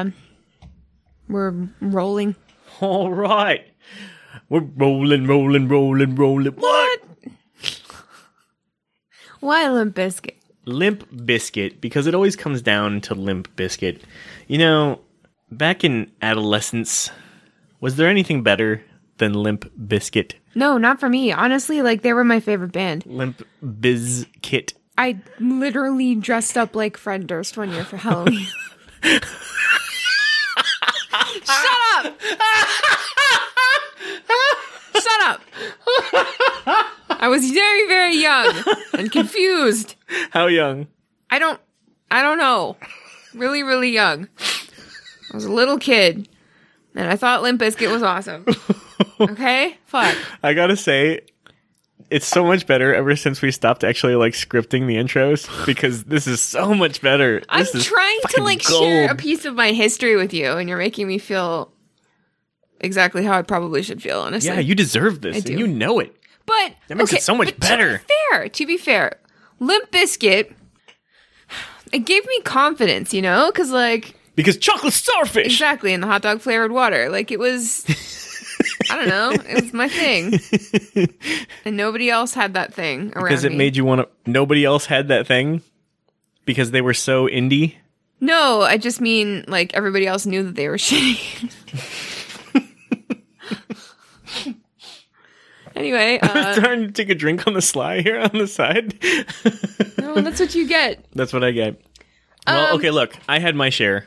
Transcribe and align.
um, 0.00 0.14
we're 1.28 1.68
rolling. 1.80 2.36
All 2.80 3.12
right. 3.12 3.64
We're 4.48 4.60
rolling, 4.60 5.26
rolling, 5.26 5.68
rolling, 5.68 6.14
rolling. 6.14 6.52
What? 6.52 7.00
Why 9.40 9.68
Limp 9.68 9.94
Bizkit? 9.94 10.34
Limp 10.64 11.08
Bizkit, 11.12 11.80
because 11.80 12.06
it 12.06 12.14
always 12.14 12.36
comes 12.36 12.62
down 12.62 13.00
to 13.02 13.14
Limp 13.14 13.54
Bizkit. 13.56 14.00
You 14.48 14.58
know, 14.58 15.00
back 15.50 15.84
in 15.84 16.10
adolescence, 16.22 17.10
was 17.80 17.96
there 17.96 18.08
anything 18.08 18.42
better 18.42 18.82
than 19.18 19.32
Limp 19.34 19.70
Bizkit? 19.78 20.32
No, 20.54 20.78
not 20.78 20.98
for 20.98 21.08
me. 21.08 21.32
Honestly, 21.32 21.82
like 21.82 22.02
they 22.02 22.12
were 22.12 22.24
my 22.24 22.40
favorite 22.40 22.72
band. 22.72 23.06
Limp 23.06 23.42
Bizkit. 23.62 24.72
I 24.98 25.20
literally 25.38 26.14
dressed 26.14 26.56
up 26.56 26.74
like 26.74 26.96
Fred 26.96 27.26
Durst 27.26 27.56
one 27.56 27.70
year 27.70 27.84
for 27.84 27.98
Halloween. 27.98 28.46
Shut 31.10 31.66
up! 31.96 32.20
Shut 34.94 35.22
up! 35.24 35.40
I 37.08 37.28
was 37.28 37.50
very, 37.50 37.86
very 37.88 38.16
young 38.16 38.52
and 38.94 39.10
confused. 39.10 39.94
How 40.30 40.46
young? 40.46 40.86
I 41.30 41.38
don't, 41.38 41.60
I 42.10 42.22
don't 42.22 42.38
know. 42.38 42.76
Really, 43.34 43.62
really 43.62 43.90
young. 43.90 44.28
I 45.32 45.34
was 45.34 45.44
a 45.44 45.52
little 45.52 45.78
kid, 45.78 46.28
and 46.94 47.08
I 47.08 47.16
thought 47.16 47.42
Limp 47.42 47.60
Bizkit 47.60 47.90
was 47.90 48.02
awesome. 48.02 48.46
Okay, 49.18 49.78
fuck. 49.86 50.14
I 50.42 50.52
gotta 50.52 50.76
say, 50.76 51.20
it's 52.10 52.26
so 52.26 52.44
much 52.44 52.66
better 52.66 52.94
ever 52.94 53.16
since 53.16 53.42
we 53.42 53.50
stopped 53.50 53.82
actually 53.84 54.14
like 54.14 54.32
scripting 54.34 54.86
the 54.86 54.96
intros 54.96 55.48
because 55.66 56.04
this 56.04 56.26
is 56.26 56.40
so 56.40 56.74
much 56.74 57.00
better. 57.00 57.42
I'm 57.48 57.66
This 57.72 57.86
trying 57.86 58.20
to 58.30 58.42
like 58.42 58.62
share 58.62 59.10
a 59.10 59.14
piece 59.14 59.44
of 59.44 59.54
my 59.54 59.72
history 59.72 60.16
with 60.16 60.32
you, 60.32 60.52
and 60.52 60.68
you're 60.68 60.78
making 60.78 61.06
me 61.08 61.18
feel 61.18 61.72
exactly 62.80 63.24
how 63.24 63.36
I 63.38 63.42
probably 63.42 63.82
should 63.82 64.02
feel. 64.02 64.20
Honestly, 64.20 64.50
Yeah, 64.50 64.60
you 64.60 64.74
deserve 64.74 65.20
this, 65.20 65.42
do. 65.42 65.52
and 65.52 65.60
you 65.60 65.66
know 65.66 65.98
it. 65.98 66.14
But 66.46 66.74
That 66.88 66.96
makes 66.96 67.12
it 67.12 67.22
so 67.22 67.34
much 67.34 67.58
better. 67.58 67.98
To 67.98 68.04
be 68.04 68.12
fair, 68.30 68.48
to 68.48 68.66
be 68.66 68.76
fair, 68.78 69.18
Limp 69.58 69.90
Bizkit, 69.90 70.52
it 71.92 72.00
gave 72.00 72.24
me 72.26 72.40
confidence, 72.42 73.12
you 73.14 73.22
know, 73.22 73.50
because 73.50 73.70
like 73.72 74.14
Because 74.36 74.56
chocolate 74.56 74.92
starfish. 74.92 75.46
exactly 75.46 75.92
in 75.92 76.00
the 76.02 76.06
hot 76.06 76.22
dog 76.22 76.40
flavored 76.40 76.70
water, 76.72 77.08
like 77.10 77.30
it 77.32 77.38
was. 77.38 77.84
I 78.90 78.96
don't 78.96 79.08
know. 79.08 79.30
It 79.30 79.62
was 79.62 79.72
my 79.72 79.88
thing, 79.88 80.38
and 81.64 81.76
nobody 81.76 82.10
else 82.10 82.34
had 82.34 82.54
that 82.54 82.72
thing 82.74 83.12
around 83.16 83.24
Because 83.24 83.44
it 83.44 83.52
me. 83.52 83.58
made 83.58 83.76
you 83.76 83.84
want 83.84 84.00
to. 84.02 84.30
Nobody 84.30 84.64
else 84.64 84.86
had 84.86 85.08
that 85.08 85.26
thing 85.26 85.62
because 86.44 86.70
they 86.70 86.80
were 86.80 86.94
so 86.94 87.26
indie. 87.28 87.74
no, 88.20 88.62
I 88.62 88.76
just 88.78 89.00
mean 89.00 89.44
like 89.48 89.74
everybody 89.74 90.06
else 90.06 90.26
knew 90.26 90.42
that 90.44 90.54
they 90.54 90.68
were 90.68 90.76
shitty. 90.78 91.52
anyway, 95.74 96.18
uh, 96.22 96.54
Trying 96.54 96.86
to 96.86 96.92
take 96.92 97.10
a 97.10 97.14
drink 97.14 97.46
on 97.46 97.54
the 97.54 97.62
sly 97.62 98.00
here 98.02 98.18
on 98.20 98.30
the 98.32 98.46
side. 98.46 98.94
no, 99.98 100.14
that's 100.20 100.40
what 100.40 100.54
you 100.54 100.66
get. 100.68 101.04
That's 101.14 101.32
what 101.32 101.44
I 101.44 101.50
get. 101.50 101.80
Well, 102.46 102.72
Um, 102.72 102.78
okay, 102.78 102.90
look, 102.90 103.16
I 103.28 103.38
had 103.38 103.56
my 103.56 103.70
share 103.70 104.06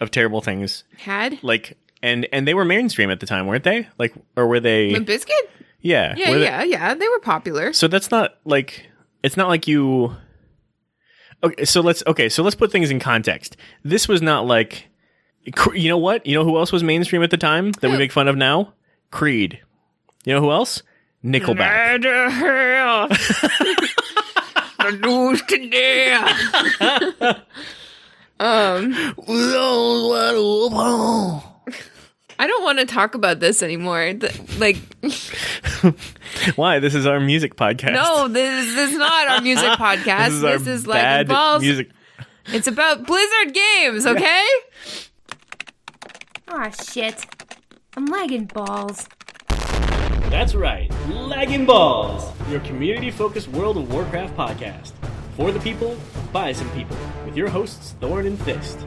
of 0.00 0.10
terrible 0.10 0.40
things. 0.40 0.84
Had 0.98 1.42
Like, 1.42 1.76
and 2.02 2.26
and 2.32 2.46
they 2.48 2.54
were 2.54 2.64
mainstream 2.64 3.10
at 3.10 3.20
the 3.20 3.26
time, 3.26 3.46
weren't 3.46 3.64
they? 3.64 3.86
Like, 3.98 4.14
or 4.36 4.46
were 4.46 4.60
they? 4.60 4.90
Limp 4.90 5.06
Bizkit? 5.08 5.30
yeah, 5.80 6.14
Yeah, 6.16 6.30
they- 6.32 6.42
yeah, 6.42 6.62
yeah. 6.62 6.94
They 6.94 7.08
were 7.08 7.20
popular. 7.20 7.72
So 7.72 7.88
that's 7.88 8.10
not 8.10 8.36
like 8.44 8.86
it's 9.22 9.36
not 9.36 9.48
like 9.48 9.66
you. 9.68 10.16
Okay, 11.42 11.64
so 11.64 11.80
let's 11.80 12.02
okay, 12.06 12.28
so 12.28 12.42
let's 12.42 12.56
put 12.56 12.70
things 12.70 12.90
in 12.90 13.00
context. 13.00 13.56
This 13.84 14.06
was 14.08 14.20
not 14.20 14.46
like, 14.46 14.88
you 15.74 15.88
know 15.88 15.96
what? 15.98 16.26
You 16.26 16.34
know 16.34 16.44
who 16.44 16.58
else 16.58 16.70
was 16.72 16.82
mainstream 16.82 17.22
at 17.22 17.30
the 17.30 17.38
time 17.38 17.72
that 17.80 17.90
we 17.90 17.96
make 17.96 18.12
fun 18.12 18.28
of 18.28 18.36
now? 18.36 18.74
Creed. 19.10 19.58
You 20.24 20.34
know 20.34 20.40
who 20.40 20.50
else? 20.50 20.82
Nickelback. 21.24 22.02
the 24.78 24.90
news 25.02 25.42
today. 25.42 26.12
um, 28.40 28.92
I 32.40 32.46
don't 32.46 32.62
want 32.62 32.78
to 32.78 32.86
talk 32.86 33.14
about 33.14 33.38
this 33.38 33.62
anymore. 33.62 34.14
Like, 34.56 34.78
Why? 36.56 36.78
This 36.78 36.94
is 36.94 37.04
our 37.04 37.20
music 37.20 37.54
podcast. 37.54 37.92
no, 37.92 38.28
this, 38.28 38.74
this 38.74 38.92
is 38.92 38.96
not 38.96 39.28
our 39.28 39.40
music 39.42 39.68
podcast. 39.72 40.28
this 40.40 40.64
is, 40.64 40.64
this 40.64 40.66
our 40.66 40.72
is 40.72 40.86
like 40.86 41.28
balls. 41.28 41.60
music. 41.60 41.90
It's 42.46 42.66
about 42.66 43.04
Blizzard 43.04 43.52
games, 43.52 44.06
okay? 44.06 44.46
Aw, 46.48 46.70
shit. 46.70 47.26
I'm 47.94 48.06
lagging 48.06 48.46
balls. 48.46 49.06
That's 50.30 50.54
right, 50.54 50.90
Lagging 51.10 51.66
Balls, 51.66 52.32
your 52.48 52.60
community-focused 52.60 53.48
World 53.48 53.76
of 53.76 53.92
Warcraft 53.92 54.34
podcast. 54.34 54.92
For 55.36 55.52
the 55.52 55.60
people, 55.60 55.98
by 56.32 56.52
some 56.52 56.70
people, 56.70 56.96
with 57.26 57.36
your 57.36 57.50
hosts 57.50 57.96
Thorn 58.00 58.26
and 58.26 58.40
Fist. 58.40 58.78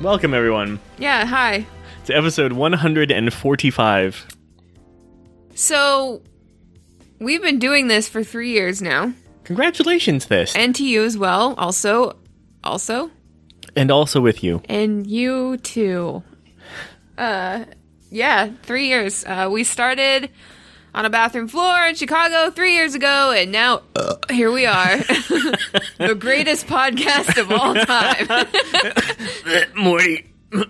Welcome 0.00 0.34
everyone 0.34 0.78
Yeah. 0.98 1.24
Hi. 1.26 1.66
to 2.06 2.14
episode 2.16 2.52
145. 2.52 4.26
So 5.54 6.22
we've 7.18 7.42
been 7.42 7.58
doing 7.58 7.88
this 7.88 8.08
for 8.08 8.22
three 8.22 8.50
years 8.50 8.82
now, 8.82 9.12
Congratulations, 9.44 10.26
this. 10.26 10.54
and 10.54 10.74
to 10.74 10.84
you 10.84 11.02
as 11.04 11.16
well. 11.16 11.54
Also, 11.56 12.16
also, 12.62 13.10
and 13.74 13.90
also 13.90 14.20
with 14.20 14.44
you. 14.44 14.60
and 14.68 15.06
you 15.06 15.56
too. 15.58 16.22
Uh, 17.16 17.64
yeah, 18.10 18.50
three 18.62 18.88
years. 18.88 19.24
Uh, 19.24 19.48
we 19.50 19.64
started 19.64 20.30
on 20.96 21.04
a 21.04 21.10
bathroom 21.10 21.46
floor 21.46 21.86
in 21.86 21.94
Chicago 21.94 22.50
three 22.50 22.72
years 22.72 22.94
ago, 22.94 23.30
and 23.30 23.52
now 23.52 23.82
here 24.30 24.50
we 24.50 24.64
are, 24.64 24.96
the 25.98 26.16
greatest 26.18 26.66
podcast 26.66 27.38
of 27.38 27.52
all 27.52 27.74
time. 27.74 28.46
Morty. 29.76 30.26
or 30.52 30.64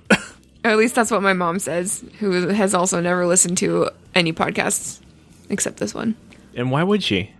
at 0.64 0.76
least 0.76 0.96
that's 0.96 1.12
what 1.12 1.22
my 1.22 1.32
mom 1.32 1.60
says, 1.60 2.04
who 2.18 2.48
has 2.48 2.74
also 2.74 3.00
never 3.00 3.24
listened 3.24 3.56
to 3.58 3.88
any 4.16 4.32
podcasts 4.32 5.00
except 5.48 5.76
this 5.76 5.94
one. 5.94 6.16
And 6.56 6.72
why 6.72 6.82
would 6.82 7.04
she? 7.04 7.30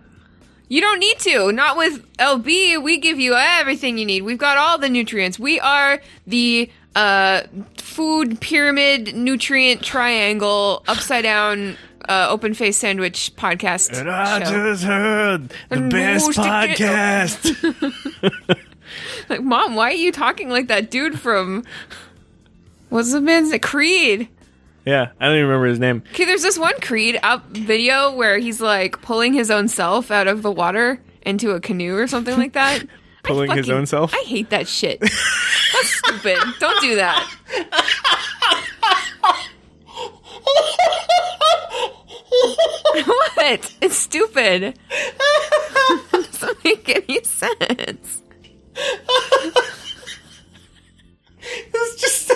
You 0.69 0.79
don't 0.79 0.99
need 0.99 1.19
to. 1.19 1.51
Not 1.51 1.75
with 1.77 2.05
LB. 2.17 2.81
We 2.81 2.97
give 2.99 3.19
you 3.19 3.35
everything 3.35 3.97
you 3.97 4.05
need. 4.05 4.23
We've 4.23 4.37
got 4.37 4.57
all 4.57 4.77
the 4.77 4.89
nutrients. 4.89 5.37
We 5.37 5.59
are 5.59 6.01
the 6.25 6.69
uh, 6.95 7.43
food 7.77 8.39
pyramid 8.39 9.15
nutrient 9.15 9.81
triangle 9.81 10.83
upside 10.87 11.23
down 11.23 11.77
uh, 12.07 12.27
open 12.29 12.53
face 12.53 12.77
sandwich 12.77 13.31
podcast. 13.35 13.99
And 13.99 14.09
I 14.09 14.43
show. 14.43 14.71
just 14.71 14.83
heard 14.83 15.49
the 15.49 15.55
And 15.75 15.91
best 15.91 16.25
most 16.27 16.39
of 16.39 16.45
it- 16.45 16.77
podcast. 16.77 18.63
Like, 19.29 19.43
mom, 19.43 19.75
why 19.75 19.89
are 19.89 19.95
you 19.95 20.13
talking 20.13 20.49
like 20.49 20.67
that 20.69 20.89
dude 20.89 21.19
from 21.19 21.65
what's 22.89 23.11
the 23.11 23.19
man's 23.19 23.51
name? 23.51 23.59
Creed? 23.59 24.29
yeah, 24.85 25.09
I 25.19 25.25
don't 25.25 25.35
even 25.35 25.47
remember 25.47 25.67
his 25.67 25.79
name. 25.79 26.03
Okay, 26.13 26.23
there's 26.23 26.41
this 26.43 26.57
one 26.57 26.73
Creed 26.81 27.19
out 27.21 27.45
video 27.47 28.09
where 28.15 28.37
he's 28.37 28.61
like 28.61 29.01
pulling 29.01 29.33
his 29.33 29.51
own 29.51 29.67
self 29.67 30.09
out 30.09 30.27
of 30.27 30.41
the 30.41 30.51
water 30.51 31.01
into 31.23 31.51
a 31.51 31.59
canoe 31.59 31.97
or 31.97 32.07
something 32.07 32.37
like 32.37 32.53
that. 32.53 32.83
I 32.83 32.87
Pulling 33.23 33.51
his 33.51 33.69
own 33.69 33.85
self? 33.85 34.13
I 34.13 34.23
hate 34.25 34.49
that 34.51 34.69
shit. 34.69 35.01
That's 35.01 35.89
stupid. 35.97 36.37
Don't 36.59 36.79
do 36.81 36.95
that. 36.95 37.29
what? 43.05 43.75
It's 43.81 43.95
stupid. 43.97 44.63
it 44.63 44.77
doesn't 46.11 46.63
make 46.63 46.89
any 47.09 47.23
sense. 47.23 48.21
It's 51.49 52.01
just 52.01 52.31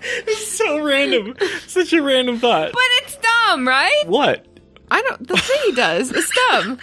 it's 0.00 0.48
so 0.56 0.82
random. 0.82 1.34
Such 1.66 1.92
a 1.92 2.02
random 2.02 2.38
thought. 2.38 2.72
But 2.72 2.82
it's 3.02 3.16
dumb, 3.16 3.66
right? 3.68 4.04
What? 4.06 4.46
I 4.90 5.02
don't. 5.02 5.26
The 5.26 5.36
thing 5.36 5.56
he 5.66 5.72
does 5.72 6.10
is 6.12 6.30
dumb. 6.50 6.78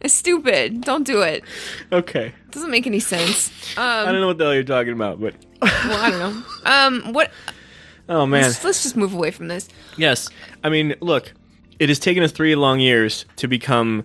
It's 0.00 0.14
stupid. 0.14 0.80
Don't 0.82 1.04
do 1.04 1.22
it. 1.22 1.44
Okay. 1.92 2.26
It 2.26 2.50
doesn't 2.50 2.70
make 2.70 2.86
any 2.86 3.00
sense. 3.00 3.50
I 3.76 4.00
Um, 4.00 4.06
don't 4.12 4.20
know 4.20 4.26
what 4.28 4.38
the 4.38 4.44
hell 4.44 4.54
you're 4.54 4.62
talking 4.64 4.92
about, 4.92 5.20
but 5.20 5.34
well, 5.62 5.72
I 6.02 6.10
don't 6.10 6.18
know. 6.18 6.42
Um, 6.64 7.12
what? 7.12 7.30
oh 8.08 8.26
man. 8.26 8.42
Let's, 8.42 8.64
let's 8.64 8.82
just 8.82 8.96
move 8.96 9.14
away 9.14 9.30
from 9.30 9.48
this. 9.48 9.68
Yes. 9.96 10.28
I 10.64 10.68
mean, 10.70 10.94
look, 11.00 11.32
it 11.78 11.88
has 11.88 11.98
taken 11.98 12.22
us 12.22 12.32
three 12.32 12.54
long 12.56 12.80
years 12.80 13.24
to 13.36 13.48
become 13.48 14.04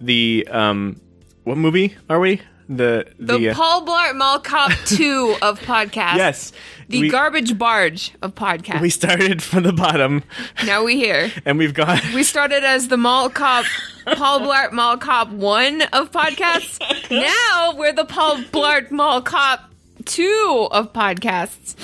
the 0.00 0.46
um 0.50 1.00
what 1.44 1.56
movie 1.58 1.96
are 2.08 2.20
we? 2.20 2.40
the 2.68 3.04
The, 3.18 3.38
the, 3.38 3.48
uh, 3.50 3.54
Paul 3.54 3.84
Blart 3.84 4.16
Mall 4.16 4.38
Cop 4.38 4.70
2 4.86 5.36
of 5.42 5.58
podcasts. 5.60 6.16
yes, 6.16 6.52
The 6.88 7.00
we, 7.02 7.08
garbage 7.10 7.58
barge 7.58 8.12
of 8.22 8.34
podcasts. 8.34 8.80
we 8.80 8.88
started 8.88 9.42
from 9.42 9.64
the 9.64 9.72
bottom, 9.72 10.22
now 10.64 10.82
we 10.84 10.96
here. 10.96 11.30
and 11.44 11.58
we've 11.58 11.74
got 11.74 12.00
We 12.14 12.22
started 12.22 12.62
as 12.64 12.88
the 12.88 12.96
Mall 12.96 13.28
Cop, 13.30 13.66
Paul 14.06 14.40
Blart 14.40 14.72
Mall 14.72 14.96
Cop 14.96 15.30
1 15.30 15.82
of 15.92 16.10
podcasts. 16.12 16.78
Now 17.10 17.74
we're 17.76 17.92
the 17.92 18.04
Paul 18.06 18.36
Blart 18.44 18.90
Mall 18.90 19.20
Cop 19.22 19.70
2 20.06 20.68
of 20.70 20.92
podcasts. 20.92 21.74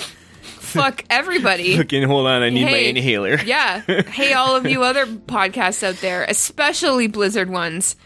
Fuck 0.73 1.05
everybody. 1.11 1.77
Fucking 1.79 2.03
hold 2.05 2.27
on, 2.27 2.43
I 2.43 2.51
need 2.51 2.65
my 2.65 2.71
inhaler. 2.77 3.39
Yeah. 3.45 3.81
Hey, 3.81 4.33
all 4.35 4.57
of 4.57 4.67
you 4.67 4.83
other 4.83 5.07
podcasts 5.07 5.83
out 5.83 5.97
there, 5.97 6.25
especially 6.25 7.07
Blizzard 7.07 7.49
ones. 7.51 7.97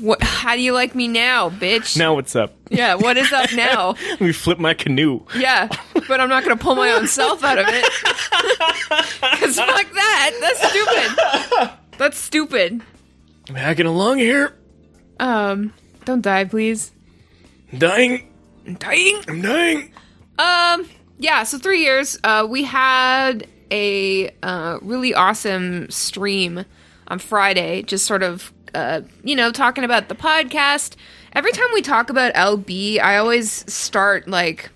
What, 0.00 0.22
how 0.22 0.54
do 0.56 0.60
you 0.60 0.72
like 0.72 0.94
me 0.94 1.06
now, 1.08 1.50
bitch? 1.50 1.96
Now 1.96 2.14
what's 2.14 2.34
up? 2.34 2.54
Yeah, 2.70 2.94
what 2.96 3.16
is 3.16 3.32
up 3.32 3.52
now? 3.52 3.94
Let 4.10 4.20
me 4.20 4.32
flip 4.32 4.58
my 4.58 4.74
canoe. 4.74 5.24
Yeah, 5.36 5.68
but 6.08 6.20
I'm 6.20 6.28
not 6.28 6.44
going 6.44 6.56
to 6.56 6.62
pull 6.62 6.74
my 6.74 6.90
own 6.92 7.06
self 7.06 7.44
out 7.44 7.58
of 7.58 7.66
it. 7.68 7.84
Because 9.30 9.56
fuck 9.56 9.92
that. 9.92 10.36
That's 10.40 10.68
stupid. 10.70 11.76
That's 11.98 12.18
stupid. 12.18 12.82
I'm 13.48 13.54
hacking 13.54 13.86
along 13.86 14.18
here. 14.18 14.56
Um, 15.20 15.72
don't 16.04 16.22
die, 16.22 16.44
please. 16.44 16.90
Dying. 17.76 18.28
I'm 18.66 18.74
Dying? 18.74 19.20
I'm 19.28 19.42
dying. 19.42 19.92
Um, 20.38 20.88
yeah, 21.20 21.42
so 21.44 21.58
three 21.58 21.82
years. 21.82 22.18
Uh, 22.24 22.46
we 22.48 22.64
had 22.64 23.46
a 23.70 24.30
uh, 24.42 24.78
really 24.80 25.14
awesome 25.14 25.90
stream 25.90 26.64
on 27.08 27.18
Friday, 27.18 27.82
just 27.82 28.06
sort 28.06 28.22
of, 28.22 28.52
uh, 28.74 29.02
you 29.22 29.36
know, 29.36 29.52
talking 29.52 29.84
about 29.84 30.08
the 30.08 30.14
podcast. 30.14 30.96
Every 31.34 31.52
time 31.52 31.66
we 31.74 31.82
talk 31.82 32.08
about 32.08 32.32
LB, 32.32 33.00
I 33.00 33.18
always 33.18 33.70
start 33.72 34.28
like 34.28 34.70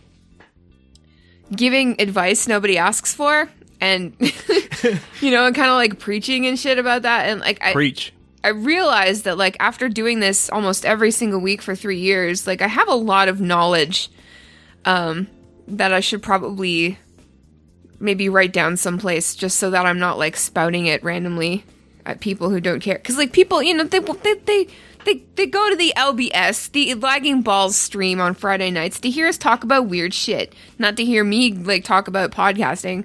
giving 1.51 1.99
advice 1.99 2.47
nobody 2.47 2.77
asks 2.77 3.15
for. 3.15 3.49
And, 3.81 4.15
you 5.21 5.31
know, 5.31 5.47
and 5.47 5.57
kind 5.57 5.71
of 5.71 5.77
like 5.77 5.99
preaching 5.99 6.47
and 6.47 6.59
shit 6.59 6.79
about 6.79 7.03
that. 7.03 7.29
And 7.29 7.41
like, 7.41 7.59
I, 7.63 7.73
Preach. 7.73 8.13
I 8.45 8.49
realized 8.49 9.25
that 9.25 9.39
like 9.39 9.57
after 9.61 9.89
doing 9.89 10.21
this 10.21 10.51
almost 10.51 10.85
every 10.85 11.11
single 11.11 11.41
week 11.41 11.63
for 11.63 11.75
three 11.75 11.99
years, 11.99 12.47
like 12.47 12.61
I 12.61 12.69
have 12.69 12.89
a 12.89 12.95
lot 12.95 13.29
of 13.29 13.41
knowledge 13.41 14.11
um, 14.85 15.27
that 15.69 15.93
I 15.93 16.01
should 16.01 16.23
probably 16.23 16.99
maybe 18.01 18.29
write 18.29 18.53
down 18.53 18.77
someplace 18.77 19.35
just 19.35 19.59
so 19.59 19.71
that 19.71 19.87
I'm 19.87 19.99
not 19.99 20.19
like 20.19 20.37
spouting 20.37 20.87
it 20.87 21.03
randomly 21.03 21.65
at 22.05 22.21
people 22.21 22.51
who 22.51 22.61
don't 22.61 22.81
care. 22.81 22.97
Because 22.97 23.17
like 23.17 23.33
people, 23.33 23.63
you 23.63 23.75
know, 23.75 23.85
they 23.85 23.99
they 23.99 24.35
they. 24.35 24.67
They, 25.05 25.23
they 25.35 25.45
go 25.45 25.69
to 25.69 25.77
the 25.77 25.93
LBS, 25.99 26.73
the 26.73 26.95
Lagging 26.95 27.43
Balls 27.43 27.77
stream 27.77 28.23
on 28.23 28.33
Friday 28.33 28.71
nights 28.71 28.99
to 29.01 29.11
hear 29.11 29.27
us 29.27 29.37
talk 29.37 29.63
about 29.63 29.87
weird 29.87 30.15
shit, 30.15 30.55
not 30.79 30.97
to 30.97 31.05
hear 31.05 31.23
me 31.23 31.53
like 31.53 31.85
talk 31.85 32.09
about 32.09 32.31
podcasting. 32.31 33.05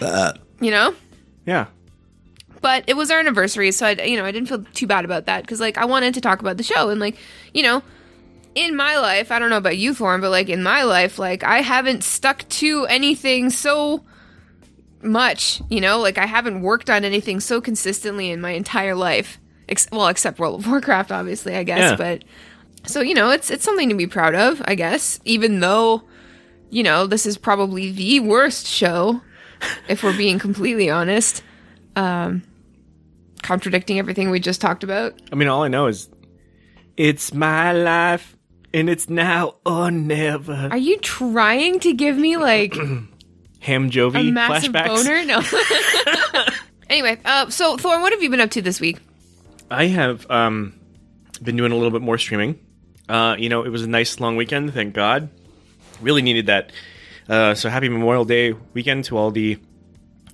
Uh. 0.00 0.32
You 0.60 0.72
know? 0.72 0.96
Yeah. 1.46 1.66
but 2.60 2.82
it 2.88 2.96
was 2.96 3.12
our 3.12 3.20
anniversary 3.20 3.70
so 3.70 3.86
i 3.86 3.90
you 4.02 4.16
know 4.16 4.24
i 4.24 4.32
didn't 4.32 4.48
feel 4.48 4.64
too 4.74 4.88
bad 4.88 5.04
about 5.04 5.26
that 5.26 5.42
because 5.42 5.60
like 5.60 5.78
i 5.78 5.84
wanted 5.84 6.14
to 6.14 6.20
talk 6.20 6.40
about 6.40 6.56
the 6.56 6.64
show 6.64 6.90
and 6.90 7.00
like 7.00 7.16
you 7.54 7.62
know 7.62 7.80
in 8.54 8.74
my 8.76 8.98
life 8.98 9.30
i 9.30 9.38
don't 9.38 9.50
know 9.50 9.56
about 9.56 9.76
you 9.76 9.94
Thorn, 9.94 10.20
but 10.20 10.30
like 10.30 10.48
in 10.48 10.62
my 10.62 10.82
life 10.82 11.18
like 11.18 11.42
i 11.44 11.60
haven't 11.60 12.02
stuck 12.04 12.48
to 12.48 12.84
anything 12.86 13.50
so 13.50 14.04
much 15.02 15.62
you 15.70 15.80
know? 15.80 16.00
Like 16.00 16.18
i 16.18 16.26
haven't 16.26 16.62
worked 16.62 16.90
on 16.90 17.04
anything 17.04 17.40
so 17.40 17.60
consistently 17.60 18.30
in 18.30 18.40
my 18.40 18.50
entire 18.50 18.94
life 18.94 19.38
Ex- 19.68 19.88
well 19.92 20.08
except 20.08 20.38
world 20.38 20.60
of 20.60 20.66
warcraft 20.66 21.12
obviously 21.12 21.54
i 21.56 21.62
guess 21.62 21.90
Yeah. 21.90 21.96
but 21.96 22.24
so 22.84 23.00
you 23.00 23.14
know 23.14 23.30
it's 23.30 23.50
it's 23.50 23.64
something 23.64 23.88
to 23.90 23.94
be 23.94 24.06
proud 24.06 24.34
of 24.34 24.62
i 24.64 24.74
guess 24.74 25.20
even 25.24 25.60
though 25.60 26.02
you 26.70 26.82
know 26.82 27.06
this 27.06 27.26
is 27.26 27.36
probably 27.38 27.90
the 27.92 28.20
worst 28.20 28.66
show 28.66 29.20
if 29.88 30.02
we're 30.02 30.16
being 30.16 30.38
completely 30.38 30.88
honest 30.90 31.42
um 31.96 32.42
contradicting 33.42 33.98
everything 33.98 34.30
we 34.30 34.40
just 34.40 34.60
talked 34.60 34.82
about. 34.84 35.14
I 35.32 35.36
mean, 35.36 35.48
all 35.48 35.62
I 35.62 35.68
know 35.68 35.86
is 35.86 36.08
it's 36.96 37.32
my 37.32 37.72
life, 37.72 38.36
and 38.74 38.88
it's 38.90 39.08
now 39.08 39.54
or 39.64 39.90
never. 39.90 40.68
are 40.70 40.76
you 40.76 40.98
trying 40.98 41.80
to 41.80 41.92
give 41.94 42.16
me 42.16 42.36
like 42.36 42.74
Ham 43.60 43.86
a 43.86 43.88
Jovi 43.90 44.32
massive 44.32 44.72
flashbacks. 44.72 45.04
boner 45.04 45.24
no 45.24 45.42
anyway 46.90 47.18
uh 47.24 47.48
so 47.50 47.76
thorn 47.76 48.00
what 48.02 48.12
have 48.12 48.22
you 48.22 48.30
been 48.30 48.40
up 48.40 48.50
to 48.50 48.62
this 48.62 48.80
week 48.80 48.98
I 49.70 49.86
have 49.88 50.30
um, 50.30 50.72
been 51.42 51.56
doing 51.56 51.72
a 51.72 51.74
little 51.74 51.90
bit 51.90 52.00
more 52.00 52.16
streaming. 52.16 52.58
Uh, 53.06 53.36
you 53.38 53.50
know, 53.50 53.64
it 53.64 53.68
was 53.68 53.82
a 53.82 53.86
nice 53.86 54.18
long 54.18 54.34
weekend. 54.36 54.72
Thank 54.72 54.94
God. 54.94 55.28
Really 56.00 56.22
needed 56.22 56.46
that. 56.46 56.72
Uh, 57.28 57.52
so 57.54 57.68
happy 57.68 57.90
Memorial 57.90 58.24
Day 58.24 58.54
weekend 58.72 59.04
to 59.04 59.18
all 59.18 59.30
the 59.30 59.58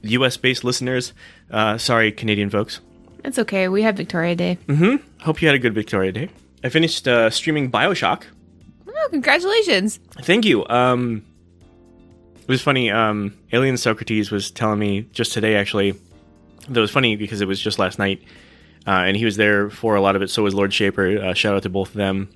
U.S. 0.03 0.37
based 0.37 0.63
listeners. 0.63 1.13
Uh, 1.51 1.79
sorry, 1.79 2.13
Canadian 2.13 2.49
folks. 2.49 2.79
it's 3.25 3.41
okay 3.41 3.67
we 3.67 3.83
have 3.83 3.97
victoria 3.97 4.37
day 4.37 4.57
Mm-hmm. 4.69 4.97
Hope 5.25 5.43
you 5.43 5.49
had 5.49 5.57
a 5.57 5.59
good 5.59 5.75
Victoria 5.75 6.13
Day. 6.13 6.29
I 6.64 6.70
finished 6.70 7.06
uh, 7.06 7.31
streaming 7.31 7.70
Bioshock. 7.70 8.22
oh 8.88 9.08
congratulations 9.11 10.00
Thank 10.22 10.44
you. 10.44 10.66
Um, 10.66 11.22
it 12.40 12.49
was 12.49 12.62
funny. 12.62 12.90
Um, 12.90 13.37
Alien 13.52 13.76
Socrates 13.76 14.31
was 14.31 14.50
telling 14.50 14.78
me 14.78 15.02
just 15.12 15.32
today, 15.32 15.56
actually. 15.56 15.94
That 16.69 16.81
was 16.81 16.90
funny 16.90 17.16
because 17.16 17.40
it 17.40 17.49
was 17.49 17.61
just 17.61 17.78
last 17.78 17.99
night, 17.99 18.22
uh, 18.87 18.90
and 18.90 19.16
he 19.16 19.25
was 19.25 19.37
there 19.37 19.70
for 19.70 19.94
a 19.94 20.00
lot 20.00 20.16
of 20.16 20.22
it. 20.22 20.31
So 20.31 20.43
was 20.43 20.55
Lord 20.55 20.72
Shaper. 20.72 21.19
Uh, 21.19 21.34
shout 21.34 21.55
out 21.55 21.62
to 21.62 21.69
both 21.69 21.88
of 21.88 21.94
them. 21.94 22.28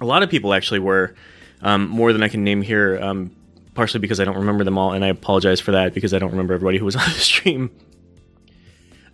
A 0.00 0.04
lot 0.04 0.22
of 0.22 0.30
people 0.30 0.54
actually 0.54 0.78
were, 0.78 1.14
um, 1.62 1.88
more 1.88 2.12
than 2.12 2.22
I 2.22 2.28
can 2.28 2.44
name 2.44 2.62
here. 2.62 2.98
Um, 3.00 3.32
partially 3.74 4.00
because 4.00 4.20
I 4.20 4.24
don't 4.24 4.36
remember 4.36 4.64
them 4.64 4.78
all, 4.78 4.92
and 4.92 5.04
I 5.04 5.08
apologize 5.08 5.60
for 5.60 5.72
that 5.72 5.94
because 5.94 6.12
I 6.12 6.18
don't 6.18 6.30
remember 6.30 6.54
everybody 6.54 6.78
who 6.78 6.84
was 6.84 6.96
on 6.96 7.04
the 7.04 7.18
stream. 7.18 7.70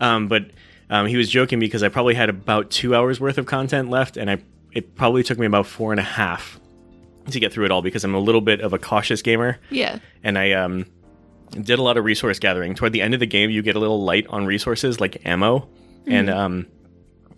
Um, 0.01 0.29
but 0.29 0.51
um, 0.91 1.07
he 1.07 1.17
was 1.17 1.29
joking 1.29 1.59
because 1.59 1.83
I 1.83 1.89
probably 1.89 2.15
had 2.15 2.29
about 2.29 2.71
two 2.71 2.95
hours 2.95 3.21
worth 3.21 3.39
of 3.39 3.47
content 3.47 3.91
left, 3.91 4.17
and 4.17 4.31
I 4.31 4.39
it 4.73 4.95
probably 4.95 5.23
took 5.23 5.39
me 5.39 5.47
about 5.47 5.67
four 5.67 5.93
and 5.93 6.01
a 6.01 6.05
half 6.05 6.61
to 7.31 7.41
get 7.41 7.53
through 7.53 7.65
it 7.65 7.71
all 7.71 7.83
because 7.83 8.05
I'm 8.05 8.15
a 8.15 8.21
little 8.21 8.41
bit 8.41 8.61
of 8.61 8.73
a 8.73 8.79
cautious 8.79 9.23
gamer, 9.23 9.59
yeah 9.71 9.99
and 10.23 10.39
I 10.39 10.53
um 10.53 10.87
did 11.51 11.79
a 11.79 11.83
lot 11.83 11.97
of 11.97 12.05
resource 12.05 12.39
gathering. 12.39 12.75
Toward 12.75 12.93
the 12.93 13.03
end 13.03 13.15
of 13.15 13.21
the 13.21 13.27
game, 13.27 13.51
you 13.51 13.63
get 13.63 13.77
a 13.77 13.79
little 13.79 14.03
light 14.03 14.27
on 14.29 14.47
resources 14.47 15.01
like 15.01 15.25
ammo, 15.25 15.69
and 16.07 16.31
um 16.31 16.67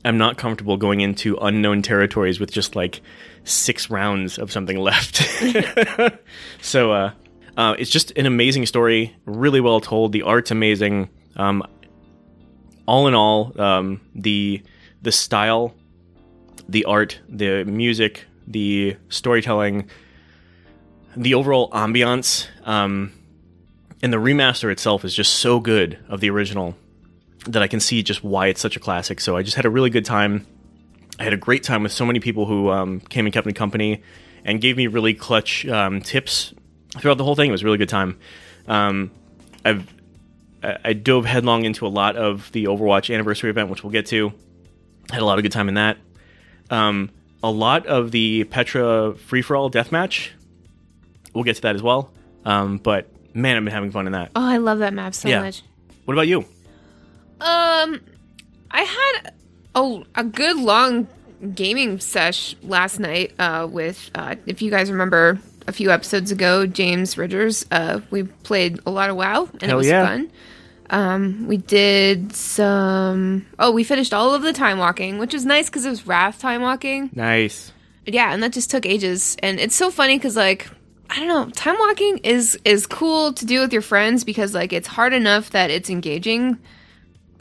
I'm 0.04 0.18
not 0.18 0.38
comfortable 0.38 0.76
going 0.76 1.00
into 1.00 1.36
unknown 1.40 1.82
territories 1.82 2.38
with 2.38 2.52
just 2.52 2.76
like 2.76 3.00
six 3.44 3.90
rounds 3.90 4.38
of 4.38 4.52
something 4.52 4.78
left. 4.78 5.22
so 6.62 6.92
uh, 6.92 7.12
uh, 7.56 7.74
it's 7.78 7.90
just 7.90 8.12
an 8.12 8.26
amazing 8.26 8.66
story, 8.66 9.16
really 9.26 9.60
well 9.60 9.80
told. 9.80 10.12
The 10.12 10.22
art's 10.22 10.50
amazing. 10.50 11.08
Um, 11.36 11.62
all 12.88 13.06
in 13.06 13.14
all, 13.14 13.52
um, 13.60 14.00
the 14.14 14.62
the 15.02 15.12
style, 15.12 15.74
the 16.68 16.86
art, 16.86 17.20
the 17.28 17.62
music, 17.64 18.24
the 18.46 18.96
storytelling, 19.10 19.88
the 21.14 21.34
overall 21.34 21.70
ambiance, 21.70 22.48
um, 22.64 23.12
and 24.02 24.10
the 24.10 24.16
remaster 24.16 24.72
itself 24.72 25.04
is 25.04 25.14
just 25.14 25.34
so 25.34 25.60
good 25.60 25.98
of 26.08 26.20
the 26.20 26.30
original 26.30 26.74
that 27.46 27.62
I 27.62 27.68
can 27.68 27.78
see 27.78 28.02
just 28.02 28.24
why 28.24 28.46
it's 28.46 28.60
such 28.60 28.76
a 28.76 28.80
classic. 28.80 29.20
So 29.20 29.36
I 29.36 29.42
just 29.42 29.56
had 29.56 29.66
a 29.66 29.70
really 29.70 29.90
good 29.90 30.06
time. 30.06 30.46
I 31.20 31.24
had 31.24 31.34
a 31.34 31.38
great 31.38 31.62
time 31.62 31.82
with 31.82 31.92
so 31.92 32.06
many 32.06 32.20
people 32.20 32.46
who 32.46 32.70
um, 32.70 33.00
came 33.00 33.26
and 33.26 33.32
kept 33.32 33.46
me 33.46 33.52
company 33.52 34.02
and 34.44 34.62
gave 34.62 34.78
me 34.78 34.86
really 34.86 35.12
clutch 35.12 35.66
um, 35.66 36.00
tips 36.00 36.54
throughout 36.96 37.18
the 37.18 37.24
whole 37.24 37.36
thing. 37.36 37.50
It 37.50 37.52
was 37.52 37.62
a 37.62 37.66
really 37.66 37.78
good 37.78 37.88
time. 37.88 38.18
Um, 38.66 39.10
I've 39.64 39.86
I 40.62 40.78
I 40.84 40.92
dove 40.92 41.24
headlong 41.24 41.64
into 41.64 41.86
a 41.86 41.88
lot 41.88 42.16
of 42.16 42.50
the 42.52 42.64
Overwatch 42.64 43.12
anniversary 43.12 43.50
event, 43.50 43.68
which 43.70 43.82
we'll 43.82 43.92
get 43.92 44.06
to. 44.06 44.32
Had 45.10 45.22
a 45.22 45.24
lot 45.24 45.38
of 45.38 45.42
good 45.42 45.52
time 45.52 45.68
in 45.68 45.74
that. 45.74 45.96
Um, 46.70 47.10
a 47.42 47.50
lot 47.50 47.86
of 47.86 48.10
the 48.10 48.44
Petra 48.44 49.14
free 49.14 49.42
for 49.42 49.56
all 49.56 49.70
deathmatch. 49.70 50.30
We'll 51.34 51.44
get 51.44 51.56
to 51.56 51.62
that 51.62 51.74
as 51.76 51.82
well. 51.82 52.10
Um, 52.44 52.78
but 52.78 53.06
man, 53.34 53.56
I've 53.56 53.64
been 53.64 53.72
having 53.72 53.90
fun 53.92 54.06
in 54.06 54.12
that. 54.12 54.30
oh 54.34 54.44
i 54.44 54.56
love 54.56 54.78
that 54.80 54.92
map 54.92 55.14
so 55.14 55.28
Yeah. 55.28 55.40
much 55.42 55.62
What 56.04 56.14
about 56.14 56.26
you? 56.28 56.40
Um, 57.40 58.00
I 58.70 58.82
had 58.82 59.32
a, 59.74 60.02
a 60.16 60.24
good 60.24 60.56
long 60.56 61.06
gaming 61.54 62.00
sesh 62.00 62.56
last 62.62 62.98
night 62.98 63.32
uh, 63.38 63.68
with, 63.70 64.10
uh, 64.14 64.34
if 64.46 64.60
you 64.60 64.70
guys 64.70 64.90
remember 64.90 65.38
a 65.68 65.72
few 65.72 65.90
episodes 65.90 66.32
ago, 66.32 66.66
James 66.66 67.16
Ridgers. 67.18 67.66
Uh, 67.70 68.00
we 68.10 68.24
played 68.24 68.80
a 68.86 68.90
lot 68.90 69.10
of 69.10 69.16
WoW, 69.16 69.48
and 69.60 69.70
it 69.70 69.74
was 69.74 69.86
yeah. 69.86 70.06
fun. 70.06 70.30
Um, 70.90 71.46
we 71.46 71.58
did 71.58 72.34
some. 72.34 73.46
Oh, 73.58 73.70
we 73.70 73.84
finished 73.84 74.14
all 74.14 74.34
of 74.34 74.42
the 74.42 74.54
time 74.54 74.78
walking, 74.78 75.18
which 75.18 75.34
was 75.34 75.44
nice 75.44 75.66
because 75.66 75.84
it 75.84 75.90
was 75.90 76.06
Wrath 76.06 76.40
time 76.40 76.62
walking. 76.62 77.10
Nice. 77.12 77.72
Yeah, 78.06 78.32
and 78.32 78.42
that 78.42 78.52
just 78.52 78.70
took 78.70 78.86
ages. 78.86 79.36
And 79.42 79.60
it's 79.60 79.74
so 79.74 79.90
funny 79.90 80.16
because 80.16 80.34
like 80.34 80.68
I 81.10 81.18
don't 81.18 81.28
know, 81.28 81.50
time 81.50 81.76
walking 81.78 82.18
is 82.18 82.58
is 82.64 82.86
cool 82.86 83.34
to 83.34 83.44
do 83.44 83.60
with 83.60 83.72
your 83.72 83.82
friends 83.82 84.24
because 84.24 84.54
like 84.54 84.72
it's 84.72 84.88
hard 84.88 85.12
enough 85.12 85.50
that 85.50 85.70
it's 85.70 85.90
engaging, 85.90 86.58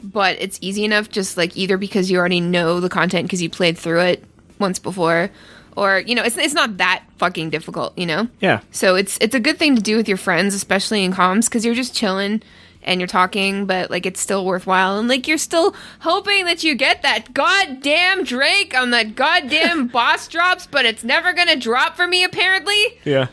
but 0.02 0.36
it's 0.40 0.58
easy 0.60 0.84
enough 0.84 1.08
just 1.08 1.38
like 1.38 1.56
either 1.56 1.78
because 1.78 2.10
you 2.10 2.18
already 2.18 2.40
know 2.40 2.80
the 2.80 2.90
content 2.90 3.24
because 3.24 3.40
you 3.40 3.48
played 3.48 3.78
through 3.78 4.00
it 4.00 4.24
once 4.58 4.78
before, 4.78 5.30
or 5.78 6.00
you 6.00 6.14
know, 6.14 6.22
it's 6.24 6.36
it's 6.36 6.54
not 6.54 6.76
that 6.78 7.04
fucking 7.18 7.50
difficult, 7.50 7.96
you 7.96 8.06
know. 8.06 8.28
Yeah. 8.40 8.60
So 8.70 8.94
it's 8.96 9.16
it's 9.20 9.34
a 9.34 9.40
good 9.40 9.58
thing 9.58 9.76
to 9.76 9.82
do 9.82 9.96
with 9.96 10.08
your 10.08 10.16
friends, 10.18 10.54
especially 10.54 11.04
in 11.04 11.12
comms, 11.12 11.44
because 11.46 11.64
you're 11.64 11.74
just 11.74 11.94
chilling 11.94 12.42
and 12.82 13.00
you're 13.00 13.08
talking, 13.08 13.66
but 13.66 13.90
like 13.90 14.06
it's 14.06 14.20
still 14.20 14.44
worthwhile, 14.46 14.98
and 14.98 15.08
like 15.08 15.26
you're 15.28 15.36
still 15.36 15.74
hoping 16.00 16.44
that 16.46 16.62
you 16.64 16.74
get 16.74 17.02
that 17.02 17.34
goddamn 17.34 18.24
Drake 18.24 18.74
on 18.76 18.90
that 18.90 19.14
goddamn 19.14 19.88
boss 19.98 20.28
drops, 20.28 20.66
but 20.66 20.84
it's 20.86 21.04
never 21.04 21.32
gonna 21.32 21.56
drop 21.56 21.96
for 21.96 22.06
me 22.06 22.24
apparently. 22.24 22.82
Yeah. 23.04 23.26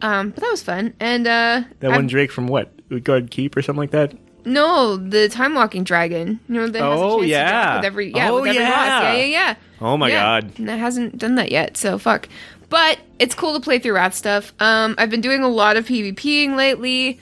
Um, 0.00 0.30
but 0.30 0.40
that 0.42 0.50
was 0.50 0.62
fun, 0.62 0.94
and 1.00 1.26
uh, 1.26 1.62
That 1.80 1.90
I'm- 1.90 1.96
one 1.96 2.06
Drake 2.06 2.30
from 2.32 2.46
what? 2.46 2.72
Utgard 2.90 3.30
Keep 3.30 3.56
or 3.56 3.62
something 3.62 3.80
like 3.80 3.90
that? 3.90 4.14
No, 4.48 4.96
the 4.96 5.28
time 5.28 5.54
walking 5.54 5.84
dragon. 5.84 6.40
You 6.48 6.54
know 6.56 6.68
that 6.68 6.82
has 6.82 7.00
a 7.00 7.02
Oh, 7.04 7.18
chance 7.20 7.22
to 7.22 7.28
drop 7.28 7.50
yeah. 7.50 7.76
with 7.76 7.84
every 7.84 8.12
yeah 8.14 8.30
Oh, 8.30 8.40
with 8.40 8.48
every 8.50 8.62
boss. 8.64 8.68
yeah. 8.68 9.12
Yeah, 9.12 9.16
yeah, 9.18 9.24
yeah. 9.24 9.54
Oh 9.80 9.96
my 9.96 10.08
Yeah, 10.08 10.40
god. 10.40 10.52
and 10.58 10.68
that 10.68 10.78
hasn't 10.78 11.18
done 11.18 11.36
that 11.36 11.52
yet, 11.52 11.76
so 11.76 11.98
fuck. 11.98 12.28
But 12.68 12.98
it's 13.18 13.34
cool 13.34 13.54
to 13.54 13.60
play 13.60 13.78
through 13.78 13.94
Wrath 13.94 14.14
stuff. 14.14 14.52
Um, 14.60 14.94
I've 14.98 15.08
been 15.10 15.20
doing 15.22 15.42
a 15.42 15.48
lot 15.48 15.76
of 15.76 15.86
PvPing 15.86 16.56
lately. 16.56 17.20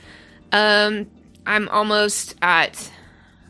Um, 0.53 1.07
I'm 1.47 1.69
almost 1.69 2.35
at 2.43 2.91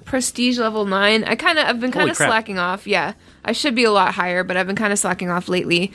prestige 0.05 0.59
level 0.59 0.85
nine. 0.85 1.25
I 1.25 1.35
kind 1.37 1.59
of 1.59 1.67
I've 1.67 1.81
been 1.81 1.93
kinda 1.93 2.15
slacking 2.15 2.59
off. 2.59 2.87
Yeah, 2.87 3.15
I 3.45 3.53
should 3.53 3.75
be 3.75 3.85
a 3.85 3.91
lot 3.93 4.15
higher, 4.15 4.45
but 4.45 4.57
I've 4.57 4.67
been 4.67 4.77
kind 4.77 4.93
of 4.93 4.99
slacking 4.99 5.31
off 5.31 5.49
lately. 5.49 5.93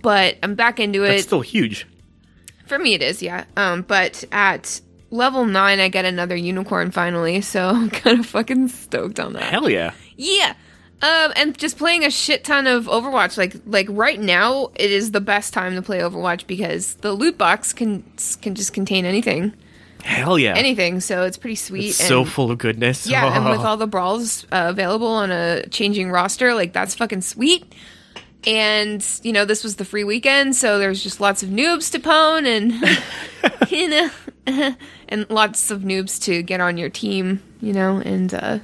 But 0.00 0.36
I'm 0.42 0.54
back 0.54 0.78
into 0.78 1.02
it. 1.04 1.08
That's 1.08 1.22
still 1.24 1.40
huge. 1.40 1.86
For 2.66 2.78
me, 2.78 2.94
it 2.94 3.02
is, 3.02 3.20
yeah. 3.22 3.44
Um, 3.56 3.82
but 3.82 4.24
at 4.32 4.80
level 5.12 5.44
nine, 5.46 5.78
I 5.78 5.88
get 5.88 6.04
another 6.04 6.34
unicorn 6.34 6.90
finally, 6.90 7.40
so 7.42 7.68
I'm 7.68 7.90
kind 7.90 8.18
of 8.18 8.26
fucking 8.26 8.66
stoked 8.68 9.20
on 9.20 9.34
that. 9.34 9.44
Hell 9.44 9.70
yeah. 9.70 9.92
Yeah. 10.16 10.54
Um, 11.02 11.32
and 11.34 11.58
just 11.58 11.78
playing 11.78 12.04
a 12.04 12.10
shit 12.10 12.44
ton 12.44 12.66
of 12.68 12.86
Overwatch. 12.86 13.36
Like, 13.36 13.56
like 13.66 13.86
right 13.90 14.20
now, 14.20 14.70
it 14.76 14.90
is 14.90 15.10
the 15.10 15.20
best 15.20 15.52
time 15.52 15.74
to 15.74 15.82
play 15.82 15.98
Overwatch 15.98 16.46
because 16.46 16.94
the 16.94 17.12
loot 17.12 17.36
box 17.38 17.72
can 17.72 18.04
can 18.40 18.54
just 18.54 18.72
contain 18.72 19.04
anything, 19.04 19.52
Hell 20.04 20.38
yeah. 20.38 20.54
anything. 20.56 21.00
So 21.00 21.24
it's 21.24 21.36
pretty 21.36 21.56
sweet. 21.56 21.88
It's 21.88 21.96
so 22.06 22.24
full 22.24 22.52
of 22.52 22.58
goodness. 22.58 23.04
yeah, 23.06 23.34
and 23.36 23.44
with 23.50 23.58
Oh. 23.60 23.64
all 23.66 23.76
the 23.76 23.88
brawls 23.88 24.44
uh, 24.52 24.66
available 24.68 25.08
on 25.08 25.32
a 25.32 25.66
changing 25.70 26.08
roster, 26.12 26.54
like 26.54 26.72
that's 26.72 26.94
fucking 26.94 27.22
sweet. 27.22 27.64
And 28.46 29.04
you 29.24 29.32
know, 29.32 29.44
this 29.44 29.64
was 29.64 29.76
the 29.76 29.84
free 29.84 30.04
weekend, 30.04 30.54
so 30.54 30.78
there's 30.78 31.02
just 31.02 31.20
lots 31.20 31.42
of 31.42 31.48
noobs 31.48 31.90
to 31.92 31.98
pwn 31.98 32.46
and 32.46 33.70
you 33.72 33.88
know, 33.88 34.10
and 35.08 35.26
lots 35.30 35.70
of 35.70 35.82
noobs 35.82 36.20
to 36.24 36.42
get 36.42 36.60
on 36.60 36.76
your 36.76 36.90
team, 36.90 37.42
you 37.60 37.72
know, 37.72 37.98
and 37.98 38.32
uh, 38.34 38.58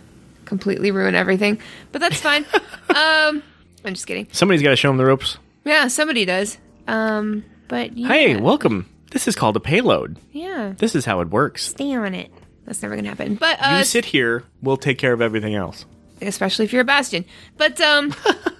completely 0.44 0.90
ruin 0.90 1.14
everything. 1.14 1.60
But 1.92 2.00
that's 2.00 2.20
fine. 2.20 2.44
um, 2.94 3.42
I'm 3.84 3.94
just 3.94 4.06
kidding. 4.06 4.28
Somebody's 4.32 4.62
got 4.62 4.70
to 4.70 4.76
show 4.76 4.88
them 4.88 4.96
the 4.96 5.04
ropes. 5.06 5.38
Yeah, 5.64 5.88
somebody 5.88 6.24
does. 6.24 6.58
Um, 6.86 7.44
but 7.68 7.96
yeah, 7.96 8.08
Hey, 8.08 8.36
welcome. 8.36 8.88
This 9.10 9.28
is 9.28 9.36
called 9.36 9.56
a 9.56 9.60
payload. 9.60 10.18
yeah, 10.32 10.74
This 10.78 10.94
is 10.94 11.04
how 11.04 11.20
it 11.20 11.28
works. 11.28 11.64
stay 11.66 11.94
on 11.94 12.14
it. 12.14 12.30
That's 12.66 12.82
never 12.82 12.96
gonna 12.96 13.08
happen. 13.08 13.36
But 13.36 13.58
uh, 13.62 13.76
You 13.78 13.84
sit 13.84 14.04
here, 14.04 14.44
we'll 14.62 14.76
take 14.76 14.98
care 14.98 15.12
of 15.14 15.22
everything 15.22 15.54
else. 15.54 15.86
especially 16.20 16.66
if 16.66 16.72
you're 16.74 16.82
a 16.82 16.84
bastion. 16.84 17.24
But 17.56 17.80
um, 17.80 18.14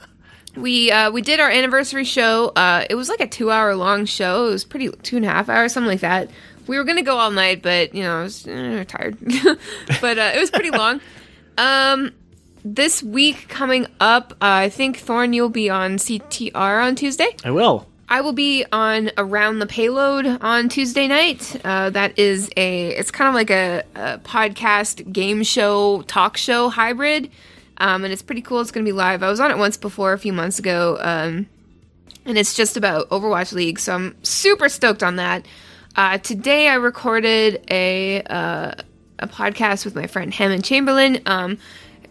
we 0.57 0.91
uh, 0.91 1.11
we 1.11 1.21
did 1.23 1.41
our 1.41 1.51
anniversary 1.51 2.05
show. 2.05 2.49
Uh, 2.57 2.85
it 2.89 2.95
was 2.95 3.09
like 3.11 3.21
a 3.21 3.27
two 3.27 3.51
hour 3.51 3.75
long 3.75 4.07
show. 4.07 4.47
It 4.47 4.51
was 4.51 4.65
pretty 4.65 4.89
two 5.03 5.17
and 5.17 5.25
a 5.27 5.29
half 5.29 5.49
hours, 5.49 5.73
something 5.75 5.91
like 5.91 6.01
that. 6.01 6.31
We 6.69 6.79
were 6.79 6.85
gonna 6.85 7.03
go 7.03 7.17
all 7.17 7.31
night, 7.31 7.63
but 7.63 7.95
you 7.95 8.03
know, 8.03 8.21
I 8.21 8.23
was 8.23 8.47
eh, 8.47 8.85
tired. 8.85 9.19
but 10.01 10.19
uh, 10.19 10.33
it 10.35 10.39
was 10.41 10.51
pretty 10.51 10.71
long. 10.71 11.01
Um, 11.59 12.13
this 12.65 13.03
week 13.03 13.49
coming 13.49 13.89
up, 13.99 14.33
uh, 14.35 14.37
I 14.45 14.69
think 14.69 14.99
Thorn, 14.99 15.33
you'll 15.33 15.49
be 15.49 15.69
on 15.71 15.97
CTR 15.97 16.85
on 16.85 16.95
Tuesday. 16.95 17.35
I 17.45 17.51
will. 17.51 17.89
I 18.09 18.23
will 18.23 18.33
be 18.33 18.65
on 18.73 19.11
Around 19.19 19.59
the 19.59 19.67
Payload 19.67 20.27
on 20.41 20.69
Tuesday 20.69 21.07
night. 21.09 21.61
Uh, 21.65 21.91
that 21.91 22.19
is 22.19 22.49
a, 22.57 22.89
it's 22.91 23.11
kind 23.11 23.29
of 23.29 23.35
like 23.35 23.51
a, 23.51 23.83
a 23.95 24.19
podcast, 24.19 25.13
game 25.13 25.43
show, 25.43 26.03
talk 26.03 26.37
show 26.39 26.71
hybrid. 26.71 27.31
Um, 27.77 28.05
and 28.05 28.13
it's 28.13 28.23
pretty 28.23 28.41
cool. 28.41 28.61
It's 28.61 28.71
going 28.71 28.85
to 28.85 28.89
be 28.89 28.97
live. 28.97 29.23
I 29.23 29.29
was 29.29 29.41
on 29.41 29.51
it 29.51 29.59
once 29.59 29.77
before 29.77 30.15
a 30.15 30.19
few 30.19 30.33
months 30.33 30.59
ago. 30.59 30.97
Um, 31.01 31.47
and 32.25 32.39
it's 32.39 32.55
just 32.55 32.77
about 32.77 33.11
Overwatch 33.11 33.53
League. 33.53 33.79
So 33.79 33.95
I'm 33.95 34.17
super 34.23 34.69
stoked 34.69 35.03
on 35.03 35.17
that. 35.17 35.45
Uh, 35.99 36.17
today 36.17 36.69
I 36.69 36.75
recorded 36.75 37.61
a, 37.69 38.23
uh, 38.23 38.71
a 39.19 39.27
podcast 39.27 39.85
with 39.85 39.97
my 39.97 40.07
friend 40.07 40.33
Hammond 40.33 40.63
Chamberlain. 40.63 41.21
Um, 41.27 41.59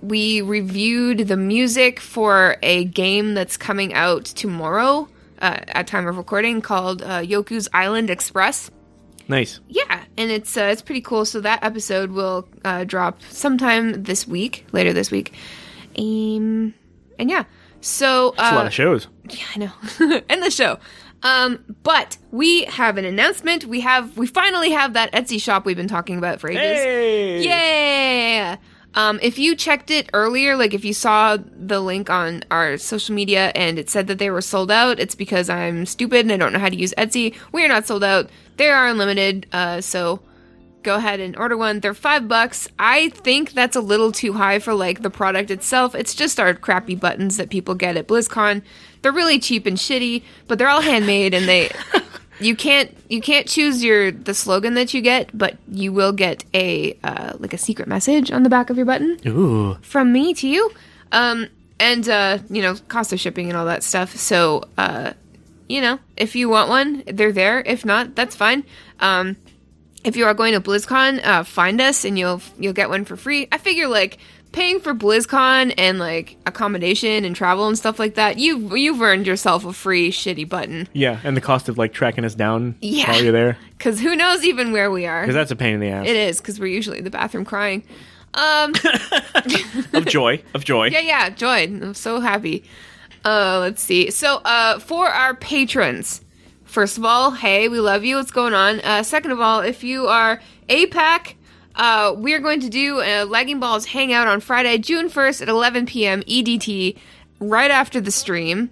we 0.02 0.42
reviewed 0.42 1.20
the 1.20 1.38
music 1.38 2.02
for 2.02 2.58
a 2.62 2.84
game 2.84 3.34
that's 3.34 3.56
coming 3.56 3.94
out 3.94 4.26
tomorrow 4.26 5.08
uh, 5.42 5.60
at 5.70 5.88
time 5.88 6.06
of 6.06 6.18
recording 6.18 6.60
called 6.60 7.02
uh, 7.02 7.22
Yoku's 7.22 7.70
Island 7.72 8.10
Express. 8.10 8.70
Nice. 9.30 9.62
Yeah, 9.70 10.04
and 10.18 10.32
it's 10.32 10.58
uh, 10.58 10.64
it's 10.64 10.82
pretty 10.82 11.02
cool. 11.02 11.24
So 11.24 11.40
that 11.40 11.64
episode 11.64 12.12
will 12.12 12.46
uh, 12.66 12.84
drop 12.84 13.22
sometime 13.30 14.04
this 14.04 14.28
week, 14.28 14.66
later 14.74 14.92
this 14.92 15.12
week. 15.12 15.32
Um, 15.98 16.74
and 17.18 17.30
yeah, 17.30 17.46
so 17.80 18.30
It's 18.32 18.40
a 18.40 18.56
lot 18.56 18.66
uh, 18.66 18.68
of 18.68 18.74
shows. 18.74 19.08
yeah, 19.30 19.46
I 19.56 19.60
know. 19.60 20.22
End 20.30 20.44
the 20.44 20.52
show. 20.52 20.78
Um, 21.28 21.76
but 21.84 22.18
we 22.32 22.64
have 22.66 22.98
an 22.98 23.06
announcement. 23.06 23.66
We 23.66 23.82
have 23.82 24.18
we 24.18 24.28
finally 24.28 24.72
have 24.72 24.94
that 24.94 25.12
Etsy 25.12 25.42
shop 25.42 25.66
we've 25.66 25.78
been 25.78 25.88
talking 25.88 26.18
about 26.18 26.40
for 26.40 26.50
ages. 26.50 26.62
Hey! 26.62 27.44
Yeah. 27.44 28.58
Um, 28.96 29.20
if 29.22 29.38
you 29.38 29.56
checked 29.56 29.92
it 29.92 30.10
earlier, 30.14 30.56
like 30.56 30.74
if 30.74 30.84
you 30.84 30.94
saw 30.94 31.38
the 31.38 31.80
link 31.82 32.10
on 32.10 32.44
our 32.50 32.78
social 32.78 33.14
media 33.14 33.52
and 33.54 33.78
it 33.78 33.90
said 33.90 34.08
that 34.08 34.18
they 34.18 34.32
were 34.32 34.42
sold 34.42 34.72
out, 34.72 35.00
it's 35.00 35.16
because 35.16 35.50
I'm 35.50 35.86
stupid 35.86 36.22
and 36.22 36.32
I 36.32 36.38
don't 36.38 36.54
know 36.54 36.60
how 36.60 36.70
to 36.70 36.76
use 36.76 36.94
Etsy. 36.98 37.36
We 37.52 37.64
are 37.64 37.68
not 37.68 37.86
sold 37.86 38.04
out. 38.04 38.30
They 38.56 38.70
are 38.70 38.88
unlimited. 38.88 39.46
Uh, 39.52 39.82
so 39.82 40.22
go 40.88 40.96
ahead 40.96 41.20
and 41.20 41.36
order 41.36 41.58
one. 41.58 41.82
They're 41.82 41.94
five 41.94 42.30
bucks. 42.30 42.66
I 42.80 43.10
think 43.10 43.52
that's 43.52 43.76
a 43.76 43.82
little 43.82 44.14
too 44.14 44.32
high 44.32 44.60
for 44.60 44.74
like 44.74 45.02
the 45.02 45.10
product 45.10 45.52
itself. 45.52 45.94
It's 45.94 46.16
just 46.16 46.40
our 46.40 46.54
crappy 46.54 46.96
buttons 46.96 47.36
that 47.36 47.50
people 47.50 47.76
get 47.76 47.98
at 47.98 48.08
BlizzCon. 48.08 48.62
They're 49.02 49.12
really 49.12 49.38
cheap 49.38 49.66
and 49.66 49.76
shitty, 49.76 50.24
but 50.48 50.58
they're 50.58 50.70
all 50.70 50.80
handmade 50.80 51.34
and 51.34 51.46
they 51.46 51.72
you 52.40 52.56
can't 52.56 52.96
you 53.10 53.20
can't 53.20 53.50
choose 53.50 53.84
your 53.84 54.12
the 54.12 54.34
slogan 54.34 54.76
that 54.76 54.94
you 54.94 55.02
get, 55.02 55.38
but 55.38 55.58
you 55.70 55.92
will 55.92 56.14
get 56.14 56.46
a 56.54 56.98
uh, 57.04 57.34
like 57.38 57.52
a 57.52 57.58
secret 57.58 57.90
message 57.90 58.32
on 58.32 58.44
the 58.44 58.50
back 58.50 58.70
of 58.70 58.78
your 58.78 58.86
button 58.86 59.20
Ooh. 59.28 59.74
from 59.82 60.14
me 60.14 60.34
to 60.36 60.48
you. 60.48 60.72
Um 61.12 61.48
and 61.82 62.08
uh, 62.08 62.40
you 62.50 62.62
know, 62.62 62.76
cost 62.88 63.12
of 63.12 63.20
shipping 63.20 63.50
and 63.50 63.58
all 63.58 63.66
that 63.66 63.84
stuff. 63.84 64.16
So 64.16 64.64
uh 64.78 65.12
you 65.68 65.82
know, 65.82 66.00
if 66.16 66.34
you 66.34 66.48
want 66.48 66.70
one, 66.70 67.04
they're 67.08 67.34
there. 67.34 67.60
If 67.60 67.84
not, 67.84 68.16
that's 68.16 68.38
fine. 68.38 68.64
Um 69.02 69.36
if 70.08 70.16
you 70.18 70.26
are 70.26 70.34
going 70.34 70.54
to 70.54 70.62
BlizzCon, 70.62 71.24
uh, 71.26 71.44
find 71.44 71.80
us 71.82 72.04
and 72.06 72.18
you'll 72.18 72.42
you'll 72.58 72.74
get 72.74 72.90
one 72.90 73.06
for 73.06 73.16
free. 73.18 73.48
I 73.52 73.58
figure 73.58 73.88
like 73.88 74.18
paying 74.54 74.80
for 74.80 74.96
BlizzCon 74.96 75.74
and 75.78 76.00
like 76.00 76.38
accommodation 76.48 77.26
and 77.26 77.36
travel 77.36 77.68
and 77.68 77.78
stuff 77.78 78.00
like 78.00 78.16
that, 78.16 78.40
you 78.40 78.76
you've 78.76 79.02
earned 79.02 79.28
yourself 79.28 79.66
a 79.66 79.74
free 79.74 80.10
shitty 80.10 80.48
button. 80.48 80.88
Yeah, 80.94 81.20
and 81.24 81.36
the 81.38 81.42
cost 81.42 81.70
of 81.70 81.78
like 81.78 81.94
tracking 81.94 82.24
us 82.26 82.34
down 82.34 82.76
Yeah. 82.82 83.12
while 83.12 83.22
you're 83.24 83.32
there. 83.34 83.58
Cause 83.80 84.00
who 84.00 84.16
knows 84.16 84.44
even 84.46 84.72
where 84.72 84.90
we 84.90 85.06
are? 85.06 85.22
Because 85.22 85.36
that's 85.36 85.52
a 85.52 85.56
pain 85.56 85.76
in 85.76 85.80
the 85.82 85.90
ass. 85.90 86.08
It 86.08 86.16
is 86.16 86.40
because 86.42 86.60
we're 86.60 86.68
usually 86.68 86.98
in 87.00 87.04
the 87.04 87.12
bathroom 87.12 87.46
crying. 87.46 87.84
Um, 88.34 88.74
of 89.94 90.06
joy. 90.06 90.42
Of 90.54 90.64
joy. 90.64 90.88
yeah, 90.88 91.00
yeah, 91.00 91.30
joy. 91.30 91.64
I'm 91.64 91.94
so 91.94 92.20
happy. 92.20 92.64
Uh, 93.26 93.60
let's 93.60 93.82
see. 93.82 94.10
So, 94.12 94.38
uh, 94.46 94.80
for 94.80 95.08
our 95.08 95.34
patrons, 95.36 96.22
first 96.68 96.98
of 96.98 97.06
all, 97.06 97.32
hey, 97.32 97.68
we 97.68 97.80
love 97.80 98.04
you. 98.06 98.16
What's 98.18 98.32
going 98.32 98.54
on? 98.54 98.80
Uh, 98.82 99.04
second 99.04 99.32
of 99.32 99.40
all, 99.42 99.62
if 99.62 99.84
you 99.84 100.08
are 100.08 100.40
APAC, 100.70 101.34
uh, 101.76 102.14
we're 102.16 102.40
going 102.40 102.60
to 102.62 102.70
do 102.70 103.02
a 103.02 103.24
Lagging 103.24 103.60
Balls 103.60 103.86
hangout 103.86 104.28
on 104.28 104.40
Friday, 104.40 104.78
June 104.78 105.10
1st 105.10 105.42
at 105.44 105.50
11 105.50 105.86
p.m. 105.86 106.22
EDT, 106.24 106.98
right 107.40 107.72
after 107.72 108.02
the 108.02 108.12
stream, 108.12 108.70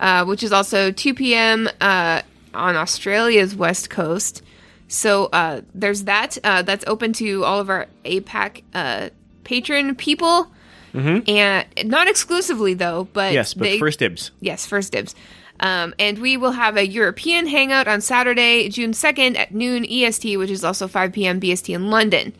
uh, 0.00 0.24
which 0.24 0.42
is 0.42 0.52
also 0.52 0.90
2 0.90 1.14
p.m. 1.14 1.68
Uh, 1.80 2.22
on 2.54 2.76
Australia's 2.76 3.54
west 3.54 3.90
coast. 3.90 4.42
So 4.88 5.26
uh, 5.26 5.60
there's 5.74 6.04
that. 6.04 6.38
Uh, 6.42 6.62
that's 6.62 6.84
open 6.86 7.12
to 7.14 7.44
all 7.44 7.60
of 7.60 7.68
our 7.68 7.86
APAC 8.06 8.62
uh, 8.72 9.10
patron 9.44 9.94
people, 9.94 10.50
and 10.94 11.66
not 11.84 12.08
exclusively 12.08 12.72
though. 12.74 13.06
But 13.12 13.26
Mm-hmm. 13.28 13.34
Yes, 13.34 13.54
but 13.54 13.64
they- 13.64 13.78
first 13.78 13.98
dibs. 13.98 14.30
Yes, 14.40 14.64
first 14.66 14.92
dibs. 14.92 15.14
Um, 15.60 15.94
and 15.98 16.18
we 16.18 16.36
will 16.36 16.52
have 16.52 16.76
a 16.76 16.86
European 16.86 17.46
hangout 17.46 17.88
on 17.88 18.00
Saturday, 18.00 18.68
June 18.68 18.92
2nd 18.92 19.36
at 19.36 19.52
noon 19.52 19.84
EST, 19.84 20.36
which 20.36 20.50
is 20.50 20.64
also 20.64 20.86
5 20.86 21.12
p.m. 21.12 21.40
BST 21.40 21.74
in 21.74 21.90
London. 21.90 22.32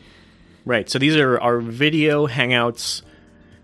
Right. 0.64 0.88
So 0.88 0.98
these 0.98 1.16
are 1.16 1.40
our 1.40 1.58
video 1.60 2.26
hangouts. 2.26 3.02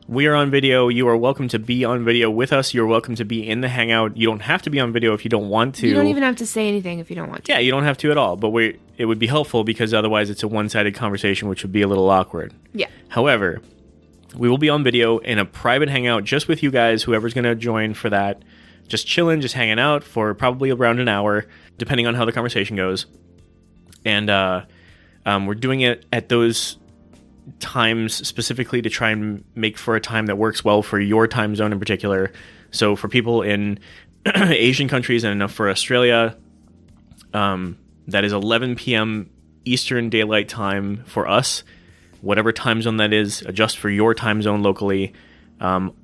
We 0.07 0.27
are 0.27 0.35
on 0.35 0.51
video. 0.51 0.89
You 0.89 1.09
are 1.09 1.17
welcome 1.17 1.49
to 1.49 1.59
be 1.59 1.85
on 1.85 2.05
video 2.05 2.31
with 2.31 2.53
us. 2.53 2.75
You're 2.75 2.87
welcome 2.87 3.15
to 3.15 3.25
be 3.25 3.49
in 3.49 3.63
the 3.63 3.69
hangout. 3.69 4.17
You 4.17 4.27
don't 4.27 4.41
have 4.41 4.61
to 4.63 4.71
be 4.71 4.79
on 4.79 4.93
video 4.93 5.15
if 5.15 5.25
you 5.25 5.31
don't 5.31 5.49
want 5.49 5.77
to. 5.77 5.89
You 5.89 5.95
don't 5.95 6.09
even 6.09 6.23
have 6.23 6.37
to 6.37 6.47
say 6.47 6.69
anything 6.69 6.99
if 6.99 7.09
you 7.09 7.17
don't 7.17 7.31
want 7.31 7.45
to. 7.45 7.53
yeah, 7.53 7.59
you 7.59 7.71
don't 7.71 7.85
have 7.85 7.97
to 7.99 8.11
at 8.11 8.19
all. 8.19 8.37
But 8.37 8.51
we 8.51 8.79
it 8.99 9.07
would 9.07 9.19
be 9.19 9.27
helpful 9.27 9.65
because 9.65 9.95
otherwise 9.95 10.29
it's 10.31 10.43
a 10.43 10.49
one-sided 10.49 10.95
conversation, 10.95 11.49
which 11.49 11.63
would 11.63 11.73
be 11.73 11.81
a 11.83 11.89
little 11.89 12.11
awkward. 12.11 12.53
Yeah. 12.75 12.89
However, 13.09 13.63
we 14.37 14.49
will 14.49 14.59
be 14.59 14.69
on 14.69 14.85
video 14.85 15.19
in 15.19 15.39
a 15.39 15.45
private 15.45 15.89
hangout 15.89 16.25
just 16.25 16.49
with 16.49 16.63
you 16.63 16.71
guys, 16.71 17.03
whoever's 17.03 17.33
going 17.35 17.45
to 17.45 17.55
join 17.55 17.95
for 17.95 18.11
that. 18.11 18.43
Just 18.87 19.07
chilling, 19.07 19.41
just 19.41 19.55
hanging 19.55 19.79
out 19.79 20.05
for 20.05 20.35
probably 20.35 20.71
around 20.71 21.01
an 21.01 21.09
hour, 21.09 21.47
depending 21.79 22.07
on 22.07 22.15
how 22.15 22.25
the 22.25 22.33
conversation 22.33 22.77
goes. 22.77 23.07
And 24.05 24.29
uh, 24.29 24.67
um, 25.25 25.47
we're 25.47 25.55
doing 25.55 25.81
it 25.81 26.05
at 26.13 26.29
those 26.29 26.77
times 27.61 28.15
specifically 28.27 28.83
to 28.83 28.91
try 28.91 29.11
and 29.11 29.45
make 29.55 29.77
for 29.79 29.97
a 29.97 30.01
time 30.01 30.27
that 30.27 30.37
works 30.37 30.65
well 30.65 30.83
for 30.83 31.01
your 31.01 31.27
time 31.27 31.55
zone 31.57 31.73
in 31.73 31.79
particular. 31.79 32.33
So 32.71 32.97
for 32.97 33.09
people 33.09 33.43
in 33.43 33.79
Asian 34.35 34.89
countries 34.89 35.25
and 35.25 35.33
enough 35.33 35.53
for 35.53 35.69
Australia, 35.71 36.37
um, 37.33 37.79
that 38.09 38.25
is 38.25 38.33
11 38.33 38.77
p.m. 38.77 39.31
Eastern 39.65 40.11
Daylight 40.11 40.49
Time 40.49 41.05
for 41.07 41.29
us. 41.29 41.65
Whatever 42.21 42.53
time 42.53 42.81
zone 42.81 42.99
that 42.99 43.13
is, 43.13 43.43
adjust 43.43 43.79
for 43.79 43.91
your 43.91 44.15
time 44.15 44.41
zone 44.41 44.63
locally. 44.63 45.13
Um, 45.61 45.95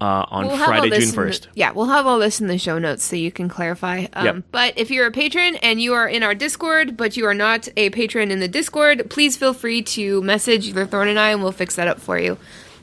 uh, 0.00 0.24
on 0.30 0.46
We'll 0.46 0.56
Friday, 0.56 0.90
June 0.90 1.02
in 1.02 1.08
the- 1.08 1.14
first. 1.14 1.48
yeah, 1.54 1.72
we'll 1.72 1.86
have 1.86 2.06
all 2.06 2.18
this 2.18 2.40
in 2.40 2.46
the 2.46 2.56
show 2.58 2.78
notes 2.78 3.04
so 3.04 3.16
you 3.16 3.30
can 3.30 3.48
clarify. 3.48 4.06
Um, 4.12 4.24
Yep. 4.26 4.44
But 4.50 4.74
if 4.78 4.90
you're 4.90 5.06
a 5.06 5.10
patron 5.12 5.56
and 5.56 5.80
you 5.80 5.92
are 5.94 6.08
in 6.08 6.22
our 6.22 6.34
Discord, 6.34 6.96
but 6.96 7.16
you 7.16 7.26
are 7.26 7.34
not 7.34 7.68
a 7.76 7.90
patron 7.90 8.30
in 8.30 8.40
the 8.40 8.48
Discord, 8.48 9.10
please 9.10 9.36
feel 9.36 9.52
free 9.52 9.82
to 9.82 10.22
message 10.22 10.68
either 10.68 10.86
Thorn 10.86 11.08
and 11.08 11.18
I, 11.18 11.30
and 11.30 11.42
we'll 11.42 11.52
fix 11.52 11.76
that 11.76 11.86
up 11.88 12.00
for 12.00 12.18
you. 12.18 12.38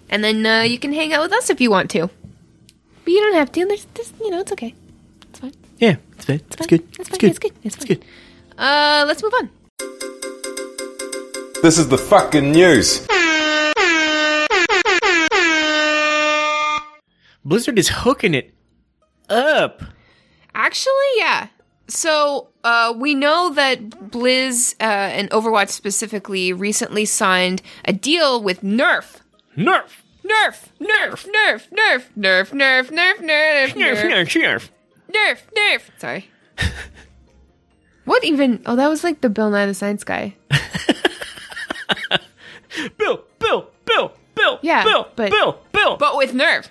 And 0.09 0.23
then 0.23 0.45
uh, 0.45 0.61
you 0.61 0.77
can 0.79 0.93
hang 0.93 1.11
out 1.13 1.21
with 1.23 1.33
us 1.33 1.49
if 1.49 1.59
you 1.59 1.69
want 1.71 1.89
to. 1.91 2.09
But 3.03 3.11
you 3.13 3.19
don't 3.21 3.35
have 3.35 3.51
to. 3.53 3.65
There's, 3.65 3.85
just, 3.95 4.13
you 4.19 4.29
know, 4.29 4.39
it's 4.41 4.51
okay. 4.51 4.73
It's 5.29 5.39
fine. 5.39 5.53
Yeah, 5.79 5.95
it's, 6.15 6.25
fine. 6.25 6.41
it's, 6.47 6.55
fine. 6.55 6.67
good. 6.67 6.87
It's 6.99 7.09
fine. 7.09 7.29
It's 7.29 7.39
good. 7.39 7.51
It's 7.63 7.75
fine. 7.75 7.87
good. 7.87 8.05
Uh, 8.57 9.05
let's 9.07 9.23
move 9.23 9.33
on. 9.33 9.49
This 11.63 11.79
is 11.79 11.87
the 11.89 11.97
fucking 11.97 12.51
news. 12.51 13.05
Blizzard 17.47 17.79
is 17.79 17.87
hooking 17.89 18.33
it 18.33 18.53
up. 19.29 19.81
Actually, 20.53 20.93
yeah. 21.15 21.47
So 21.87 22.49
uh, 22.65 22.93
we 22.97 23.15
know 23.15 23.53
that 23.53 23.89
Blizz 23.89 24.73
uh, 24.81 24.83
and 24.83 25.29
Overwatch 25.29 25.69
specifically 25.69 26.51
recently 26.51 27.05
signed 27.05 27.61
a 27.85 27.93
deal 27.93 28.43
with 28.43 28.61
Nerf. 28.61 29.21
Nerf, 29.55 30.01
Nerf, 30.25 30.67
Nerf, 30.81 31.25
Nerf, 31.25 31.69
Nerf, 31.71 32.03
Nerf, 32.17 32.51
Nerf, 32.51 32.51
Nerf, 32.51 32.51
Nerf, 32.51 32.89
nerf, 32.89 33.31
Nerf, 33.31 33.73
nerf, 33.73 34.27
nerf. 34.27 34.69
Nerf, 35.09 35.39
Nerf. 35.55 35.81
Sorry. 35.99 36.29
What 38.03 38.23
even? 38.25 38.61
Oh, 38.65 38.75
that 38.75 38.87
was 38.89 39.03
like 39.03 39.21
the 39.21 39.29
Bill 39.29 39.49
Nye 39.49 39.65
the 39.65 39.73
Science 39.73 40.03
Guy. 40.03 40.35
Bill, 42.97 43.23
Bill, 43.39 43.69
Bill, 43.85 44.11
Bill, 44.35 44.59
Yeah, 44.61 44.83
Bill, 44.83 45.07
Bill, 45.15 45.59
Bill. 45.71 45.97
but 45.97 46.17
with 46.17 46.33
Nerf. 46.33 46.67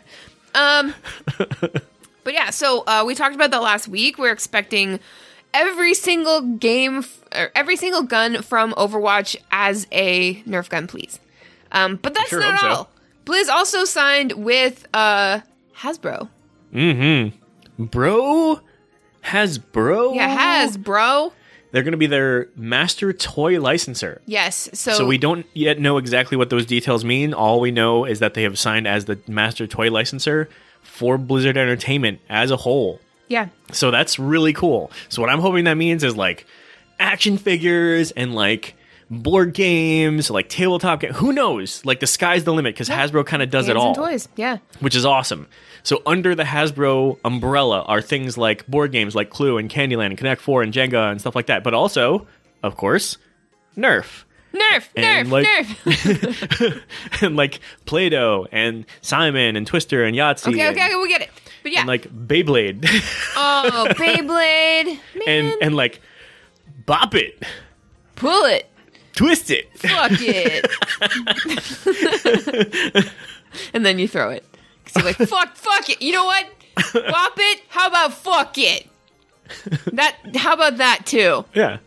Um, 0.56 0.94
but 1.38 2.32
yeah, 2.34 2.50
so 2.50 2.82
uh, 2.86 3.04
we 3.06 3.14
talked 3.14 3.34
about 3.36 3.50
that 3.52 3.62
last 3.62 3.86
week. 3.86 4.18
We're 4.18 4.32
expecting 4.32 4.98
every 5.54 5.94
single 5.94 6.40
game, 6.40 6.98
f- 6.98 7.20
or 7.34 7.50
every 7.54 7.76
single 7.76 8.02
gun 8.02 8.42
from 8.42 8.72
Overwatch 8.72 9.36
as 9.52 9.86
a 9.92 10.42
Nerf 10.42 10.68
gun, 10.68 10.86
please. 10.88 11.20
Um, 11.72 11.96
but 11.96 12.14
that's 12.14 12.30
Sure 12.30 12.40
not 12.40 12.58
hope 12.58 12.60
so. 12.60 12.68
all. 12.68 12.90
Blizz 13.25 13.48
also 13.48 13.84
signed 13.84 14.32
with 14.32 14.86
uh, 14.94 15.40
Hasbro. 15.78 16.28
Bro 17.78 18.60
has 19.20 19.58
bro. 19.58 20.10
Hasbro. 20.12 20.14
Yeah, 20.14 20.28
has 20.28 20.76
bro. 20.76 21.32
They're 21.73 21.82
going 21.82 21.92
to 21.92 21.99
be 21.99 22.06
their 22.06 22.49
master 22.56 23.12
toy 23.12 23.61
licensor. 23.61 24.23
Yes. 24.26 24.68
So, 24.73 24.92
So 24.92 25.06
we 25.06 25.18
don't 25.18 25.46
yet 25.52 25.78
know 25.78 25.99
exactly 25.99 26.37
what 26.37 26.49
those 26.50 26.64
details 26.66 27.04
mean. 27.04 27.35
All 27.35 27.61
we 27.61 27.70
know 27.70 28.04
is 28.04 28.20
that 28.20 28.35
they 28.35 28.42
have 28.44 28.58
signed 28.58 28.87
as 28.87 29.04
the 29.06 29.18
master 29.26 29.66
toy 29.66 29.90
licensor 29.90 30.49
for 30.82 31.18
Blizzard 31.18 31.56
Entertainment 31.56 32.20
as 32.28 32.50
a 32.50 32.56
whole. 32.56 33.00
yeah, 33.28 33.49
So 33.73 33.90
that's 33.90 34.18
really 34.18 34.52
cool. 34.52 34.90
So 35.08 35.20
what 35.20 35.30
I'm 35.30 35.40
hoping 35.40 35.64
that 35.64 35.75
means 35.75 36.04
is 36.04 36.16
like 36.16 36.46
action 36.99 37.37
figures 37.38 38.11
and 38.12 38.35
like 38.35 38.75
board 39.11 39.52
games, 39.52 40.30
like 40.30 40.49
tabletop 40.49 41.00
game. 41.00 41.12
Who 41.12 41.32
knows? 41.32 41.85
Like 41.85 42.00
the 42.00 42.06
sky's 42.06 42.44
the 42.44 42.52
limit 42.52 42.75
because 42.75 42.88
Hasbro 42.88 43.26
kind 43.26 43.42
of 43.42 43.50
does 43.50 43.68
it 43.68 43.76
all, 43.76 43.94
toys. 43.94 44.28
Yeah. 44.37 44.58
which 44.80 44.96
is 44.96 45.04
awesome. 45.04 45.49
So 45.87 46.02
under 46.05 46.35
the 46.35 46.43
Hasbro 46.43 47.21
umbrella 47.25 47.83
are 47.83 48.02
things 48.02 48.37
like 48.37 48.66
board 48.66 48.90
games 48.90 49.14
like 49.14 49.31
Clue 49.31 49.57
and 49.57 49.70
Candyland 49.70 50.07
and 50.07 50.18
Connect 50.18 50.40
Four 50.40 50.64
and 50.64 50.72
Jenga 50.72 51.12
and 51.12 51.20
stuff 51.20 51.37
like 51.37 51.46
that. 51.46 51.62
But 51.62 51.75
also, 51.75 52.27
of 52.64 52.77
course, 52.77 53.18
Nerf. 53.77 54.25
Nerf, 54.53 54.88
Nerf, 54.96 55.31
like- 55.31 55.46
Nerf. 55.46 56.83
and 57.22 57.37
like 57.37 57.61
Play-Doh 57.85 58.49
and 58.51 58.85
Simon 59.01 59.55
and 59.55 59.64
Twister 59.64 60.03
and 60.03 60.16
Yahtzee 60.16 60.49
okay, 60.49 60.66
and, 60.66 60.77
okay, 60.77 60.87
okay, 60.87 60.96
we 60.96 61.09
get 61.09 61.20
it. 61.20 61.31
But 61.62 61.70
yeah. 61.70 61.81
and 61.81 61.88
like 61.88 62.09
Beyblade 62.12 62.85
oh, 63.37 63.87
Beyblade. 63.90 64.87
Man, 64.87 65.29
and 65.29 65.62
and 65.62 65.77
like 65.77 66.01
Bop 66.85 67.14
It, 67.14 67.44
pull 68.16 68.44
it. 68.46 68.68
Twist 69.14 69.53
It. 69.53 69.70
fuck 69.79 70.11
it. 70.14 70.66
and 73.72 73.87
then 73.87 74.01
you 74.01 74.09
throw 74.09 74.31
it. 74.31 74.44
Like, 75.04 75.16
fuck, 75.16 75.56
fuck 75.56 75.90
it. 75.90 76.00
You 76.02 76.12
know 76.12 76.24
what? 76.24 76.46
Whop 76.94 77.32
it. 77.37 77.62
How 77.68 77.88
about 77.88 78.12
fuck 78.12 78.56
it? 78.59 78.87
That. 79.92 80.16
How 80.35 80.54
about 80.54 80.78
that 80.78 81.06
too? 81.06 81.44
Yeah. 81.54 81.78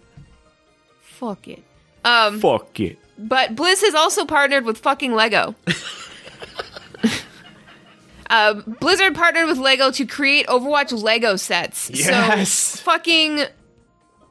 Fuck 1.02 1.48
it. 1.48 1.63
Um, 2.06 2.39
Fuck 2.39 2.80
it. 2.80 2.98
but 3.17 3.56
Blizz 3.56 3.82
has 3.82 3.93
also 3.93 4.26
partnered 4.26 4.63
with 4.65 4.78
fucking 4.78 5.13
Lego. 5.13 5.54
Um, 8.32 8.78
Blizzard 8.80 9.15
partnered 9.15 9.48
with 9.48 9.58
Lego 9.58 9.89
to 9.89 10.06
create 10.06 10.45
Overwatch 10.45 10.91
Lego 11.02 11.36
sets. 11.36 11.89
Yes. 11.91 12.52
So 12.52 12.84
fucking 12.84 13.45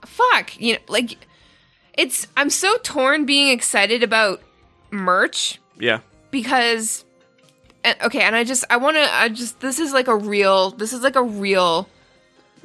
fuck, 0.07 0.61
you 0.61 0.75
know, 0.75 0.79
like 0.87 1.17
it's 1.95 2.29
I'm 2.37 2.49
so 2.49 2.77
torn 2.85 3.27
being 3.27 3.49
excited 3.49 4.05
about 4.05 4.41
merch 4.93 5.59
Yeah. 5.81 5.99
because 6.31 7.05
and- 7.85 7.97
okay 8.03 8.21
and 8.23 8.35
i 8.37 8.45
just 8.45 8.65
i 8.71 8.77
want 8.77 8.97
to 8.97 9.15
i 9.15 9.29
just 9.29 9.61
this 9.61 9.79
is 9.79 9.93
like 9.93 10.09
a 10.09 10.17
real 10.17 10.71
this 10.71 10.93
is 10.93 11.03
like 11.03 11.17
a 11.17 11.23
real 11.23 11.89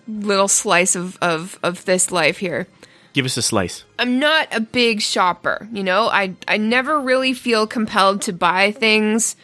little 0.07 0.47
slice 0.47 0.95
of 0.95 1.17
of 1.21 1.57
of 1.63 1.85
this 1.85 2.11
life 2.11 2.37
here 2.37 2.67
Give 3.13 3.25
us 3.25 3.37
a 3.37 3.41
slice. 3.41 3.83
i'm 3.99 4.17
not 4.19 4.47
a 4.51 4.59
big 4.59 5.01
shopper 5.01 5.67
you 5.71 5.83
know 5.83 6.07
i 6.07 6.33
i 6.47 6.57
never 6.57 6.99
really 6.99 7.33
feel 7.33 7.67
compelled 7.67 8.21
to 8.23 8.33
buy 8.33 8.71
things 8.71 9.35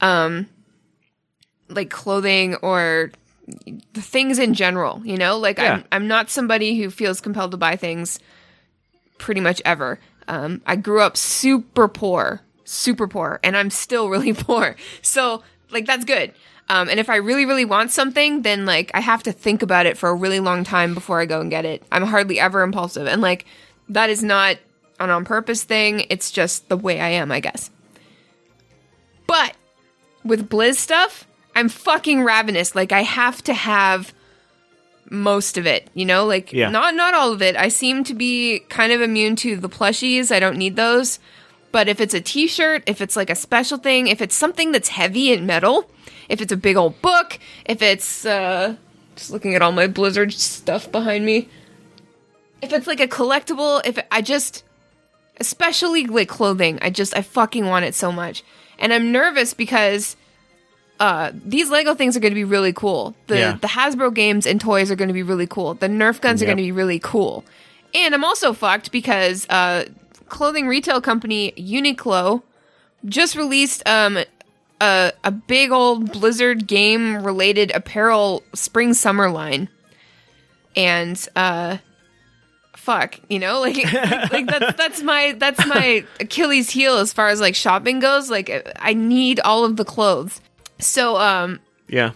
um 0.00 0.48
like 1.68 1.90
clothing 1.90 2.56
or 2.56 3.10
the 3.92 4.00
things 4.02 4.38
in 4.38 4.54
general 4.54 5.02
you 5.04 5.16
know 5.16 5.36
like 5.38 5.58
Yeah. 5.58 5.74
i'm 5.74 5.84
i'm 5.92 6.08
not 6.08 6.30
somebody 6.30 6.78
who 6.80 6.90
feels 6.90 7.20
compelled 7.20 7.50
to 7.52 7.56
buy 7.56 7.76
things 7.76 8.18
pretty 9.18 9.40
much 9.42 9.60
ever. 9.66 9.98
Um, 10.28 10.62
I 10.64 10.76
grew 10.76 11.02
up 11.02 11.14
super 11.14 11.88
poor, 11.88 12.40
super 12.70 13.08
poor, 13.08 13.40
and 13.42 13.56
I'm 13.56 13.70
still 13.70 14.08
really 14.14 14.32
poor. 14.32 14.76
So, 15.02 15.42
like, 15.70 15.86
that's 15.86 16.04
good. 16.04 16.32
Um, 16.68 16.88
and 16.88 17.00
if 17.00 17.10
I 17.10 17.16
really, 17.16 17.46
really 17.46 17.64
want 17.64 17.90
something, 17.90 18.42
then 18.42 18.64
like 18.64 18.92
I 18.94 19.00
have 19.00 19.24
to 19.24 19.32
think 19.32 19.60
about 19.62 19.86
it 19.86 19.98
for 19.98 20.08
a 20.08 20.14
really 20.14 20.38
long 20.38 20.62
time 20.62 20.94
before 20.94 21.20
I 21.20 21.26
go 21.26 21.40
and 21.40 21.50
get 21.50 21.64
it. 21.64 21.82
I'm 21.90 22.04
hardly 22.04 22.38
ever 22.38 22.62
impulsive, 22.62 23.08
and 23.08 23.20
like 23.20 23.44
that 23.88 24.08
is 24.08 24.22
not 24.22 24.56
an 25.00 25.10
on 25.10 25.24
purpose 25.24 25.64
thing. 25.64 26.06
It's 26.10 26.30
just 26.30 26.68
the 26.68 26.76
way 26.76 27.00
I 27.00 27.08
am, 27.08 27.32
I 27.32 27.40
guess. 27.40 27.70
But 29.26 29.56
with 30.24 30.48
Blizz 30.48 30.76
stuff, 30.76 31.26
I'm 31.56 31.68
fucking 31.68 32.22
ravenous. 32.22 32.76
Like 32.76 32.92
I 32.92 33.02
have 33.02 33.42
to 33.44 33.54
have 33.54 34.12
most 35.10 35.58
of 35.58 35.66
it, 35.66 35.88
you 35.94 36.04
know? 36.04 36.24
Like 36.24 36.52
Yeah. 36.52 36.70
not 36.70 36.94
not 36.94 37.14
all 37.14 37.32
of 37.32 37.42
it. 37.42 37.56
I 37.56 37.68
seem 37.68 38.04
to 38.04 38.14
be 38.14 38.60
kind 38.68 38.92
of 38.92 39.00
immune 39.00 39.34
to 39.36 39.56
the 39.56 39.68
plushies. 39.68 40.30
I 40.30 40.38
don't 40.38 40.56
need 40.56 40.76
those. 40.76 41.18
But 41.72 41.88
if 41.88 42.00
it's 42.00 42.14
a 42.14 42.20
t-shirt, 42.20 42.82
if 42.86 43.00
it's 43.00 43.16
like 43.16 43.30
a 43.30 43.34
special 43.36 43.78
thing, 43.78 44.08
if 44.08 44.20
it's 44.20 44.34
something 44.34 44.72
that's 44.72 44.88
heavy 44.88 45.32
in 45.32 45.46
metal, 45.46 45.88
if 46.28 46.40
it's 46.40 46.52
a 46.52 46.56
big 46.56 46.76
old 46.76 47.00
book, 47.02 47.38
if 47.64 47.80
it's 47.82 48.24
uh 48.26 48.76
just 49.16 49.30
looking 49.30 49.54
at 49.54 49.62
all 49.62 49.72
my 49.72 49.86
Blizzard 49.86 50.32
stuff 50.32 50.90
behind 50.90 51.24
me. 51.24 51.48
If 52.62 52.72
it's 52.72 52.86
like 52.86 53.00
a 53.00 53.08
collectible, 53.08 53.80
if 53.84 53.98
I 54.10 54.22
just 54.22 54.64
especially 55.38 56.06
like 56.06 56.28
clothing, 56.28 56.78
I 56.82 56.90
just 56.90 57.16
I 57.16 57.22
fucking 57.22 57.66
want 57.66 57.84
it 57.84 57.94
so 57.94 58.10
much. 58.12 58.42
And 58.78 58.92
I'm 58.92 59.12
nervous 59.12 59.54
because 59.54 60.16
uh, 60.98 61.32
these 61.44 61.70
Lego 61.70 61.94
things 61.94 62.16
are 62.16 62.20
going 62.20 62.32
to 62.32 62.34
be 62.34 62.44
really 62.44 62.72
cool. 62.72 63.14
The 63.26 63.38
Yeah. 63.38 63.58
the 63.60 63.68
Hasbro 63.68 64.12
games 64.14 64.46
and 64.46 64.60
toys 64.60 64.90
are 64.90 64.96
going 64.96 65.08
to 65.08 65.14
be 65.14 65.22
really 65.22 65.46
cool. 65.46 65.74
The 65.74 65.88
Nerf 65.88 66.20
guns 66.20 66.42
are 66.42 66.46
going 66.46 66.58
to 66.58 66.62
be 66.62 66.72
really 66.72 66.98
cool. 66.98 67.44
And 67.94 68.14
I'm 68.14 68.24
also 68.24 68.52
fucked 68.52 68.92
because 68.92 69.48
uh, 69.48 69.84
clothing 70.30 70.66
retail 70.68 71.00
company 71.00 71.52
Uniqlo 71.56 72.42
just 73.04 73.36
released 73.36 73.82
um, 73.86 74.18
a 74.80 75.12
a 75.24 75.30
big 75.30 75.70
old 75.70 76.12
Blizzard 76.12 76.66
game 76.66 77.22
related 77.22 77.70
apparel 77.74 78.42
spring 78.54 78.94
summer 78.94 79.30
line, 79.30 79.68
and 80.76 81.28
uh, 81.36 81.78
fuck, 82.76 83.20
you 83.28 83.38
know, 83.38 83.60
like 83.60 83.76
like, 83.92 84.32
like 84.32 84.46
that's 84.46 84.76
that's 84.76 85.02
my 85.02 85.34
that's 85.38 85.64
my 85.66 86.04
Achilles 86.18 86.70
heel 86.70 86.96
as 86.96 87.12
far 87.12 87.28
as 87.28 87.40
like 87.40 87.54
shopping 87.54 88.00
goes. 88.00 88.30
Like 88.30 88.72
I 88.80 88.94
need 88.94 89.40
all 89.40 89.64
of 89.64 89.76
the 89.76 89.84
clothes. 89.84 90.40
So 90.78 91.16
um, 91.16 91.60
Yeah. 91.88 92.12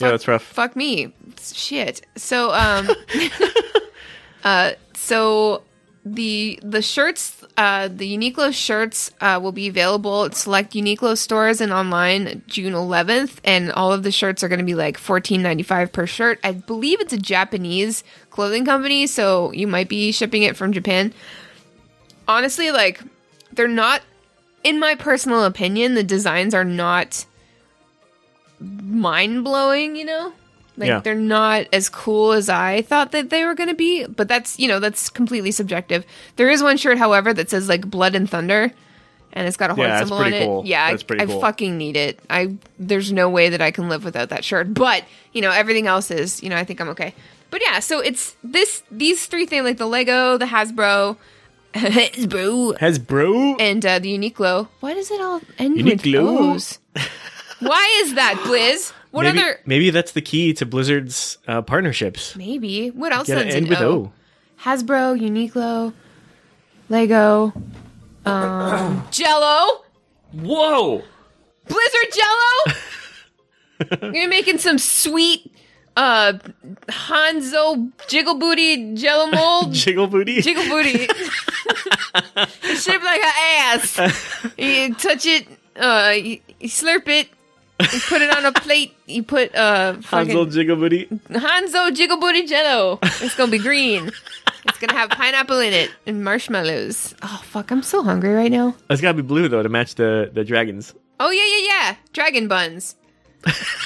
Yeah, 0.00 0.10
that's 0.10 0.26
rough. 0.26 0.42
fuck 0.42 0.74
me, 0.74 1.12
shit. 1.40 2.04
So 2.16 2.52
um, 2.52 2.88
uh, 4.44 4.72
so 4.94 5.62
the 6.04 6.58
the 6.62 6.82
shirts, 6.82 7.42
uh, 7.56 7.88
the 7.88 8.16
Uniqlo 8.16 8.52
shirts 8.52 9.10
uh, 9.20 9.40
will 9.42 9.52
be 9.52 9.68
available 9.68 10.24
at 10.24 10.34
select 10.34 10.74
Uniqlo 10.74 11.16
stores 11.16 11.62
and 11.62 11.72
online 11.72 12.42
June 12.46 12.74
11th, 12.74 13.38
and 13.42 13.72
all 13.72 13.90
of 13.90 14.02
the 14.02 14.12
shirts 14.12 14.44
are 14.44 14.48
going 14.48 14.58
to 14.58 14.64
be 14.64 14.74
like 14.74 14.98
14.95 14.98 15.92
per 15.92 16.06
shirt. 16.06 16.40
I 16.44 16.52
believe 16.52 17.00
it's 17.00 17.14
a 17.14 17.18
Japanese 17.18 18.04
clothing 18.28 18.66
company, 18.66 19.06
so 19.06 19.50
you 19.52 19.66
might 19.66 19.88
be 19.88 20.12
shipping 20.12 20.42
it 20.42 20.56
from 20.56 20.72
Japan. 20.72 21.14
Honestly, 22.28 22.70
like 22.70 23.00
they're 23.52 23.66
not. 23.68 24.02
In 24.62 24.78
my 24.78 24.94
personal 24.94 25.44
opinion, 25.44 25.94
the 25.94 26.02
designs 26.02 26.54
are 26.54 26.64
not 26.64 27.24
mind 28.60 29.44
blowing. 29.44 29.96
You 29.96 30.04
know, 30.04 30.32
like 30.76 30.88
Yeah. 30.88 31.00
they're 31.00 31.14
not 31.14 31.66
as 31.72 31.88
cool 31.88 32.32
as 32.32 32.48
I 32.48 32.82
thought 32.82 33.12
that 33.12 33.30
they 33.30 33.44
were 33.44 33.54
going 33.54 33.68
to 33.68 33.74
be, 33.74 34.06
but 34.06 34.28
that's, 34.28 34.58
you 34.58 34.68
know, 34.68 34.80
that's 34.80 35.08
completely 35.08 35.50
subjective. 35.52 36.04
There 36.36 36.50
is 36.50 36.62
one 36.62 36.76
shirt, 36.76 36.98
however, 36.98 37.32
that 37.34 37.50
says 37.50 37.68
like 37.68 37.88
blood 37.88 38.14
and 38.14 38.28
thunder 38.28 38.72
and 39.36 39.48
it's 39.48 39.56
got 39.56 39.70
a 39.70 39.74
horn 39.74 39.88
Yeah, 39.88 39.98
symbol 39.98 40.16
on 40.18 40.22
pretty 40.22 40.36
it. 40.38 40.46
cool. 40.46 40.62
Yeah, 40.64 40.90
That's 40.92 41.04
I, 41.10 41.22
I 41.22 41.26
cool. 41.26 41.40
fucking 41.40 41.76
need 41.76 41.96
it. 41.96 42.20
I 42.30 42.54
there's 42.78 43.12
no 43.12 43.28
way 43.28 43.48
that 43.48 43.60
I 43.60 43.72
can 43.72 43.88
live 43.88 44.04
without 44.04 44.28
that 44.28 44.44
shirt. 44.44 44.72
But, 44.72 45.04
you 45.32 45.42
know, 45.42 45.50
everything 45.50 45.88
else 45.88 46.10
is, 46.12 46.40
you 46.42 46.48
know, 46.50 46.56
I 46.56 46.62
think 46.64 46.80
I'm 46.80 46.88
okay. 46.90 47.14
But 47.50 47.60
yeah, 47.62 47.80
so 47.80 47.98
it's 48.00 48.36
this 48.44 48.82
these 48.92 49.26
three 49.26 49.46
things 49.46 49.64
like 49.64 49.76
the 49.78 49.86
Lego, 49.86 50.38
the 50.38 50.46
Hasbro, 50.46 51.16
Hasbro 51.74 52.78
Hasbro. 52.78 53.56
and 53.60 53.84
uh, 53.84 53.98
the 53.98 54.16
Uniqlo. 54.16 54.68
Why 54.80 54.94
does 54.94 55.10
it 55.10 55.20
all 55.20 55.40
end 55.58 55.78
Uniqlo? 55.78 56.22
with 56.22 56.56
O's? 56.56 56.78
Why 57.60 58.00
is 58.04 58.14
that, 58.14 58.34
Blizz? 58.46 58.92
What 59.14 59.26
maybe, 59.26 59.38
other 59.38 59.60
maybe 59.64 59.90
that's 59.90 60.10
the 60.10 60.20
key 60.20 60.52
to 60.54 60.66
Blizzard's 60.66 61.38
uh, 61.46 61.62
partnerships. 61.62 62.34
Maybe. 62.34 62.90
What 62.90 63.12
else 63.12 63.28
Gotta 63.28 63.42
ends 63.42 63.54
end 63.54 63.66
in 63.66 63.70
with 63.70 63.80
O? 63.80 63.88
O. 63.88 64.12
Hasbro, 64.60 65.16
Uniqlo, 65.16 65.92
Lego, 66.88 67.52
um, 68.26 69.06
Jello, 69.12 69.84
Whoa! 70.32 71.04
Blizzard 71.68 72.12
Jello. 72.12 72.76
You're 74.14 74.28
making 74.28 74.58
some 74.58 74.78
sweet 74.78 75.48
uh 75.96 76.32
Hanzo 76.88 77.92
Jiggle 78.08 78.34
Booty 78.34 78.94
Jello 78.94 79.30
mold. 79.30 79.72
Jiggle 79.74 80.08
booty. 80.08 80.42
Jiggle 80.42 80.64
Booty. 80.64 81.06
it's 82.64 82.82
shaped 82.82 83.04
like 83.04 83.22
an 83.22 83.32
ass. 83.38 83.96
You 84.58 84.92
touch 84.94 85.24
it, 85.24 85.46
uh, 85.76 86.14
you, 86.16 86.40
you 86.58 86.68
slurp 86.68 87.06
it. 87.06 87.28
You 87.80 88.00
put 88.08 88.22
it 88.22 88.36
on 88.36 88.44
a 88.46 88.52
plate. 88.52 88.94
You 89.06 89.22
put 89.24 89.54
uh 89.54 89.94
fucking 89.94 90.28
Hansel 90.28 90.46
Jiggle 90.46 90.76
booty. 90.76 91.06
Hanzo 91.30 91.94
Jiggle 91.94 92.18
Booty 92.18 92.46
Jello. 92.46 92.98
It's 93.02 93.34
gonna 93.36 93.50
be 93.50 93.58
green. 93.58 94.10
It's 94.66 94.78
gonna 94.78 94.94
have 94.94 95.10
pineapple 95.10 95.58
in 95.58 95.72
it 95.72 95.90
and 96.06 96.22
marshmallows. 96.24 97.14
Oh 97.22 97.40
fuck, 97.44 97.70
I'm 97.72 97.82
so 97.82 98.02
hungry 98.02 98.32
right 98.32 98.50
now. 98.50 98.76
It's 98.88 99.00
gotta 99.00 99.14
be 99.16 99.22
blue 99.22 99.48
though 99.48 99.62
to 99.62 99.68
match 99.68 99.96
the 99.96 100.30
the 100.32 100.44
dragons. 100.44 100.94
Oh 101.18 101.30
yeah, 101.30 101.44
yeah, 101.44 101.66
yeah. 101.66 101.96
Dragon 102.12 102.46
buns. 102.48 102.94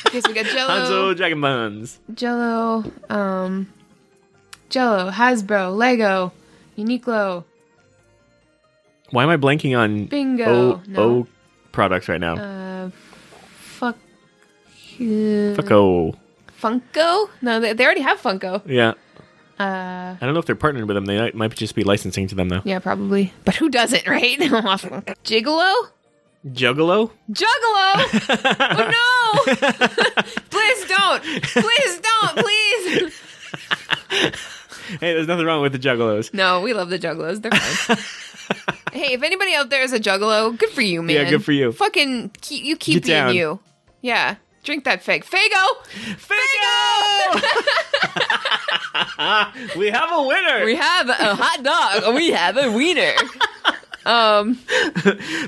Okay, 0.07 0.21
so 0.21 0.29
we 0.29 0.35
got 0.35 0.45
Jello, 0.55 0.69
Hanzo 0.69 1.17
Dragon 1.17 1.41
Buns. 1.41 1.99
Jello, 2.15 2.85
um, 3.11 3.73
Jello, 4.69 5.11
Hasbro, 5.11 5.75
Lego, 5.77 6.33
Uniqlo. 6.77 7.45
Why 9.11 9.23
am 9.25 9.31
I 9.31 9.37
blanking 9.37 9.77
on 9.77 10.05
Bingo. 10.07 10.75
O, 10.75 10.83
No. 10.87 11.03
o 11.03 11.27
products 11.73 12.09
right 12.09 12.21
now? 12.21 12.37
Uh. 12.37 12.91
Fuck 14.99 15.71
O. 15.71 16.15
Funko? 16.61 17.29
No, 17.41 17.61
they, 17.61 17.73
they 17.73 17.85
already 17.85 18.01
have 18.03 18.21
Funko. 18.21 18.63
Yeah. 18.67 18.95
Uh, 19.61 20.15
I 20.15 20.19
don't 20.21 20.35
know 20.35 20.41
if 20.41 20.47
they're 20.47 20.55
partnered 20.57 20.87
with 20.87 20.95
them. 20.95 21.07
They 21.07 21.19
might- 21.19 21.35
might 21.35 21.55
just 21.55 21.75
be 21.75 21.83
licensing 21.85 22.27
to 22.29 22.35
them 22.35 22.49
though. 22.49 22.63
yeah, 22.65 22.79
probably. 22.79 23.33
But 23.45 23.57
who 23.57 23.69
doesn't, 23.71 24.07
right? 24.07 24.39
Gigolo? 25.25 25.73
Juggalo? 26.47 27.11
Juggalo! 27.31 27.95
oh 28.79 28.91
no! 28.95 29.55
please 30.51 30.85
don't! 30.87 31.23
Please 31.43 32.01
don't! 32.01 32.39
Please! 32.39 33.15
Hey, 35.01 35.13
there's 35.15 35.27
nothing 35.27 35.45
wrong 35.45 35.61
with 35.63 35.73
the 35.73 35.79
Juggalos. 35.79 36.33
No, 36.33 36.61
we 36.61 36.73
love 36.73 36.89
the 36.91 36.99
Juggalos. 36.99 37.43
They're 37.43 37.51
fine. 37.51 37.97
hey, 38.99 39.13
if 39.15 39.23
anybody 39.23 39.55
out 39.55 39.69
there 39.71 39.83
is 39.83 39.93
a 39.93 39.99
Juggalo, 40.01 40.57
good 40.57 40.71
for 40.71 40.81
you, 40.81 41.03
man. 41.03 41.17
Yeah, 41.17 41.29
good 41.31 41.45
for 41.45 41.53
you. 41.53 41.73
Fucking, 41.73 42.31
keep, 42.41 42.65
you 42.65 42.77
keep 42.77 42.95
Get 43.03 43.05
being 43.05 43.17
down. 43.19 43.35
you. 43.35 43.61
Yeah. 44.01 44.37
Drink 44.69 44.85
that 44.85 45.03
fig. 45.03 45.25
Faygo! 45.25 45.65
Faygo! 46.29 47.41
we 49.79 49.87
have 49.89 50.11
a 50.13 50.23
winner. 50.23 50.67
We 50.67 50.77
have 50.77 51.09
a 51.09 51.35
hot 51.35 51.63
dog. 51.63 52.15
We 52.15 52.33
have 52.33 52.59
a 52.59 52.71
wiener. 52.71 53.15
Um, 54.05 54.57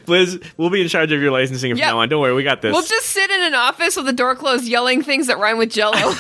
Blizz, 0.07 0.43
we'll 0.57 0.71
be 0.71 0.81
in 0.81 0.89
charge 0.89 1.13
of 1.13 1.21
your 1.21 1.33
licensing 1.33 1.71
from 1.73 1.79
Yep. 1.81 1.87
now 1.87 1.99
on. 1.99 2.09
Don't 2.09 2.23
worry, 2.23 2.33
we 2.33 2.43
got 2.45 2.63
this. 2.63 2.73
we'll 2.73 2.81
just 2.81 3.09
sit 3.09 3.31
in 3.31 3.43
an 3.43 3.53
office 3.53 3.95
with 3.95 4.07
the 4.07 4.15
door 4.15 4.35
closed, 4.37 4.65
yelling 4.65 5.03
things 5.03 5.27
that 5.27 5.39
rhyme 5.39 5.59
with 5.59 5.71
Jello. 5.71 6.15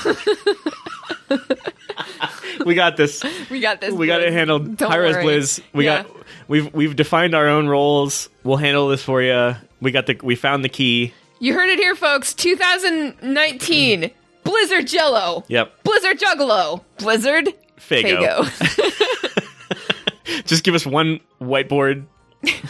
we 2.66 2.74
got 2.74 2.98
this. 2.98 3.24
we 3.48 3.60
got 3.60 3.80
this. 3.80 3.94
We 3.94 4.08
got 4.08 4.20
it 4.20 4.30
handled. 4.30 4.76
Don't 4.76 4.90
worry. 4.90 5.14
Blizz. 5.14 5.62
We 5.72 5.86
Yeah. 5.86 6.02
got. 6.02 6.16
We've 6.48 6.70
we've 6.74 6.94
defined 6.96 7.34
our 7.34 7.48
own 7.48 7.66
roles. 7.66 8.28
We'll 8.44 8.58
handle 8.58 8.88
this 8.88 9.02
for 9.02 9.22
you. 9.22 9.56
We 9.80 9.90
got 9.90 10.04
the. 10.04 10.20
We 10.22 10.34
found 10.34 10.62
the 10.64 10.68
key. 10.68 11.14
You 11.40 11.55
heard 11.55 11.70
it 11.70 11.79
here, 11.79 11.94
folks. 11.96 12.35
2019. 12.35 14.11
Blizzard 14.44 14.87
Jello. 14.87 15.44
Yep. 15.48 15.83
Blizzard 15.85 16.18
Juggalo. 16.20 16.83
Blizzard 16.98 17.48
Faygo. 17.79 18.44
Faygo. 18.44 19.26
Just 20.46 20.64
give 20.64 20.74
us 20.74 20.85
one 20.87 21.20
whiteboard. 21.40 22.05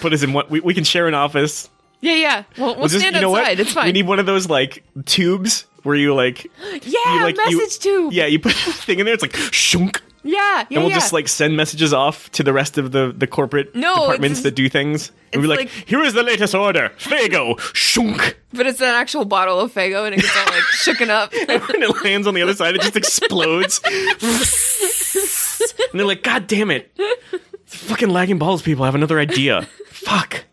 Put 0.01 0.13
us 0.13 0.23
in 0.23 0.33
one. 0.33 0.47
We, 0.49 0.61
we 0.61 0.73
can 0.75 0.85
share 0.85 1.07
an 1.09 1.15
office. 1.15 1.69
yeah, 2.01 2.15
yeah. 2.15 2.45
We'll, 2.57 2.67
we'll, 2.69 2.77
We'll 2.77 2.89
just. 2.89 3.01
stand 3.01 3.17
you 3.17 3.23
know 3.23 3.37
outside. 3.37 3.59
what? 3.59 3.61
It's 3.61 3.73
fine. 3.73 3.87
We 3.87 3.93
need 3.93 4.07
one 4.07 4.19
of 4.19 4.27
those 4.27 4.49
like 4.49 4.85
tubes 5.05 5.67
where 5.83 5.95
you 5.97 6.15
like. 6.15 6.45
yeah, 6.83 7.15
you 7.15 7.23
like 7.23 7.37
message 7.37 7.55
you, 7.55 7.69
tube. 8.09 8.13
Yeah, 8.13 8.27
you 8.27 8.39
put 8.41 8.53
the 8.67 8.73
thing 8.73 8.99
in 8.99 9.05
there. 9.05 9.15
It's 9.15 9.23
like 9.23 9.37
shunk. 9.53 10.01
Yeah, 10.23 10.33
yeah. 10.33 10.65
and 10.71 10.79
we'll 10.83 10.89
yeah. 10.91 10.97
just 10.97 11.13
like 11.13 11.29
send 11.29 11.57
messages 11.57 11.93
off 11.95 12.31
to 12.33 12.43
the 12.43 12.53
rest 12.53 12.77
of 12.79 12.93
the 12.93 13.13
the 13.17 13.27
corporate 13.27 13.75
No, 13.75 13.95
departments 13.95 14.41
it's- 14.41 14.43
that 14.43 14.55
do 14.55 14.69
things. 14.69 15.13
And 15.33 15.41
we're 15.41 15.49
like, 15.49 15.59
like- 15.61 15.71
here 15.89 16.03
is 16.03 16.13
the 16.13 16.23
latest 16.25 16.55
order, 16.55 16.91
Faygo, 16.99 17.59
shunk, 17.75 18.37
But 18.53 18.67
it's 18.67 18.81
an 18.81 18.89
actual 18.89 19.25
bottle 19.25 19.61
of 19.61 19.73
Faygo, 19.73 20.05
and 20.05 20.15
it 20.15 20.21
gets 20.21 20.37
all 20.37 20.45
like 20.47 20.63
shooken 20.75 21.09
up. 21.09 21.33
and 21.49 21.63
when 21.63 21.83
it 21.83 22.05
lands 22.05 22.27
on 22.27 22.35
the 22.35 22.43
other 22.43 22.55
side. 22.55 22.75
It 22.75 22.83
just 22.83 22.97
explodes, 22.97 23.81
and 25.93 25.99
they're 25.99 26.07
like, 26.07 26.23
God 26.23 26.47
damn 26.47 26.71
it, 26.71 26.91
It's 27.53 27.77
fucking 27.77 28.11
lagging 28.11 28.39
balls! 28.39 28.63
People 28.63 28.83
I 28.85 28.87
have 28.89 28.95
another 28.95 29.19
idea. 29.19 29.63
Fuck. 29.89 30.45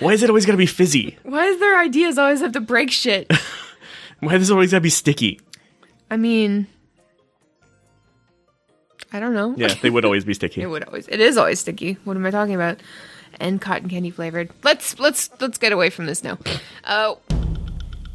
Why 0.00 0.12
is 0.12 0.22
it 0.22 0.30
always 0.30 0.46
gotta 0.46 0.58
be 0.58 0.66
fizzy? 0.66 1.18
Why 1.24 1.46
does 1.46 1.58
their 1.58 1.78
ideas 1.80 2.18
always 2.18 2.40
have 2.40 2.52
to 2.52 2.60
break 2.60 2.90
shit? 2.90 3.30
Why 4.20 4.38
does 4.38 4.50
it 4.50 4.52
always 4.52 4.70
gotta 4.70 4.80
be 4.80 4.90
sticky? 4.90 5.40
I 6.10 6.16
mean, 6.16 6.66
I 9.12 9.20
don't 9.20 9.34
know. 9.34 9.54
Yeah, 9.56 9.74
they 9.80 9.90
would 9.90 10.04
always 10.04 10.24
be 10.24 10.34
sticky. 10.34 10.62
It 10.62 10.66
would 10.66 10.84
always. 10.84 11.08
It 11.08 11.20
is 11.20 11.36
always 11.36 11.60
sticky. 11.60 11.94
What 12.04 12.16
am 12.16 12.26
I 12.26 12.30
talking 12.30 12.54
about? 12.54 12.80
And 13.40 13.60
cotton 13.60 13.88
candy 13.88 14.10
flavored. 14.10 14.50
Let's 14.62 14.98
let's 14.98 15.30
let's 15.40 15.58
get 15.58 15.72
away 15.72 15.90
from 15.90 16.06
this 16.06 16.22
now. 16.22 16.38
Uh, 16.84 17.14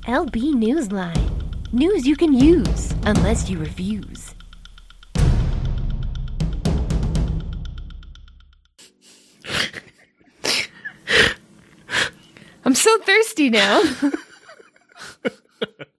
LB 0.05 0.53
Newsline. 0.53 1.31
News 1.71 2.05
you 2.05 2.15
can 2.15 2.33
use, 2.33 2.93
unless 3.03 3.49
you 3.49 3.57
refuse. 3.57 4.35
I'm 12.65 12.75
so 12.75 12.97
thirsty 12.99 13.49
now. 13.49 13.83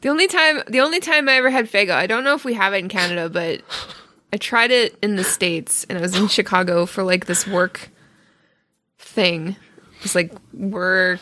the 0.00 0.08
only 0.08 0.26
time 0.26 0.62
the 0.68 0.80
only 0.80 1.00
time 1.00 1.28
I 1.28 1.34
ever 1.34 1.50
had 1.50 1.70
Faygo, 1.70 1.90
I 1.90 2.06
don't 2.06 2.24
know 2.24 2.34
if 2.34 2.44
we 2.44 2.54
have 2.54 2.72
it 2.72 2.78
in 2.78 2.88
Canada, 2.88 3.28
but 3.28 3.62
I 4.32 4.36
tried 4.36 4.70
it 4.70 4.96
in 5.02 5.16
the 5.16 5.24
States 5.24 5.84
and 5.88 5.98
I 5.98 6.00
was 6.00 6.16
in 6.16 6.28
Chicago 6.28 6.86
for 6.86 7.02
like 7.02 7.26
this 7.26 7.46
work 7.46 7.90
thing. 8.98 9.56
This 10.02 10.14
like 10.14 10.32
work 10.54 11.20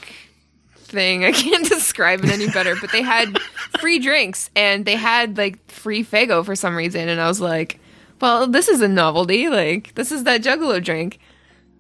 thing. 0.77 1.25
I 1.25 1.33
can't 1.33 1.69
describe 1.69 2.25
it 2.25 2.31
any 2.31 2.49
better, 2.49 2.77
but 2.81 2.93
they 2.93 3.03
had 3.03 3.39
free 3.81 3.99
drinks 3.99 4.51
and 4.55 4.85
they 4.85 4.97
had 4.97 5.37
like 5.37 5.71
free 5.71 6.05
Faygo 6.05 6.45
for 6.45 6.55
some 6.55 6.77
reason 6.77 7.09
and 7.09 7.21
I 7.21 7.29
was 7.29 7.41
like, 7.41 7.81
well, 8.21 8.47
this 8.47 8.69
is 8.69 8.81
a 8.81 8.89
novelty. 8.89 9.49
Like 9.49 9.95
this 9.95 10.13
is 10.13 10.25
that 10.25 10.43
Juggalo 10.43 10.83
drink. 10.83 11.19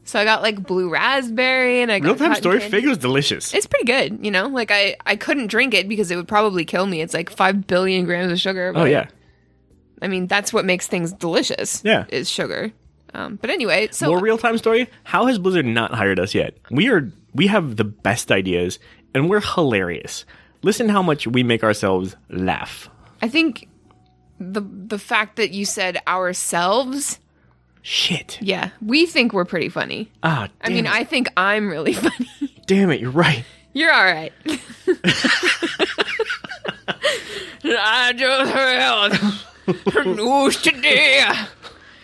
So 0.08 0.18
I 0.18 0.24
got 0.24 0.40
like 0.40 0.66
blue 0.66 0.88
raspberry 0.88 1.82
and 1.82 1.92
I 1.92 1.98
got 1.98 2.18
Real 2.18 2.28
time 2.30 2.34
story. 2.36 2.60
candy. 2.60 2.80
Faygo's 2.80 2.96
delicious. 2.96 3.52
It's 3.52 3.66
pretty 3.66 3.84
good, 3.84 4.24
you 4.24 4.30
know. 4.30 4.46
Like 4.48 4.70
I, 4.70 4.96
I 5.04 5.16
couldn't 5.16 5.48
drink 5.48 5.74
it 5.74 5.86
because 5.86 6.10
it 6.10 6.16
would 6.16 6.26
probably 6.26 6.64
kill 6.64 6.86
me. 6.86 7.02
It's 7.02 7.12
like 7.12 7.28
five 7.28 7.66
billion 7.66 8.06
grams 8.06 8.32
of 8.32 8.40
sugar. 8.40 8.72
oh 8.74 8.84
yeah. 8.84 9.08
I 10.00 10.08
mean, 10.08 10.26
that's 10.26 10.50
what 10.50 10.64
makes 10.64 10.86
things 10.86 11.12
delicious. 11.12 11.82
Yeah. 11.84 12.06
is 12.08 12.30
sugar. 12.30 12.72
Um, 13.12 13.36
but 13.36 13.50
anyway, 13.50 13.88
so 13.90 14.06
More 14.08 14.18
real 14.20 14.38
time 14.38 14.56
story. 14.56 14.88
How 15.04 15.26
has 15.26 15.38
Blizzard 15.38 15.66
not 15.66 15.92
hired 15.92 16.18
us 16.18 16.34
yet? 16.34 16.56
We 16.70 16.88
are 16.88 17.12
we 17.34 17.48
have 17.48 17.76
the 17.76 17.84
best 17.84 18.32
ideas 18.32 18.78
and 19.14 19.28
we're 19.28 19.40
hilarious. 19.40 20.24
Listen 20.62 20.88
how 20.88 21.02
much 21.02 21.26
we 21.26 21.42
make 21.42 21.62
ourselves 21.62 22.16
laugh. 22.30 22.88
I 23.20 23.28
think 23.28 23.68
the 24.40 24.62
the 24.62 24.98
fact 24.98 25.36
that 25.36 25.50
you 25.50 25.66
said 25.66 26.00
ourselves, 26.06 27.18
Shit. 27.90 28.36
yeah, 28.42 28.68
we 28.84 29.06
think 29.06 29.32
we're 29.32 29.46
pretty 29.46 29.70
funny. 29.70 30.10
Ah, 30.22 30.50
I 30.60 30.68
mean, 30.68 30.84
it. 30.84 30.92
I 30.92 31.04
think 31.04 31.30
I'm 31.38 31.70
really 31.70 31.92
funny. 31.94 32.28
damn 32.66 32.90
it, 32.90 33.00
you're 33.00 33.10
right. 33.10 33.44
You're 33.72 33.90
all 33.90 34.04
right. 34.04 34.30
I 37.64 38.12
just 38.14 38.52
heard 39.94 40.06
news 40.06 40.56
today. 40.60 41.32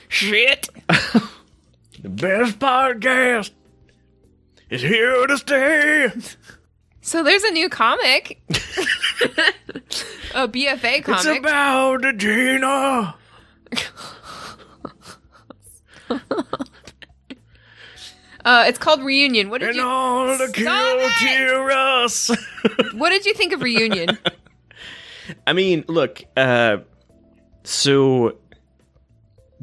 Shit. 0.09 0.69
The 0.89 2.09
best 2.09 2.59
podcast 2.59 3.51
is 4.71 4.81
here 4.83 5.27
to 5.27 5.37
stay. 5.39 6.13
So 7.03 7.23
there's 7.23 7.45
a 7.45 7.51
new 7.51 7.69
comic, 7.69 8.41
a 10.35 10.49
BFA 10.49 11.05
comic. 11.05 11.27
It's 11.27 11.27
about 11.39 12.17
Jaina. 12.17 13.17
uh, 18.45 18.65
it's 18.67 18.79
called 18.79 19.03
Reunion. 19.03 19.51
What 19.51 19.61
did 19.61 19.69
And 19.71 19.77
you 19.79 19.85
all 19.85 20.27
the 20.27 20.49
Stop 20.49 20.55
kill 20.55 21.67
it! 21.69 21.73
us. 21.73 22.31
What 22.95 23.11
did 23.11 23.27
you 23.27 23.35
think 23.35 23.53
of 23.53 23.63
Reunion? 23.63 24.17
I 25.47 25.53
mean, 25.53 25.85
look, 25.89 26.23
uh, 26.37 26.79
so 27.65 28.37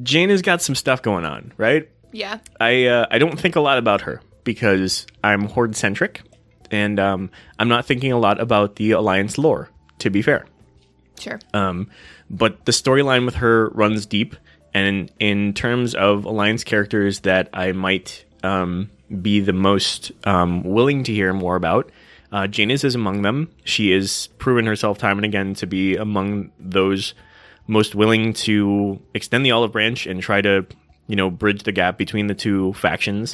Jaina's 0.02 0.42
got 0.42 0.62
some 0.62 0.76
stuff 0.76 1.02
going 1.02 1.26
on, 1.26 1.54
right? 1.58 1.90
yeah. 2.12 2.40
I 2.60 2.86
uh, 2.86 3.06
I 3.10 3.20
don't 3.20 3.40
think 3.40 3.56
a 3.56 3.62
lot 3.62 3.78
about 3.78 4.02
her 4.02 4.22
because 4.44 5.06
I'm 5.24 5.46
horde 5.46 5.76
centric, 5.76 6.22
and 6.72 7.00
um, 7.00 7.32
I'm 7.60 7.68
not 7.70 7.86
thinking 7.86 8.12
a 8.12 8.18
lot 8.20 8.40
about 8.42 8.76
the 8.76 8.92
alliance 8.92 9.38
lore. 9.38 9.70
To 10.00 10.10
be 10.10 10.22
fair, 10.24 10.46
Sure. 11.20 11.40
um, 11.54 11.90
but 12.30 12.66
the 12.66 12.72
storyline 12.72 13.26
with 13.26 13.36
her 13.36 13.70
runs 13.70 14.06
deep, 14.08 14.36
and 14.74 15.12
in 15.20 15.54
terms 15.54 15.96
of 15.96 16.26
alliance 16.26 16.64
characters 16.64 17.22
that 17.22 17.50
I 17.54 17.72
might 17.72 18.26
um, 18.44 18.90
be 19.22 19.40
the 19.40 19.54
most 19.54 20.12
um, 20.24 20.64
willing 20.64 21.04
to 21.04 21.14
hear 21.14 21.34
more 21.34 21.56
about, 21.56 21.92
uh, 22.32 22.48
Janus 22.48 22.84
is 22.84 22.96
among 22.96 23.24
them. 23.24 23.50
She 23.66 23.92
has 23.92 24.28
proven 24.38 24.66
herself 24.66 24.98
time 24.98 25.18
and 25.18 25.26
again 25.26 25.54
to 25.56 25.68
be 25.68 25.98
among 25.98 26.52
those 26.60 27.14
most 27.68 27.94
willing 27.96 28.34
to 28.34 29.02
extend 29.14 29.46
the 29.46 29.52
olive 29.52 29.72
branch 29.72 30.08
and 30.08 30.22
try 30.22 30.42
to, 30.42 30.66
you 31.08 31.16
know, 31.16 31.30
bridge 31.30 31.64
the 31.64 31.72
gap 31.72 31.98
between 31.98 32.28
the 32.28 32.36
two 32.36 32.74
factions. 32.74 33.34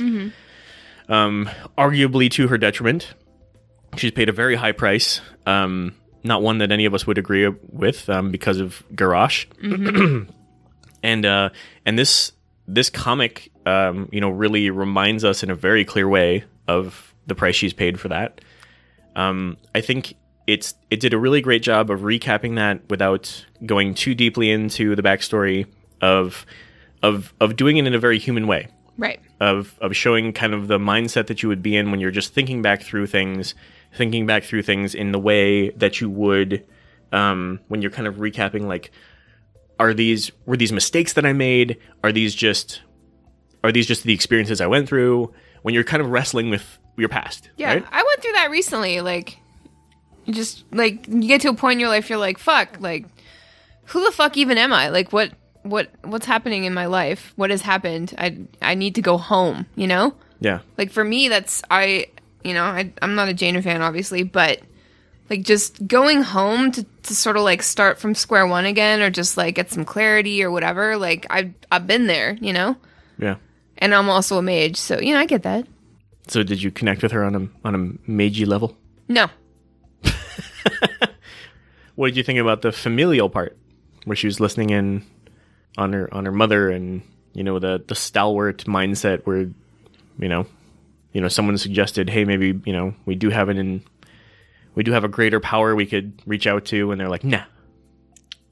Um, 1.09 1.49
arguably 1.77 2.29
to 2.31 2.47
her 2.47 2.57
detriment. 2.57 3.13
She's 3.95 4.11
paid 4.11 4.29
a 4.29 4.33
very 4.33 4.55
high 4.55 4.73
price. 4.73 5.21
Um, 5.45 5.95
not 6.23 6.41
one 6.41 6.57
that 6.57 6.71
any 6.71 6.85
of 6.85 6.93
us 6.93 7.07
would 7.07 7.17
agree 7.17 7.47
with 7.47 8.09
um, 8.09 8.31
because 8.31 8.59
of 8.59 8.83
Garrosh. 8.93 9.45
and 11.07 11.25
uh, 11.25 11.49
and 11.85 11.97
this 11.97 12.31
this 12.67 12.89
comic, 12.89 13.49
um, 13.65 14.09
you 14.11 14.19
know, 14.21 14.29
really 14.29 14.69
reminds 14.69 15.23
us 15.23 15.41
in 15.41 15.49
a 15.49 15.55
very 15.55 15.85
clear 15.85 16.07
way 16.07 16.43
of 16.67 17.13
the 17.25 17.33
price 17.35 17.55
she's 17.55 17.73
paid 17.73 17.99
for 17.99 18.09
that. 18.09 18.41
Um, 19.15 19.57
I 19.73 19.81
think 19.81 20.15
it's 20.45 20.75
it 20.91 20.99
did 20.99 21.13
a 21.13 21.17
really 21.17 21.41
great 21.41 21.61
job 21.63 21.89
of 21.89 22.01
recapping 22.01 22.55
that 22.55 22.81
without 22.89 23.45
going 23.65 23.93
too 23.93 24.13
deeply 24.15 24.51
into 24.51 24.95
the 24.95 25.01
backstory 25.01 25.65
of 26.01 26.45
of 27.01 27.33
of 27.39 27.55
doing 27.55 27.77
it 27.77 27.87
in 27.87 27.93
a 27.93 27.99
very 27.99 28.19
human 28.19 28.47
way 28.47 28.67
Right. 28.97 29.19
of 29.39 29.75
of 29.79 29.95
showing 29.95 30.33
kind 30.33 30.53
of 30.53 30.67
the 30.67 30.77
mindset 30.79 31.27
that 31.27 31.41
you 31.41 31.49
would 31.49 31.61
be 31.63 31.75
in 31.75 31.91
when 31.91 31.99
you're 31.99 32.11
just 32.11 32.33
thinking 32.33 32.61
back 32.61 32.81
through 32.81 33.07
things, 33.07 33.55
thinking 33.93 34.25
back 34.25 34.43
through 34.43 34.63
things 34.63 34.93
in 34.95 35.11
the 35.11 35.19
way 35.19 35.69
that 35.71 36.01
you 36.01 36.09
would 36.09 36.65
um, 37.11 37.59
when 37.69 37.81
you're 37.81 37.91
kind 37.91 38.07
of 38.07 38.15
recapping 38.15 38.63
like 38.67 38.91
are 39.79 39.93
these 39.93 40.31
were 40.45 40.57
these 40.57 40.71
mistakes 40.71 41.13
that 41.13 41.25
I 41.25 41.33
made? 41.33 41.77
Are 42.03 42.11
these 42.11 42.33
just 42.35 42.81
are 43.63 43.71
these 43.71 43.85
just 43.87 44.03
the 44.03 44.13
experiences 44.13 44.61
I 44.61 44.67
went 44.67 44.87
through? 44.87 45.33
When 45.63 45.73
you're 45.73 45.83
kind 45.83 46.01
of 46.01 46.09
wrestling 46.09 46.49
with 46.49 46.77
your 46.97 47.09
past, 47.09 47.49
Yeah. 47.57 47.73
right? 47.73 47.85
I 47.91 48.03
went 48.03 48.21
through 48.21 48.31
that 48.33 48.49
recently. 48.51 49.01
Like, 49.01 49.37
just, 50.29 50.63
like, 50.71 51.07
you 51.07 51.27
get 51.27 51.41
to 51.41 51.49
a 51.49 51.53
point 51.53 51.73
in 51.73 51.79
your 51.79 51.89
life, 51.89 52.09
you're 52.09 52.17
like, 52.19 52.37
fuck, 52.37 52.77
like, 52.79 53.05
who 53.85 54.03
the 54.05 54.11
fuck 54.11 54.37
even 54.37 54.57
am 54.57 54.71
I? 54.73 54.89
Like, 54.89 55.11
what, 55.13 55.31
what, 55.63 55.89
what's 56.03 56.25
happening 56.25 56.63
in 56.63 56.73
my 56.73 56.85
life? 56.85 57.33
What 57.35 57.49
has 57.49 57.61
happened? 57.61 58.13
I, 58.17 58.37
I 58.61 58.75
need 58.75 58.95
to 58.95 59.01
go 59.01 59.17
home, 59.17 59.65
you 59.75 59.87
know? 59.87 60.13
Yeah, 60.39 60.59
Like, 60.77 60.91
for 60.91 61.03
me, 61.03 61.27
that's, 61.29 61.61
I, 61.69 62.07
you 62.43 62.53
know, 62.53 62.63
I, 62.63 62.93
I'm 63.01 63.15
not 63.15 63.27
a 63.29 63.33
Jaina 63.33 63.61
fan, 63.61 63.81
obviously, 63.81 64.23
but, 64.23 64.61
like, 65.29 65.43
just 65.43 65.87
going 65.87 66.21
home 66.23 66.71
to, 66.71 66.83
to 67.03 67.15
sort 67.15 67.37
of, 67.37 67.43
like, 67.43 67.63
start 67.63 67.99
from 67.99 68.15
square 68.15 68.47
one 68.47 68.65
again 68.65 69.01
or 69.01 69.09
just, 69.09 69.37
like, 69.37 69.55
get 69.55 69.71
some 69.71 69.85
clarity 69.85 70.43
or 70.43 70.51
whatever, 70.51 70.97
like, 70.97 71.25
I've, 71.29 71.53
I've 71.71 71.87
been 71.87 72.07
there, 72.07 72.37
you 72.41 72.53
know? 72.53 72.75
yeah. 73.17 73.35
And 73.79 73.93
I'm 73.93 74.09
also 74.09 74.37
a 74.39 74.41
mage, 74.41 74.77
so, 74.77 74.99
you 74.99 75.13
know, 75.13 75.19
I 75.19 75.25
get 75.25 75.43
that. 75.43 75.67
So 76.27 76.43
did 76.43 76.61
you 76.61 76.71
connect 76.71 77.03
with 77.03 77.11
her 77.11 77.23
on 77.23 77.35
a 77.35 77.67
on 77.67 77.75
a 77.75 78.09
magey 78.11 78.45
level? 78.45 78.75
No. 79.07 79.27
What 81.97 82.09
did 82.09 82.17
you 82.17 82.23
think 82.23 82.37
about 82.37 82.61
the 82.61 82.71
familial 82.71 83.27
part, 83.27 83.57
where 84.05 84.15
she 84.15 84.27
was 84.27 84.39
listening 84.39 84.69
in 84.69 85.03
on 85.79 85.93
her 85.93 86.13
on 86.13 86.25
her 86.25 86.31
mother, 86.31 86.69
and 86.69 87.01
you 87.33 87.43
know 87.43 87.57
the 87.57 87.83
the 87.87 87.95
stalwart 87.95 88.65
mindset, 88.65 89.21
where 89.25 89.49
you 90.19 90.29
know, 90.29 90.45
you 91.11 91.21
know, 91.21 91.27
someone 91.27 91.57
suggested, 91.57 92.07
hey, 92.07 92.23
maybe 92.23 92.61
you 92.65 92.73
know 92.73 92.93
we 93.05 93.15
do 93.15 93.31
have 93.31 93.49
an 93.49 93.57
in, 93.57 93.83
we 94.77 94.83
do 94.83 94.91
have 94.93 95.03
a 95.03 95.09
greater 95.09 95.39
power 95.41 95.75
we 95.75 95.85
could 95.87 96.13
reach 96.25 96.45
out 96.47 96.63
to, 96.65 96.91
and 96.91 97.01
they're 97.01 97.09
like, 97.09 97.23
nah, 97.25 97.43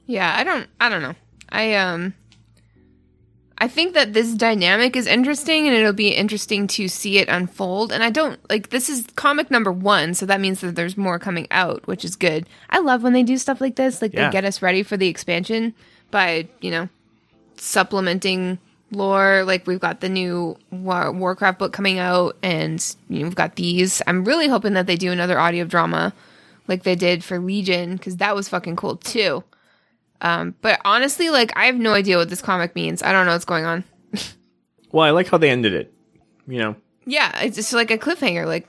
Yeah, 0.06 0.34
I 0.36 0.44
don't 0.44 0.68
I 0.80 0.88
don't 0.90 1.00
know. 1.02 1.14
I 1.50 1.74
um 1.76 2.12
I 3.58 3.68
think 3.68 3.94
that 3.94 4.12
this 4.12 4.34
dynamic 4.34 4.96
is 4.96 5.06
interesting 5.06 5.66
and 5.66 5.74
it'll 5.74 5.94
be 5.94 6.08
interesting 6.10 6.66
to 6.66 6.88
see 6.88 7.16
it 7.16 7.28
unfold. 7.30 7.90
And 7.90 8.02
I 8.04 8.10
don't 8.10 8.38
like 8.50 8.68
this 8.68 8.90
is 8.90 9.06
comic 9.16 9.50
number 9.50 9.72
1, 9.72 10.12
so 10.14 10.26
that 10.26 10.40
means 10.40 10.60
that 10.60 10.74
there's 10.74 10.96
more 10.98 11.18
coming 11.18 11.46
out, 11.50 11.86
which 11.86 12.04
is 12.04 12.16
good. 12.16 12.46
I 12.68 12.80
love 12.80 13.02
when 13.02 13.14
they 13.14 13.22
do 13.22 13.38
stuff 13.38 13.60
like 13.60 13.76
this, 13.76 14.02
like 14.02 14.12
Yeah. 14.12 14.26
they 14.26 14.32
get 14.32 14.44
us 14.44 14.60
ready 14.60 14.82
for 14.82 14.96
the 14.98 15.08
expansion 15.08 15.74
by, 16.10 16.48
you 16.60 16.70
know, 16.70 16.88
supplementing 17.56 18.58
lore. 18.90 19.44
Like 19.44 19.66
we've 19.66 19.80
got 19.80 20.00
the 20.00 20.08
new 20.08 20.56
War- 20.70 21.12
Warcraft 21.12 21.58
book 21.58 21.72
coming 21.72 21.98
out 21.98 22.36
and 22.42 22.84
you 23.08 23.18
know, 23.20 23.24
we've 23.24 23.34
got 23.34 23.56
these. 23.56 24.00
I'm 24.06 24.24
really 24.24 24.48
hoping 24.48 24.74
that 24.74 24.86
they 24.86 24.96
do 24.96 25.10
another 25.12 25.38
audio 25.38 25.64
drama 25.64 26.12
like 26.68 26.82
they 26.82 26.94
did 26.96 27.22
for 27.24 27.38
Legion 27.38 27.96
cuz 27.98 28.16
that 28.16 28.34
was 28.34 28.48
fucking 28.48 28.76
cool 28.76 28.96
too. 28.96 29.44
Um, 30.20 30.54
but 30.62 30.80
honestly, 30.84 31.28
like 31.30 31.52
I 31.56 31.66
have 31.66 31.76
no 31.76 31.92
idea 31.92 32.16
what 32.16 32.30
this 32.30 32.40
comic 32.40 32.74
means. 32.74 33.02
I 33.02 33.12
don't 33.12 33.26
know 33.26 33.32
what's 33.32 33.44
going 33.44 33.64
on. 33.64 33.84
Well, 34.92 35.04
I 35.04 35.10
like 35.10 35.28
how 35.28 35.36
they 35.36 35.50
ended 35.50 35.74
it. 35.74 35.92
You 36.46 36.58
know, 36.60 36.76
Yeah, 37.04 37.42
it's 37.42 37.56
just 37.56 37.72
like 37.72 37.90
a 37.90 37.98
cliffhanger. 37.98 38.46
Like. 38.46 38.66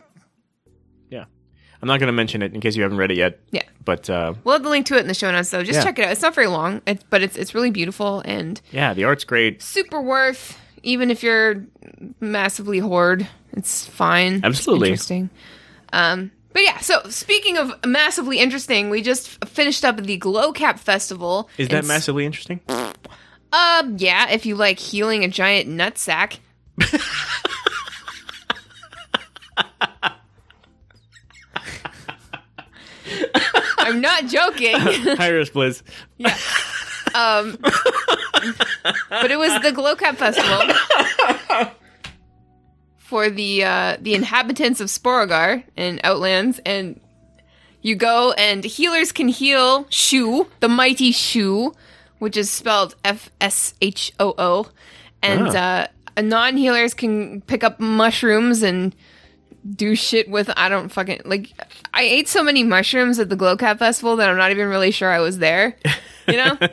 I'm 1.82 1.88
not 1.88 2.00
going 2.00 2.08
to 2.08 2.14
mention 2.14 2.42
it 2.42 2.54
in 2.54 2.62
case 2.62 2.76
you 2.76 2.84
haven't 2.84 2.98
read 2.98 3.12
it 3.12 3.18
yet. 3.18 3.40
yeah, 3.52 3.64
But 3.86 4.10
uh, 4.10 4.34
we'll 4.44 4.54
have 4.56 4.64
the 4.64 4.70
link 4.70 4.86
to 4.88 4.96
it 4.98 5.02
in 5.02 5.08
the 5.08 5.14
show 5.14 5.32
notes. 5.32 5.50
So 5.50 5.64
just 5.64 5.78
Yeah. 5.78 5.84
check 5.84 6.00
it 6.00 6.06
out. 6.06 6.12
It's 6.12 6.22
not 6.22 6.34
very 6.36 6.48
long, 6.48 6.82
it, 6.88 7.04
but 7.10 7.22
it's 7.22 7.36
it's 7.38 7.54
really 7.54 7.70
beautiful 7.72 8.22
and 8.26 8.60
yeah, 8.72 8.94
the 8.94 9.04
art's 9.04 9.24
great. 9.24 9.62
super 9.62 10.02
worth. 10.02 10.58
Even 10.84 11.12
if 11.12 11.22
you're 11.24 11.66
massively 12.20 12.80
horde, 12.80 13.28
it's 13.54 13.86
fine. 13.86 14.36
It's 14.36 14.46
Absolutely. 14.46 14.90
interesting. 14.90 15.30
Um, 15.94 16.32
but 16.54 16.64
yeah. 16.64 16.80
So 16.80 17.02
speaking 17.10 17.58
of 17.58 17.74
massively 17.86 18.40
interesting, 18.40 18.90
we 18.90 19.02
just 19.02 19.38
f- 19.44 19.50
finished 19.50 19.84
up 19.86 19.98
the 19.98 20.18
Glow 20.18 20.52
Cap 20.54 20.80
Festival. 20.80 21.50
Is 21.58 21.68
that 21.70 21.86
massively 21.86 22.26
interesting? 22.26 22.62
Um, 23.52 23.96
yeah. 23.98 24.30
If 24.32 24.46
you 24.46 24.56
like 24.56 24.80
healing 24.80 25.24
a 25.24 25.28
giant 25.28 25.70
nutsack. 25.70 26.40
I'm 33.98 34.02
not 34.02 34.28
joking. 34.28 34.76
Iris 35.20 35.50
Bliss. 35.50 35.82
yeah. 36.18 36.38
Um, 37.16 37.58
but 39.10 39.32
it 39.32 39.40
was 39.40 39.60
the 39.64 39.72
Glow 39.72 39.96
Cap 39.96 40.18
Festival 40.18 40.62
for 42.98 43.30
the 43.30 43.64
uh, 43.64 43.98
the 44.02 44.14
inhabitants 44.14 44.80
of 44.82 44.88
Sporeggar 44.90 45.64
and 45.76 46.00
Outlands, 46.04 46.60
and 46.66 47.00
you 47.82 47.96
go 47.96 48.34
and 48.34 48.64
healers 48.64 49.12
can 49.12 49.30
heal 49.30 49.88
Shu, 49.90 50.48
the 50.60 50.68
mighty 50.70 51.12
Shu, 51.12 51.74
which 52.20 52.38
is 52.38 52.52
spelled 52.52 52.96
F 53.04 53.30
S 53.42 53.74
H 53.82 54.12
O 54.20 54.34
O, 54.38 54.68
and 55.24 55.48
Ah. 55.56 55.88
uh, 56.18 56.22
non 56.22 56.58
healers 56.58 56.94
can 56.94 57.42
pick 57.42 57.64
up 57.64 57.80
mushrooms 57.80 58.62
and 58.62 58.96
do 59.76 59.96
shit 59.96 60.30
with 60.30 60.50
I 60.56 60.70
don't 60.70 60.90
fucking 60.90 61.22
like 61.26 61.52
I 61.94 62.04
ate 62.04 62.28
so 62.28 62.44
many 62.44 62.64
mushrooms 62.64 63.20
at 63.20 63.30
the 63.30 63.36
Glow 63.36 63.58
Cap 63.58 63.80
Festival 63.80 64.16
that 64.18 64.30
I'm 64.30 64.38
not 64.38 64.52
even 64.52 64.68
really 64.68 64.92
sure 64.92 65.12
I 65.12 65.20
was 65.20 65.40
there. 65.40 65.76
You 66.28 66.38
know? 66.38 66.58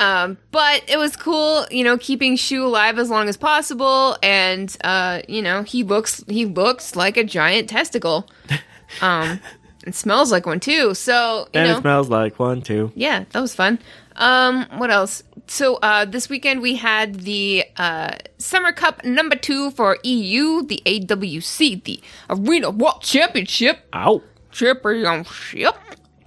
Um, 0.00 0.38
but 0.50 0.82
it 0.88 0.96
was 0.96 1.14
cool, 1.14 1.66
you 1.70 1.84
know, 1.84 1.98
keeping 1.98 2.34
Shu 2.34 2.64
alive 2.64 2.98
as 2.98 3.10
long 3.10 3.28
as 3.28 3.36
possible, 3.36 4.16
and 4.22 4.74
uh, 4.82 5.20
you 5.28 5.42
know, 5.42 5.62
he 5.62 5.82
looks 5.84 6.24
he 6.26 6.46
looks 6.46 6.96
like 6.96 7.18
a 7.18 7.24
giant 7.24 7.68
testicle. 7.68 8.28
Um, 9.00 9.38
and 9.84 9.94
smells 9.94 10.32
like 10.32 10.46
one 10.46 10.58
too. 10.58 10.94
So 10.94 11.48
you 11.54 11.60
and 11.60 11.68
know, 11.70 11.78
it 11.78 11.80
smells 11.82 12.08
like 12.08 12.40
one 12.40 12.60
too. 12.60 12.90
yeah, 12.96 13.24
that 13.30 13.40
was 13.40 13.54
fun. 13.54 13.78
Um, 14.20 14.66
what 14.76 14.90
else? 14.90 15.22
So 15.46 15.76
uh, 15.76 16.04
this 16.04 16.28
weekend 16.28 16.60
we 16.60 16.76
had 16.76 17.20
the 17.20 17.64
uh, 17.76 18.10
Summer 18.38 18.70
Cup 18.72 19.04
number 19.04 19.34
two 19.34 19.70
for 19.72 19.98
EU, 20.04 20.62
the 20.62 20.80
AWC, 20.86 21.82
the 21.84 22.00
Arena 22.28 22.70
World 22.70 23.00
Championship. 23.02 23.78
Ow. 23.94 24.22
Championship. 24.52 25.74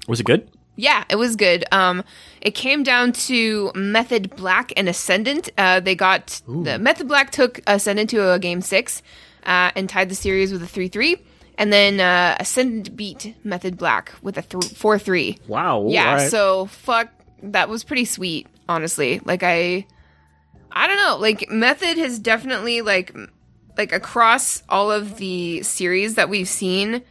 Was 0.08 0.20
it 0.20 0.26
good? 0.26 0.50
Yeah, 0.76 1.04
it 1.10 1.18
was 1.18 1.36
good. 1.36 1.66
Um, 1.72 2.04
it 2.42 2.56
came 2.56 2.82
down 2.84 3.12
to 3.14 3.72
Method 3.76 4.36
Black 4.36 4.74
and 4.76 4.90
Ascendant. 4.90 5.50
Uh, 5.58 5.80
they 5.80 5.94
got 5.96 6.42
the 6.48 6.80
Method 6.80 7.08
Black 7.08 7.32
took 7.32 7.62
Ascendant 7.68 8.10
to 8.10 8.32
a 8.32 8.40
game 8.40 8.62
six 8.62 9.04
uh, 9.46 9.70
and 9.76 9.88
tied 9.88 10.10
the 10.10 10.16
series 10.16 10.52
with 10.52 10.64
a 10.64 10.68
three 10.68 10.88
three, 10.88 11.18
and 11.60 11.72
then 11.72 12.00
uh, 12.00 12.38
Ascendant 12.40 12.96
beat 12.96 13.36
Method 13.44 13.78
Black 13.78 14.14
with 14.24 14.38
a 14.38 14.42
th- 14.42 14.74
four 14.74 14.98
three. 14.98 15.38
Wow. 15.48 15.86
Yeah, 15.90 16.10
alright. 16.10 16.32
so 16.32 16.66
fuck, 16.66 17.10
that 17.44 17.70
was 17.70 17.84
pretty 17.84 18.06
sweet. 18.06 18.48
Honestly, 18.68 19.20
like 19.26 19.44
I, 19.44 19.86
I 20.72 20.88
don't 20.88 20.98
know. 20.98 21.18
Like 21.18 21.50
Method 21.50 21.98
has 21.98 22.18
definitely 22.20 22.82
like, 22.82 23.16
like 23.78 23.92
across 23.92 24.64
all 24.70 24.92
of 24.92 25.18
the 25.18 25.62
series 25.64 26.16
that 26.16 26.30
we've 26.30 26.48
seen, 26.48 27.04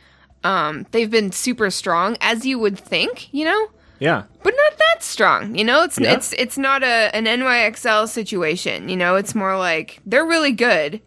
um, 0.44 0.86
they've 0.90 1.10
been 1.10 1.30
super 1.30 1.70
strong, 1.70 2.16
as 2.20 2.44
you 2.46 2.58
would 2.58 2.78
think, 2.78 3.32
you 3.32 3.44
know 3.44 3.68
yeah. 4.02 4.24
but 4.42 4.52
not 4.56 4.78
that 4.78 5.02
strong. 5.02 5.54
You 5.54 5.64
know, 5.64 5.84
it's 5.84 5.98
Yeah. 5.98 6.14
it's 6.14 6.32
it's 6.32 6.58
not 6.58 6.82
a 6.82 7.14
an 7.14 7.26
NYXL 7.26 8.08
situation. 8.08 8.88
You 8.88 8.96
know, 8.96 9.14
it's 9.14 9.32
more 9.34 9.56
like 9.56 10.00
they're 10.04 10.24
really 10.24 10.50
good, 10.50 11.00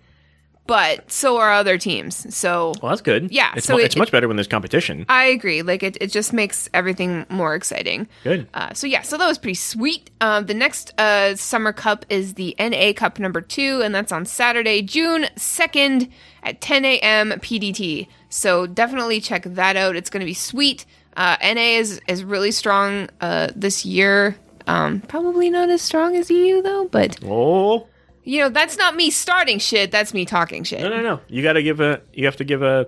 but 0.67 1.09
so 1.11 1.37
are 1.37 1.51
other 1.53 1.77
teams. 1.77 2.33
So 2.35 2.73
Well, 2.81 2.89
that's 2.89 3.01
good. 3.01 3.31
Yeah, 3.31 3.53
It's, 3.55 3.67
so 3.67 3.73
mu- 3.73 3.79
it- 3.79 3.85
it's 3.85 3.95
much 3.95 4.11
better 4.11 4.27
when 4.27 4.35
there's 4.37 4.47
competition. 4.47 5.05
I 5.09 5.25
agree. 5.25 5.61
Like 5.61 5.83
it, 5.83 5.97
it 6.01 6.07
just 6.11 6.33
makes 6.33 6.67
everything 6.73 7.25
more 7.29 7.53
exciting. 7.55 8.07
Good. 8.23 8.47
Uh, 8.53 8.73
so 8.73 8.87
yeah, 8.87 9.01
so 9.03 9.17
that 9.17 9.27
was 9.27 9.37
pretty 9.37 9.55
sweet. 9.55 10.09
Um, 10.21 10.45
the 10.47 10.53
next 10.53 10.93
uh, 10.99 11.35
summer 11.35 11.71
cup 11.73 12.05
is 12.09 12.33
the 12.33 12.55
NA 12.59 12.93
Cup 12.93 13.19
number 13.19 13.41
two, 13.41 13.81
and 13.83 13.93
that's 13.93 14.11
on 14.11 14.25
Saturday, 14.25 14.81
June 14.81 15.27
second 15.35 16.09
at 16.43 16.61
10 16.61 16.85
a.m. 16.85 17.31
PDT. 17.31 18.07
So 18.29 18.65
definitely 18.67 19.21
check 19.21 19.43
that 19.43 19.75
out. 19.75 19.95
It's 19.95 20.09
going 20.09 20.21
to 20.21 20.25
be 20.25 20.33
sweet. 20.33 20.85
Uh, 21.17 21.37
NA 21.41 21.77
is 21.79 22.01
is 22.07 22.23
really 22.23 22.51
strong 22.51 23.09
uh, 23.21 23.49
this 23.55 23.85
year. 23.85 24.35
Um, 24.67 24.99
probably 25.01 25.49
not 25.49 25.69
as 25.69 25.81
strong 25.81 26.15
as 26.15 26.29
EU 26.31 26.61
though, 26.61 26.87
but 26.91 27.17
Oh. 27.23 27.87
You 28.25 28.39
know 28.39 28.49
that's 28.49 28.77
not 28.77 28.95
me 28.95 29.09
starting 29.09 29.59
shit. 29.59 29.91
That's 29.91 30.13
me 30.13 30.25
talking 30.25 30.63
shit. 30.63 30.81
No, 30.81 30.89
no, 30.89 31.01
no. 31.01 31.19
You 31.27 31.41
got 31.43 31.53
to 31.53 31.63
give 31.63 31.79
a. 31.79 32.01
You 32.13 32.25
have 32.25 32.35
to 32.37 32.43
give 32.43 32.61
a 32.61 32.87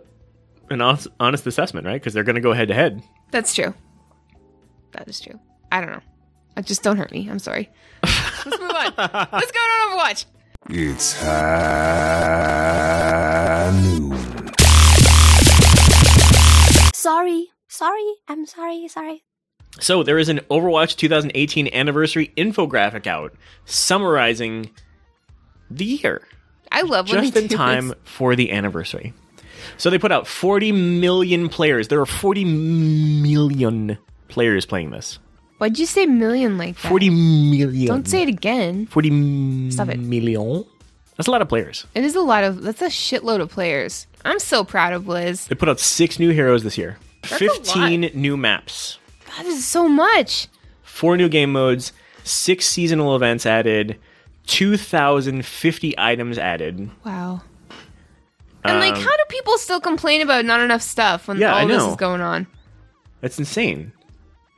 an 0.70 0.82
honest, 0.82 1.08
honest 1.20 1.48
assessment, 1.48 1.86
right? 1.86 1.94
Because 1.94 2.14
they're 2.14 2.24
going 2.24 2.36
to 2.36 2.42
go 2.42 2.52
head 2.54 2.68
to 2.68 2.74
head. 2.74 3.02
That's 3.32 3.54
true. 3.54 3.74
That 4.92 5.08
is 5.08 5.20
true. 5.22 5.40
I 5.72 5.80
don't 5.80 5.92
know. 5.92 6.02
Uh, 6.58 6.62
Just 6.62 6.84
don't 6.84 6.98
hurt 6.98 7.12
me. 7.12 7.30
I'm 7.30 7.40
sorry. 7.40 7.70
Let's 8.04 8.60
move 8.60 8.72
on. 8.72 8.94
Let's 8.98 9.52
go 9.52 9.60
to 9.60 9.90
Overwatch. 9.90 10.26
It's 10.70 11.22
high 11.22 12.52
noon. 13.84 14.18
Sorry, 16.94 17.48
sorry, 17.68 18.14
I'm 18.28 18.46
sorry, 18.46 18.88
sorry. 18.90 19.24
So 19.80 20.04
there 20.04 20.18
is 20.18 20.28
an 20.30 20.40
Overwatch 20.50 20.96
2018 20.98 21.70
anniversary 21.74 22.34
infographic 22.36 23.06
out 23.08 23.34
summarizing 23.66 24.72
the 25.70 25.86
year. 25.86 26.22
I 26.72 26.82
love 26.82 27.06
just 27.08 27.36
in 27.36 27.48
time 27.48 27.90
this. 27.90 27.98
for 28.04 28.36
the 28.36 28.52
anniversary. 28.52 29.14
So 29.78 29.90
they 29.90 29.98
put 29.98 30.12
out 30.12 30.28
40 30.28 30.72
million 30.72 31.50
players. 31.50 31.88
There 31.88 32.00
are 32.00 32.06
40 32.06 32.46
million 32.46 33.98
players 34.28 34.66
playing 34.66 34.92
this. 34.92 35.20
Why'd 35.58 35.80
you 35.80 35.86
say 35.86 36.06
million 36.06 36.58
like 36.58 36.80
that? 36.80 36.90
40 36.90 37.10
million. 37.10 37.88
Don't 37.88 38.08
say 38.08 38.22
it 38.22 38.30
again. 38.30 38.86
40 38.88 39.72
Stop 39.72 39.90
it. 39.90 40.00
million. 40.00 40.66
That's 41.18 41.28
a 41.28 41.32
lot 41.32 41.42
of 41.42 41.50
players. 41.50 41.86
It 41.96 42.04
is 42.04 42.16
a 42.16 42.22
lot 42.22 42.44
of. 42.44 42.62
That's 42.62 42.82
a 42.82 42.88
shitload 42.88 43.42
of 43.42 43.50
players. 43.50 44.06
I'm 44.24 44.40
so 44.40 44.64
proud 44.64 44.94
of 44.94 45.08
Liz. 45.08 45.48
They 45.48 45.56
put 45.56 45.68
out 45.70 45.80
six 45.80 46.20
new 46.20 46.30
heroes 46.30 46.64
this 46.64 46.78
year. 46.78 46.98
a 47.24 47.28
15 47.28 48.12
new 48.14 48.38
maps. 48.38 49.00
That 49.36 49.46
is 49.48 49.66
so 49.66 49.88
much. 49.88 50.48
Four 50.84 51.18
new 51.18 51.28
game 51.30 51.52
modes. 51.52 51.92
Six 52.24 52.68
seasonal 52.68 53.16
events 53.16 53.46
added. 53.48 53.98
2,050 54.48 55.96
items 55.98 56.38
added. 56.38 56.90
Wow. 57.06 57.42
And 58.64 58.80
like, 58.80 58.96
Um, 58.96 59.02
how 59.02 59.16
do 59.18 59.24
people 59.30 59.58
still 59.58 59.80
complain 59.80 60.22
about 60.22 60.44
not 60.46 60.60
enough 60.62 60.82
stuff 60.82 61.28
when 61.28 61.38
Yeah, 61.38 61.54
all 61.54 61.60
I 61.60 61.66
this 61.66 61.84
is 61.84 61.96
going 61.96 62.22
on? 62.22 62.48
That's 63.22 63.38
insane. 63.40 63.94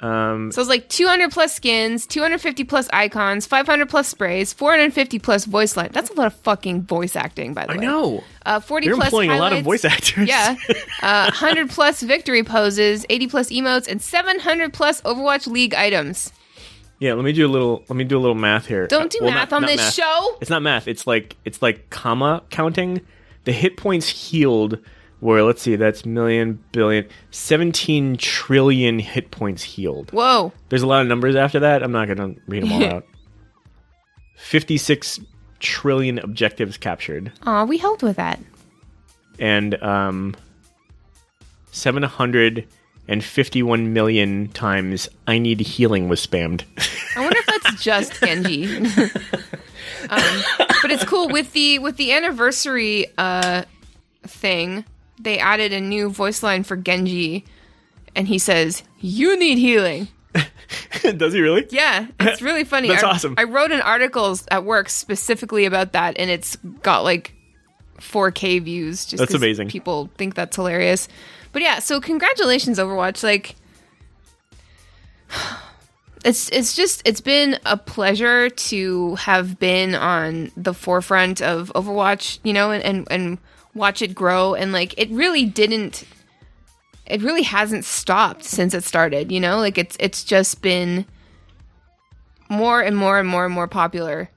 Um, 0.02 0.52
So 0.54 0.62
it's 0.62 0.69
like 0.69 0.88
200 0.88 1.32
plus 1.32 1.54
skins, 1.54 2.08
250 2.08 2.63
plus 2.63 2.88
icons, 2.93 3.45
500 3.45 3.89
plus 3.89 4.08
sprays, 4.08 4.54
450 4.54 5.19
plus 5.19 5.43
voice 5.45 5.75
line. 5.75 5.89
That's 5.91 6.10
a 6.10 6.13
lot 6.13 6.28
of 6.28 6.34
fucking 6.36 6.84
voice 6.84 7.15
acting, 7.17 7.54
by 7.54 7.65
the 7.65 7.73
I 7.73 7.75
way. 7.78 7.82
know. 7.86 8.23
Uh, 8.45 8.60
40 8.62 8.88
They're 8.88 8.95
plus 8.95 9.08
employing 9.08 9.32
a 9.32 9.38
lot 9.38 9.52
of 9.54 9.63
voice 9.63 9.84
actors. 9.86 10.28
Yeah. 10.28 10.56
Uh, 11.02 11.32
100 11.32 11.69
plus 11.69 12.02
victory 12.02 12.43
poses, 12.43 13.06
80 13.10 13.28
plus 13.28 13.49
emotes, 13.52 13.88
and 13.88 14.02
700 14.02 14.73
plus 14.73 14.99
Overwatch 15.02 15.47
League 15.47 15.73
items. 15.73 16.34
Yeah, 17.00 17.14
let 17.14 17.24
me 17.24 17.32
do 17.32 17.48
a 17.48 17.50
little. 17.50 17.84
Let 17.88 17.96
me 17.96 18.04
do 18.04 18.18
a 18.18 18.20
little 18.20 18.36
math 18.36 18.66
here. 18.66 18.86
Don't 18.88 19.06
Uh, 19.06 19.08
do 19.08 19.18
well, 19.22 19.34
math 19.34 19.52
not- 19.52 19.56
on 19.58 19.62
not 19.64 19.68
this 19.68 19.78
math. 19.78 19.94
show. 19.94 20.38
It's 20.42 20.50
not 20.50 20.62
math. 20.62 20.88
It's 20.88 21.08
like 21.08 21.38
it's 21.46 21.62
like 21.62 21.90
comma 21.90 22.44
counting. 22.50 23.02
The 23.46 23.54
hit 23.54 23.78
points 23.78 24.10
healed 24.10 24.78
were 25.22 25.42
let's 25.42 25.62
see, 25.62 25.76
that's 25.78 26.06
million, 26.06 26.62
billion, 26.74 27.06
seventeen 27.32 28.18
trillion 28.18 29.00
hit 29.00 29.32
points 29.32 29.64
healed. 29.64 30.12
Whoa. 30.12 30.52
There's 30.70 30.82
a 30.82 30.88
lot 30.88 31.02
of 31.02 31.08
numbers 31.08 31.36
after 31.38 31.60
that. 31.62 31.84
I'm 31.84 31.92
not 31.94 32.08
gonna 32.10 32.36
read 32.48 32.64
them 32.64 32.72
all 32.74 32.84
out. 32.96 33.06
Fifty-six 34.38 35.20
trillion 35.60 36.20
objectives 36.20 36.78
captured, 36.78 37.32
Aw, 37.44 37.66
we 37.66 37.78
helped 37.78 38.02
with 38.04 38.16
that. 38.16 38.40
and 39.38 39.82
um, 39.84 40.36
seven 41.72 42.04
hundred 42.04 42.66
and 43.10 43.24
fifty-one 43.24 43.91
million 43.91 44.48
times 44.50 45.10
"I 45.28 45.39
need 45.39 45.60
healing" 45.60 46.08
was 46.08 46.26
spammed. 46.26 46.63
I 47.17 47.22
wonder 47.22 47.39
if 47.39 47.45
that's 47.45 47.84
just 47.84 48.22
Genji. 48.22 48.78
um, 50.10 50.43
but 50.82 50.91
it's 50.91 51.04
cool 51.04 51.28
with 51.28 51.52
the 51.52 51.80
with 51.80 51.98
the 51.98 52.13
anniversary 52.13 53.08
uh, 53.17 53.63
thing. 54.24 54.86
They 55.19 55.39
added 55.39 55.74
a 55.74 55.82
new 55.82 56.10
voice 56.10 56.41
line 56.43 56.63
for 56.63 56.78
Genji, 56.78 57.43
and 58.15 58.28
he 58.28 58.38
says, 58.38 58.84
"You 59.00 59.38
need 59.38 59.58
healing." 59.58 60.08
Does 61.17 61.34
he 61.34 61.41
really? 61.41 61.67
Yeah, 61.72 62.08
it's 62.19 62.41
really 62.41 62.63
funny. 62.63 62.88
That's 62.89 63.04
I, 63.04 63.10
awesome. 63.10 63.36
I 63.38 63.45
wrote 63.45 63.72
an 63.72 63.82
article 63.82 64.38
at 64.52 64.63
work 64.63 64.88
specifically 64.88 65.65
about 65.65 65.93
that, 65.93 66.17
and 66.19 66.30
it's 66.30 66.56
got 66.84 67.04
like 67.04 67.34
4K 67.98 68.62
views. 68.62 69.06
Just 69.06 69.19
That's 69.19 69.34
amazing. 69.34 69.69
People 69.69 70.10
think 70.17 70.36
that's 70.36 70.56
hilarious. 70.56 71.08
But 71.52 71.62
yeah, 71.62 71.80
so 71.80 72.00
congratulations, 72.00 72.78
Overwatch. 72.78 73.24
Like, 73.24 73.56
it's 76.26 76.50
it's 76.50 76.76
just 76.76 77.02
it's 77.06 77.22
been 77.22 77.60
a 77.66 77.78
pleasure 77.78 78.50
to 78.50 79.16
have 79.16 79.60
been 79.60 79.96
on 79.96 80.52
the 80.56 80.74
forefront 80.74 81.42
of 81.42 81.72
Overwatch, 81.76 82.40
you 82.44 82.54
know, 82.54 82.72
and 82.72 82.84
and, 82.84 83.08
and 83.10 83.38
watch 83.74 84.02
it 84.02 84.14
grow. 84.14 84.54
And 84.54 84.72
like, 84.72 84.94
it 84.98 85.10
really 85.10 85.46
didn't 85.46 86.06
it 87.10 87.24
really 87.24 87.42
hasn't 87.42 87.84
stopped 87.84 88.44
since 88.44 88.74
it 88.74 88.84
started 88.84 89.32
you 89.32 89.40
know 89.40 89.58
like 89.58 89.78
it's 89.78 89.98
it's 90.00 90.24
just 90.24 90.62
been 90.62 91.06
more 92.50 92.82
and 92.82 92.96
more 92.96 93.20
and 93.20 93.28
more 93.28 93.46
and 93.46 93.54
more 93.54 93.68
popular 93.68 94.30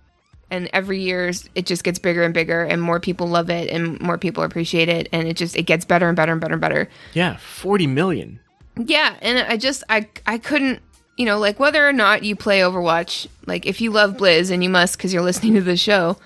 and 0.53 0.71
every 0.73 1.01
year 1.01 1.33
it 1.57 1.67
just 1.67 1.83
gets 1.83 1.99
bigger 1.99 2.23
and 2.23 2.33
bigger 2.33 2.63
and 2.63 2.81
more 2.81 3.01
people 3.01 3.27
love 3.27 3.51
it 3.51 3.69
and 3.71 3.99
more 4.01 4.19
people 4.19 4.45
appreciate 4.45 4.89
it 4.89 5.09
and 5.11 5.27
it 5.27 5.37
just 5.37 5.57
it 5.57 5.63
gets 5.63 5.85
better 5.85 6.07
and 6.07 6.15
better 6.17 6.31
and 6.31 6.41
better 6.41 6.55
and 6.55 6.61
better. 6.61 6.89
Yeah, 7.15 7.37
forty 7.39 7.89
million. 7.89 8.39
yeah 8.77 9.17
and 9.21 9.39
i 9.41 9.57
just 9.57 9.83
i 9.89 10.07
i 10.27 10.39
couldn't 10.39 10.81
you 11.19 11.27
know 11.27 11.39
like 11.39 11.59
whether 11.61 11.87
or 11.87 11.93
not 11.93 12.23
you 12.23 12.35
play 12.37 12.61
overwatch 12.61 13.27
like 13.47 13.67
if 13.67 13.81
you 13.83 13.91
love 13.91 14.17
blizz 14.17 14.51
and 14.51 14.63
you 14.65 14.71
must 14.71 14.97
because 14.97 15.13
you're 15.13 15.23
listening 15.31 15.55
to 15.55 15.61
the 15.61 15.77
show 15.77 16.17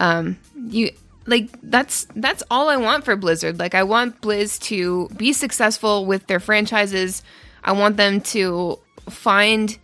um 0.00 0.36
you 0.68 0.90
like 1.26 1.48
that's 1.62 2.06
that's 2.16 2.42
all 2.50 2.68
i 2.68 2.76
want 2.76 3.04
for 3.04 3.14
blizzard. 3.14 3.58
Like 3.58 3.74
i 3.74 3.84
want 3.84 4.20
blizz 4.20 4.58
to 4.62 5.08
be 5.16 5.32
successful 5.32 6.06
with 6.06 6.26
their 6.26 6.40
franchises. 6.40 7.22
I 7.62 7.72
want 7.72 7.96
them 7.96 8.20
to 8.34 8.80
find 9.08 9.78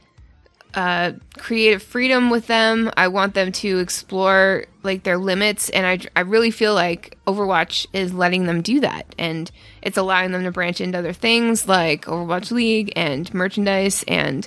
uh 0.75 1.13
creative 1.39 1.83
freedom 1.83 2.31
with 2.31 2.47
them 2.47 2.91
i 2.97 3.09
want 3.09 3.35
them 3.35 3.51
to 3.51 3.79
explore 3.79 4.67
like 4.83 5.03
their 5.03 5.17
limits 5.17 5.71
and 5.71 5.87
i 5.87 5.99
i 6.15 6.21
really 6.21 6.51
feel 6.51 6.75
like 6.75 7.17
overwatch 7.27 7.87
is 7.93 8.13
letting 8.13 8.47
them 8.47 8.61
do 8.61 8.81
that 8.81 9.15
and 9.19 9.51
it's 9.81 9.97
allowing 9.97 10.31
them 10.31 10.45
to 10.45 10.51
branch 10.51 10.81
into 10.81 10.99
other 10.99 11.13
things 11.13 11.67
like 11.67 12.05
overwatch 12.05 12.51
league 12.51 12.93
and 12.97 13.33
merchandise 13.33 14.05
and 14.07 14.47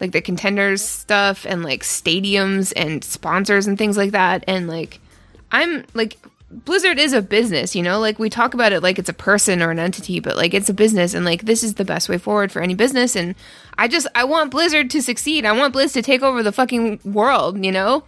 like 0.00 0.12
the 0.12 0.22
contenders 0.22 0.82
stuff 0.82 1.44
and 1.46 1.62
like 1.62 1.82
stadiums 1.82 2.72
and 2.74 3.04
sponsors 3.04 3.66
and 3.66 3.76
things 3.76 3.96
like 3.96 4.12
that. 4.12 4.42
And 4.48 4.66
like, 4.66 4.98
I'm 5.52 5.84
like, 5.94 6.16
Blizzard 6.50 6.98
is 6.98 7.12
a 7.12 7.22
business, 7.22 7.76
you 7.76 7.82
know? 7.82 8.00
Like, 8.00 8.18
we 8.18 8.28
talk 8.28 8.54
about 8.54 8.72
it 8.72 8.82
like 8.82 8.98
it's 8.98 9.08
a 9.08 9.12
person 9.12 9.62
or 9.62 9.70
an 9.70 9.78
entity, 9.78 10.18
but 10.18 10.36
like, 10.36 10.52
it's 10.52 10.68
a 10.68 10.74
business. 10.74 11.14
And 11.14 11.24
like, 11.24 11.42
this 11.44 11.62
is 11.62 11.74
the 11.74 11.84
best 11.84 12.08
way 12.08 12.18
forward 12.18 12.50
for 12.50 12.60
any 12.60 12.74
business. 12.74 13.14
And 13.14 13.36
I 13.78 13.86
just, 13.86 14.08
I 14.16 14.24
want 14.24 14.50
Blizzard 14.50 14.90
to 14.90 15.00
succeed. 15.02 15.44
I 15.46 15.52
want 15.52 15.74
Blizz 15.74 15.92
to 15.92 16.02
take 16.02 16.22
over 16.22 16.42
the 16.42 16.50
fucking 16.52 17.00
world, 17.04 17.64
you 17.64 17.70
know? 17.70 18.02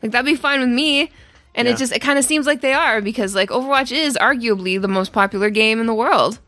Like, 0.00 0.12
that'd 0.12 0.24
be 0.26 0.36
fine 0.36 0.60
with 0.60 0.68
me. 0.68 1.10
And 1.56 1.66
Yeah. 1.66 1.74
it 1.74 1.78
just, 1.78 1.92
it 1.92 1.98
kind 1.98 2.18
of 2.20 2.24
seems 2.24 2.46
like 2.46 2.60
they 2.60 2.72
are 2.72 3.00
because 3.00 3.34
like, 3.34 3.50
Overwatch 3.50 3.90
is 3.90 4.16
arguably 4.20 4.80
the 4.80 4.88
most 4.88 5.12
popular 5.12 5.50
game 5.50 5.80
in 5.80 5.86
the 5.86 5.94
world 5.94 6.38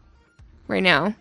right 0.68 0.82
now. 0.84 1.14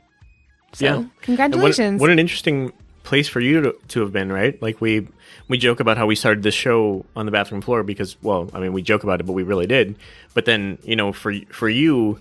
So, 0.73 0.85
Yeah. 0.85 0.93
And 0.95 1.05
what- 1.05 1.21
congratulations. 1.23 1.99
What, 2.01 2.11
an 2.11 2.19
interesting 2.19 2.71
place 3.03 3.27
for 3.27 3.39
you 3.39 3.61
to, 3.61 3.75
to 3.89 4.01
have 4.01 4.11
been, 4.11 4.31
right? 4.31 4.59
Like 4.61 4.81
we 4.81 5.07
we 5.47 5.57
joke 5.57 5.79
about 5.79 5.97
how 5.97 6.05
we 6.05 6.15
started 6.15 6.43
this 6.43 6.55
show 6.55 7.05
on 7.15 7.25
the 7.25 7.31
bathroom 7.31 7.61
floor 7.61 7.83
because, 7.83 8.17
well, 8.21 8.49
I 8.53 8.59
mean, 8.59 8.73
we 8.73 8.81
joke 8.81 9.03
about 9.03 9.19
it, 9.19 9.25
but 9.25 9.33
we 9.33 9.43
really 9.43 9.67
did. 9.67 9.97
But 10.33 10.45
then, 10.45 10.77
you 10.83 10.95
know, 10.95 11.13
for 11.13 11.33
for 11.49 11.69
you, 11.69 12.19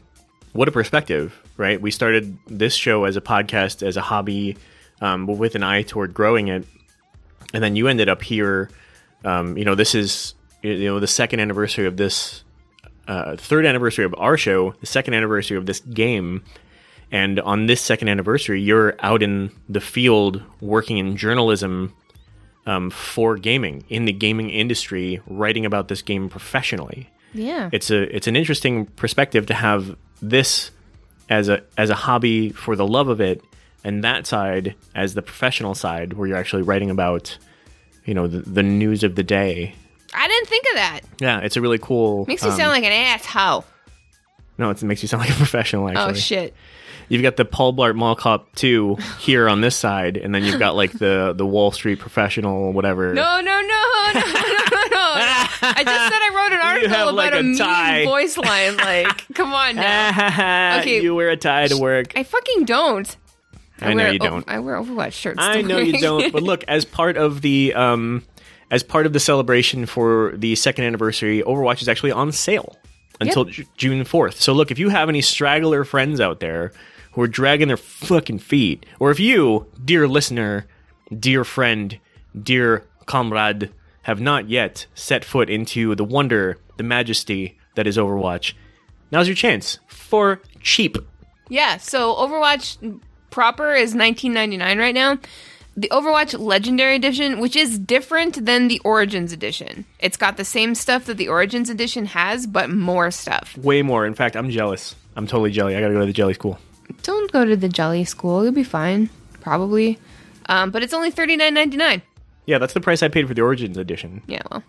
what 0.52 0.68
a 0.68 0.72
perspective, 0.72 1.40
right? 1.56 1.80
We 1.80 1.90
started 1.90 2.36
this 2.46 2.74
show 2.74 3.04
as 3.04 3.16
a 3.16 3.20
podcast, 3.20 3.86
as 3.86 3.96
a 3.96 4.00
hobby, 4.00 4.56
um, 5.00 5.26
with 5.26 5.54
an 5.54 5.62
eye 5.62 5.82
toward 5.82 6.14
growing 6.14 6.48
it, 6.48 6.66
and 7.54 7.62
then 7.62 7.76
you 7.76 7.88
ended 7.88 8.08
up 8.08 8.22
here. 8.22 8.70
Um, 9.24 9.56
you 9.56 9.64
know, 9.64 9.74
this 9.74 9.94
is 9.94 10.34
you 10.62 10.84
know 10.84 11.00
the 11.00 11.06
second 11.06 11.40
anniversary 11.40 11.86
of 11.86 11.96
this, 11.96 12.44
uh, 13.06 13.36
third 13.36 13.66
anniversary 13.66 14.04
of 14.04 14.14
our 14.18 14.36
show, 14.36 14.72
the 14.80 14.86
second 14.86 15.14
anniversary 15.14 15.56
of 15.56 15.66
this 15.66 15.80
game. 15.80 16.42
And 17.12 17.38
on 17.40 17.66
this 17.66 17.82
second 17.82 18.08
anniversary, 18.08 18.62
you're 18.62 18.96
out 19.00 19.22
in 19.22 19.50
the 19.68 19.82
field 19.82 20.42
working 20.62 20.96
in 20.96 21.18
journalism 21.18 21.94
um, 22.66 22.88
for 22.90 23.36
gaming, 23.36 23.84
in 23.90 24.06
the 24.06 24.12
gaming 24.12 24.48
industry, 24.48 25.20
writing 25.26 25.66
about 25.66 25.88
this 25.88 26.00
game 26.00 26.30
professionally. 26.30 27.10
yeah. 27.34 27.68
It's 27.70 27.90
a 27.90 28.02
it's 28.16 28.26
an 28.26 28.34
interesting 28.36 28.86
perspective 28.86 29.46
to 29.46 29.54
have 29.54 29.94
this 30.22 30.70
as 31.28 31.48
a 31.48 31.62
as 31.76 31.90
a 31.90 31.94
hobby 31.94 32.50
for 32.50 32.76
the 32.76 32.86
love 32.86 33.08
of 33.08 33.20
it, 33.20 33.42
and 33.84 34.02
that 34.04 34.26
side 34.26 34.74
as 34.94 35.12
the 35.12 35.22
professional 35.22 35.74
side, 35.74 36.14
where 36.14 36.26
you're 36.26 36.36
actually 36.38 36.62
writing 36.62 36.88
about, 36.90 37.36
you 38.06 38.14
know, 38.14 38.26
the, 38.26 38.38
the 38.38 38.62
news 38.62 39.02
of 39.04 39.16
the 39.16 39.22
day. 39.22 39.74
I 40.14 40.28
didn't 40.28 40.48
think 40.48 40.64
of 40.70 40.74
that. 40.76 41.00
Yeah, 41.20 41.40
it's 41.40 41.56
a 41.56 41.60
really 41.60 41.78
cool. 41.78 42.24
Makes 42.26 42.42
me 42.44 42.50
um, 42.50 42.56
sound 42.56 42.70
like 42.70 42.84
an 42.84 42.92
asshole. 42.92 43.64
no, 44.56 44.70
it 44.70 44.82
makes 44.82 45.02
you 45.02 45.08
sound 45.08 45.22
like 45.22 45.30
a 45.30 45.36
professional. 45.44 45.88
Actually, 45.88 46.10
Oh 46.10 46.14
shit. 46.14 46.54
You've 47.08 47.22
got 47.22 47.36
the 47.36 47.44
Paul 47.44 47.74
Blart 47.74 47.94
Mall 47.94 48.14
Cop 48.14 48.54
2 48.54 48.96
here 49.20 49.48
on 49.48 49.60
this 49.60 49.76
side, 49.76 50.16
and 50.16 50.34
then 50.34 50.44
you've 50.44 50.58
got 50.58 50.76
like 50.76 50.92
the 50.92 51.34
the 51.36 51.46
Wall 51.46 51.70
Street 51.70 51.98
professional, 51.98 52.72
whatever. 52.72 53.12
No, 53.14 53.40
no, 53.40 53.60
no, 53.60 54.10
no, 54.14 54.20
no, 54.20 54.20
no, 54.20 54.82
no. 54.90 55.02
I 55.64 55.82
just 55.84 55.86
said 55.86 56.20
I 56.20 56.30
wrote 56.34 56.52
an 56.52 56.60
article 56.62 56.88
have, 56.90 57.08
about 57.08 57.14
like, 57.14 57.34
a, 57.34 57.38
a 57.38 57.42
mean 57.42 58.06
voice 58.06 58.36
line. 58.36 58.76
Like, 58.76 59.26
come 59.34 59.52
on 59.52 59.76
now. 59.76 60.78
Okay. 60.82 61.02
you 61.02 61.14
wear 61.14 61.30
a 61.30 61.36
tie 61.36 61.68
to 61.68 61.76
work. 61.76 62.12
I 62.16 62.22
fucking 62.22 62.64
don't. 62.64 63.16
I 63.80 63.94
know 63.94 64.04
wear, 64.04 64.12
you 64.12 64.18
oh, 64.22 64.26
don't. 64.26 64.48
I 64.48 64.58
wear 64.60 64.76
Overwatch 64.76 65.12
shirts. 65.12 65.38
I 65.40 65.62
know 65.62 65.78
you 65.78 66.00
don't. 66.00 66.32
But 66.32 66.42
look, 66.42 66.64
as 66.64 66.84
part 66.84 67.16
of 67.16 67.42
the 67.42 67.74
um, 67.74 68.24
as 68.70 68.82
part 68.82 69.06
of 69.06 69.12
the 69.12 69.20
celebration 69.20 69.86
for 69.86 70.32
the 70.36 70.54
second 70.56 70.84
anniversary, 70.84 71.42
Overwatch 71.42 71.82
is 71.82 71.88
actually 71.88 72.12
on 72.12 72.32
sale 72.32 72.76
until 73.20 73.44
Ju- 73.44 73.64
June 73.76 74.04
fourth. 74.04 74.40
So 74.40 74.52
look, 74.52 74.70
if 74.70 74.78
you 74.78 74.88
have 74.88 75.08
any 75.08 75.20
straggler 75.20 75.84
friends 75.84 76.20
out 76.20 76.40
there 76.40 76.72
who 77.12 77.22
are 77.22 77.28
dragging 77.28 77.68
their 77.68 77.76
fucking 77.76 78.38
feet, 78.38 78.86
or 78.98 79.10
if 79.10 79.20
you, 79.20 79.66
dear 79.84 80.08
listener, 80.08 80.66
dear 81.16 81.44
friend, 81.44 81.98
dear 82.40 82.86
comrade, 83.06 83.70
have 84.02 84.20
not 84.20 84.48
yet 84.48 84.86
set 84.94 85.24
foot 85.24 85.48
into 85.48 85.94
the 85.94 86.04
wonder, 86.04 86.58
the 86.76 86.82
majesty 86.82 87.58
that 87.74 87.86
is 87.86 87.96
Overwatch, 87.96 88.54
now's 89.10 89.28
your 89.28 89.36
chance 89.36 89.78
for 89.86 90.40
cheap. 90.60 90.96
Yeah, 91.48 91.76
so 91.76 92.14
Overwatch 92.14 93.00
proper 93.30 93.74
is 93.74 93.94
19.99 93.94 94.78
right 94.78 94.94
now. 94.94 95.18
The 95.74 95.88
Overwatch 95.88 96.38
Legendary 96.38 96.96
Edition, 96.96 97.40
which 97.40 97.56
is 97.56 97.78
different 97.78 98.44
than 98.44 98.68
the 98.68 98.78
Origins 98.84 99.32
Edition. 99.32 99.86
It's 99.98 100.18
got 100.18 100.36
the 100.36 100.44
same 100.44 100.74
stuff 100.74 101.06
that 101.06 101.16
the 101.16 101.28
Origins 101.28 101.70
Edition 101.70 102.06
has, 102.06 102.46
but 102.46 102.70
more 102.70 103.10
stuff. 103.10 103.56
Way 103.56 103.80
more. 103.80 104.04
In 104.04 104.14
fact, 104.14 104.36
I'm 104.36 104.50
jealous. 104.50 104.94
I'm 105.16 105.26
totally 105.26 105.50
jelly. 105.50 105.74
I 105.74 105.80
gotta 105.80 105.94
go 105.94 106.00
to 106.00 106.06
the 106.06 106.12
jelly 106.12 106.34
school. 106.34 106.58
Don't 107.02 107.30
go 107.32 107.44
to 107.44 107.56
the 107.56 107.68
Jelly 107.68 108.04
School. 108.04 108.44
You'll 108.44 108.52
be 108.52 108.64
fine, 108.64 109.10
probably. 109.40 109.98
Um, 110.46 110.70
but 110.70 110.82
it's 110.82 110.92
only 110.92 111.10
$39.99. 111.10 112.02
Yeah, 112.46 112.58
that's 112.58 112.72
the 112.72 112.80
price 112.80 113.02
I 113.02 113.08
paid 113.08 113.28
for 113.28 113.34
the 113.34 113.42
Origins 113.42 113.76
edition. 113.76 114.22
Yeah, 114.26 114.42
well. 114.50 114.62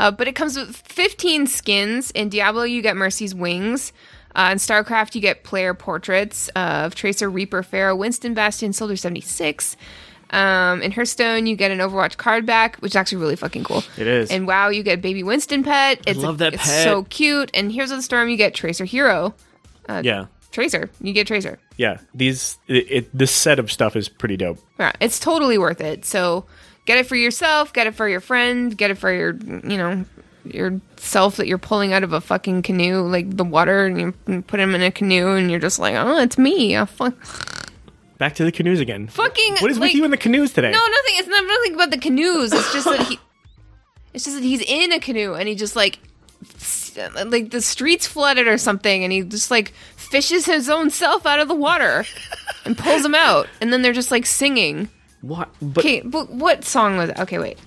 Uh, 0.00 0.10
but 0.10 0.26
it 0.26 0.34
comes 0.34 0.56
with 0.56 0.76
15 0.76 1.46
skins. 1.46 2.10
In 2.10 2.28
Diablo, 2.28 2.64
you 2.64 2.82
get 2.82 2.96
Mercy's 2.96 3.34
Wings. 3.34 3.92
Uh, 4.34 4.48
in 4.52 4.58
StarCraft, 4.58 5.14
you 5.14 5.20
get 5.20 5.44
player 5.44 5.74
portraits 5.74 6.48
of 6.56 6.96
Tracer, 6.96 7.30
Reaper, 7.30 7.62
Pharah, 7.62 7.96
Winston, 7.96 8.34
Bastion, 8.34 8.72
Soldier 8.72 8.96
76. 8.96 9.76
Um, 10.30 10.82
in 10.82 10.90
Hearthstone, 10.90 11.46
you 11.46 11.54
get 11.54 11.70
an 11.70 11.78
Overwatch 11.78 12.16
card 12.16 12.44
back, 12.44 12.76
which 12.78 12.92
is 12.92 12.96
actually 12.96 13.18
really 13.18 13.36
fucking 13.36 13.62
cool. 13.62 13.84
It 13.96 14.08
is. 14.08 14.32
And 14.32 14.48
WoW, 14.48 14.70
you 14.70 14.82
get 14.82 15.00
Baby 15.00 15.22
Winston 15.22 15.62
pet. 15.62 16.00
It's 16.08 16.18
love 16.18 16.38
that 16.38 16.54
it's 16.54 16.64
pet. 16.64 16.82
so 16.82 17.04
cute. 17.04 17.52
And 17.54 17.70
Heroes 17.70 17.92
of 17.92 17.98
the 17.98 18.02
Storm, 18.02 18.28
you 18.28 18.36
get 18.36 18.54
Tracer 18.54 18.84
Hero. 18.84 19.34
yeah, 19.88 20.26
Tracer. 20.54 20.88
You 21.02 21.12
get 21.12 21.26
Tracer. 21.26 21.58
yeah. 21.76 21.98
These 22.14 22.56
it, 22.68 22.86
it 22.90 23.18
this 23.18 23.30
set 23.32 23.58
of 23.58 23.70
stuff 23.70 23.94
is 23.96 24.08
pretty 24.08 24.38
dope. 24.38 24.58
Yeah, 24.78 24.92
it's 25.00 25.18
totally 25.20 25.58
worth 25.58 25.80
it. 25.82 26.04
So 26.06 26.46
get 26.86 26.96
it 26.98 27.06
for 27.06 27.16
yourself, 27.16 27.72
get 27.74 27.86
it 27.86 27.94
for 27.94 28.08
your 28.08 28.20
friend, 28.20 28.74
get 28.76 28.90
it 28.90 28.96
for 28.96 29.12
your, 29.12 29.34
you 29.34 29.76
know, 29.76 30.04
yourself 30.44 31.36
that 31.36 31.46
you're 31.46 31.58
pulling 31.58 31.92
out 31.92 32.02
of 32.04 32.12
a 32.12 32.20
fucking 32.20 32.62
canoe, 32.62 33.02
like 33.02 33.36
the 33.36 33.44
water, 33.44 33.86
and 33.86 33.98
you 34.26 34.42
put 34.42 34.60
him 34.60 34.74
in 34.74 34.82
a 34.82 34.90
canoe, 34.90 35.34
and 35.34 35.50
you're 35.50 35.60
just 35.60 35.78
like, 35.78 35.94
oh, 35.96 36.18
it's 36.20 36.38
me. 36.38 36.76
I 36.76 36.84
fuck. 36.84 37.14
Back 38.18 38.34
to 38.36 38.44
the 38.44 38.52
canoes 38.52 38.78
again. 38.80 39.08
Fucking, 39.08 39.56
What 39.60 39.70
is 39.70 39.78
like- 39.78 39.88
with 39.88 39.94
you 39.96 40.04
in 40.04 40.10
the 40.10 40.16
canoes 40.16 40.52
today? 40.52 40.70
No, 40.70 40.78
nothing. 40.78 41.14
It's 41.16 41.28
not 41.28 41.44
nothing 41.46 41.74
about 41.74 41.90
the 41.90 41.98
canoes. 41.98 42.52
It's 42.52 42.72
just 42.72 42.86
that 42.86 43.06
he. 43.08 43.18
It's 44.12 44.24
just 44.24 44.36
that 44.36 44.44
he's 44.44 44.60
in 44.62 44.92
a 44.92 45.00
canoe 45.00 45.34
and 45.34 45.48
he 45.48 45.54
just 45.56 45.74
like, 45.74 45.98
like 47.26 47.50
the 47.50 47.60
streets 47.60 48.06
flooded 48.06 48.46
or 48.46 48.58
something, 48.58 49.02
and 49.02 49.12
he 49.12 49.22
just 49.22 49.50
like 49.50 49.72
fishes 50.14 50.46
his 50.46 50.68
own 50.70 50.90
self 50.90 51.26
out 51.26 51.40
of 51.40 51.48
the 51.48 51.54
water 51.56 52.04
and 52.64 52.78
pulls 52.78 53.04
him 53.04 53.14
out, 53.16 53.48
and 53.60 53.72
then 53.72 53.82
they're 53.82 53.92
just 53.92 54.12
like 54.12 54.24
singing. 54.26 54.88
What? 55.22 55.48
But 55.60 55.84
Okay, 55.84 56.00
but 56.02 56.30
what 56.30 56.64
song 56.64 56.96
was 56.96 57.10
it? 57.10 57.18
Okay, 57.18 57.38
wait. 57.38 57.58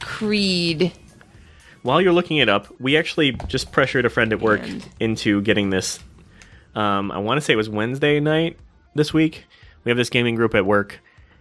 Creed. 0.00 0.92
while 1.82 2.00
you're 2.00 2.12
looking 2.12 2.38
it 2.38 2.48
up, 2.48 2.68
we 2.80 2.96
actually 2.96 3.32
just 3.48 3.70
pressured 3.72 4.06
a 4.06 4.10
friend 4.10 4.32
at 4.32 4.40
work 4.40 4.62
And- 4.62 4.86
into 4.98 5.42
getting 5.42 5.68
this. 5.70 5.98
Um, 6.74 7.10
I 7.10 7.18
want 7.18 7.36
to 7.38 7.42
say 7.42 7.52
it 7.52 7.56
was 7.56 7.68
Wednesday 7.68 8.18
night 8.20 8.56
this 8.94 9.12
week. 9.12 9.44
We 9.84 9.90
have 9.90 9.96
this 9.98 10.08
gaming 10.10 10.36
group 10.36 10.54
at 10.54 10.64
work, 10.64 11.00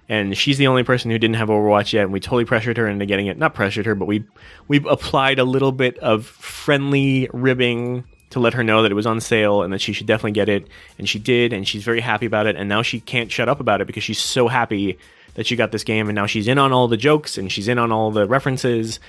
and 0.10 0.36
she's 0.38 0.57
the 0.57 0.68
only 0.68 0.84
person 0.84 1.12
who 1.12 1.20
didn't 1.20 1.36
have 1.36 1.49
Overwatch 1.49 1.93
yet. 1.93 2.03
And 2.03 2.12
we 2.12 2.20
totally 2.20 2.45
pressured 2.45 2.78
her 2.78 2.88
into 2.88 3.05
getting 3.05 3.28
it. 3.28 3.38
Not 3.38 3.53
pressured 3.53 3.86
her, 3.86 3.95
but 3.95 4.05
we 4.05 4.26
we 4.68 4.78
applied 4.89 5.39
a 5.39 5.43
little 5.43 5.72
bit 5.72 5.97
of 5.99 6.26
friendly 6.26 7.30
ribbing 7.32 8.03
to 8.32 8.40
let 8.40 8.54
her 8.54 8.64
know 8.64 8.84
that 8.84 8.92
it 8.92 8.96
was 8.96 9.08
on 9.08 9.20
sale 9.20 9.64
and 9.64 9.74
that 9.74 9.82
she 9.82 9.94
should 9.94 10.08
definitely 10.08 10.32
get 10.32 10.50
it. 10.50 10.68
And 10.98 11.10
she 11.10 11.20
did, 11.20 11.54
and 11.54 11.68
she's 11.68 11.84
very 11.84 12.02
happy 12.02 12.26
about 12.26 12.48
it. 12.48 12.56
And 12.56 12.70
now 12.70 12.82
she 12.82 13.00
can't 13.00 13.32
shut 13.32 13.50
up 13.50 13.60
about 13.60 13.82
it 13.82 13.88
because 13.88 14.04
she's 14.04 14.20
so 14.20 14.48
happy 14.48 14.98
that 15.36 15.46
she 15.46 15.56
got 15.56 15.72
this 15.72 15.84
game. 15.84 16.10
And 16.10 16.16
now 16.16 16.26
she's 16.26 16.48
in 16.48 16.58
on 16.58 16.72
all 16.72 16.88
the 16.88 16.98
jokes 16.98 17.38
and 17.38 17.52
she's 17.52 17.68
in 17.68 17.80
on 17.80 17.92
all 17.92 18.12
the 18.12 18.28
references 18.28 19.00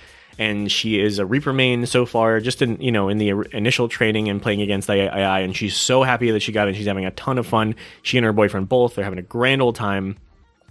and 0.40 0.72
she 0.72 0.98
is 0.98 1.18
a 1.18 1.26
Reaper 1.26 1.52
main 1.52 1.84
so 1.84 2.06
far, 2.06 2.40
just 2.40 2.62
in 2.62 2.80
you 2.80 2.90
know 2.90 3.10
in 3.10 3.18
the 3.18 3.30
initial 3.52 3.88
training 3.88 4.28
and 4.28 4.40
playing 4.40 4.62
against 4.62 4.88
AI, 4.88 5.40
and 5.40 5.54
she's 5.54 5.76
so 5.76 6.02
happy 6.02 6.30
that 6.30 6.40
she 6.40 6.50
got 6.50 6.66
it. 6.66 6.76
She's 6.76 6.86
having 6.86 7.04
a 7.04 7.10
ton 7.10 7.36
of 7.36 7.46
fun. 7.46 7.74
She 8.02 8.16
and 8.16 8.24
her 8.24 8.32
boyfriend 8.32 8.68
both 8.68 8.94
they're 8.94 9.04
having 9.04 9.18
a 9.18 9.22
grand 9.22 9.60
old 9.60 9.76
time, 9.76 10.16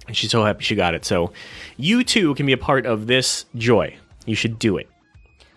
and 0.07 0.17
she's 0.17 0.31
so 0.31 0.43
happy 0.43 0.63
she 0.63 0.75
got 0.75 0.95
it. 0.95 1.05
So, 1.05 1.33
you 1.77 2.03
too 2.03 2.33
can 2.33 2.47
be 2.47 2.53
a 2.53 2.57
part 2.57 2.87
of 2.87 3.05
this 3.05 3.45
joy. 3.55 3.95
You 4.25 4.35
should 4.35 4.57
do 4.57 4.77
it. 4.77 4.89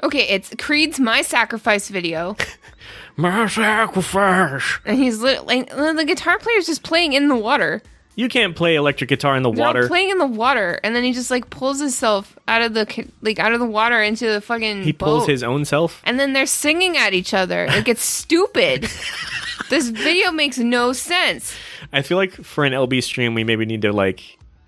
Okay, 0.03 0.28
it's 0.28 0.53
Creed's 0.59 0.98
My 0.98 1.22
Sacrifice 1.22 1.88
video. 1.88 2.36
My 3.16 3.46
sacrifice. 3.46 4.78
And 4.84 4.98
he's 4.98 5.20
lit- 5.20 5.46
like, 5.46 5.68
the 5.70 6.05
guitar 6.07 6.38
player's 6.38 6.66
just 6.66 6.82
playing 6.82 7.12
in 7.12 7.28
the 7.28 7.36
water. 7.36 7.82
You 8.16 8.28
can't 8.28 8.57
play 8.57 8.74
electric 8.74 9.09
guitar 9.09 9.36
in 9.36 9.42
the 9.42 9.50
They're 9.53 9.64
water. 9.64 9.86
playing 9.88 10.11
in 10.11 10.18
the 10.18 10.26
water, 10.26 10.78
and 10.82 10.94
then 10.94 11.03
he 11.05 11.12
just 11.12 11.30
like 11.30 11.48
pulls 11.50 11.78
himself 11.80 12.36
out 12.48 12.61
of 12.61 12.74
the 12.74 12.84
ca- 12.84 13.07
like 13.22 13.38
out 13.38 13.53
of 13.55 13.61
the 13.61 13.66
water 13.66 14.03
into 14.03 14.26
the 14.30 14.40
fucking. 14.42 14.82
he 14.82 14.92
pulls 14.92 15.22
boat. 15.22 15.30
his 15.30 15.42
own 15.42 15.64
self. 15.64 16.03
and 16.05 16.18
then 16.20 16.32
they're 16.34 16.44
singing 16.46 16.96
at 16.98 17.14
each 17.14 17.32
other. 17.32 17.66
Like 17.68 17.88
it's 17.88 18.05
stupid. 18.05 18.82
this 19.70 19.88
video 19.88 20.30
makes 20.30 20.59
no 20.59 20.92
sense. 20.92 21.55
I 21.92 22.03
feel 22.03 22.18
like 22.18 22.32
for 22.32 22.64
an 22.66 22.74
LB 22.74 23.03
stream, 23.03 23.34
we 23.34 23.44
maybe 23.44 23.64
need 23.64 23.80
to 23.82 23.92
like 23.92 24.20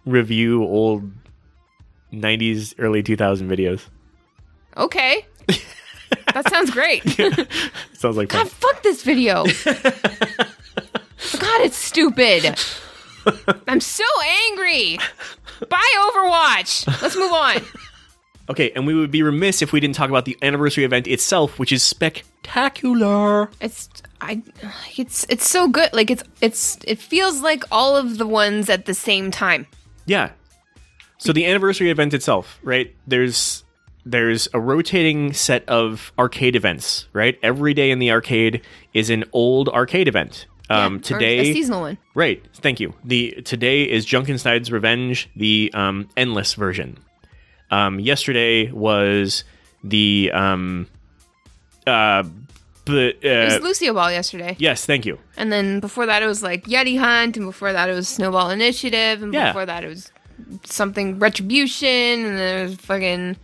review 0.07 0.62
old 0.64 1.11
'90s, 2.14 2.74
early 2.78 3.03
2000 3.03 3.47
videos. 3.51 3.82
Okay, 4.77 5.27
that 6.33 6.49
sounds 6.49 6.70
great. 6.70 7.03
Sounds 7.93 8.16
like 8.16 8.31
fun. 8.31 8.43
God, 8.45 8.51
fuck 8.51 8.83
this 8.83 9.03
video. 9.03 9.45
God, 9.64 11.61
it's 11.61 11.77
stupid. 11.77 12.59
I'm 13.68 13.81
so 13.81 14.05
angry. 14.51 14.99
Buy 15.68 16.11
Overwatch. 16.12 16.87
Let's 17.03 17.16
move 17.16 17.33
on. 17.33 17.62
Okay, 18.51 18.72
and 18.72 18.87
we 18.87 18.95
would 18.95 19.11
be 19.11 19.22
remiss 19.22 19.62
if 19.62 19.72
we 19.72 19.81
didn't 19.81 19.97
talk 19.97 20.11
about 20.11 20.27
the 20.27 20.37
anniversary 20.43 20.85
event 20.85 21.07
itself, 21.07 21.59
which 21.59 21.72
is 21.72 21.83
spectacular. 21.83 23.49
It's 23.61 23.89
I 24.20 24.43
it's 24.97 25.25
it's 25.31 25.49
so 25.49 25.68
good. 25.68 25.91
Like 25.95 26.11
it's 26.11 26.22
it's 26.43 26.79
it 26.87 26.99
feels 26.99 27.41
like 27.41 27.64
all 27.72 27.97
of 27.97 28.18
the 28.18 28.27
ones 28.27 28.68
at 28.68 28.85
the 28.85 28.93
same 28.95 29.31
time. 29.31 29.66
Yeah. 30.05 30.33
So 31.16 31.33
the 31.33 31.47
anniversary 31.47 31.91
event 31.91 32.12
itself, 32.12 32.59
right? 32.62 32.95
There's 33.07 33.63
there's 34.07 34.48
a 34.52 34.61
rotating 34.61 35.32
set 35.32 35.66
of 35.68 36.12
arcade 36.18 36.57
events, 36.57 37.09
right? 37.12 37.38
Every 37.42 37.74
day 37.74 37.90
in 37.90 37.98
the 37.98 38.11
arcade 38.11 38.62
is 38.92 39.11
an 39.11 39.24
old 39.32 39.68
arcade 39.68 40.09
event. 40.09 40.46
Um, 40.70 40.94
Yeah, 40.96 41.00
today, 41.02 41.38
a 41.38 41.52
seasonal 41.52 41.80
one. 41.82 41.98
Right. 42.14 42.42
Thank 42.55 42.80
you. 42.80 42.94
The 43.05 43.42
today 43.44 43.84
is 43.84 44.07
Junkenstein's 44.07 44.70
Revenge, 44.72 45.28
the 45.36 45.70
um, 45.74 46.09
endless 46.16 46.55
version. 46.55 46.98
Um, 47.70 47.98
yesterday 48.00 48.70
was 48.70 49.44
the 49.82 50.30
um, 50.32 50.86
uh, 51.86 52.22
but 52.86 53.16
It 53.22 53.44
was 53.44 53.55
uh, 53.55 53.61
Lucio 53.62 53.94
Ball 53.94 54.12
yesterday. 54.12 54.57
yes, 54.59 54.84
thank 54.84 55.07
you. 55.07 55.18
And 55.38 55.50
then 55.52 55.80
before 55.80 56.05
that, 56.07 56.22
it 56.22 56.26
was 56.26 56.42
like 56.42 56.64
Yeti 56.64 56.98
Hunt, 56.98 57.36
and 57.38 57.46
before 57.46 57.72
that, 57.72 57.88
it 57.88 57.94
was 57.94 58.09
Snowball 58.09 58.50
Initiative, 58.50 59.22
and 59.22 59.32
Yeah. 59.32 59.48
before 59.52 59.64
that, 59.66 59.84
it 59.84 59.88
was 59.88 60.11
something 60.64 61.18
Retribution, 61.18 61.88
and 61.88 62.24
then 62.24 62.36
there 62.36 62.64
was 62.64 62.74
fucking 62.76 63.36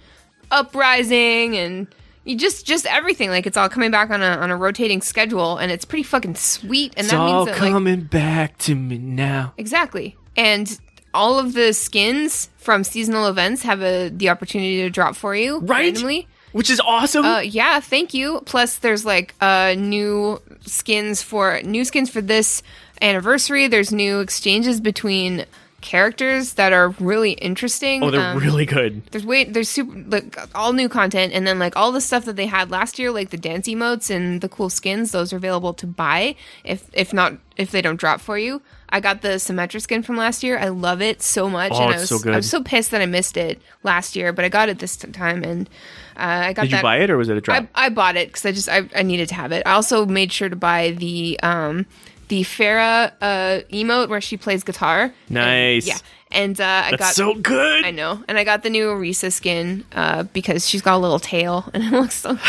Uprising, 0.50 1.56
and 1.56 1.86
you 2.24 2.36
just 2.36 2.66
just 2.66 2.86
everything. 2.86 3.30
Like 3.30 3.46
it's 3.46 3.56
all 3.56 3.68
coming 3.68 3.90
back 3.90 4.10
on 4.10 4.22
a 4.22 4.26
on 4.36 4.50
a 4.50 4.56
rotating 4.56 5.00
schedule, 5.02 5.56
and 5.58 5.70
it's 5.72 5.84
pretty 5.84 6.02
fucking 6.04 6.34
sweet. 6.36 6.92
And 6.96 7.04
It's 7.04 7.10
that 7.12 7.20
all 7.20 7.44
means 7.44 7.56
that 7.56 7.62
like 7.62 7.72
coming 7.72 8.02
back 8.02 8.58
to 8.58 8.74
me 8.74 8.98
now. 8.98 9.52
exactly, 9.58 10.16
and 10.36 10.78
all 11.12 11.38
of 11.38 11.54
the 11.54 11.72
skins 11.72 12.50
from 12.56 12.84
seasonal 12.84 13.26
events 13.26 13.62
have 13.62 13.82
a 13.82 14.08
the 14.10 14.28
opportunity 14.28 14.76
to 14.82 14.90
drop 14.90 15.16
for 15.16 15.34
you 15.34 15.58
Right? 15.58 15.84
randomly. 15.86 16.28
Which 16.52 16.68
is 16.68 16.80
awesome. 16.80 17.24
Uh, 17.24 17.38
yeah, 17.40 17.78
thank 17.78 18.12
you. 18.12 18.42
Plus, 18.44 18.78
there's 18.78 19.04
like 19.04 19.34
uh, 19.40 19.74
new 19.78 20.42
skins 20.62 21.22
for 21.22 21.60
new 21.62 21.84
skins 21.84 22.10
for 22.10 22.20
this 22.20 22.62
anniversary. 23.00 23.68
There's 23.68 23.92
new 23.92 24.18
exchanges 24.18 24.80
between 24.80 25.44
characters 25.80 26.54
that 26.54 26.72
are 26.72 26.90
really 27.00 27.32
interesting. 27.32 28.02
oh, 28.02 28.10
they're 28.10 28.20
Um, 28.20 28.38
really 28.38 28.66
good. 28.66 29.02
There's 29.10 29.24
wait, 29.24 29.52
there's 29.54 29.68
super 29.68 29.96
like 30.08 30.36
all 30.54 30.72
new 30.72 30.88
content, 30.88 31.32
and 31.32 31.46
then 31.46 31.58
like 31.58 31.76
all 31.76 31.92
the 31.92 32.00
stuff 32.00 32.24
that 32.26 32.36
they 32.36 32.46
had 32.46 32.70
last 32.70 32.98
year, 32.98 33.10
like 33.10 33.30
the 33.30 33.36
dance 33.36 33.66
emotes 33.68 34.10
and 34.14 34.40
the 34.40 34.48
cool 34.48 34.70
skins. 34.70 35.12
Those 35.12 35.32
are 35.32 35.36
available 35.36 35.74
to 35.74 35.86
buy 35.86 36.36
if 36.64 36.84
if 36.92 37.12
not 37.12 37.34
if 37.56 37.70
they 37.70 37.82
don't 37.82 37.96
drop 37.98 38.20
for 38.20 38.38
you. 38.38 38.62
I 38.92 38.98
got 38.98 39.22
the 39.22 39.28
Symmetra 39.38 39.80
skin 39.80 40.02
from 40.02 40.16
last 40.16 40.42
year. 40.42 40.58
I 40.58 40.68
love 40.68 41.00
it 41.00 41.22
so 41.22 41.48
much, 41.48 41.70
Oh, 41.72 41.80
and 41.84 41.94
I 41.94 41.98
was 41.98 42.08
so 42.08 42.18
good. 42.18 42.32
I 42.34 42.36
was 42.38 42.50
so 42.50 42.60
pissed 42.62 42.90
that 42.90 43.00
I 43.00 43.06
missed 43.06 43.36
it 43.36 43.62
last 43.84 44.16
year, 44.16 44.32
but 44.32 44.44
I 44.44 44.48
got 44.48 44.68
it 44.68 44.80
this 44.80 44.96
time, 44.96 45.44
and 45.44 45.68
uh, 46.16 46.48
I 46.48 46.52
got 46.52 46.62
Did 46.62 46.72
you 46.72 46.82
buy 46.82 46.96
it 46.98 47.08
or 47.08 47.16
was 47.16 47.28
it 47.28 47.36
a 47.36 47.40
drop? 47.40 47.68
I, 47.74 47.86
I 47.86 47.88
bought 47.90 48.16
it 48.16 48.28
because 48.28 48.44
I 48.44 48.52
just 48.52 48.68
I, 48.68 48.88
I 48.94 49.02
needed 49.02 49.28
to 49.28 49.34
have 49.36 49.52
it. 49.52 49.62
I 49.64 49.72
also 49.72 50.06
made 50.06 50.32
sure 50.32 50.48
to 50.48 50.56
buy 50.56 50.90
the 50.90 51.38
um 51.42 51.86
the 52.30 52.42
Pharah 52.42 53.12
uh 53.20 53.60
emote 53.70 54.08
where 54.08 54.22
she 54.22 54.38
plays 54.38 54.64
guitar. 54.64 55.02
And- 55.02 55.12
Nice. 55.28 55.86
yeah, 55.86 55.98
and 56.32 56.58
uh, 56.58 56.64
I 56.64 56.90
That's 56.92 57.02
got 57.02 57.14
so 57.14 57.34
good. 57.34 57.84
I 57.84 57.90
know, 57.90 58.24
and 58.26 58.38
I 58.38 58.44
got 58.44 58.62
the 58.62 58.70
new 58.70 58.86
Orisa 58.86 59.30
skin 59.30 59.84
uh 59.92 60.22
because 60.22 60.66
she's 60.66 60.80
got 60.80 60.96
a 60.96 61.02
little 61.02 61.18
tail 61.18 61.68
and 61.74 61.84
it 61.84 61.92
looks 61.92 62.14
so. 62.14 62.38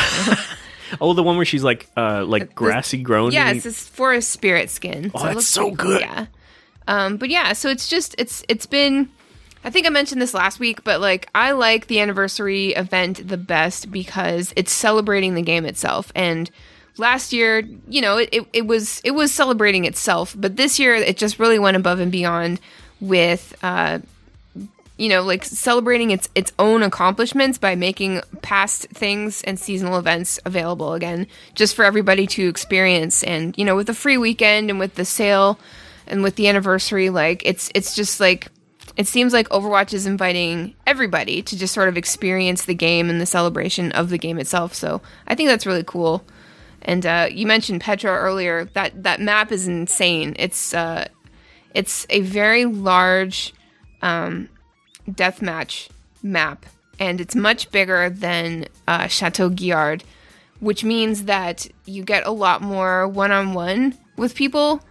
Oh, 1.00 1.14
the 1.14 1.24
one 1.24 1.38
where 1.38 1.46
she's 1.46 1.64
like, 1.64 1.90
uh, 1.96 2.26
like 2.26 2.54
grassy 2.54 2.98
grown. 2.98 3.32
yeah, 3.32 3.52
it's 3.52 3.64
this 3.64 3.88
forest 3.88 4.30
spirit 4.30 4.70
skin. 4.70 5.10
Oh, 5.16 5.26
it 5.26 5.36
that's 5.36 5.48
so 5.48 5.72
good. 5.72 6.02
Yeah. 6.02 6.26
Um, 6.86 7.16
but 7.16 7.30
yeah, 7.30 7.54
so 7.54 7.70
it's 7.70 7.88
just 7.88 8.14
it's 8.18 8.44
it's 8.50 8.66
been. 8.66 9.10
I 9.64 9.70
think 9.70 9.86
I 9.88 9.90
mentioned 9.90 10.22
this 10.22 10.34
last 10.34 10.60
week, 10.60 10.84
but 10.84 11.00
like 11.00 11.30
I 11.34 11.52
like 11.54 11.88
the 11.88 12.02
anniversary 12.02 12.74
event 12.74 13.26
the 13.26 13.38
best 13.38 13.90
because 13.90 14.52
it's 14.58 14.74
celebrating 14.74 15.34
the 15.36 15.42
game 15.44 15.66
itself. 15.66 16.12
And 16.14 16.52
last 16.98 17.34
year, 17.34 17.64
you 17.88 18.02
know, 18.02 18.18
it, 18.18 18.48
it, 18.54 18.68
was 18.68 19.02
it 19.04 19.12
was 19.12 19.32
celebrating 19.32 19.86
itself, 19.86 20.36
but 20.38 20.58
this 20.58 20.80
year 20.80 20.94
it 20.96 21.18
just 21.18 21.40
really 21.40 21.60
went 21.60 21.78
above 21.78 22.00
and 22.00 22.12
beyond 22.12 22.60
with 23.00 23.56
uh, 23.64 24.00
you 25.02 25.10
know, 25.10 25.24
like 25.24 25.44
celebrating 25.44 26.12
its 26.12 26.30
its 26.36 26.54
own 26.60 26.84
accomplishments 26.84 27.58
by 27.58 27.74
making 27.74 28.22
past 28.44 28.88
things 28.90 29.42
and 29.42 29.60
seasonal 29.60 29.98
events 29.98 30.40
available 30.46 30.94
again, 30.94 31.26
just 31.56 31.76
for 31.76 31.84
everybody 31.84 32.28
to 32.28 32.48
experience. 32.48 33.24
And 33.24 33.58
you 33.58 33.66
know, 33.66 33.76
with 33.76 33.88
the 33.88 33.96
free 33.96 34.20
weekend 34.20 34.70
and 34.70 34.78
with 34.78 34.94
the 34.94 35.04
sale 35.04 35.60
and 36.06 36.22
with 36.22 36.36
the 36.36 36.48
anniversary, 36.48 37.10
like 37.10 37.42
it's 37.44 37.72
it's 37.74 37.96
just 37.96 38.20
like 38.20 38.50
it 38.96 39.08
seems 39.08 39.34
like 39.34 39.50
Overwatch 39.50 39.92
is 39.92 40.06
inviting 40.06 40.76
everybody 40.86 41.42
to 41.42 41.58
just 41.58 41.74
sort 41.74 41.90
of 41.90 41.98
experience 41.98 42.66
the 42.66 42.76
game 42.76 43.10
and 43.10 43.20
the 43.20 43.26
celebration 43.26 43.92
of 43.94 44.10
the 44.10 44.20
game 44.20 44.38
itself. 44.38 44.76
So 44.76 45.02
I 45.26 45.34
think 45.34 45.50
that's 45.50 45.66
really 45.66 45.84
cool. 45.84 46.24
And 46.82 47.06
uh, 47.06 47.28
you 47.32 47.46
mentioned 47.46 47.82
Petra 47.82 48.12
earlier. 48.12 48.66
That 48.66 49.04
that 49.04 49.20
map 49.20 49.52
is 49.52 49.68
insane. 49.68 50.36
It's 50.40 50.74
uh, 50.74 51.08
it's 51.74 52.06
a 52.10 52.22
very 52.22 52.66
large 52.66 53.54
deathmatch 55.10 55.90
map, 56.24 56.66
and 57.00 57.22
it's 57.22 57.36
much 57.36 57.72
bigger 57.72 58.10
than 58.10 58.66
uh, 58.88 59.08
Chateau 59.08 59.50
Guillard, 59.50 60.04
which 60.60 60.84
means 60.84 61.26
that 61.26 61.68
you 61.86 62.04
get 62.04 62.26
a 62.26 62.32
lot 62.32 62.62
more 62.62 63.08
one 63.08 63.32
on 63.32 63.54
one 63.54 63.98
with 64.18 64.36
people. 64.36 64.82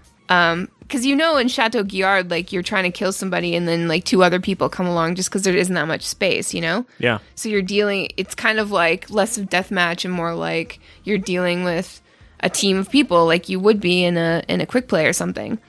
Because 0.91 1.07
you 1.07 1.15
know, 1.15 1.37
in 1.37 1.47
Chateau 1.47 1.85
Guillard, 1.85 2.33
like 2.33 2.53
you're 2.53 2.65
trying 2.65 2.83
to 2.83 2.91
kill 2.91 3.13
somebody, 3.13 3.55
and 3.55 3.69
then 3.69 3.87
like 3.87 4.03
two 4.03 4.25
other 4.25 4.41
people 4.41 4.69
come 4.69 4.89
along 4.89 5.15
just 5.15 5.31
because 5.31 5.43
there 5.43 5.57
isn't 5.57 5.77
that 5.77 5.87
much 5.87 6.03
space, 6.05 6.53
you 6.53 6.61
know? 6.61 6.85
yeah. 6.99 7.19
So 7.37 7.49
you're 7.49 7.63
dealing. 7.63 8.09
It's 8.17 8.35
kind 8.35 8.59
of 8.59 8.73
like 8.73 9.09
less 9.09 9.39
of 9.39 9.49
deathmatch 9.49 10.05
and 10.05 10.13
more 10.13 10.35
like 10.35 10.81
you're 11.05 11.17
dealing 11.17 11.63
with 11.63 12.03
a 12.41 12.51
team 12.51 12.77
of 12.77 12.91
people, 12.91 13.25
like 13.25 13.49
you 13.49 13.61
would 13.61 13.81
be 13.81 14.03
in 14.03 14.17
a 14.17 14.43
in 14.49 14.61
a 14.61 14.67
quick 14.67 14.89
play 14.89 15.07
or 15.07 15.13
something. 15.13 15.61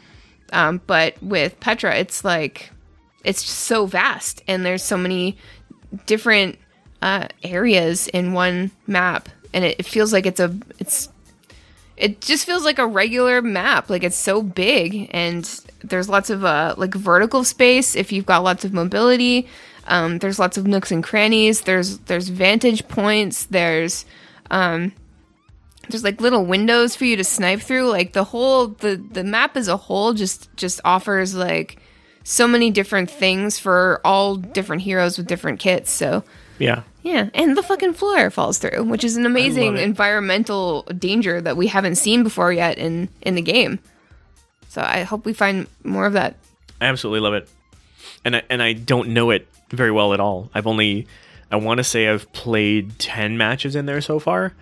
Um, 0.54 0.82
but 0.88 1.22
with 1.22 1.60
Petra, 1.60 1.96
it's 1.98 2.26
like 2.26 2.72
it's 3.24 3.44
just 3.44 3.60
so 3.60 3.86
vast, 3.86 4.42
and 4.48 4.66
there's 4.66 4.84
so 4.84 4.98
many 4.98 5.38
different 6.08 6.58
uh, 7.04 7.28
areas 7.44 8.08
in 8.08 8.34
one 8.34 8.72
map, 8.88 9.30
and 9.54 9.64
it, 9.66 9.82
it 9.82 9.86
feels 9.86 10.12
like 10.12 10.26
it's 10.26 10.40
a 10.40 10.58
it's 10.80 11.10
it 12.02 12.20
just 12.20 12.48
feels 12.48 12.64
like 12.64 12.80
a 12.80 12.88
regular 12.88 13.44
map. 13.44 13.90
Like 13.90 14.04
it's 14.04 14.18
so 14.18 14.42
big 14.42 15.08
and 15.12 15.46
there's 15.84 16.10
lots 16.10 16.32
of 16.32 16.44
uh 16.44 16.74
like 16.76 16.96
vertical 16.96 17.44
space 17.44 17.96
if 17.96 18.12
you've 18.12 18.26
got 18.26 18.44
lots 18.44 18.66
of 18.66 18.74
mobility. 18.74 19.48
Um 19.86 20.18
there's 20.18 20.40
lots 20.40 20.58
of 20.58 20.66
nooks 20.66 20.92
and 20.92 21.04
crannies. 21.04 21.62
There's 21.62 22.00
there's 22.00 22.30
vantage 22.30 22.88
points. 22.88 23.46
There's 23.46 24.06
um 24.50 24.94
there's 25.90 26.04
like 26.04 26.20
little 26.20 26.44
windows 26.44 26.96
for 26.96 27.06
you 27.06 27.16
to 27.18 27.24
snipe 27.24 27.62
through. 27.62 27.90
Like 27.90 28.14
the 28.14 28.24
whole 28.24 28.70
the 28.70 28.96
the 28.96 29.24
map 29.24 29.56
as 29.56 29.68
a 29.68 29.78
whole 29.78 30.14
just 30.14 30.54
just 30.58 30.82
offers 30.84 31.36
like 31.36 31.80
so 32.24 32.48
many 32.48 32.72
different 32.72 33.12
things 33.12 33.60
for 33.60 34.02
all 34.04 34.38
different 34.38 34.82
heroes 34.82 35.20
with 35.20 35.28
different 35.28 35.60
kits 35.60 35.92
so. 35.92 36.24
Yeah. 36.58 36.82
Yeah, 37.04 37.30
and 37.34 37.58
the 37.58 37.64
fucking 37.64 37.94
floor 37.94 38.30
falls 38.30 38.58
through, 38.58 38.84
which 38.84 39.04
is 39.04 39.18
an 39.18 39.26
amazing 39.26 39.78
environmental 39.78 40.84
danger 40.84 41.42
that 41.42 41.58
we 41.58 41.68
haven't 41.68 41.96
seen 41.96 42.24
before 42.24 42.54
yet 42.54 42.78
in 42.78 43.10
in 43.22 43.36
the 43.36 43.42
game. 43.42 43.80
So 44.70 44.82
I 44.82 45.04
hope 45.04 45.26
we 45.26 45.34
find 45.34 45.68
more 45.84 46.06
of 46.06 46.14
that. 46.14 46.36
I 46.80 46.86
absolutely 46.86 47.20
love 47.20 47.34
it, 47.34 47.50
and 48.24 48.38
I, 48.38 48.44
and 48.50 48.62
I 48.62 48.74
don't 48.74 49.10
know 49.10 49.32
it 49.32 49.48
very 49.70 49.92
well 49.92 50.14
at 50.14 50.20
all. 50.20 50.50
I've 50.54 50.68
only, 50.68 51.08
I 51.52 51.58
want 51.58 51.80
to 51.80 51.84
say 51.84 52.08
I've 52.08 52.32
played 52.34 52.98
ten 53.00 53.38
matches 53.38 53.76
in 53.76 53.86
there 53.86 54.02
so 54.02 54.20
far, 54.20 54.54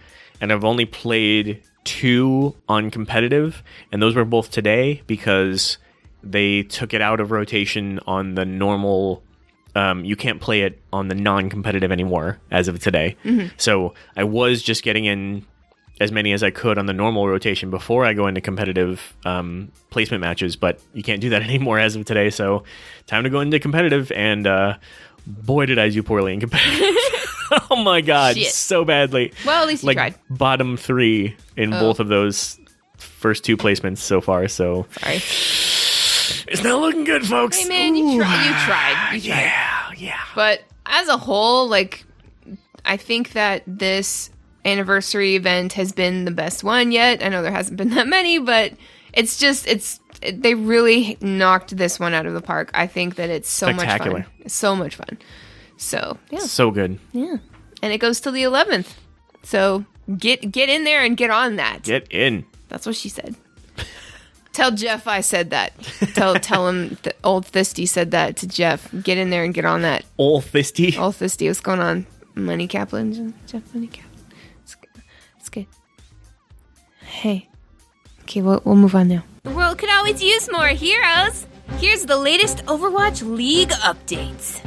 and 0.42 0.52
I've 0.52 0.66
only 0.66 0.86
played 0.86 1.62
two 1.84 2.56
on 2.68 2.92
competitive, 2.92 3.64
and 3.92 4.02
those 4.02 4.16
were 4.16 4.26
both 4.26 4.52
today 4.52 5.02
because 5.08 5.78
they 6.24 6.64
took 6.64 6.94
it 6.94 7.02
out 7.02 7.20
of 7.20 7.32
rotation 7.32 8.00
on 8.08 8.36
the 8.36 8.46
normal. 8.46 9.24
Um, 9.80 10.04
you 10.04 10.16
can't 10.16 10.42
play 10.42 10.62
it 10.62 10.82
on 10.92 11.08
the 11.08 11.16
non-competitive 11.16 11.92
anymore 11.92 12.40
as 12.52 12.68
of 12.68 12.80
today. 12.80 13.16
So 13.58 13.94
I 14.18 14.24
was 14.26 14.62
just 14.62 14.84
getting 14.84 15.06
in 15.06 15.46
as 16.02 16.12
many 16.12 16.32
as 16.34 16.44
I 16.44 16.50
could 16.50 16.78
on 16.78 16.86
the 16.86 16.94
normal 16.94 17.28
rotation 17.28 17.70
before 17.70 18.06
I 18.06 18.14
go 18.14 18.28
into 18.28 18.42
competitive 18.42 19.16
um, 19.26 19.72
placement 19.90 20.22
matches, 20.22 20.56
but 20.56 20.80
you 20.94 21.04
can't 21.04 21.22
do 21.22 21.30
that 21.30 21.42
anymore 21.50 21.78
as 21.80 21.96
of 21.96 22.06
today. 22.06 22.30
So, 22.30 22.64
time 23.08 23.24
to 23.24 23.30
go 23.30 23.40
into 23.42 23.60
competitive, 23.60 24.12
and 24.14 24.48
uh, 24.48 24.78
boy, 25.28 25.66
did 25.66 25.78
I 25.78 25.90
do 25.90 26.02
poorly 26.04 26.34
in 26.34 26.40
competitive! 26.40 26.96
oh 27.70 27.82
my 27.84 28.02
god, 28.02 28.38
Shit. 28.38 28.52
so 28.54 28.86
badly. 28.86 29.34
Well, 29.46 29.62
at 29.62 29.68
least 29.68 29.84
you 29.84 29.88
like 29.88 29.98
tried. 29.98 30.16
bottom 30.30 30.78
three 30.78 31.36
in 31.58 31.74
Oh. 31.74 31.80
both 31.82 32.00
of 32.00 32.08
those 32.08 32.58
first 32.98 33.44
two 33.44 33.58
placements 33.58 33.98
so 34.00 34.22
far. 34.22 34.48
So 34.48 34.88
Sorry. 35.02 35.20
It's 36.50 36.64
not 36.64 36.82
looking 36.82 37.04
good, 37.04 37.26
folks. 37.26 37.58
Hey 37.58 37.70
man, 37.70 37.96
you 37.96 38.20
tried. 38.22 38.46
You 38.46 38.52
tried. 38.66 39.14
You 39.16 39.22
tried. 39.32 39.42
Yeah, 39.44 39.92
yeah. 39.98 40.20
But 40.36 40.64
as 40.86 41.08
a 41.08 41.18
whole, 41.18 41.68
like 41.68 42.04
I 42.86 42.98
think 42.98 43.32
that 43.34 43.64
this 43.68 44.30
anniversary 44.66 45.36
event 45.36 45.74
has 45.74 45.92
been 45.92 46.26
the 46.26 46.32
best 46.32 46.64
one 46.64 46.92
yet. 46.92 47.24
I 47.24 47.30
know 47.30 47.42
there 47.42 47.52
hasn't 47.52 47.78
been 47.78 47.90
that 47.96 48.08
many, 48.08 48.40
but 48.40 48.74
it's 49.14 49.38
just 49.38 49.68
it's 49.68 50.00
just 50.22 50.42
they 50.42 50.54
really 50.56 51.18
knocked 51.22 51.76
this 51.78 52.00
one 52.00 52.14
out 52.14 52.26
of 52.26 52.34
the 52.34 52.42
park. 52.42 52.72
I 52.74 52.88
think 52.88 53.16
that 53.16 53.30
it's 53.30 53.50
so 53.50 53.72
much 53.72 53.98
fun. 53.98 54.26
It's 54.40 54.54
so 54.54 54.76
much 54.76 54.96
fun. 54.96 55.18
So 55.78 56.18
yeah, 56.30 56.40
So 56.40 56.72
good. 56.72 57.00
yeah, 57.14 57.38
and 57.82 57.94
it 57.94 58.00
goes 58.00 58.20
till 58.20 58.34
the 58.34 58.44
eleventh. 58.44 58.98
So 59.44 59.86
get 60.18 60.52
get 60.52 60.68
in 60.70 60.84
there 60.84 61.02
and 61.04 61.16
get 61.16 61.30
on 61.30 61.56
that. 61.56 61.84
Get 61.84 62.12
in. 62.12 62.46
That's 62.68 62.86
what 62.86 62.96
she 62.96 63.08
said. 63.10 63.36
Tell 64.60 64.72
Jeff 64.72 65.08
I 65.08 65.22
said 65.22 65.52
that. 65.52 65.72
Tell 66.16 66.36
tell 66.36 66.68
him 66.68 66.98
that 67.04 67.16
old 67.24 67.46
Thisty 67.46 67.88
said 67.88 68.12
that 68.12 68.36
to 68.38 68.46
Jeff. 68.46 68.90
Get 69.04 69.18
in 69.18 69.30
there 69.30 69.46
and 69.46 69.54
get 69.54 69.64
on 69.64 69.84
that. 69.84 70.04
All 70.18 70.42
fisty. 70.42 70.98
Old 70.98 71.16
Thisty, 71.16 71.48
what's 71.48 71.62
going 71.62 71.80
on? 71.80 72.06
Money 72.36 72.68
Kaplan, 72.68 73.34
Jeff 73.48 73.74
Money 73.74 73.88
Kaplan. 73.88 74.26
It's 74.64 74.76
good. 74.76 74.90
It's 75.40 75.48
good. 75.48 75.66
Hey. 77.00 77.48
Okay, 78.24 78.42
we'll, 78.42 78.62
we'll 78.66 78.76
move 78.76 78.96
on 78.96 79.08
now. 79.08 79.24
The 79.44 79.52
world 79.52 79.78
could 79.78 79.90
always 79.92 80.22
use 80.22 80.52
more 80.52 80.68
heroes. 80.68 81.48
Here's 81.78 82.06
the 82.06 82.18
latest 82.18 82.58
Overwatch 82.66 83.24
League 83.24 83.70
updates. 83.70 84.60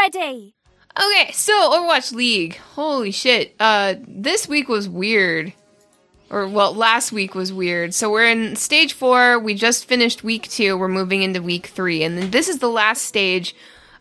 Already. 0.00 0.54
Okay, 0.98 1.30
so 1.32 1.52
Overwatch 1.72 2.12
League. 2.12 2.56
Holy 2.74 3.10
shit. 3.10 3.54
Uh 3.60 3.94
this 4.06 4.48
week 4.48 4.68
was 4.68 4.88
weird. 4.88 5.52
Or 6.30 6.46
well, 6.48 6.74
last 6.74 7.10
week 7.12 7.34
was 7.34 7.52
weird. 7.52 7.92
So 7.94 8.10
we're 8.10 8.28
in 8.30 8.54
stage 8.56 8.92
4. 8.92 9.38
We 9.40 9.54
just 9.54 9.86
finished 9.86 10.22
week 10.22 10.48
2. 10.48 10.76
We're 10.76 10.88
moving 10.88 11.22
into 11.22 11.42
week 11.42 11.66
3 11.68 12.02
and 12.02 12.18
then 12.18 12.30
this 12.30 12.48
is 12.48 12.58
the 12.58 12.68
last 12.68 13.02
stage 13.02 13.54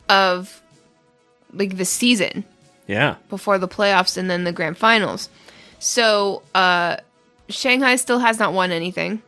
of 0.07 0.61
like 1.53 1.77
the 1.77 1.85
season 1.85 2.43
Yeah. 2.87 3.15
before 3.29 3.57
the 3.57 3.67
playoffs 3.67 4.17
and 4.17 4.29
then 4.29 4.43
the 4.43 4.51
grand 4.51 4.77
finals. 4.77 5.29
So, 5.79 6.41
uh 6.55 6.97
Shanghai 7.49 7.95
still 7.95 8.19
has 8.19 8.37
not 8.39 8.53
won 8.53 8.71
anything. 8.71 9.21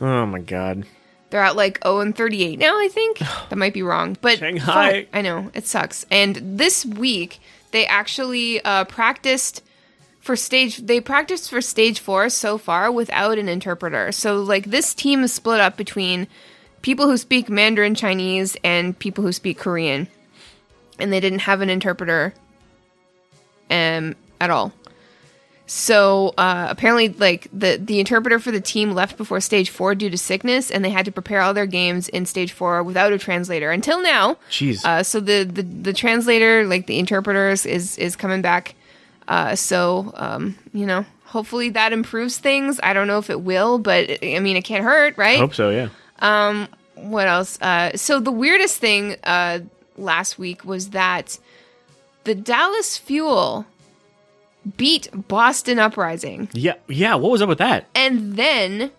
Oh 0.00 0.26
my 0.26 0.40
god. 0.40 0.84
They're 1.30 1.42
at 1.42 1.56
like 1.56 1.82
0 1.82 2.00
and 2.00 2.16
38 2.16 2.58
now, 2.58 2.78
I 2.78 2.88
think. 2.88 3.18
that 3.48 3.56
might 3.56 3.74
be 3.74 3.82
wrong. 3.82 4.16
But 4.20 4.38
Shanghai. 4.38 5.06
I 5.12 5.22
know, 5.22 5.50
it 5.54 5.66
sucks. 5.66 6.04
And 6.10 6.36
this 6.58 6.84
week, 6.84 7.40
they 7.70 7.86
actually 7.86 8.62
uh, 8.64 8.84
practiced 8.84 9.62
for 10.20 10.36
stage 10.36 10.76
they 10.78 11.00
practiced 11.00 11.48
for 11.48 11.62
stage 11.62 11.98
4 11.98 12.28
so 12.28 12.58
far 12.58 12.92
without 12.92 13.38
an 13.38 13.48
interpreter. 13.48 14.12
So 14.12 14.42
like 14.42 14.66
this 14.66 14.94
team 14.94 15.22
is 15.22 15.32
split 15.32 15.60
up 15.60 15.76
between 15.76 16.26
people 16.82 17.06
who 17.06 17.16
speak 17.16 17.48
Mandarin 17.48 17.94
Chinese 17.94 18.56
and 18.62 18.98
people 18.98 19.24
who 19.24 19.32
speak 19.32 19.58
Korean. 19.58 20.08
And 20.98 21.12
they 21.12 21.20
didn't 21.20 21.40
have 21.40 21.62
an 21.62 21.70
interpreter 21.70 22.34
um 23.70 24.14
at 24.40 24.50
all. 24.50 24.72
So 25.72 26.34
uh, 26.36 26.66
apparently, 26.68 27.10
like 27.10 27.46
the 27.52 27.80
the 27.80 28.00
interpreter 28.00 28.40
for 28.40 28.50
the 28.50 28.60
team 28.60 28.90
left 28.90 29.16
before 29.16 29.40
stage 29.40 29.70
four 29.70 29.94
due 29.94 30.10
to 30.10 30.18
sickness, 30.18 30.68
and 30.68 30.84
they 30.84 30.90
had 30.90 31.04
to 31.04 31.12
prepare 31.12 31.40
all 31.42 31.54
their 31.54 31.64
games 31.64 32.08
in 32.08 32.26
stage 32.26 32.50
four 32.50 32.82
without 32.82 33.12
a 33.12 33.18
translator 33.18 33.70
until 33.70 34.02
now. 34.02 34.36
Jeez. 34.50 34.84
Uh, 34.84 35.04
so 35.04 35.20
the, 35.20 35.44
the 35.44 35.62
the 35.62 35.92
translator, 35.92 36.66
like 36.66 36.88
the 36.88 36.98
interpreters, 36.98 37.66
is 37.66 37.96
is 37.98 38.16
coming 38.16 38.42
back. 38.42 38.74
Uh, 39.28 39.54
so 39.54 40.12
um, 40.16 40.58
you 40.72 40.86
know, 40.86 41.06
hopefully 41.26 41.70
that 41.70 41.92
improves 41.92 42.36
things. 42.38 42.80
I 42.82 42.92
don't 42.92 43.06
know 43.06 43.18
if 43.18 43.30
it 43.30 43.40
will, 43.40 43.78
but 43.78 44.10
I 44.24 44.40
mean, 44.40 44.56
it 44.56 44.62
can't 44.62 44.82
hurt, 44.82 45.16
right? 45.16 45.38
Hope 45.38 45.54
so, 45.54 45.70
yeah. 45.70 45.90
Um. 46.18 46.66
What 46.96 47.28
else? 47.28 47.60
Uh, 47.62 47.96
so 47.96 48.18
the 48.18 48.32
weirdest 48.32 48.78
thing 48.78 49.14
uh, 49.22 49.60
last 49.96 50.36
week 50.36 50.64
was 50.64 50.90
that 50.90 51.38
the 52.24 52.34
Dallas 52.34 52.98
Fuel 52.98 53.66
beat 54.76 55.08
Boston 55.28 55.78
Uprising, 55.78 56.48
Yeah, 56.52 56.74
yeah, 56.88 57.14
what 57.14 57.30
was 57.32 57.42
up 57.42 57.48
with 57.48 57.58
that? 57.58 57.86
and 57.94 58.36
then 58.36 58.90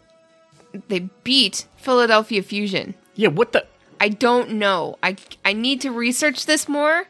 they 0.88 1.10
beat 1.24 1.66
Philadelphia 1.78 2.42
Fusion. 2.44 2.96
Yeah, 3.16 3.28
what 3.30 3.52
the 3.52 3.66
I 4.00 4.10
don't 4.10 4.52
know. 4.54 4.98
I 5.04 5.16
I 5.46 5.54
need 5.54 5.82
to 5.82 5.92
research 5.92 6.46
this 6.46 6.68
more. 6.68 7.06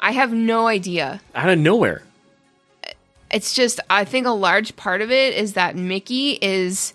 I 0.00 0.12
have 0.12 0.32
no 0.32 0.66
idea. 0.66 1.20
out 1.34 1.48
of 1.50 1.58
nowhere. 1.58 2.02
It's 3.30 3.54
just 3.54 3.80
I 3.90 4.04
think 4.04 4.26
a 4.26 4.30
large 4.30 4.76
part 4.76 5.00
of 5.00 5.10
it 5.10 5.34
is 5.34 5.54
that 5.54 5.74
Mickie 5.76 6.38
is 6.42 6.92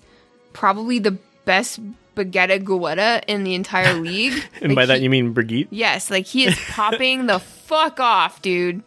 probably 0.54 1.00
the 1.00 1.18
best 1.46 1.80
Baguette 2.16 2.64
Guetta 2.64 3.24
in 3.28 3.44
the 3.44 3.54
entire 3.56 3.94
league. 4.02 4.44
And 4.62 4.70
Like, 4.70 4.76
by 4.76 4.86
that 4.88 5.02
you 5.02 5.10
mean 5.10 5.34
Brigitte? 5.34 5.68
Yes, 5.72 6.10
like 6.12 6.26
he 6.26 6.46
is 6.46 6.58
popping 6.70 7.26
the 7.28 7.40
fuck 7.68 8.00
off, 8.00 8.42
dude. 8.42 8.84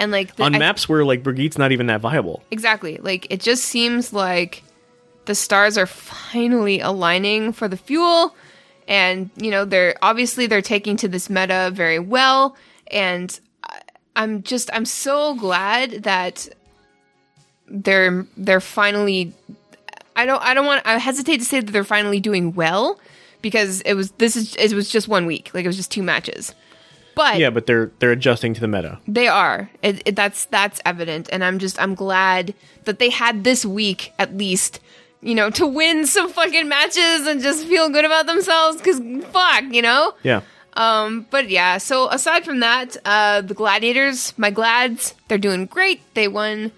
And 0.00 0.10
like 0.10 0.34
the, 0.36 0.42
On 0.44 0.54
I- 0.54 0.58
maps 0.58 0.88
where 0.88 1.04
like 1.04 1.22
Brigitte's 1.22 1.58
not 1.58 1.70
even 1.72 1.86
that 1.86 2.00
viable. 2.00 2.42
exactly. 2.50 2.96
Like 2.98 3.26
it 3.30 3.40
just 3.40 3.64
seems 3.64 4.12
like 4.12 4.62
the 5.26 5.34
stars 5.34 5.78
are 5.78 5.86
finally 5.86 6.80
aligning 6.80 7.52
for 7.52 7.68
the 7.68 7.76
fuel 7.76 8.34
and 8.88 9.30
you 9.36 9.50
know, 9.52 9.64
they're 9.64 9.94
obviously 10.02 10.46
they're 10.46 10.62
taking 10.62 10.96
to 10.96 11.06
this 11.08 11.30
meta 11.30 11.70
very 11.72 11.98
well 12.00 12.56
and 12.90 13.38
I- 13.62 13.82
I'm 14.16 14.42
just 14.42 14.70
I'm 14.72 14.84
so 14.86 15.34
glad 15.36 16.02
that 16.04 16.48
they're 17.68 18.26
they're 18.36 18.60
finally 18.60 19.32
I 20.16 20.26
don't 20.26 20.42
I 20.42 20.54
don't 20.54 20.66
want 20.66 20.84
I 20.86 20.98
hesitate 20.98 21.38
to 21.38 21.44
say 21.44 21.60
that 21.60 21.70
they're 21.70 21.84
finally 21.84 22.20
doing 22.20 22.54
well 22.54 22.98
because 23.42 23.80
it 23.82 23.94
was 23.94 24.10
this 24.12 24.34
is 24.36 24.56
it 24.56 24.72
was 24.74 24.90
just 24.90 25.08
one 25.08 25.26
week. 25.26 25.50
Like 25.54 25.64
it 25.64 25.68
was 25.68 25.76
just 25.76 25.90
two 25.92 26.02
matches. 26.02 26.54
But 27.20 27.38
Yeah, 27.38 27.50
but 27.50 27.66
they're 27.66 27.90
they're 27.98 28.12
adjusting 28.12 28.54
to 28.54 28.60
the 28.62 28.68
meta. 28.68 28.98
they 29.06 29.28
are. 29.28 29.68
It, 29.82 30.00
it, 30.06 30.16
that's 30.16 30.46
that's 30.46 30.80
evident, 30.86 31.28
and 31.30 31.44
I'm 31.44 31.58
just 31.58 31.78
I'm 31.78 31.94
glad 31.94 32.54
that 32.84 32.98
they 32.98 33.10
had 33.10 33.44
this 33.44 33.66
week 33.66 34.14
at 34.18 34.34
least, 34.38 34.80
you 35.20 35.34
know, 35.34 35.50
to 35.50 35.66
win 35.66 36.06
some 36.06 36.32
fucking 36.32 36.66
matches 36.66 37.26
and 37.26 37.42
just 37.42 37.66
feel 37.66 37.90
good 37.90 38.06
about 38.06 38.24
themselves. 38.24 38.78
Because 38.78 39.00
fuck, 39.32 39.64
you 39.70 39.82
know. 39.82 40.14
Yeah. 40.22 40.40
Um, 40.74 41.26
but 41.30 41.50
yeah. 41.50 41.76
So 41.76 42.08
aside 42.08 42.44
from 42.46 42.60
that, 42.60 42.96
uh, 43.04 43.42
the 43.42 43.52
Gladiators, 43.54 44.32
my 44.38 44.50
Glads, 44.50 45.14
they're 45.28 45.36
doing 45.36 45.66
great. 45.66 46.00
They 46.14 46.26
won 46.26 46.72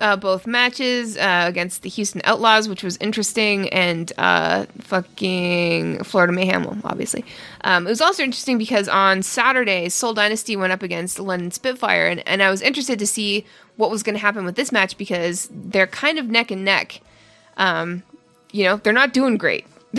uh, 0.00 0.16
both 0.16 0.46
matches 0.46 1.16
uh, 1.16 1.44
against 1.46 1.82
the 1.82 1.88
Houston 1.88 2.20
Outlaws, 2.24 2.68
which 2.68 2.82
was 2.82 2.96
interesting, 2.98 3.68
and 3.70 4.12
uh, 4.18 4.66
fucking 4.80 6.02
Florida 6.04 6.32
Mayhem, 6.32 6.80
obviously. 6.84 7.24
Um, 7.62 7.86
it 7.86 7.90
was 7.90 8.00
also 8.00 8.22
interesting 8.22 8.58
because 8.58 8.88
on 8.88 9.22
Saturday, 9.22 9.88
Seoul 9.88 10.14
Dynasty 10.14 10.56
went 10.56 10.72
up 10.72 10.82
against 10.82 11.18
London 11.18 11.50
Spitfire, 11.50 12.06
and, 12.06 12.26
and 12.26 12.42
I 12.42 12.50
was 12.50 12.62
interested 12.62 12.98
to 12.98 13.06
see 13.06 13.44
what 13.76 13.90
was 13.90 14.02
going 14.02 14.14
to 14.14 14.20
happen 14.20 14.44
with 14.44 14.56
this 14.56 14.72
match 14.72 14.96
because 14.96 15.48
they're 15.52 15.86
kind 15.86 16.18
of 16.18 16.28
neck 16.28 16.50
and 16.50 16.64
neck. 16.64 17.00
Um, 17.56 18.02
you 18.52 18.64
know, 18.64 18.76
they're 18.76 18.92
not 18.92 19.12
doing 19.12 19.36
great. 19.36 19.66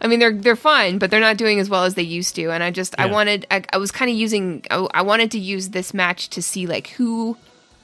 I 0.00 0.06
mean, 0.06 0.18
they're 0.18 0.32
they're 0.34 0.56
fine, 0.56 0.98
but 0.98 1.10
they're 1.10 1.20
not 1.20 1.36
doing 1.36 1.60
as 1.60 1.70
well 1.70 1.84
as 1.84 1.94
they 1.94 2.02
used 2.02 2.34
to. 2.36 2.50
And 2.50 2.62
I 2.62 2.70
just 2.70 2.94
I 2.98 3.06
wanted 3.06 3.46
I, 3.50 3.62
I 3.72 3.78
was 3.78 3.90
kind 3.90 4.10
of 4.10 4.16
using 4.16 4.64
I, 4.70 4.86
I 4.92 5.02
wanted 5.02 5.30
to 5.32 5.38
use 5.38 5.70
this 5.70 5.94
match 5.94 6.28
to 6.30 6.42
see 6.42 6.66
like 6.66 6.88
who 6.88 7.36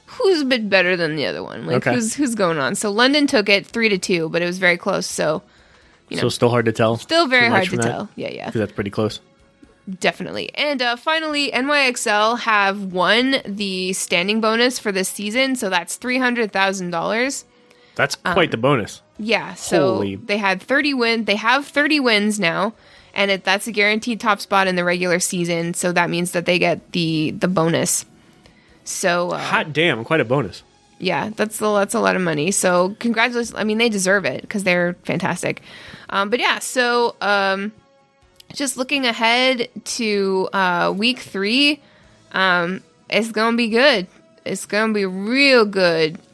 who's 0.07 0.41
a 0.41 0.45
bit 0.45 0.69
better 0.69 0.95
than 0.97 1.15
the 1.15 1.25
other 1.25 1.43
one, 1.43 1.65
like 1.67 1.77
Okay. 1.77 1.93
who's 1.93 2.15
who's 2.15 2.35
going 2.35 2.57
on. 2.57 2.75
So 2.75 2.89
London 2.91 3.27
took 3.27 3.47
it 3.49 3.65
three 3.65 3.89
to 3.89 3.97
two, 3.97 4.29
but 4.29 4.41
it 4.41 4.45
was 4.45 4.57
very 4.57 4.77
close. 4.77 5.05
So 5.05 5.43
you 6.09 6.17
know. 6.17 6.21
So 6.23 6.29
still 6.29 6.49
hard 6.49 6.65
to 6.65 6.71
tell. 6.71 6.97
still 6.97 7.27
very 7.27 7.47
hard 7.49 7.69
to 7.69 7.77
tell. 7.77 8.09
Yeah, 8.15 8.29
yeah, 8.29 8.45
Because 8.47 8.59
that's 8.59 8.71
pretty 8.71 8.89
close. 8.91 9.19
definitely. 9.99 10.53
And 10.55 10.81
uh, 10.81 10.95
finally, 10.95 11.51
NYXL 11.51 12.39
have 12.39 12.91
won 12.93 13.37
the 13.45 13.93
standing 13.93 14.41
bonus 14.41 14.79
for 14.79 14.91
this 14.91 15.09
season, 15.09 15.55
so 15.55 15.69
that's 15.69 15.95
three 15.97 16.17
hundred 16.17 16.51
thousand 16.51 16.91
dollars. 16.91 17.45
That's 17.95 18.15
quite 18.15 18.51
the 18.51 18.57
bonus. 18.57 19.01
Yeah, 19.17 19.55
so 19.55 19.95
Holy- 19.95 20.15
they 20.15 20.37
had 20.37 20.61
30 20.61 20.93
win. 20.93 21.25
They 21.25 21.35
have 21.37 21.65
30 21.65 21.99
wins 21.99 22.39
now, 22.39 22.73
and 23.15 23.31
it, 23.31 23.43
that's 23.43 23.65
a 23.65 23.71
guaranteed 23.71 24.19
top 24.19 24.39
spot 24.39 24.67
in 24.67 24.75
the 24.75 24.83
regular 24.83 25.19
season. 25.19 25.73
So 25.73 25.91
that 25.93 26.07
means 26.11 26.31
that 26.33 26.45
they 26.45 26.59
get 26.59 26.91
the 26.91 27.31
the 27.31 27.47
bonus. 27.47 28.05
So 28.87 29.31
uh, 29.31 29.37
Hot 29.37 29.73
damn, 29.73 30.03
quite 30.05 30.19
a 30.21 30.25
bonus. 30.25 30.63
yeah, 30.99 31.29
that's 31.35 31.59
a, 31.61 31.65
that's 31.65 31.93
a 31.93 31.99
lot 31.99 32.15
of 32.15 32.21
money. 32.21 32.51
So 32.51 32.95
congratulations. 32.99 33.53
I 33.55 33.63
mean, 33.65 33.77
they 33.77 33.89
deserve 33.89 34.23
it 34.25 34.41
because 34.41 34.63
they're 34.63 34.93
fantastic. 35.03 35.61
Um, 36.09 36.29
but 36.29 36.39
yeah, 36.39 36.59
so 36.59 37.15
um, 37.21 37.73
just 38.53 38.77
looking 38.77 39.05
ahead 39.05 39.67
to 39.83 40.47
uh, 40.53 40.93
week 40.95 41.19
three, 41.19 41.81
um, 42.31 42.81
it's 43.09 43.31
gonna 43.31 43.57
be 43.57 43.67
good. 43.67 44.07
It's 44.45 44.65
gonna 44.65 44.93
be 44.93 45.05
real 45.05 45.65
good. 45.65 46.17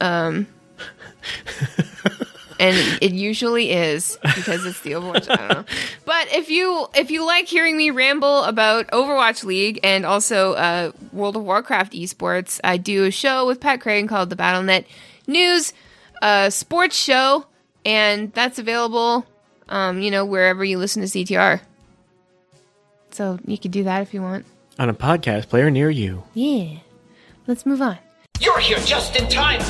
And 2.60 2.76
it 3.02 3.12
usually 3.12 3.72
is 3.72 4.16
because 4.22 4.64
it's 4.64 4.80
the 4.80 4.92
Overwatch. 4.92 5.28
I 5.28 5.36
don't 5.36 5.48
know. 5.48 5.64
But 6.04 6.28
if 6.32 6.50
you 6.50 6.86
if 6.94 7.10
you 7.10 7.26
like 7.26 7.46
hearing 7.46 7.76
me 7.76 7.90
ramble 7.90 8.44
about 8.44 8.86
Overwatch 8.88 9.44
League 9.44 9.80
and 9.82 10.06
also 10.06 10.52
uh, 10.52 10.92
World 11.12 11.36
of 11.36 11.42
Warcraft 11.42 11.92
esports, 11.94 12.60
I 12.62 12.76
do 12.76 13.04
a 13.04 13.10
show 13.10 13.46
with 13.46 13.60
Pat 13.60 13.80
Craig 13.80 14.08
called 14.08 14.30
the 14.30 14.36
BattleNet 14.36 14.84
News 15.26 15.72
uh, 16.22 16.50
Sports 16.50 16.96
Show, 16.96 17.46
and 17.84 18.32
that's 18.32 18.58
available, 18.58 19.26
um, 19.68 20.00
you 20.00 20.10
know, 20.10 20.24
wherever 20.24 20.64
you 20.64 20.78
listen 20.78 21.02
to 21.02 21.08
CTR. 21.08 21.60
So 23.10 23.38
you 23.46 23.58
could 23.58 23.70
do 23.70 23.84
that 23.84 24.02
if 24.02 24.14
you 24.14 24.22
want. 24.22 24.46
On 24.78 24.88
a 24.88 24.94
podcast 24.94 25.48
player 25.48 25.70
near 25.70 25.90
you. 25.90 26.24
Yeah. 26.34 26.78
Let's 27.46 27.66
move 27.66 27.82
on. 27.82 27.98
You're 28.40 28.58
here 28.58 28.78
just 28.78 29.16
in 29.16 29.28
time. 29.28 29.60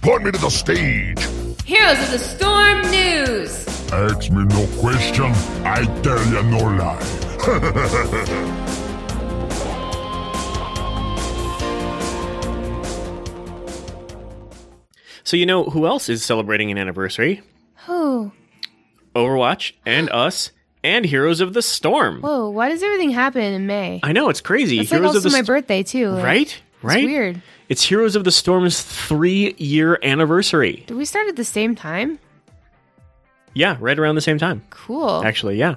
Point 0.00 0.24
me 0.24 0.30
to 0.30 0.38
the 0.38 0.50
stage. 0.50 1.18
Heroes 1.64 1.98
of 2.02 2.10
the 2.10 2.18
Storm 2.18 2.82
News. 2.90 3.66
Ask 3.92 4.30
me 4.30 4.44
no 4.44 4.66
question, 4.80 5.26
I 5.64 5.84
tell 6.02 6.22
you 6.26 6.42
no 6.42 6.58
lie. 6.58 8.50
So 15.22 15.36
you 15.36 15.46
know 15.46 15.64
who 15.64 15.86
else 15.86 16.08
is 16.08 16.24
celebrating 16.24 16.70
an 16.70 16.78
anniversary? 16.78 17.42
Oh, 17.88 18.32
Overwatch 19.14 19.72
and 19.86 20.10
us 20.12 20.50
and 20.82 21.04
Heroes 21.06 21.40
of 21.40 21.54
the 21.54 21.62
Storm. 21.62 22.20
whoa! 22.20 22.50
Why 22.50 22.68
does 22.68 22.82
everything 22.82 23.10
happen 23.10 23.42
in 23.42 23.66
May? 23.66 24.00
I 24.02 24.12
know 24.12 24.28
it's 24.28 24.40
crazy. 24.40 24.80
It's 24.80 24.90
like 24.90 24.98
Heroes 24.98 25.16
also 25.16 25.18
of 25.18 25.22
the 25.24 25.30
my 25.30 25.38
St- 25.38 25.46
birthday 25.46 25.82
too. 25.82 26.10
like, 26.10 26.24
right? 26.24 26.62
Right? 26.82 27.04
weird. 27.06 27.42
It's 27.68 27.82
Heroes 27.82 28.14
of 28.14 28.24
the 28.24 28.30
Storm's 28.30 28.82
three 28.82 29.54
year 29.56 29.98
anniversary. 30.02 30.84
Did 30.86 30.96
we 30.96 31.04
start 31.04 31.28
at 31.28 31.36
the 31.36 31.44
same 31.44 31.74
time? 31.74 32.18
Yeah, 33.54 33.76
right 33.80 33.98
around 33.98 34.16
the 34.16 34.20
same 34.20 34.38
time. 34.38 34.62
Cool. 34.70 35.24
Actually, 35.24 35.56
yeah. 35.56 35.76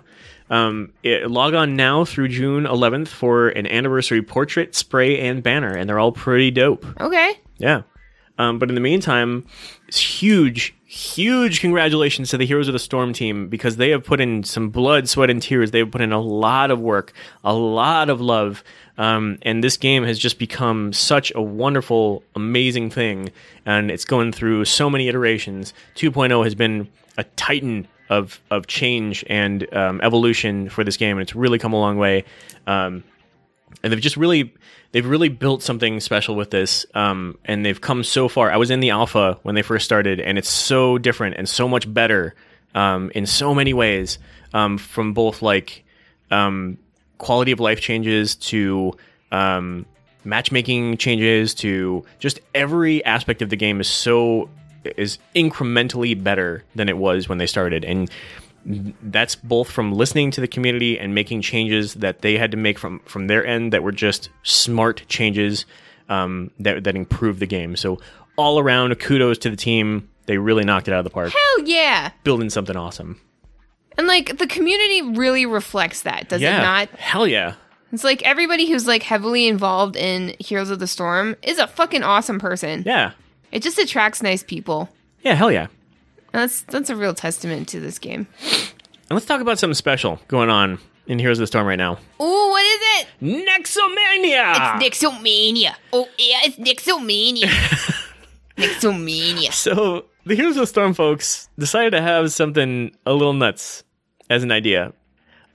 Um, 0.50 0.94
it, 1.04 1.30
log 1.30 1.54
on 1.54 1.76
now 1.76 2.06
through 2.06 2.30
June 2.30 2.64
11th 2.64 3.08
for 3.08 3.50
an 3.50 3.68
anniversary 3.68 4.22
portrait, 4.22 4.76
spray, 4.76 5.20
and 5.20 5.44
banner, 5.44 5.74
and 5.76 5.88
they're 5.88 6.00
all 6.00 6.12
pretty 6.12 6.52
dope. 6.52 6.86
Okay. 7.00 7.40
Yeah. 7.58 7.84
Um, 8.38 8.60
but 8.60 8.70
in 8.70 8.76
the 8.76 8.82
meantime, 8.82 9.46
it's 9.88 10.00
huge, 10.00 10.76
huge 10.88 11.60
congratulations 11.60 12.30
to 12.30 12.38
the 12.38 12.46
Heroes 12.46 12.70
of 12.70 12.74
the 12.74 12.80
Storm 12.80 13.12
team 13.12 13.50
because 13.50 13.76
they 13.76 13.90
have 13.90 14.06
put 14.06 14.22
in 14.22 14.44
some 14.44 14.70
blood, 14.70 15.10
sweat, 15.10 15.30
and 15.30 15.42
tears. 15.42 15.72
They've 15.72 15.90
put 15.90 16.00
in 16.00 16.14
a 16.14 16.20
lot 16.20 16.72
of 16.72 16.80
work, 16.80 17.12
a 17.44 17.54
lot 17.54 18.10
of 18.10 18.22
love. 18.22 18.64
Um, 18.98 19.38
and 19.42 19.62
this 19.62 19.76
game 19.76 20.06
has 20.06 20.18
just 20.18 20.40
become 20.40 20.94
such 20.94 21.32
a 21.36 21.42
wonderful, 21.42 22.24
amazing 22.36 22.90
thing. 22.90 23.32
And 23.66 23.92
it's 23.92 24.06
going 24.06 24.32
through 24.32 24.64
so 24.66 24.90
many 24.90 25.10
iterations. 25.10 25.74
2.0 25.96 26.44
has 26.46 26.56
been 26.56 26.88
a 27.18 27.26
titan 27.36 27.88
of, 28.10 28.42
of 28.50 28.68
change 28.68 29.26
and 29.28 29.72
um, 29.76 30.00
evolution 30.02 30.70
for 30.70 30.86
this 30.86 30.96
game, 30.96 31.18
and 31.18 31.22
it's 31.24 31.36
really 31.36 31.60
come 31.60 31.74
a 31.74 31.80
long 31.80 31.98
way. 31.98 32.24
Um, 32.66 33.04
and 33.84 33.92
they've 33.92 34.00
just 34.00 34.18
really 34.18 34.54
they've 34.92 35.06
really 35.06 35.30
built 35.30 35.64
something 35.64 36.00
special 36.00 36.36
with 36.36 36.52
this 36.52 36.86
um, 36.94 37.38
and 37.46 37.66
they've 37.66 37.82
come 37.82 38.04
so 38.04 38.28
far. 38.28 38.52
I 38.52 38.58
was 38.58 38.72
in 38.72 38.80
the 38.80 38.92
alpha 38.92 39.40
when 39.44 39.56
they 39.56 39.62
first 39.62 39.86
started 39.86 40.20
and 40.20 40.38
it's 40.38 40.50
so 40.50 40.98
different 40.98 41.36
and 41.38 41.48
so 41.48 41.68
much 41.68 41.92
better 41.92 42.36
um, 42.76 43.12
in 43.16 43.26
so 43.26 43.54
many 43.54 43.74
ways 43.74 44.20
um, 44.54 44.78
from 44.78 45.14
both 45.14 45.42
like 45.42 45.84
um, 46.32 46.78
quality 47.18 47.52
of 47.52 47.60
life 47.60 47.82
changes 47.82 48.36
to 48.36 48.94
um, 49.32 49.86
matchmaking 50.24 50.98
changes 50.98 51.54
to 51.56 52.06
just 52.20 52.40
every 52.54 53.04
aspect 53.06 53.42
of 53.42 53.50
the 53.50 53.56
game 53.56 53.80
is 53.80 53.88
so 53.88 54.50
is 54.96 55.20
incrementally 55.36 56.22
better 56.22 56.64
than 56.76 56.88
it 56.90 56.98
was 56.98 57.28
when 57.28 57.38
they 57.38 57.48
started. 57.48 57.84
And 57.84 58.10
that's 58.66 59.36
both 59.36 59.70
from 59.72 59.94
listening 59.94 60.32
to 60.32 60.42
the 60.42 60.48
community 60.48 61.00
and 61.00 61.16
making 61.16 61.42
changes 61.42 61.94
that 61.96 62.22
they 62.22 62.38
had 62.38 62.52
to 62.52 62.58
make 62.58 62.78
from 62.78 63.00
from 63.06 63.28
their 63.28 63.46
end 63.46 63.72
that 63.74 63.84
were 63.84 63.92
just 63.92 64.30
smart 64.44 65.04
changes 65.08 65.66
um, 66.10 66.52
that 66.60 66.84
that 66.84 66.96
improved 66.96 67.40
the 67.40 67.48
game. 67.48 67.76
So 67.76 68.00
all 68.38 68.60
around, 68.60 68.98
kudos 69.00 69.38
to 69.40 69.50
the 69.50 69.56
team. 69.56 70.10
They 70.26 70.38
really 70.38 70.66
knocked 70.66 70.90
it 70.90 70.94
out 70.94 71.00
of 71.00 71.04
the 71.06 71.10
park, 71.10 71.32
Hell 71.32 71.66
yeah! 71.66 72.12
building 72.26 72.50
something 72.50 72.76
awesome. 72.76 73.22
And 73.98 74.08
like 74.08 74.38
the 74.38 74.46
community 74.48 75.02
really 75.18 75.46
reflects 75.46 76.02
that, 76.02 76.28
does 76.30 76.42
yeah, 76.42 76.58
it 76.60 76.62
not? 76.62 76.90
hell 77.00 77.26
yeah. 77.26 77.54
It's 77.94 78.04
like 78.04 78.22
everybody 78.24 78.68
who's 78.70 78.86
like 78.86 79.02
heavily 79.04 79.48
involved 79.48 79.96
in 79.96 80.36
Heroes 80.40 80.70
of 80.70 80.80
the 80.80 80.88
Storm 80.88 81.38
is 81.42 81.58
a 81.58 81.66
fucking 81.68 82.04
awesome 82.04 82.38
person. 82.40 82.84
Yeah, 82.86 83.14
It 83.54 83.64
just 83.64 83.80
attracts 83.80 84.22
nice 84.22 84.44
people. 84.44 84.90
yeah, 85.22 85.34
hell 85.36 85.52
yeah. 85.52 85.68
That's 86.38 86.62
that's 86.62 86.92
a 86.92 86.96
real 86.96 87.16
testament 87.16 87.68
to 87.70 87.80
this 87.80 87.98
game. 87.98 88.28
And 88.44 89.10
let's 89.10 89.26
talk 89.26 89.42
about 89.42 89.58
something 89.58 89.74
special 89.74 90.20
going 90.28 90.52
on 90.52 90.78
in 91.08 91.18
Heroes 91.18 91.40
of 91.40 91.42
the 91.42 91.48
Storm 91.48 91.66
right 91.66 91.78
now. 91.78 91.94
Ooh, 92.22 92.50
what 92.50 92.64
is 92.64 92.80
it? 93.00 93.08
Nexomania. 93.24 94.52
It's 94.52 95.02
Nixomania. 95.02 95.74
Oh 95.92 96.08
yeah, 96.20 96.42
it's 96.44 96.58
Nixomania. 96.58 97.48
Nixomania. 98.56 99.52
So 99.52 100.06
the 100.28 100.36
Heroes 100.36 100.58
of 100.58 100.62
the 100.62 100.68
Storm 100.68 100.94
folks 100.94 101.50
decided 101.58 101.90
to 101.90 102.04
have 102.04 102.32
something 102.32 102.96
a 103.08 103.14
little 103.14 103.34
nuts 103.34 103.84
as 104.30 104.44
an 104.44 104.52
idea. 104.52 104.94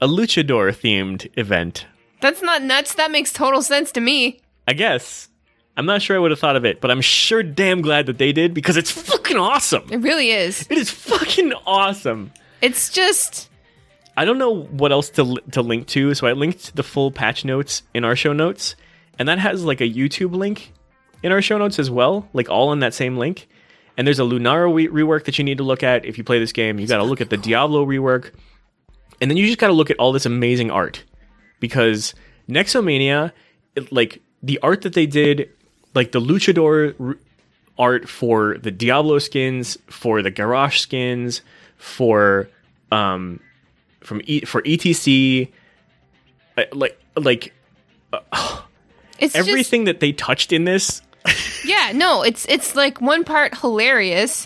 A 0.01 0.07
luchador 0.09 0.69
themed 0.75 1.31
event. 1.39 1.85
That's 2.19 2.41
not 2.41 2.61
nuts. 2.61 2.95
That 2.95 3.09
makes 3.09 3.31
total 3.31 3.61
sense 3.61 3.93
to 3.93 4.01
me. 4.01 4.41
I 4.67 4.73
guess. 4.73 5.29
I'm 5.75 5.85
not 5.85 6.01
sure 6.01 6.15
I 6.15 6.19
would 6.19 6.31
have 6.31 6.39
thought 6.39 6.55
of 6.55 6.65
it, 6.65 6.81
but 6.81 6.91
I'm 6.91 7.01
sure 7.01 7.41
damn 7.41 7.81
glad 7.81 8.05
that 8.05 8.17
they 8.17 8.31
did 8.31 8.53
because 8.53 8.77
it's 8.77 8.91
fucking 8.91 9.37
awesome. 9.37 9.87
It 9.91 9.97
really 9.97 10.29
is. 10.29 10.67
It 10.69 10.77
is 10.77 10.89
fucking 10.89 11.53
awesome. 11.65 12.31
It's 12.61 12.89
just 12.91 13.49
I 14.15 14.25
don't 14.25 14.37
know 14.37 14.63
what 14.63 14.91
else 14.91 15.09
to 15.11 15.23
li- 15.23 15.41
to 15.51 15.61
link 15.61 15.87
to, 15.87 16.13
so 16.13 16.27
I 16.27 16.33
linked 16.33 16.75
the 16.75 16.83
full 16.83 17.11
patch 17.11 17.43
notes 17.43 17.81
in 17.93 18.05
our 18.05 18.15
show 18.15 18.33
notes, 18.33 18.75
and 19.17 19.27
that 19.27 19.39
has 19.39 19.63
like 19.63 19.81
a 19.81 19.89
YouTube 19.89 20.35
link 20.35 20.71
in 21.23 21.31
our 21.31 21.41
show 21.41 21.57
notes 21.57 21.79
as 21.79 21.89
well, 21.89 22.27
like 22.33 22.49
all 22.49 22.71
in 22.73 22.79
that 22.79 22.93
same 22.93 23.17
link. 23.17 23.47
And 23.97 24.05
there's 24.07 24.19
a 24.19 24.23
Lunara 24.23 24.73
re- 24.73 24.87
rework 24.87 25.25
that 25.25 25.37
you 25.37 25.43
need 25.43 25.57
to 25.57 25.63
look 25.63 25.83
at 25.83 26.05
if 26.05 26.17
you 26.17 26.23
play 26.23 26.39
this 26.39 26.51
game. 26.51 26.79
You 26.79 26.87
got 26.87 26.97
to 26.97 27.03
look 27.03 27.21
at 27.21 27.29
the 27.29 27.37
Diablo 27.37 27.85
rework, 27.85 28.31
and 29.19 29.29
then 29.29 29.37
you 29.37 29.47
just 29.47 29.59
got 29.59 29.67
to 29.67 29.73
look 29.73 29.89
at 29.89 29.97
all 29.97 30.11
this 30.11 30.25
amazing 30.25 30.69
art 30.69 31.03
because 31.59 32.13
Nexomania, 32.47 33.31
it, 33.75 33.91
like 33.91 34.21
the 34.43 34.59
art 34.61 34.81
that 34.81 34.93
they 34.93 35.05
did, 35.05 35.49
like 35.93 36.11
the 36.11 36.19
Luchador 36.21 36.95
r- 36.99 37.17
art 37.77 38.09
for 38.09 38.57
the 38.57 38.71
Diablo 38.71 39.19
skins, 39.19 39.77
for 39.87 40.21
the 40.21 40.31
Garrosh 40.31 40.79
skins, 40.79 41.41
for 41.77 42.49
um, 42.91 43.39
from 44.01 44.21
e- 44.25 44.41
for 44.45 44.61
ETC, 44.61 45.51
uh, 46.57 46.63
like 46.73 46.99
like 47.15 47.53
it's 49.19 49.35
everything 49.35 49.85
that 49.85 49.99
they 49.99 50.11
touched 50.11 50.51
in 50.53 50.63
this. 50.65 51.01
Yeah, 51.65 51.93
no, 51.95 52.23
it's 52.23 52.45
it's 52.49 52.75
like 52.75 52.99
one 52.99 53.23
part 53.23 53.57
hilarious 53.57 54.45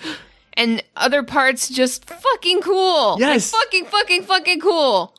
and 0.53 0.83
other 0.95 1.23
parts 1.23 1.67
just 1.67 2.05
fucking 2.05 2.61
cool. 2.61 3.17
Yes. 3.19 3.51
Like, 3.51 3.63
fucking 3.63 3.85
fucking 3.85 4.23
fucking 4.23 4.59
cool. 4.59 5.15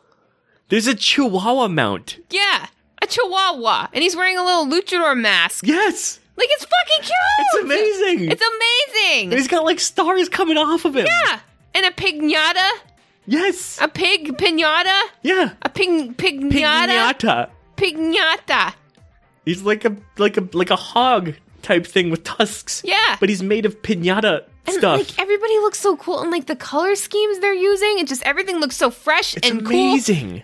There's 0.69 0.87
a 0.87 0.95
Chihuahua 0.95 1.67
mount. 1.67 2.19
Yeah. 2.31 2.69
A 3.03 3.07
chihuahua. 3.07 3.89
And 3.93 4.03
he's 4.03 4.17
wearing 4.17 4.37
a 4.39 4.45
little 4.45 4.67
luchador 4.67 5.19
mask. 5.19 5.67
Yes, 5.67 6.19
Like 6.37 6.49
it's 6.51 6.65
fucking 6.65 7.03
cute. 7.03 7.15
it's 7.39 7.63
amazing. 7.65 8.31
It's 8.31 8.43
amazing. 8.43 9.25
and 9.31 9.35
he's 9.35 9.49
got 9.49 9.65
like 9.65 9.81
stars 9.81 10.29
coming 10.29 10.57
off 10.57 10.85
of 10.85 10.97
him. 10.97 11.07
yeah. 11.07 11.41
And 11.75 11.87
a 11.87 11.91
pignata. 11.91 12.69
Yes. 13.27 13.79
A 13.81 13.89
pig 13.89 14.37
pinata. 14.39 15.01
yeah. 15.23 15.51
A 15.63 15.69
pig 15.69 16.17
pignata. 16.17 17.13
Pignata. 17.15 17.51
Pignata. 17.77 18.75
He's 19.45 19.63
like 19.63 19.85
a 19.85 19.97
like 20.19 20.37
a 20.37 20.49
like 20.53 20.71
a 20.71 20.77
hog 20.77 21.35
type 21.63 21.87
thing 21.87 22.11
with 22.11 22.25
tusks. 22.25 22.83
Yeah. 22.85 23.17
But 23.21 23.29
he's 23.29 23.43
made 23.43 23.65
of 23.67 23.81
pinata 23.83 24.45
And 24.67 24.77
stuff. 24.77 24.99
like 24.99 25.19
everybody 25.19 25.55
looks 25.59 25.79
so 25.79 25.97
cool 25.97 26.21
and 26.21 26.31
like 26.31 26.47
the 26.47 26.57
color 26.57 26.95
schemes 26.97 27.39
they're 27.41 27.53
using, 27.55 27.99
it 27.99 28.09
just 28.09 28.23
everything 28.25 28.59
looks 28.61 28.77
so 28.77 28.91
fresh 28.91 29.37
it's 29.37 29.49
and 29.49 29.61
cool. 29.65 29.71
amazing. 29.91 30.43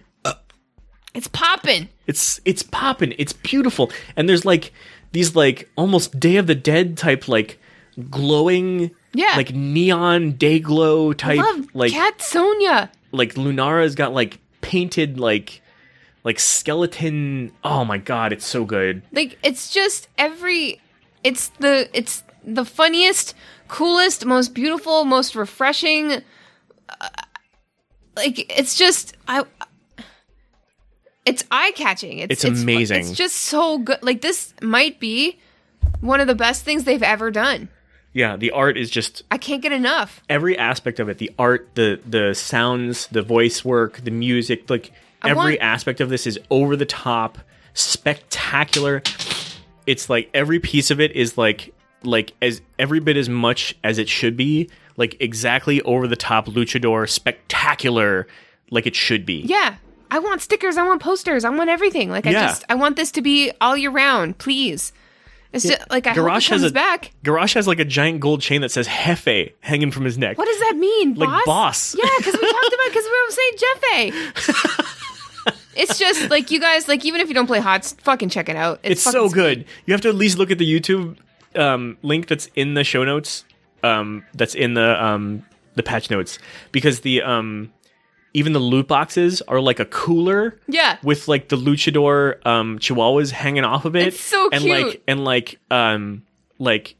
It's 1.14 1.28
popping. 1.28 1.88
It's 2.06 2.40
it's 2.44 2.62
popping. 2.62 3.14
It's 3.18 3.32
beautiful. 3.32 3.90
And 4.16 4.28
there's 4.28 4.44
like 4.44 4.72
these 5.12 5.34
like 5.36 5.70
almost 5.76 6.18
Day 6.18 6.36
of 6.36 6.46
the 6.46 6.54
Dead 6.54 6.96
type 6.96 7.28
like 7.28 7.58
glowing 8.10 8.90
Yeah. 9.12 9.34
like 9.36 9.54
neon 9.54 10.32
day 10.32 10.58
glow 10.58 11.12
type 11.12 11.38
Love 11.38 11.66
like 11.74 11.92
Cat 11.92 12.20
Sonia. 12.20 12.90
like 13.12 13.34
Lunara's 13.34 13.94
got 13.94 14.12
like 14.12 14.40
painted 14.60 15.20
like 15.20 15.62
like 16.24 16.40
skeleton 16.40 17.52
oh 17.62 17.84
my 17.84 17.98
god 17.98 18.32
it's 18.32 18.44
so 18.46 18.64
good 18.64 19.02
Like 19.12 19.38
it's 19.44 19.70
just 19.72 20.08
every 20.18 20.80
it's 21.22 21.48
the 21.60 21.88
it's 21.92 22.24
the 22.46 22.64
funniest, 22.64 23.34
coolest, 23.68 24.26
most 24.26 24.52
beautiful, 24.54 25.04
most 25.04 25.34
refreshing 25.36 26.20
uh, 27.00 27.08
like 28.16 28.52
it's 28.58 28.74
just 28.76 29.16
I 29.28 29.44
it's 31.26 31.44
eye-catching. 31.50 32.18
It's 32.18 32.44
It's 32.44 32.56
fu- 32.56 32.62
amazing. 32.62 33.00
It's 33.00 33.12
just 33.12 33.36
so 33.36 33.78
good. 33.78 33.98
Like 34.02 34.20
this 34.20 34.52
might 34.62 35.00
be 35.00 35.38
one 36.00 36.20
of 36.20 36.26
the 36.26 36.34
best 36.34 36.64
things 36.64 36.84
they've 36.84 37.02
ever 37.02 37.30
done. 37.30 37.68
yeah 38.12 38.36
the 38.36 38.50
art 38.52 38.76
is 38.76 38.90
just 38.90 39.22
I 39.30 39.38
can't 39.38 39.60
get 39.62 39.72
enough. 39.72 40.22
every 40.28 40.56
aspect 40.58 41.00
of 41.00 41.08
it 41.08 41.18
the 41.18 41.30
art 41.38 41.68
the 41.74 42.00
the 42.06 42.34
sounds 42.34 43.06
the 43.08 43.22
voice 43.22 43.64
work 43.64 43.98
the 44.04 44.10
music 44.10 44.68
like 44.70 44.92
I 45.22 45.30
every 45.30 45.42
want- 45.54 45.60
aspect 45.62 46.00
of 46.00 46.08
this 46.10 46.26
is 46.26 46.38
over 46.50 46.76
the 46.76 46.86
top 46.86 47.38
spectacular 47.72 49.02
it's 49.86 50.08
like 50.10 50.30
every 50.34 50.60
piece 50.60 50.90
of 50.90 51.00
it 51.00 51.12
is 51.12 51.36
like 51.38 51.72
like 52.02 52.32
as 52.42 52.60
every 52.78 53.00
bit 53.00 53.16
as 53.16 53.28
much 53.28 53.74
as 53.82 53.98
it 53.98 54.08
should 54.08 54.36
be 54.36 54.68
like 54.96 55.16
exactly 55.20 55.80
over 55.82 56.06
the 56.06 56.16
top 56.16 56.46
luchador 56.46 57.08
spectacular 57.08 58.26
like 58.70 58.86
it 58.86 58.94
should 58.94 59.24
be 59.26 59.40
Yeah. 59.40 59.76
I 60.14 60.20
want 60.20 60.42
stickers. 60.42 60.76
I 60.76 60.86
want 60.86 61.02
posters. 61.02 61.44
I 61.44 61.50
want 61.50 61.70
everything. 61.70 62.08
Like 62.08 62.24
I 62.24 62.30
Yeah. 62.30 62.42
just 62.46 62.64
I 62.68 62.76
want 62.76 62.94
this 62.94 63.10
to 63.12 63.20
be 63.20 63.50
all 63.60 63.76
year 63.76 63.90
round, 63.90 64.38
please. 64.38 64.92
It's 65.52 65.64
just 65.64 65.90
like 65.90 66.06
I 66.06 66.14
Garrosh 66.14 66.48
has 66.50 66.60
comes 66.60 66.62
a 66.62 66.70
back. 66.72 67.10
Garrosh 67.24 67.54
has 67.54 67.66
like 67.66 67.80
a 67.80 67.84
giant 67.84 68.20
gold 68.20 68.40
chain 68.40 68.60
that 68.60 68.70
says 68.70 68.86
Jefe 68.86 69.52
hanging 69.60 69.90
from 69.90 70.04
his 70.04 70.16
neck. 70.16 70.38
What 70.38 70.46
does 70.46 70.58
that 70.60 70.76
mean? 70.76 71.14
Like 71.14 71.28
boss? 71.28 71.44
boss. 71.46 71.96
Yeah, 71.98 72.08
because 72.18 72.34
we 72.34 72.40
talked 72.48 72.74
about 72.74 72.88
because 72.90 73.04
we 73.04 73.24
were 73.26 73.30
saying 73.32 73.52
Jeff 73.58 75.54
It's 75.76 75.98
just 75.98 76.30
like 76.30 76.52
you 76.52 76.60
guys 76.60 76.86
like 76.86 77.04
even 77.04 77.20
if 77.20 77.26
you 77.26 77.34
don't 77.34 77.48
play 77.48 77.58
HOTS, 77.58 77.94
fucking 77.94 78.28
check 78.28 78.48
it 78.48 78.54
out. 78.54 78.78
It's 78.84 79.02
fucking 79.02 79.18
so 79.20 79.28
sweet. 79.28 79.34
good. 79.34 79.64
You 79.86 79.94
have 79.94 80.00
to 80.02 80.08
at 80.10 80.14
least 80.14 80.38
look 80.38 80.52
at 80.52 80.58
the 80.58 80.80
YouTube 80.80 81.16
um, 81.56 81.98
link 82.02 82.28
that's 82.28 82.46
in 82.54 82.74
the 82.74 82.84
show 82.84 83.02
notes. 83.02 83.44
Um, 83.82 84.24
that's 84.32 84.54
in 84.54 84.74
the 84.74 85.04
um, 85.04 85.44
the 85.74 85.82
patch 85.82 86.08
notes 86.08 86.38
because 86.70 87.00
the 87.00 87.22
um, 87.22 87.72
even 88.34 88.52
the 88.52 88.58
loot 88.58 88.88
boxes 88.88 89.40
are 89.42 89.60
like 89.60 89.78
a 89.80 89.84
cooler. 89.84 90.58
Yeah. 90.68 90.98
With 91.02 91.28
like 91.28 91.48
the 91.48 91.56
luchador 91.56 92.44
um, 92.46 92.78
chihuahuas 92.80 93.30
hanging 93.30 93.64
off 93.64 93.84
of 93.84 93.94
it. 93.96 94.08
It's 94.08 94.20
so 94.20 94.50
and 94.52 94.62
cute. 94.64 94.86
like 94.86 95.02
and 95.08 95.24
like 95.24 95.58
um 95.70 96.22
like 96.58 96.96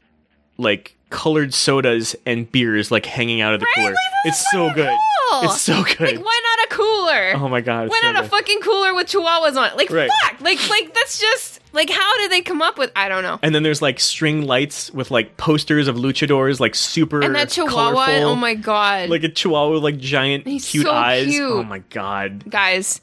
like 0.57 0.95
colored 1.09 1.53
sodas 1.53 2.15
and 2.25 2.51
beers 2.51 2.89
like 2.91 3.05
hanging 3.05 3.41
out 3.41 3.53
of 3.53 3.59
the 3.59 3.67
cooler. 3.75 3.89
Like, 3.91 3.97
It's 4.25 4.49
so 4.51 4.73
good. 4.73 4.87
cool. 5.29 5.41
It's 5.43 5.61
so 5.61 5.83
good. 5.83 5.99
Like 5.99 6.25
why 6.25 6.41
not 6.43 6.71
a 6.71 6.75
cooler? 6.75 7.33
oh 7.35 7.49
my 7.49 7.61
god. 7.61 7.89
Why 7.89 7.99
so 8.01 8.11
not 8.11 8.23
a 8.25 8.27
fucking 8.29 8.59
cooler 8.61 8.93
with 8.95 9.07
chihuahuas 9.07 9.55
on 9.57 9.71
it? 9.71 9.77
Like 9.77 9.89
Right. 9.91 10.09
fuck. 10.23 10.41
Like 10.41 10.69
like 10.69 10.93
that's 10.93 11.19
just 11.19 11.54
like 11.75 11.89
how 11.89 12.17
did 12.19 12.31
they 12.31 12.41
come 12.41 12.61
up 12.61 12.77
with 12.77 12.91
I 12.95 13.09
don't 13.09 13.21
know. 13.21 13.37
And 13.43 13.53
then 13.53 13.61
there's 13.63 13.81
like 13.81 13.99
string 13.99 14.45
lights 14.47 14.89
with 14.91 15.11
like 15.11 15.37
posters 15.37 15.87
of 15.87 15.95
luchadors, 15.97 16.59
like 16.59 16.73
super 16.73 17.21
And 17.21 17.35
that 17.35 17.49
chihuahua, 17.49 17.89
oh 17.89 17.93
colorful. 18.05 18.29
oh 18.29 18.35
my 18.35 18.55
god. 18.55 19.09
like 19.09 19.23
a 19.23 19.29
chihuahua 19.29 19.73
with 19.73 19.83
like 19.83 19.97
giant 19.97 20.47
He's 20.47 20.67
cute 20.69 20.85
so 20.85 20.91
eyes. 20.93 21.27
cute. 21.27 21.51
Oh 21.51 21.63
my 21.63 21.79
god. 21.79 22.49
guys, 22.49 23.01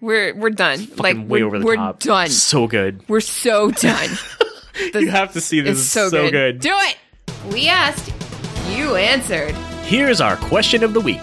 we're 0.00 0.34
we're 0.34 0.50
done. 0.50 0.86
like 0.98 1.16
way 1.16 1.42
we're, 1.42 1.46
over 1.46 1.58
the 1.58 1.64
we're 1.64 1.76
top. 1.76 1.98
done. 2.00 2.28
So 2.28 2.66
good. 2.68 3.02
We're 3.08 3.20
so 3.20 3.70
done. 3.70 4.10
You 4.94 5.10
have 5.10 5.34
to 5.34 5.40
see 5.42 5.60
this. 5.60 5.78
it's 5.78 5.88
so, 5.88 6.08
so 6.08 6.30
good. 6.30 6.32
good. 6.32 6.60
Do 6.60 6.72
it. 6.72 6.96
We 7.52 7.68
asked, 7.68 8.10
you 8.70 8.96
answered. 8.96 9.54
Here's 9.84 10.18
our 10.22 10.36
question 10.36 10.82
of 10.82 10.94
the 10.94 11.00
week. 11.00 11.20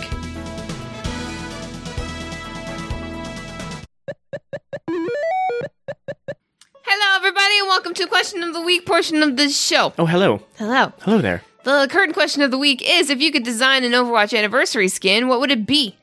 Hello, 6.92 7.18
everybody, 7.18 7.60
and 7.60 7.68
welcome 7.68 7.94
to 7.94 8.08
question 8.08 8.42
of 8.42 8.52
the 8.52 8.62
week 8.62 8.84
portion 8.86 9.22
of 9.22 9.38
the 9.38 9.48
show. 9.50 9.94
Oh, 10.00 10.08
hello. 10.08 10.42
Hello. 10.58 10.92
Hello 11.02 11.20
there. 11.20 11.44
The 11.64 11.88
current 11.88 12.14
question 12.16 12.42
of 12.42 12.50
the 12.50 12.58
week 12.58 12.82
is: 12.84 13.12
If 13.12 13.22
you 13.22 13.32
could 13.32 13.44
design 13.44 13.84
an 13.84 13.92
Overwatch 13.92 14.36
anniversary 14.36 14.88
skin, 14.88 15.28
what 15.28 15.40
would 15.40 15.52
it 15.52 15.68
be? 15.68 15.96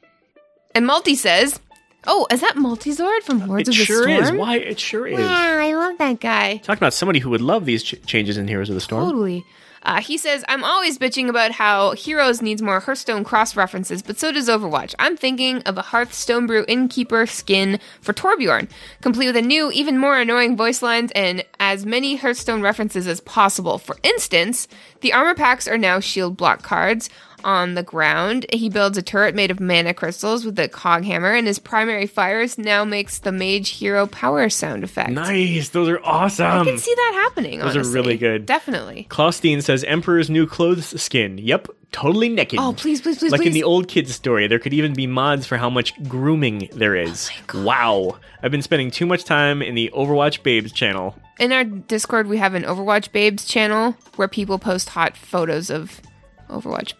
And 0.76 0.86
Multi 0.86 1.16
says, 1.16 1.58
"Oh, 2.06 2.28
is 2.30 2.40
that 2.40 2.54
Multizord 2.54 3.22
from 3.24 3.46
Lords 3.48 3.68
It 3.68 3.72
of 3.72 3.78
the 3.78 3.84
sure 3.84 4.02
Storm?" 4.04 4.22
is. 4.22 4.30
Why? 4.32 4.58
It 4.58 4.78
sure 4.78 5.08
is. 5.08 5.18
Yeah, 5.18 5.58
I 5.60 5.74
love 5.74 5.98
that 5.98 6.20
guy. 6.20 6.58
Talking 6.58 6.78
about 6.78 6.94
somebody 6.94 7.18
who 7.18 7.30
would 7.30 7.40
love 7.40 7.64
these 7.64 7.82
ch- 7.82 7.96
changes 8.06 8.36
in 8.36 8.46
Heroes 8.46 8.68
of 8.68 8.76
the 8.76 8.80
Storm. 8.80 9.06
Totally. 9.06 9.44
Uh, 9.86 10.00
he 10.00 10.18
says, 10.18 10.44
I'm 10.48 10.64
always 10.64 10.98
bitching 10.98 11.28
about 11.28 11.52
how 11.52 11.92
Heroes 11.92 12.42
needs 12.42 12.60
more 12.60 12.80
Hearthstone 12.80 13.22
cross 13.22 13.54
references, 13.54 14.02
but 14.02 14.18
so 14.18 14.32
does 14.32 14.48
Overwatch. 14.48 14.96
I'm 14.98 15.16
thinking 15.16 15.62
of 15.62 15.78
a 15.78 15.82
Hearthstone 15.82 16.48
Brew 16.48 16.64
Innkeeper 16.66 17.24
skin 17.24 17.78
for 18.00 18.12
Torbjorn, 18.12 18.68
complete 19.00 19.28
with 19.28 19.36
a 19.36 19.42
new, 19.42 19.70
even 19.70 19.96
more 19.96 20.18
annoying 20.18 20.56
voice 20.56 20.82
lines 20.82 21.12
and 21.14 21.44
as 21.60 21.86
many 21.86 22.16
Hearthstone 22.16 22.62
references 22.62 23.06
as 23.06 23.20
possible. 23.20 23.78
For 23.78 23.96
instance, 24.02 24.66
the 25.02 25.12
armor 25.12 25.36
packs 25.36 25.68
are 25.68 25.78
now 25.78 26.00
shield 26.00 26.36
block 26.36 26.64
cards. 26.64 27.08
On 27.44 27.74
the 27.74 27.82
ground, 27.82 28.46
he 28.52 28.68
builds 28.68 28.98
a 28.98 29.02
turret 29.02 29.34
made 29.34 29.50
of 29.50 29.60
mana 29.60 29.94
crystals 29.94 30.44
with 30.44 30.58
a 30.58 30.68
cog 30.68 31.04
hammer, 31.04 31.32
and 31.32 31.46
his 31.46 31.58
primary 31.58 32.06
fires 32.06 32.58
now 32.58 32.84
makes 32.84 33.18
the 33.18 33.32
mage 33.32 33.70
hero 33.70 34.06
power 34.06 34.48
sound 34.48 34.82
effect. 34.82 35.10
Nice. 35.10 35.68
Those 35.68 35.88
are 35.88 36.00
awesome. 36.02 36.46
I 36.46 36.64
can 36.64 36.78
see 36.78 36.94
that 36.94 37.20
happening. 37.24 37.60
Those 37.60 37.76
are 37.76 37.84
really 37.84 38.16
good. 38.16 38.46
Definitely. 38.46 39.06
Klausstein 39.10 39.62
says 39.62 39.84
Emperor's 39.84 40.30
new 40.30 40.46
clothes 40.46 41.00
skin. 41.00 41.38
Yep, 41.38 41.68
totally 41.92 42.28
naked. 42.28 42.58
Oh, 42.58 42.72
please, 42.76 43.00
please, 43.00 43.18
please, 43.18 43.32
like 43.32 43.46
in 43.46 43.52
the 43.52 43.64
old 43.64 43.88
kids 43.88 44.14
story, 44.14 44.46
there 44.46 44.58
could 44.58 44.74
even 44.74 44.92
be 44.94 45.06
mods 45.06 45.46
for 45.46 45.56
how 45.56 45.70
much 45.70 45.92
grooming 46.08 46.68
there 46.72 46.96
oh 46.96 47.00
is. 47.02 47.30
wow. 47.54 48.18
I've 48.42 48.50
been 48.50 48.62
spending 48.62 48.90
too 48.90 49.06
much 49.06 49.24
time 49.24 49.62
in 49.62 49.74
the 49.74 49.90
Overwatch 49.94 50.42
Babes 50.42 50.72
channel. 50.72 51.14
in 51.38 51.52
our 51.52 51.64
Discord, 51.64 52.26
we 52.26 52.38
have 52.38 52.54
an 52.54 52.62
Overwatch 52.64 53.12
Babes 53.12 53.44
channel 53.44 53.96
where 54.16 54.28
people 54.28 54.58
post 54.58 54.90
hot 54.90 55.16
photos 55.16 55.70
of 55.70 56.00
Overwatch 56.48 56.92
Babes. 56.92 56.94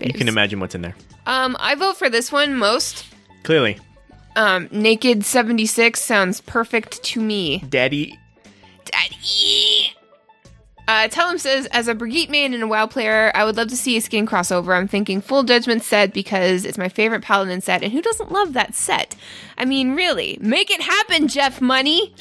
You 0.00 0.12
can 0.12 0.28
imagine 0.28 0.60
what's 0.60 0.74
in 0.74 0.82
there. 0.82 0.94
Um, 1.26 1.56
I 1.58 1.74
vote 1.74 1.96
for 1.96 2.08
this 2.10 2.30
one 2.30 2.54
most. 2.56 3.06
Clearly. 3.42 3.78
Um, 4.36 4.68
Naked 4.70 5.24
seventy 5.24 5.66
six 5.66 6.00
sounds 6.02 6.40
perfect 6.42 7.02
to 7.04 7.20
me. 7.20 7.58
Daddy. 7.68 8.18
Daddy. 8.84 9.92
Uh, 10.88 11.08
Tellum 11.08 11.36
says, 11.36 11.66
as 11.72 11.88
a 11.88 11.96
Brigitte 11.96 12.30
main 12.30 12.54
and 12.54 12.62
a 12.62 12.66
WoW 12.68 12.86
player, 12.86 13.32
I 13.34 13.44
would 13.44 13.56
love 13.56 13.66
to 13.68 13.76
see 13.76 13.96
a 13.96 14.00
skin 14.00 14.24
crossover. 14.24 14.76
I'm 14.76 14.86
thinking 14.86 15.20
Full 15.20 15.42
Judgment 15.42 15.82
set 15.82 16.12
because 16.12 16.64
it's 16.64 16.78
my 16.78 16.88
favorite 16.88 17.22
Paladin 17.22 17.60
set, 17.60 17.82
and 17.82 17.92
who 17.92 18.00
doesn't 18.00 18.30
love 18.30 18.52
that 18.52 18.76
set? 18.76 19.16
I 19.58 19.64
mean, 19.64 19.96
really, 19.96 20.38
make 20.40 20.70
it 20.70 20.80
happen, 20.80 21.26
Jeff 21.26 21.60
Money. 21.60 22.14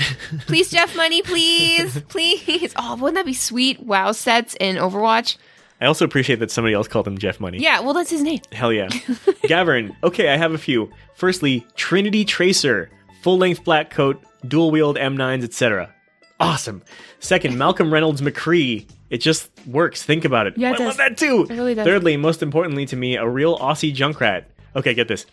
please, 0.47 0.71
Jeff 0.71 0.95
Money, 0.95 1.21
please, 1.21 2.01
please. 2.07 2.73
Oh, 2.75 2.95
wouldn't 2.95 3.15
that 3.17 3.27
be 3.27 3.33
sweet? 3.33 3.81
WoW 3.81 4.13
sets 4.13 4.55
in 4.59 4.77
Overwatch. 4.77 5.37
I 5.81 5.85
also 5.87 6.05
appreciate 6.05 6.39
that 6.39 6.51
somebody 6.51 6.73
else 6.73 6.87
called 6.87 7.07
him 7.07 7.17
Jeff 7.17 7.39
Money. 7.39 7.59
Yeah, 7.59 7.81
well, 7.81 7.93
that's 7.93 8.09
his 8.09 8.21
name. 8.21 8.39
Hell 8.51 8.71
yeah. 8.71 8.87
Gavin. 9.43 9.95
Okay, 10.03 10.29
I 10.29 10.37
have 10.37 10.53
a 10.53 10.57
few. 10.57 10.89
Firstly, 11.15 11.65
Trinity 11.75 12.23
Tracer. 12.23 12.89
Full 13.21 13.37
length 13.37 13.63
black 13.63 13.89
coat, 13.89 14.21
dual 14.47 14.71
wield 14.71 14.97
M9s, 14.97 15.43
etc. 15.43 15.93
Awesome. 16.39 16.83
Second, 17.19 17.57
Malcolm 17.57 17.91
Reynolds 17.91 18.21
McCree. 18.21 18.87
It 19.09 19.17
just 19.17 19.49
works. 19.65 20.03
Think 20.03 20.25
about 20.25 20.47
it. 20.47 20.57
Yeah, 20.57 20.69
it 20.69 20.73
I 20.73 20.77
does. 20.77 20.87
love 20.87 20.97
that 20.97 21.17
too. 21.17 21.47
It 21.49 21.53
really 21.55 21.73
does. 21.75 21.85
Thirdly, 21.85 22.17
most 22.17 22.43
importantly 22.43 22.85
to 22.87 22.95
me, 22.95 23.15
a 23.15 23.27
real 23.27 23.57
Aussie 23.57 23.93
Junkrat. 23.93 24.45
Okay, 24.75 24.93
get 24.93 25.07
this. 25.07 25.25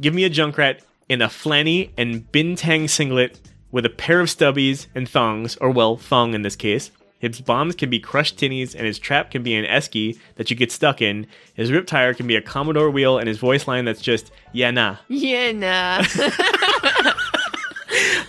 Give 0.00 0.12
me 0.14 0.24
a 0.24 0.30
Junkrat 0.30 0.80
in 1.08 1.22
a 1.22 1.28
flanny 1.28 1.90
and 1.96 2.30
bintang 2.32 2.88
singlet 2.88 3.38
with 3.70 3.84
a 3.86 3.90
pair 3.90 4.20
of 4.20 4.28
stubbies 4.28 4.86
and 4.94 5.08
thongs, 5.08 5.56
or 5.56 5.70
well, 5.70 5.96
thong 5.96 6.34
in 6.34 6.42
this 6.42 6.56
case. 6.56 6.90
His 7.32 7.40
bombs 7.40 7.74
can 7.74 7.88
be 7.88 8.00
crushed 8.00 8.36
tinnies, 8.36 8.74
and 8.74 8.84
his 8.86 8.98
trap 8.98 9.30
can 9.30 9.42
be 9.42 9.54
an 9.54 9.64
esky 9.64 10.18
that 10.36 10.50
you 10.50 10.56
get 10.56 10.70
stuck 10.70 11.00
in. 11.00 11.26
His 11.54 11.72
rip 11.72 11.86
tire 11.86 12.12
can 12.12 12.26
be 12.26 12.36
a 12.36 12.42
Commodore 12.42 12.90
wheel, 12.90 13.18
and 13.18 13.26
his 13.26 13.38
voice 13.38 13.66
line 13.66 13.86
that's 13.86 14.02
just, 14.02 14.30
yeah, 14.52 14.70
nah. 14.70 14.96
Yeah, 15.08 15.52
nah. 15.52 16.04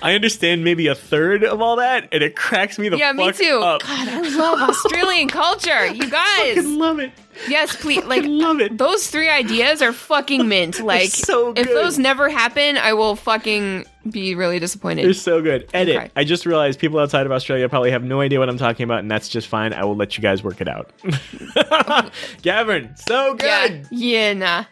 I 0.01 0.13
understand 0.15 0.63
maybe 0.63 0.87
a 0.87 0.95
third 0.95 1.43
of 1.43 1.61
all 1.61 1.77
that, 1.77 2.09
and 2.11 2.21
it 2.23 2.35
cracks 2.35 2.77
me 2.79 2.89
the 2.89 2.97
fuck 2.97 3.05
up. 3.09 3.15
yeah, 3.17 3.25
me 3.25 3.31
too. 3.31 3.59
up. 3.63 3.81
God, 3.81 4.07
I 4.07 4.21
love 4.21 4.69
Australian 4.69 5.27
culture. 5.29 5.85
You 5.87 6.09
guys, 6.09 6.57
I 6.57 6.61
love 6.61 6.99
it. 6.99 7.11
Yes, 7.49 7.75
please. 7.75 8.03
Like, 8.05 8.23
love 8.25 8.61
it. 8.61 8.77
Those 8.77 9.07
three 9.07 9.29
ideas 9.29 9.81
are 9.81 9.91
fucking 9.91 10.47
mint. 10.47 10.79
Like, 10.79 11.09
so 11.09 11.53
if 11.55 11.67
those 11.67 11.99
never 11.99 12.29
happen, 12.29 12.77
I 12.77 12.93
will 12.93 13.15
fucking 13.17 13.85
be 14.09 14.35
really 14.35 14.57
disappointed. 14.59 15.03
They're 15.05 15.13
so 15.13 15.41
good. 15.41 15.67
Edit. 15.73 15.95
Okay. 15.97 16.11
I 16.15 16.23
just 16.23 16.45
realized 16.45 16.79
people 16.79 16.97
outside 16.99 17.25
of 17.25 17.31
Australia 17.33 17.67
probably 17.67 17.91
have 17.91 18.03
no 18.03 18.21
idea 18.21 18.39
what 18.39 18.47
I'm 18.47 18.57
talking 18.57 18.85
about, 18.85 18.99
and 18.99 19.11
that's 19.11 19.27
just 19.27 19.47
fine. 19.47 19.73
I 19.73 19.83
will 19.83 19.95
let 19.97 20.17
you 20.17 20.21
guys 20.21 20.43
work 20.43 20.61
it 20.61 20.69
out. 20.69 20.93
Gavin, 22.41 22.95
so 22.95 23.35
yeah, 23.41 23.67
good. 23.67 23.87
yeah, 23.91 24.33
nah, 24.33 24.65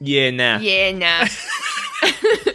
Yeah, 0.00 0.30
nah. 0.30 0.58
yeah, 0.58 0.90
nah. 0.92 1.26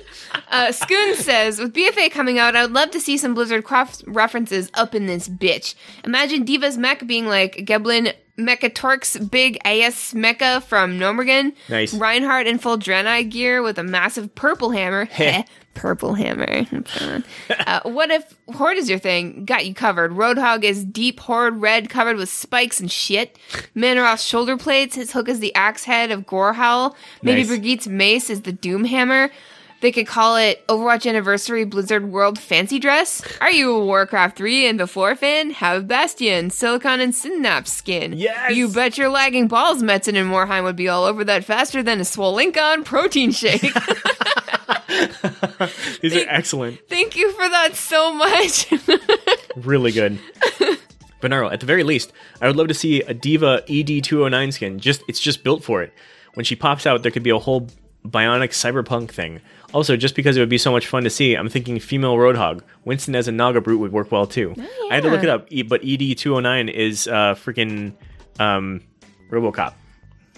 Uh, 0.50 0.72
Skoon 0.72 1.16
says, 1.16 1.60
with 1.60 1.74
BFA 1.74 2.12
coming 2.12 2.39
out, 2.39 2.56
I 2.56 2.64
would 2.64 2.74
love 2.74 2.91
to 2.91 3.00
see 3.00 3.18
some 3.18 3.34
Blizzard 3.34 3.64
cross 3.64 4.04
references 4.06 4.70
up 4.74 4.95
in 4.95 5.06
this 5.06 5.30
bitch. 5.30 5.76
Imagine 6.04 6.43
D.Va's 6.43 6.78
mech 6.78 7.06
being 7.06 7.28
like 7.28 7.58
Gelbin 7.58 8.14
Mekkatorque's 8.39 9.18
big 9.28 9.60
AS 9.66 10.14
mecha 10.14 10.64
from 10.64 10.97
Gnomeregan. 10.97 11.54
Nice. 11.70 11.93
Reinhardt 11.93 12.47
in 12.47 12.58
full 12.58 12.78
Draenei 12.78 13.30
gear 13.30 13.62
with 13.62 13.78
a 13.78 13.84
massive 13.84 14.34
purple 14.34 14.72
hammer. 14.72 15.06
Heh. 15.06 15.43
Purple 15.76 16.14
hammer. 16.14 16.66
uh, 17.68 17.82
what 17.84 18.10
if 18.12 18.34
Horde 18.54 18.78
is 18.78 18.89
your 18.89 19.00
thing? 19.00 19.45
Got 19.45 19.66
you 19.66 19.74
covered. 19.74 20.12
Roadhog 20.12 20.64
is 20.64 20.84
deep 20.84 21.20
Horde 21.20 21.62
red 21.62 21.89
covered 21.89 22.18
with 22.18 22.30
spikes 22.30 22.80
and 22.80 22.91
shit. 22.91 23.38
Mannoroth's 23.76 24.24
shoulder 24.24 24.58
plates. 24.58 24.95
His 24.95 25.12
hook 25.12 25.30
is 25.30 25.39
the 25.39 25.54
axe 25.56 25.84
head 25.84 26.12
of 26.12 26.26
Gorehowl. 26.26 26.95
Maybe 27.22 27.41
Nice. 27.41 27.50
Brigitte's 27.50 27.88
mace 27.88 28.30
is 28.30 28.41
the 28.41 28.52
Doom 28.54 28.86
hammer. 28.86 29.30
They 29.82 29.92
could 29.94 30.08
call 30.08 30.36
it 30.36 30.66
Overwatch 30.68 31.08
Anniversary 31.08 31.64
Blizzard 31.64 32.12
World 32.12 32.38
Fancy 32.38 32.80
Dress. 32.80 33.22
Are 33.40 33.52
you 33.52 33.72
a 33.72 33.86
Warcraft 33.86 34.38
3 34.38 34.68
and 34.68 34.78
before 34.78 35.16
fan? 35.16 35.52
Have 35.52 35.88
Bastion, 35.88 36.50
Silicon, 36.50 37.00
and 37.00 37.16
Synapse 37.16 37.72
skin. 37.72 38.14
Yes! 38.14 38.56
You 38.56 38.68
bet 38.68 38.98
your 38.98 39.10
lagging 39.10 39.48
balls 39.48 39.82
Metzen 39.82 40.16
and 40.16 40.30
Morhaime 40.30 40.64
would 40.64 40.76
be 40.76 40.90
all 40.90 41.06
over 41.06 41.24
that 41.24 41.46
faster 41.46 41.82
than 41.82 42.00
a 42.00 42.04
Swolinkon 42.04 42.84
protein 42.84 43.32
shake. 43.32 43.62
These 46.02 46.16
are 46.16 46.26
excellent. 46.28 46.80
Thank 46.90 47.16
you 47.16 47.32
for 47.32 47.48
that 47.50 47.76
so 47.76 48.14
much. 48.14 48.72
Really 49.56 49.92
good. 49.92 50.20
Bonaro, 51.22 51.52
at 51.52 51.60
the 51.60 51.66
very 51.66 51.84
least, 51.84 52.14
I 52.40 52.48
would 52.48 52.56
love 52.56 52.70
to 52.70 52.74
see 52.74 53.02
a 53.02 53.14
D.Va 53.14 53.64
ED209 53.68 54.54
skin. 54.54 54.80
Just 54.80 55.04
It's 55.08 55.20
just 55.20 55.44
built 55.44 55.64
for 55.64 55.82
it. 55.82 55.92
When 56.36 56.46
she 56.46 56.56
pops 56.56 56.86
out, 56.86 57.02
there 57.02 57.12
could 57.12 57.24
be 57.24 57.32
a 57.32 57.40
whole 57.40 57.68
bionic 58.06 58.50
cyberpunk 58.52 59.10
thing. 59.12 59.42
Also, 59.74 59.95
just 59.95 60.15
because 60.15 60.36
it 60.36 60.39
would 60.39 60.49
be 60.49 60.57
so 60.57 60.72
much 60.72 60.88
fun 60.88 61.03
to 61.03 61.09
see, 61.09 61.36
I'm 61.36 61.47
thinking 61.49 61.80
female 61.80 62.15
Roadhog. 62.15 62.61
Winston 62.86 63.15
as 63.15 63.28
a 63.28 63.32
Naga 63.32 63.61
Brute 63.61 63.80
would 63.80 63.91
work 63.91 64.11
well 64.11 64.26
too. 64.26 64.55
I 64.89 64.95
had 64.95 65.03
to 65.03 65.09
look 65.09 65.24
it 65.24 65.30
up, 65.30 65.47
but 65.67 65.82
ED 65.86 66.17
209 66.17 66.70
is 66.70 67.07
uh, 67.07 67.36
freaking 67.36 67.93
um, 68.39 68.82
Robocop. 69.30 69.74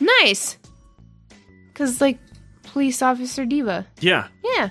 Nice. 0.02 0.58
Cause 1.74 2.02
like 2.02 2.20
police 2.64 3.02
officer 3.02 3.46
D.Va. 3.46 3.88
Yeah, 4.02 4.28
Yeah. 4.44 4.70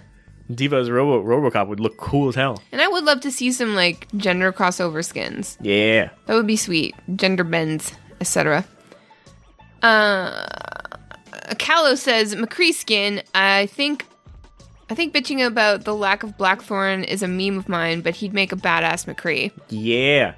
D.Va 0.54 0.76
as 0.76 0.90
Robo- 0.90 1.22
Robocop 1.24 1.68
would 1.68 1.78
look 1.80 1.96
cool 1.96 2.28
as 2.28 2.34
hell. 2.34 2.61
And 2.72 2.80
I 2.82 2.88
would 2.88 3.04
love 3.04 3.20
to 3.20 3.30
see 3.30 3.52
some 3.52 3.74
like 3.76 4.08
gender 4.16 4.52
crossover 4.52 5.04
skins. 5.04 5.56
Yeah. 5.62 6.11
That 6.26 6.34
would 6.34 6.46
be 6.46 6.56
sweet. 6.56 6.94
Gender 7.16 7.44
bends, 7.44 7.92
etc. 8.20 8.64
Uh, 9.82 10.46
Callow 11.58 11.94
says 11.94 12.34
McCree 12.34 12.72
skin. 12.72 13.22
I 13.34 13.66
think, 13.66 14.06
I 14.91 14.95
think 14.95 15.14
bitching 15.14 15.47
about 15.47 15.84
the 15.84 15.95
lack 15.95 16.22
of 16.22 16.36
Blackthorne 16.36 17.05
is 17.05 17.22
a 17.22 17.28
meme 17.28 17.57
of 17.59 17.68
mine, 17.68 18.01
but 18.01 18.16
he'd 18.16 18.34
make 18.34 18.53
a 18.53 18.57
badass 18.57 19.07
McCree. 19.07 19.53
Yeah. 19.68 20.34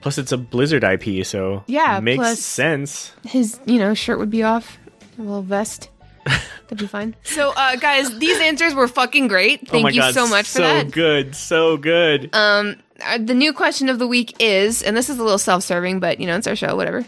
Plus, 0.00 0.18
it's 0.18 0.30
a 0.30 0.38
Blizzard 0.38 0.84
IP, 0.84 1.26
so 1.26 1.64
Yeah, 1.66 1.98
makes 2.00 2.38
sense. 2.38 3.12
His, 3.24 3.58
you 3.66 3.78
know, 3.78 3.94
shirt 3.94 4.18
would 4.20 4.30
be 4.30 4.44
off, 4.44 4.78
a 5.18 5.22
little 5.22 5.42
vest. 5.42 5.90
That'd 6.24 6.78
be 6.78 6.86
fine. 6.86 7.16
So, 7.24 7.52
uh, 7.56 7.74
guys, 7.76 8.16
these 8.18 8.38
answers 8.40 8.74
were 8.74 8.86
fucking 8.86 9.26
great. 9.26 9.62
oh 9.64 9.70
Thank 9.72 9.82
my 9.84 9.90
you 9.90 10.00
god, 10.00 10.14
so 10.14 10.28
much 10.28 10.46
for 10.48 10.58
that. 10.60 10.86
so 10.86 10.90
good, 10.92 11.34
so 11.34 11.76
good. 11.76 12.30
Uh, 12.32 12.74
the 13.18 13.34
new 13.34 13.52
question 13.52 13.88
of 13.88 13.98
the 13.98 14.06
week 14.06 14.34
is, 14.38 14.82
and 14.82 14.96
this 14.96 15.08
is 15.10 15.18
a 15.18 15.22
little 15.22 15.38
self-serving, 15.38 15.98
but 15.98 16.20
you 16.20 16.26
know, 16.26 16.36
it's 16.36 16.46
our 16.46 16.54
show, 16.56 16.76
whatever. 16.76 17.04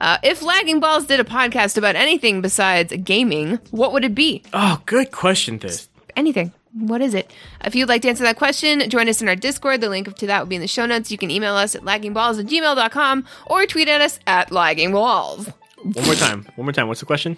Uh, 0.00 0.16
if 0.22 0.42
Lagging 0.42 0.78
Balls 0.78 1.06
did 1.06 1.18
a 1.18 1.24
podcast 1.24 1.76
about 1.76 1.96
anything 1.96 2.40
besides 2.40 2.94
gaming, 3.02 3.58
what 3.72 3.92
would 3.92 4.04
it 4.04 4.14
be? 4.14 4.42
oh, 4.54 4.80
good 4.86 5.10
question, 5.10 5.58
this. 5.58 5.87
Anything. 6.18 6.52
What 6.72 7.00
is 7.00 7.14
it? 7.14 7.30
If 7.64 7.76
you'd 7.76 7.88
like 7.88 8.02
to 8.02 8.08
answer 8.08 8.24
that 8.24 8.36
question, 8.36 8.90
join 8.90 9.08
us 9.08 9.22
in 9.22 9.28
our 9.28 9.36
Discord. 9.36 9.80
The 9.80 9.88
link 9.88 10.12
to 10.16 10.26
that 10.26 10.40
will 10.40 10.48
be 10.48 10.56
in 10.56 10.60
the 10.60 10.66
show 10.66 10.84
notes. 10.84 11.12
You 11.12 11.16
can 11.16 11.30
email 11.30 11.54
us 11.54 11.76
at 11.76 11.82
laggingballs 11.82 12.40
at 12.40 12.46
gmail.com 12.46 13.24
or 13.46 13.66
tweet 13.66 13.86
at 13.86 14.00
us 14.00 14.18
at 14.26 14.50
laggingballs. 14.50 15.54
One 15.84 16.04
more 16.04 16.14
time. 16.16 16.44
One 16.56 16.66
more 16.66 16.72
time. 16.72 16.88
What's 16.88 16.98
the 16.98 17.06
question? 17.06 17.36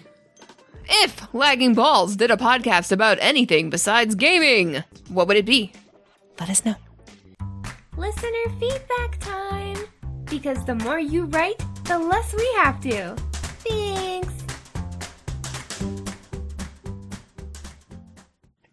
If 0.89 1.31
Lagging 1.31 1.75
Balls 1.75 2.15
did 2.15 2.31
a 2.31 2.37
podcast 2.37 2.91
about 2.91 3.19
anything 3.21 3.69
besides 3.69 4.15
gaming, 4.15 4.83
what 5.09 5.27
would 5.27 5.37
it 5.37 5.45
be? 5.45 5.71
Let 6.39 6.49
us 6.49 6.65
know. 6.65 6.75
Listener 7.95 8.49
feedback 8.59 9.19
time! 9.19 9.77
Because 10.25 10.65
the 10.65 10.73
more 10.73 10.99
you 10.99 11.25
write, 11.25 11.63
the 11.83 11.99
less 11.99 12.33
we 12.33 12.51
have 12.55 12.81
to. 12.81 13.15
Thanks! 13.63 14.30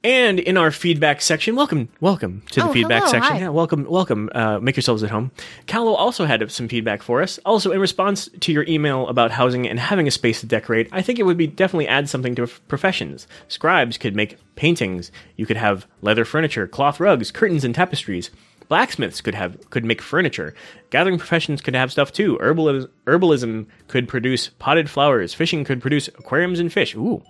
And 0.09 0.38
in 0.40 0.56
our 0.56 0.70
feedback 0.70 1.20
section, 1.20 1.54
welcome, 1.54 1.90
welcome 2.00 2.42
to 2.52 2.61
the 2.61 2.68
Oh, 2.68 2.72
feedback 2.72 3.00
hello, 3.02 3.12
section. 3.12 3.32
hi. 3.34 3.40
Yeah, 3.40 3.48
welcome, 3.50 3.84
welcome. 3.84 4.30
Uh, 4.34 4.59
make 4.59 4.74
yourselves 4.74 5.02
at 5.02 5.11
home. 5.11 5.32
Callow 5.66 5.92
also 5.92 6.24
had 6.24 6.50
some 6.50 6.66
feedback 6.66 7.02
for 7.02 7.20
us. 7.20 7.38
Also, 7.44 7.72
in 7.72 7.78
response 7.78 8.30
to 8.40 8.50
your 8.50 8.64
email 8.66 9.06
about 9.09 9.32
housing 9.32 9.68
and 9.68 9.78
having 9.78 10.09
a 10.09 10.11
space 10.11 10.40
to 10.40 10.46
decorate, 10.46 10.88
I 10.92 11.02
think 11.02 11.18
it 11.18 11.24
would 11.24 11.36
be 11.36 11.46
definitely 11.46 11.88
add 11.88 12.09
something 12.09 12.34
to 12.36 12.46
professions. 12.46 13.26
Scribes 13.48 13.98
could 13.98 14.16
make 14.16 14.38
paintings. 14.56 15.12
You 15.36 15.44
could 15.44 15.59
have 15.59 15.86
leather 16.00 16.24
furniture, 16.24 16.66
cloth 16.66 17.00
rugs, 17.00 17.30
curtains, 17.30 17.62
and 17.62 17.74
tapestries. 17.74 18.30
Blacksmiths 18.68 19.20
could 19.20 19.34
have 19.34 19.68
could 19.68 19.84
make 19.84 20.00
furniture. 20.00 20.54
Gathering 20.88 21.18
professions 21.18 21.61
could 21.61 21.74
have 21.74 21.92
stuff 21.92 22.14
too. 22.14 22.38
Herbalism, 22.40 22.88
herbalism 23.06 23.66
could 23.88 24.09
produce 24.09 24.48
potted 24.59 24.88
flowers. 24.88 25.34
Fishing 25.34 25.64
could 25.64 25.82
produce 25.82 26.09
aquariums 26.09 26.61
and 26.61 26.72
fish. 26.72 26.94
Ooh. 26.94 27.22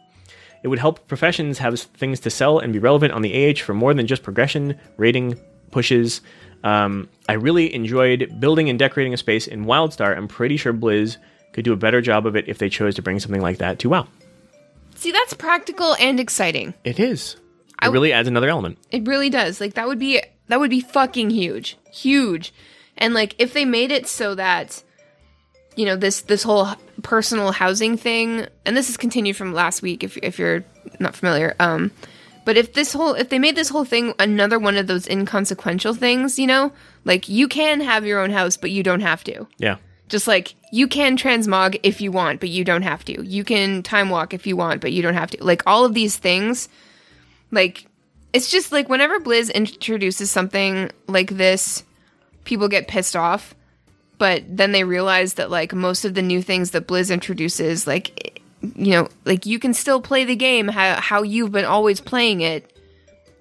It 0.63 0.69
would 0.69 0.79
help 0.79 1.07
professions 1.09 1.59
have 1.59 1.79
things 1.81 2.21
to 2.21 2.31
sell 2.31 2.59
and 2.59 2.73
be 2.73 2.79
relevant 2.79 3.13
on 3.13 3.23
the 3.23 3.51
AH 3.51 3.63
for 3.63 3.75
more 3.75 3.95
than 3.95 4.07
just 4.07 4.23
progression, 4.23 4.79
rating, 4.97 5.39
pushes. 5.71 6.21
Um, 6.65 7.09
I 7.29 7.35
really 7.35 7.73
enjoyed 7.75 8.41
building 8.41 8.69
and 8.69 8.79
decorating 8.79 9.15
a 9.15 9.17
space 9.17 9.47
in 9.47 9.65
WildStar. 9.65 10.17
I'm 10.17 10.29
pretty 10.29 10.57
sure 10.57 10.73
Blizz 10.73 11.17
could 11.53 11.65
do 11.65 11.73
a 11.73 11.77
better 11.77 12.01
job 12.01 12.27
of 12.27 12.37
it 12.37 12.49
if 12.49 12.59
they 12.59 12.69
chose 12.69 12.95
to 12.97 13.03
bring 13.03 13.21
something 13.21 13.41
like 13.41 13.59
that 13.59 13.79
to 13.81 13.89
WoW. 13.89 14.09
See, 14.97 15.13
that's 15.13 15.35
practical 15.35 15.95
and 16.01 16.19
exciting. 16.19 16.75
It 16.83 16.99
is. 16.99 17.37
It 17.81 17.91
really 17.91 18.13
adds 18.13 18.27
another 18.27 18.49
element. 18.49 18.79
It 18.91 19.07
really 19.07 19.31
does. 19.31 19.61
Like 19.61 19.75
that 19.75 19.87
would 19.87 20.01
be 20.01 20.21
that 20.49 20.59
would 20.59 20.71
be 20.71 20.81
fucking 20.81 21.31
huge. 21.31 21.77
Huge. 21.93 22.53
And 22.97 23.15
like 23.15 23.37
if 23.39 23.53
they 23.53 23.65
made 23.65 23.93
it 23.93 24.09
so 24.09 24.35
that 24.35 24.83
you 25.79 25.87
know 25.87 25.97
this 25.97 26.23
this 26.23 26.43
whole 26.43 26.69
personal 27.03 27.53
housing 27.53 27.97
thing 27.97 28.47
and 28.67 28.77
this 28.77 28.89
is 28.89 28.97
continued 28.97 29.37
from 29.37 29.55
last 29.55 29.81
week 29.81 30.03
if 30.03 30.17
if 30.19 30.39
you're 30.39 30.65
not 30.99 31.15
familiar 31.15 31.55
um 31.61 31.91
but 32.49 32.57
if 32.57 32.73
this 32.73 32.95
whole 32.95 33.13
if 33.13 33.29
they 33.29 33.39
made 33.39 33.57
this 33.57 33.69
whole 33.69 33.85
thing 33.85 34.15
another 34.19 34.59
one 34.59 34.79
of 34.79 34.87
those 34.87 35.07
inconsequential 35.07 35.93
things, 35.93 36.39
you 36.39 36.47
know, 36.47 36.73
like 37.05 37.29
you 37.29 37.47
can 37.47 37.83
have 37.83 38.07
your 38.07 38.21
own 38.21 38.31
house 38.31 38.57
but 38.57 38.71
you 38.71 38.83
don't 38.83 39.03
have 39.03 39.23
to. 39.25 39.47
Yeah. 39.59 39.77
Just 40.09 40.27
like 40.27 40.55
you 40.73 40.89
can 40.89 41.19
transmog 41.19 41.79
if 41.83 42.01
you 42.01 42.11
want, 42.11 42.41
but 42.41 42.49
you 42.49 42.65
don't 42.65 42.85
have 42.85 43.05
to. 43.05 43.23
You 43.23 43.45
can 43.45 43.83
time 43.83 44.09
walk 44.09 44.33
if 44.33 44.47
you 44.47 44.57
want, 44.57 44.81
but 44.81 44.93
you 44.93 45.03
don't 45.03 45.13
have 45.13 45.31
to. 45.33 45.45
Like 45.45 45.63
all 45.67 45.85
of 45.85 45.93
these 45.93 46.17
things, 46.17 46.71
like 47.51 47.85
it's 48.33 48.51
just 48.51 48.73
like 48.73 48.89
whenever 48.89 49.21
Blizz 49.21 49.53
introduces 49.53 50.31
something 50.31 50.91
like 51.07 51.29
this, 51.29 51.85
people 52.45 52.69
get 52.69 52.89
pissed 52.89 53.15
off. 53.15 53.55
But 54.19 54.45
then 54.49 54.73
they 54.73 54.85
realize 54.85 55.35
that 55.35 55.51
like 55.51 55.73
most 55.73 56.05
of 56.05 56.15
the 56.15 56.23
new 56.23 56.43
things 56.43 56.73
that 56.73 56.87
Blizz 56.87 57.13
introduces, 57.13 57.87
like 57.87 58.43
you 58.61 58.91
know, 58.93 59.09
like 59.25 59.47
you 59.47 59.59
can 59.59 59.73
still 59.73 60.01
play 60.01 60.25
the 60.25 60.37
game 60.37 60.69
how 60.69 61.01
how 61.01 61.23
you've 61.23 61.53
been 61.53 61.65
always 61.65 62.01
playing 62.01 62.41
it 62.41 62.73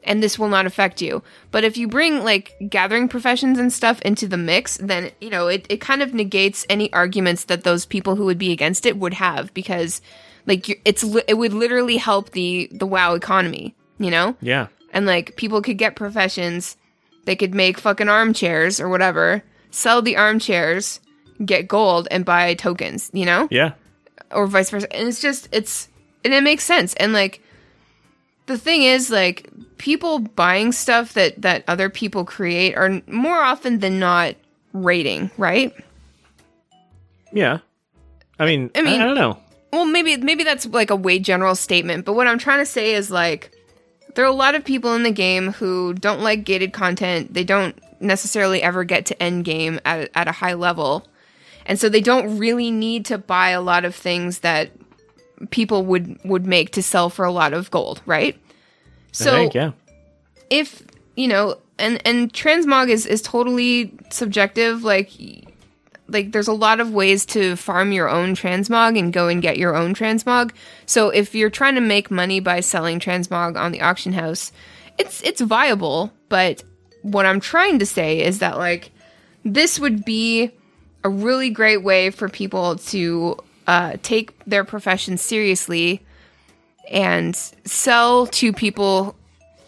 and 0.08 0.24
this 0.24 0.40
will 0.40 0.48
not 0.48 0.66
affect 0.66 1.02
you. 1.02 1.22
But 1.52 1.64
if 1.64 1.78
you 1.78 1.88
bring 1.88 2.24
like 2.24 2.56
gathering 2.70 3.10
professions 3.10 3.60
and 3.60 3.72
stuff 3.72 4.02
into 4.02 4.28
the 4.28 4.38
mix, 4.38 4.78
then 4.78 5.12
you 5.20 5.30
know 5.30 5.48
it, 5.48 5.66
it 5.70 5.82
kind 5.82 6.02
of 6.02 6.14
negates 6.14 6.66
any 6.70 6.92
arguments 6.94 7.44
that 7.46 7.64
those 7.64 7.86
people 7.86 8.16
who 8.16 8.26
would 8.26 8.38
be 8.38 8.52
against 8.52 8.86
it 8.86 8.98
would 8.98 9.16
have 9.16 9.54
because 9.54 10.02
like 10.48 10.82
it's 10.86 11.04
li- 11.04 11.24
it 11.28 11.36
would 11.36 11.54
literally 11.54 11.98
help 11.98 12.32
the 12.32 12.70
the 12.72 12.88
WoW 12.88 13.14
economy, 13.14 13.76
you 14.00 14.10
know? 14.10 14.36
Yeah. 14.42 14.68
And 14.94 15.06
like 15.06 15.36
people 15.36 15.62
could 15.62 15.78
get 15.78 15.96
professions, 15.96 16.78
they 17.26 17.36
could 17.36 17.54
make 17.54 17.78
fucking 17.78 18.10
armchairs 18.10 18.80
or 18.80 18.90
whatever, 18.90 19.44
sell 19.78 20.02
the 20.02 20.18
armchairs, 20.18 21.00
get 21.46 21.68
gold 21.68 22.08
and 22.10 22.26
buy 22.26 22.56
tokens, 22.56 23.12
you 23.14 23.26
know? 23.26 23.48
Yeah. 23.52 23.74
or 24.32 24.48
vice 24.48 24.72
versa. 24.72 24.92
And 24.94 25.08
it's 25.08 25.22
just 25.22 25.48
it's 25.52 25.88
and 26.26 26.34
it 26.34 26.42
makes 26.44 26.64
sense. 26.64 26.94
And 26.96 27.14
like 27.14 27.42
the 28.48 28.58
thing 28.58 28.82
is 28.84 29.10
like 29.12 29.50
people 29.78 30.20
buying 30.20 30.72
stuff 30.72 31.14
that 31.14 31.42
that 31.44 31.64
other 31.68 31.90
people 31.90 32.26
create 32.26 32.76
are 32.76 33.02
more 33.08 33.38
often 33.38 33.80
than 33.80 34.00
not 34.00 34.36
rating, 34.74 35.30
right? 35.38 35.74
Yeah. 37.32 37.60
I 38.40 38.46
mean, 38.46 38.72
I 38.76 38.80
I 38.80 38.82
mean- 38.84 39.02
I 39.02 39.06
don't 39.06 39.16
know. 39.16 39.38
Well, 39.74 39.86
maybe 39.86 40.18
maybe 40.18 40.44
that's 40.44 40.66
like 40.66 40.90
a 40.90 40.96
way 40.96 41.20
general 41.20 41.54
statement, 41.54 42.06
but 42.06 42.14
what 42.14 42.26
I'm 42.26 42.40
trying 42.40 42.60
to 42.60 42.66
say 42.66 42.94
is 42.94 43.12
like 43.12 43.52
there 44.18 44.26
are 44.26 44.30
a 44.30 44.34
lot 44.34 44.56
of 44.56 44.66
people 44.66 44.96
in 44.96 45.04
the 45.04 45.12
game 45.12 45.54
who 45.54 45.94
don't 45.94 46.22
like 46.22 46.44
gated 46.44 46.74
content. 46.74 47.36
They 47.36 47.44
don't 47.44 47.80
necessarily 48.00 48.64
ever 48.64 48.84
get 48.84 49.06
to 49.06 49.24
end 49.24 49.46
game 49.46 49.80
at 49.86 50.10
at 50.16 50.28
a 50.28 50.32
high 50.32 50.56
level. 50.56 51.06
And 51.68 51.80
so 51.80 51.88
they 51.88 52.02
don't 52.02 52.40
really 52.40 52.72
need 52.72 53.06
to 53.06 53.20
buy 53.20 53.50
a 53.50 53.62
lot 53.62 53.86
of 53.86 53.94
things 53.94 54.40
that 54.40 54.72
people 55.52 55.86
would 55.86 56.20
would 56.26 56.48
make 56.48 56.72
to 56.72 56.82
sell 56.82 57.12
for 57.12 57.26
a 57.26 57.32
lot 57.32 57.54
of 57.54 57.70
gold, 57.70 58.02
right? 58.08 58.36
So 59.12 59.36
I 59.36 59.38
think, 59.38 59.54
yeah. 59.54 59.74
if 60.50 60.82
you 61.16 61.28
know 61.28 61.60
and 61.78 62.02
and 62.04 62.34
transmog 62.34 62.90
is 62.90 63.06
is 63.06 63.22
totally 63.22 63.94
subjective 64.10 64.84
like 64.84 65.12
like 66.08 66.32
there's 66.32 66.48
a 66.48 66.54
lot 66.54 66.80
of 66.80 66.92
ways 66.92 67.26
to 67.26 67.56
farm 67.56 67.92
your 67.92 68.10
own 68.10 68.36
transmog 68.36 68.98
and 68.98 69.12
go 69.12 69.28
and 69.28 69.42
get 69.42 69.58
your 69.58 69.76
own 69.76 69.94
transmog. 69.94 70.52
So 70.86 71.10
if 71.10 71.36
you're 71.36 71.50
trying 71.50 71.76
to 71.76 71.82
make 71.82 72.10
money 72.10 72.40
by 72.40 72.62
selling 72.62 73.00
transmog 73.00 73.58
on 73.58 73.72
the 73.72 73.82
auction 73.82 74.14
house 74.14 74.52
it's 74.98 75.22
it's 75.24 75.42
viable. 75.42 76.12
But 76.30 76.64
what 77.04 77.26
i'm 77.26 77.40
trying 77.40 77.80
to 77.80 77.86
say 77.86 78.22
is 78.22 78.40
that 78.40 78.58
like 78.58 78.92
this 79.46 79.80
would 79.80 80.04
be 80.04 80.52
a 81.04 81.10
really 81.10 81.50
great 81.50 81.84
way 81.84 82.10
for 82.10 82.28
people 82.28 82.76
to 82.76 83.38
uh, 83.66 83.96
take 84.02 84.38
their 84.46 84.66
profession 84.66 85.18
seriously 85.18 86.04
and 86.90 87.36
sell 87.36 88.28
to 88.28 88.52
people 88.52 89.16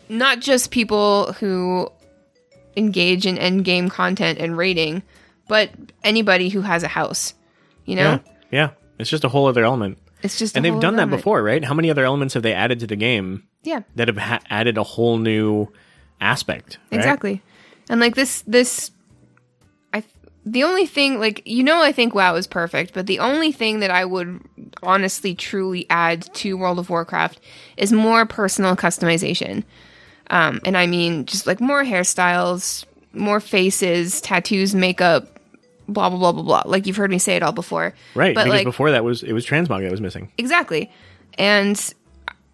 not 0.10 0.40
just 0.40 0.72
people 0.72 1.34
who 1.34 1.90
engage 2.76 3.26
in 3.26 3.38
end 3.38 3.64
game 3.64 3.90
content 3.90 4.40
and 4.40 4.58
rating, 4.58 5.04
but 5.50 5.72
anybody 6.04 6.47
who 6.47 6.62
has 6.62 6.84
a 6.84 6.88
house. 6.88 7.34
You 7.86 7.97
know, 7.97 8.04
Yeah. 8.04 8.20
Yeah. 8.52 8.70
It's 9.00 9.10
just 9.10 9.24
a 9.26 9.30
whole 9.30 9.47
other 9.47 9.64
element. 9.66 9.97
it's 10.24 10.38
just 10.39 10.56
And 10.56 10.64
they've 10.64 10.74
done 10.80 10.95
that 10.95 11.02
element. 11.04 11.20
before, 11.22 11.43
right? 11.43 11.64
How 11.64 11.74
many 11.74 11.89
other 11.91 12.06
elements 12.06 12.34
have 12.36 12.43
they 12.43 12.54
added 12.54 12.80
to 12.82 12.88
the 12.88 12.95
game 12.95 13.43
Yeah, 13.64 13.82
that 13.95 14.08
have 14.08 14.18
ha- 14.18 14.39
added 14.50 14.78
a 14.78 14.84
whole 14.84 15.18
new 15.18 15.68
aspect? 16.22 16.78
right? 16.91 16.97
exactly. 16.97 17.41
And 17.89 18.00
like 18.00 18.16
this, 18.16 18.41
this, 18.45 18.91
I 19.93 20.04
the 20.45 20.64
only 20.64 20.86
thing 20.86 21.20
like 21.20 21.41
you 21.45 21.64
know 21.64 21.82
I 21.82 21.91
think 21.91 22.14
WoW 22.14 22.36
is 22.36 22.45
perfect, 22.47 22.93
but 22.93 23.08
the 23.08 23.20
only 23.20 23.52
thing 23.52 23.80
that 23.80 23.89
I 23.91 24.04
would 24.06 24.41
honestly 24.84 25.34
truly 25.36 25.86
add 25.89 26.22
to 26.36 26.56
World 26.58 26.78
of 26.80 26.89
Warcraft 26.89 27.39
is 27.78 27.91
more 27.91 28.26
personal 28.26 28.76
customization. 28.76 29.64
Um, 30.30 30.60
and 30.66 30.78
I 30.78 30.86
mean 30.86 31.26
just 31.26 31.47
like 31.47 31.60
more 31.62 31.84
hairstyles, 31.84 32.86
more 33.14 33.39
faces, 33.39 34.22
tattoos, 34.22 34.76
makeup, 34.76 35.39
blah 35.94 36.10
blah 36.10 36.18
blah 36.18 36.32
blah 36.32 36.44
blah. 36.44 36.64
Like 36.66 36.88
you've 36.88 36.96
heard 36.96 37.12
me 37.12 37.20
say 37.20 37.36
it 37.36 37.44
all 37.44 37.52
before. 37.52 37.94
Right, 38.16 38.36
But 38.36 38.46
because 38.46 38.58
like 38.58 38.66
before 38.66 38.92
that 38.92 39.04
was 39.04 39.24
it 39.24 39.34
was 39.34 39.46
transmog 39.46 39.82
that 39.82 39.92
was 39.92 40.02
missing. 40.02 40.32
Exactly. 40.38 40.92
And 41.38 41.94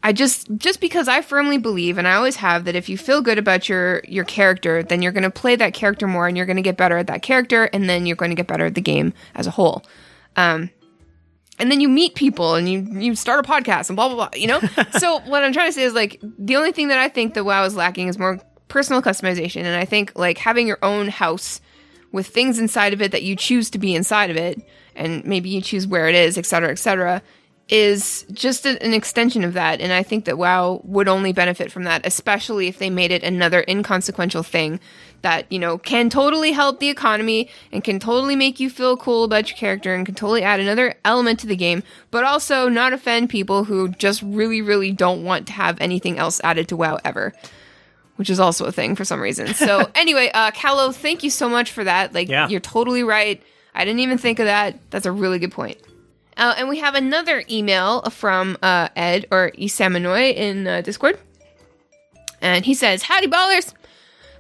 I 0.04 0.14
just 0.14 0.48
just 0.58 0.82
because 0.82 1.08
I 1.08 1.22
firmly 1.22 1.58
believe 1.58 1.98
and 1.98 2.08
I 2.08 2.14
always 2.14 2.36
have 2.36 2.66
that 2.66 2.76
if 2.76 2.90
you 2.90 2.98
feel 2.98 3.22
good 3.22 3.40
about 3.40 3.68
your 3.68 4.02
your 4.08 4.24
character, 4.24 4.84
then 4.84 5.02
you're 5.02 5.12
going 5.12 5.24
to 5.24 5.32
play 5.32 5.56
that 5.56 5.74
character 5.74 6.08
more 6.08 6.28
and 6.28 6.38
you're 6.38 6.46
going 6.46 6.58
to 6.58 6.62
get 6.62 6.78
better 6.78 6.98
at 6.98 7.08
that 7.08 7.24
character 7.24 7.66
and 7.74 7.90
then 7.90 8.06
you're 8.06 8.16
going 8.16 8.30
to 8.30 8.36
get 8.36 8.46
better 8.46 8.66
at 8.66 8.76
the 8.76 8.82
game 8.82 9.14
as 9.34 9.48
a 9.48 9.52
whole. 9.52 9.84
Um 10.36 10.70
and 11.58 11.72
then 11.72 11.80
you 11.80 11.90
meet 11.90 12.16
people 12.16 12.54
and 12.56 12.70
you 12.70 12.82
you 13.00 13.16
start 13.16 13.44
a 13.44 13.50
podcast 13.50 13.90
and 13.90 13.96
blah 13.96 14.08
blah 14.10 14.30
blah, 14.30 14.30
you 14.40 14.46
know? 14.46 14.60
so 15.00 15.22
what 15.22 15.44
I'm 15.44 15.54
trying 15.54 15.70
to 15.70 15.74
say 15.74 15.84
is 15.84 15.94
like 15.94 16.20
the 16.22 16.56
only 16.56 16.72
thing 16.72 16.90
that 16.90 17.00
I 17.00 17.10
think 17.10 17.34
that 17.34 17.44
WoW 17.44 17.64
is 17.64 17.76
lacking 17.76 18.08
is 18.08 18.20
more 18.20 18.40
personal 18.68 19.02
customization 19.02 19.62
and 19.64 19.76
I 19.76 19.86
think 19.86 20.12
like 20.16 20.38
having 20.38 20.68
your 20.68 20.80
own 20.84 21.08
house 21.08 21.62
with 22.16 22.28
things 22.28 22.58
inside 22.58 22.94
of 22.94 23.02
it 23.02 23.12
that 23.12 23.24
you 23.24 23.36
choose 23.36 23.70
to 23.70 23.78
be 23.78 23.94
inside 23.94 24.32
of 24.32 24.38
it 24.38 24.60
and 24.96 25.24
maybe 25.26 25.50
you 25.50 25.62
choose 25.62 25.86
where 25.86 26.08
it 26.08 26.16
is, 26.16 26.38
et 26.38 26.46
cetera, 26.46 26.72
et 26.72 26.80
cetera, 26.80 27.22
is 27.68 28.26
just 28.32 28.66
a- 28.66 28.82
an 28.84 28.94
extension 28.94 29.44
of 29.44 29.54
that. 29.54 29.82
And 29.82 29.92
I 29.92 30.04
think 30.04 30.26
that 30.26 30.38
WoW 30.38 30.82
would 30.86 31.08
only 31.08 31.34
benefit 31.34 31.72
from 31.72 31.84
that, 31.84 32.06
especially 32.06 32.68
if 32.68 32.78
they 32.78 32.90
made 32.90 33.12
it 33.12 33.24
another 33.24 33.66
inconsequential 33.68 34.44
thing 34.44 34.80
that, 35.24 35.52
you 35.52 35.58
know, 35.58 35.78
can 35.78 36.10
totally 36.10 36.52
help 36.52 36.80
the 36.80 36.90
economy 36.90 37.50
and 37.72 37.84
can 37.84 38.00
totally 38.00 38.36
make 38.36 38.60
you 38.60 38.70
feel 38.70 38.96
cool 38.96 39.24
about 39.24 39.50
your 39.50 39.58
character 39.58 39.96
and 39.96 40.06
can 40.06 40.14
totally 40.14 40.44
add 40.44 40.60
another 40.60 40.94
element 41.04 41.40
to 41.40 41.48
the 41.48 41.56
game, 41.56 41.82
but 42.12 42.24
also 42.24 42.70
not 42.70 42.94
offend 42.94 43.30
people 43.30 43.64
who 43.64 43.90
just 43.90 44.22
really, 44.22 44.62
really 44.62 44.92
don't 44.92 45.24
want 45.24 45.48
to 45.48 45.54
have 45.54 45.76
anything 45.82 46.20
else 46.20 46.40
added 46.44 46.68
to 46.68 46.78
WoW 46.78 47.00
ever. 47.04 47.34
Which 48.18 48.30
is 48.30 48.40
also 48.40 48.66
a 48.66 48.72
thing 48.72 48.96
for 48.96 49.04
some 49.04 49.20
reason. 49.20 49.54
So 49.54 49.90
anyway, 49.96 50.32
uh 50.34 50.52
Callow, 50.52 50.92
thank 50.92 51.24
you 51.24 51.30
so 51.30 51.50
much 51.50 51.72
for 51.72 51.84
that. 51.84 52.14
Like 52.14 52.30
Yeah. 52.30 52.48
you're 52.48 52.60
totally 52.62 53.04
right. 53.04 53.42
I 53.74 53.84
didn't 53.84 54.00
even 54.00 54.18
think 54.18 54.40
of 54.40 54.46
that. 54.46 54.80
That's 54.90 55.06
a 55.06 55.12
really 55.12 55.38
good 55.40 55.52
point. 55.52 55.78
Uh, 56.38 56.54
and 56.58 56.68
we 56.70 56.80
have 56.80 56.96
another 56.96 57.44
email 57.50 58.02
from 58.10 58.58
uh, 58.62 58.90
Ed 58.96 59.26
or 59.32 59.52
Isamanoi 59.58 60.34
in 60.36 60.68
uh, 60.68 60.82
Discord. 60.82 61.18
And 62.42 62.66
he 62.66 62.74
says, 62.74 63.04
Howdy, 63.04 63.28
ballers! 63.28 63.74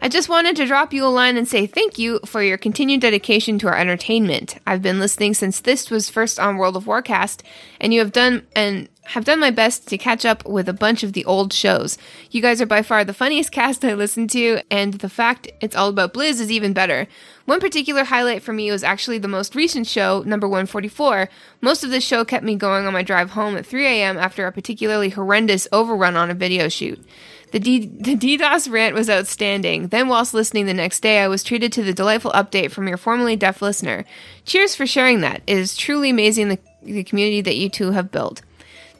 I 0.01 0.09
just 0.09 0.27
wanted 0.29 0.57
to 0.57 0.65
drop 0.65 0.93
you 0.93 1.05
a 1.05 1.07
line 1.07 1.37
and 1.37 1.47
say 1.47 1.65
thank 1.65 1.97
you 1.97 2.19
for 2.25 2.43
your 2.43 2.57
continued 2.57 2.99
dedication 3.01 3.57
to 3.59 3.67
our 3.67 3.77
entertainment. 3.77 4.57
I've 4.67 4.81
been 4.81 4.99
listening 4.99 5.33
since 5.33 5.61
this 5.61 5.89
was 5.89 6.09
first 6.09 6.37
on 6.39 6.57
World 6.57 6.75
of 6.75 6.83
Warcast, 6.83 7.41
and 7.79 7.93
you 7.93 8.01
have 8.01 8.11
done 8.11 8.45
and 8.55 8.89
have 9.07 9.25
done 9.25 9.39
my 9.39 9.51
best 9.51 9.87
to 9.87 9.97
catch 9.97 10.25
up 10.25 10.45
with 10.47 10.67
a 10.67 10.73
bunch 10.73 11.03
of 11.03 11.13
the 11.13 11.25
old 11.25 11.53
shows. 11.53 11.97
You 12.31 12.41
guys 12.41 12.61
are 12.61 12.65
by 12.65 12.81
far 12.81 13.03
the 13.03 13.13
funniest 13.13 13.51
cast 13.53 13.85
I 13.85 13.93
listen 13.93 14.27
to, 14.29 14.61
and 14.71 14.95
the 14.95 15.09
fact 15.09 15.51
it's 15.61 15.75
all 15.75 15.89
about 15.89 16.13
Blizz 16.13 16.41
is 16.41 16.51
even 16.51 16.73
better. 16.73 17.07
One 17.45 17.59
particular 17.59 18.03
highlight 18.03 18.41
for 18.41 18.53
me 18.53 18.71
was 18.71 18.83
actually 18.83 19.19
the 19.19 19.27
most 19.27 19.55
recent 19.55 19.87
show, 19.87 20.23
number 20.25 20.47
144. 20.47 21.29
Most 21.61 21.83
of 21.83 21.91
this 21.91 22.03
show 22.03 22.25
kept 22.25 22.43
me 22.43 22.55
going 22.55 22.85
on 22.85 22.93
my 22.93 23.03
drive 23.03 23.31
home 23.31 23.55
at 23.55 23.65
3 23.65 23.85
a.m. 23.85 24.17
after 24.17 24.47
a 24.47 24.51
particularly 24.51 25.09
horrendous 25.09 25.67
overrun 25.71 26.15
on 26.15 26.31
a 26.31 26.35
video 26.35 26.67
shoot. 26.67 27.03
The, 27.51 27.59
D- 27.59 27.85
the 27.85 28.15
DDoS 28.15 28.69
rant 28.71 28.95
was 28.95 29.09
outstanding. 29.09 29.87
Then, 29.87 30.07
whilst 30.07 30.33
listening 30.33 30.65
the 30.65 30.73
next 30.73 31.01
day, 31.01 31.19
I 31.19 31.27
was 31.27 31.43
treated 31.43 31.71
to 31.73 31.83
the 31.83 31.93
delightful 31.93 32.31
update 32.31 32.71
from 32.71 32.87
your 32.87 32.97
formerly 32.97 33.35
deaf 33.35 33.61
listener. 33.61 34.03
Cheers 34.43 34.75
for 34.75 34.85
sharing 34.85 35.21
that. 35.21 35.41
It 35.47 35.57
is 35.57 35.77
truly 35.77 36.09
amazing 36.09 36.49
the, 36.49 36.59
the 36.81 37.03
community 37.03 37.41
that 37.41 37.55
you 37.55 37.69
two 37.69 37.91
have 37.91 38.11
built. 38.11 38.41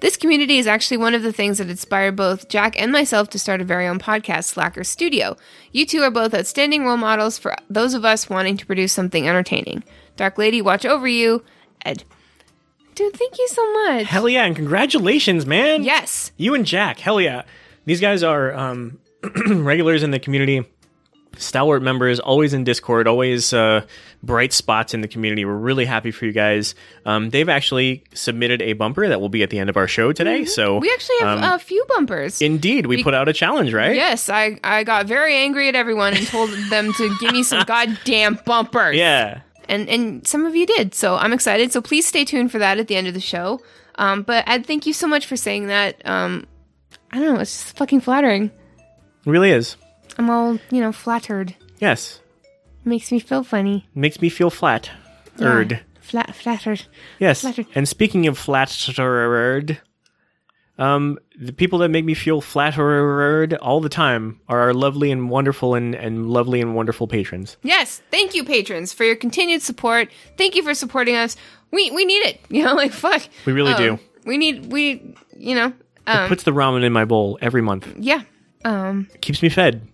This 0.06 0.18
community 0.18 0.60
is 0.60 0.68
actually 0.68 0.98
one 0.98 1.16
of 1.16 1.24
the 1.24 1.34
things 1.34 1.58
that 1.58 1.68
inspired 1.68 2.16
both 2.16 2.48
Jack 2.48 2.80
and 2.80 2.92
myself 2.92 3.28
to 3.32 3.40
start 3.40 3.60
a 3.60 3.64
very 3.64 3.88
own 3.88 3.98
podcast, 3.98 4.44
Slacker 4.44 4.84
Studio. 4.84 5.36
You 5.72 5.88
two 5.88 6.04
are 6.04 6.12
both 6.12 6.32
outstanding 6.32 6.86
role 6.86 6.96
models 6.96 7.40
for 7.40 7.56
those 7.72 7.96
of 7.96 8.06
us 8.06 8.30
wanting 8.30 8.56
to 8.58 8.68
produce 8.68 8.94
something 8.94 9.28
entertaining. 9.28 9.84
Dark 10.16 10.38
Lady, 10.38 10.62
watch 10.62 10.86
over 10.86 11.08
you. 11.08 11.44
Ed. 11.84 12.04
Dude, 12.94 13.16
thank 13.16 13.40
you 13.40 13.48
so 13.48 13.74
much. 13.74 14.06
Hell 14.06 14.30
yeah, 14.30 14.46
and 14.46 14.56
congratulations, 14.56 15.48
man. 15.48 15.84
yes. 15.84 16.32
You 16.38 16.54
and 16.54 16.68
Jack, 16.68 17.00
hell 17.00 17.20
yeah. 17.20 17.42
These 17.86 18.00
guys 18.00 18.22
are 18.22 18.54
um, 18.54 19.00
regulars 19.48 20.04
in 20.04 20.12
the 20.12 20.20
community, 20.20 20.68
stalwart 21.38 21.82
members, 21.82 22.20
always 22.20 22.54
in 22.54 22.64
Discord, 22.64 23.08
always 23.08 23.54
uh, 23.54 23.86
bright 24.24 24.54
spots 24.54 24.94
in 24.94 25.02
the 25.02 25.08
community. 25.08 25.46
We're 25.46 25.54
really 25.56 25.86
happy 25.86 26.12
for 26.12 26.26
you 26.26 26.32
guys. 26.32 26.76
Um, 27.06 27.30
they've 27.30 27.50
actually 27.50 28.04
submitted 28.14 28.62
a 28.62 28.74
bumper 28.74 29.08
that 29.08 29.22
will 29.22 29.30
be 29.30 29.44
at 29.44 29.50
the 29.50 29.60
end 29.60 29.70
of 29.70 29.78
our 29.78 29.88
show 29.88 30.12
today. 30.12 30.46
So 30.46 30.76
Mm-hmm. 30.76 30.82
We 30.82 30.92
actually 30.92 31.16
have 31.20 31.38
um, 31.44 31.54
a 31.54 31.60
few 31.60 31.86
bumpers. 31.90 32.42
indeed, 32.42 32.86
we 32.88 33.04
put 33.04 33.14
out 33.14 33.28
a 33.30 33.34
challenge, 33.34 33.74
right? 33.74 33.96
Yes, 33.96 34.30
I, 34.30 34.60
I 34.64 34.84
got 34.84 35.06
very 35.06 35.36
angry 35.36 35.70
at 35.70 35.76
everyone 35.76 36.14
and 36.16 36.26
told 36.28 36.50
them 36.70 36.92
to 36.94 37.18
give 37.20 37.32
me 37.32 37.44
some 37.44 37.64
goddamn 37.68 38.40
bumpers. 38.46 38.96
Yeah. 38.96 39.42
And 39.68 39.90
and 39.90 40.28
some 40.28 40.46
of 40.46 40.56
you 40.56 40.66
did, 40.66 40.94
so 40.94 41.16
I'm 41.16 41.34
excited. 41.34 41.72
So 41.72 41.82
please 41.82 42.06
stay 42.08 42.24
tuned 42.26 42.52
for 42.52 42.60
that 42.60 42.78
at 42.78 42.88
the 42.88 42.96
end 42.96 43.08
of 43.08 43.14
the 43.14 43.20
show. 43.20 43.62
Um, 43.96 44.22
but 44.24 44.44
Ed, 44.48 44.66
thank 44.68 44.86
you 44.86 44.94
so 44.94 45.08
much 45.08 45.26
for 45.26 45.36
saying 45.36 45.68
that. 45.68 46.06
Um, 46.06 46.46
I 47.12 47.20
don't 47.20 47.34
know, 47.36 47.40
it's 47.40 47.64
just 47.64 47.78
fucking 47.78 48.02
flattering. 48.02 48.46
It 48.46 49.30
really 49.30 49.50
is. 49.52 49.76
I'm 50.18 50.30
all, 50.30 50.60
you 50.72 50.82
know, 50.82 50.92
flattered. 50.92 51.56
Yes. 51.80 52.22
Makes 52.84 53.12
me 53.12 53.20
feel 53.20 53.44
funny. 53.44 53.88
Makes 53.96 54.22
me 54.22 54.30
feel 54.30 54.50
flat. 54.50 54.90
Erd. 55.42 55.72
Yeah. 55.72 55.80
Flat, 56.02 56.36
flattered. 56.36 56.84
Yes. 57.20 57.42
Flattered. 57.42 57.66
And 57.76 57.88
speaking 57.88 58.28
of 58.28 58.38
flattered, 58.38 59.82
um, 60.78 61.18
the 61.40 61.52
people 61.54 61.80
that 61.80 61.90
make 61.90 62.06
me 62.06 62.14
feel 62.14 62.42
flattered 62.42 63.54
all 63.56 63.82
the 63.82 63.90
time 63.90 64.40
are 64.48 64.60
our 64.60 64.74
lovely 64.74 65.12
and 65.12 65.30
wonderful 65.30 65.74
and, 65.74 65.96
and 65.96 66.30
lovely 66.30 66.62
and 66.62 66.76
wonderful 66.76 67.08
patrons. 67.08 67.58
Yes, 67.64 68.02
thank 68.12 68.36
you, 68.36 68.44
patrons, 68.44 68.94
for 68.94 69.04
your 69.04 69.16
continued 69.16 69.62
support. 69.62 70.10
Thank 70.38 70.56
you 70.56 70.64
for 70.64 70.74
supporting 70.74 71.16
us. 71.16 71.36
We 71.72 71.92
we 71.92 72.06
need 72.06 72.26
it. 72.26 72.40
You 72.50 72.64
know, 72.64 72.74
like 72.76 72.92
fuck. 72.92 73.24
We 73.46 73.54
really 73.54 73.74
Um, 73.74 73.78
do. 73.78 74.00
We 74.26 74.38
need 74.38 74.72
we 74.72 75.16
you 75.36 75.56
know 75.56 75.74
um, 76.08 76.28
Puts 76.28 76.44
the 76.44 76.52
ramen 76.52 76.84
in 76.84 76.94
my 76.94 77.06
bowl 77.06 77.38
every 77.42 77.62
month. 77.62 77.88
yeah. 77.98 78.22
Um 78.64 79.08
Keeps 79.22 79.42
me 79.42 79.50
fed. 79.50 79.88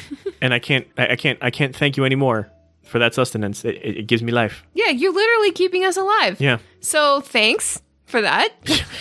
and 0.40 0.54
I 0.54 0.58
can't 0.58 0.86
I, 0.96 1.08
I 1.08 1.16
can't 1.16 1.38
I 1.42 1.50
can't 1.50 1.74
thank 1.74 1.96
you 1.96 2.04
anymore 2.04 2.50
for 2.82 2.98
that 2.98 3.14
sustenance. 3.14 3.64
It, 3.64 3.76
it, 3.76 3.96
it 3.98 4.06
gives 4.06 4.22
me 4.22 4.32
life. 4.32 4.64
yeah, 4.74 4.90
you're 4.90 5.12
literally 5.12 5.52
keeping 5.52 5.84
us 5.84 5.96
alive. 5.96 6.40
Yeah. 6.40 6.58
So 6.80 7.20
thanks 7.20 7.80
for 8.12 8.20
that. 8.20 8.50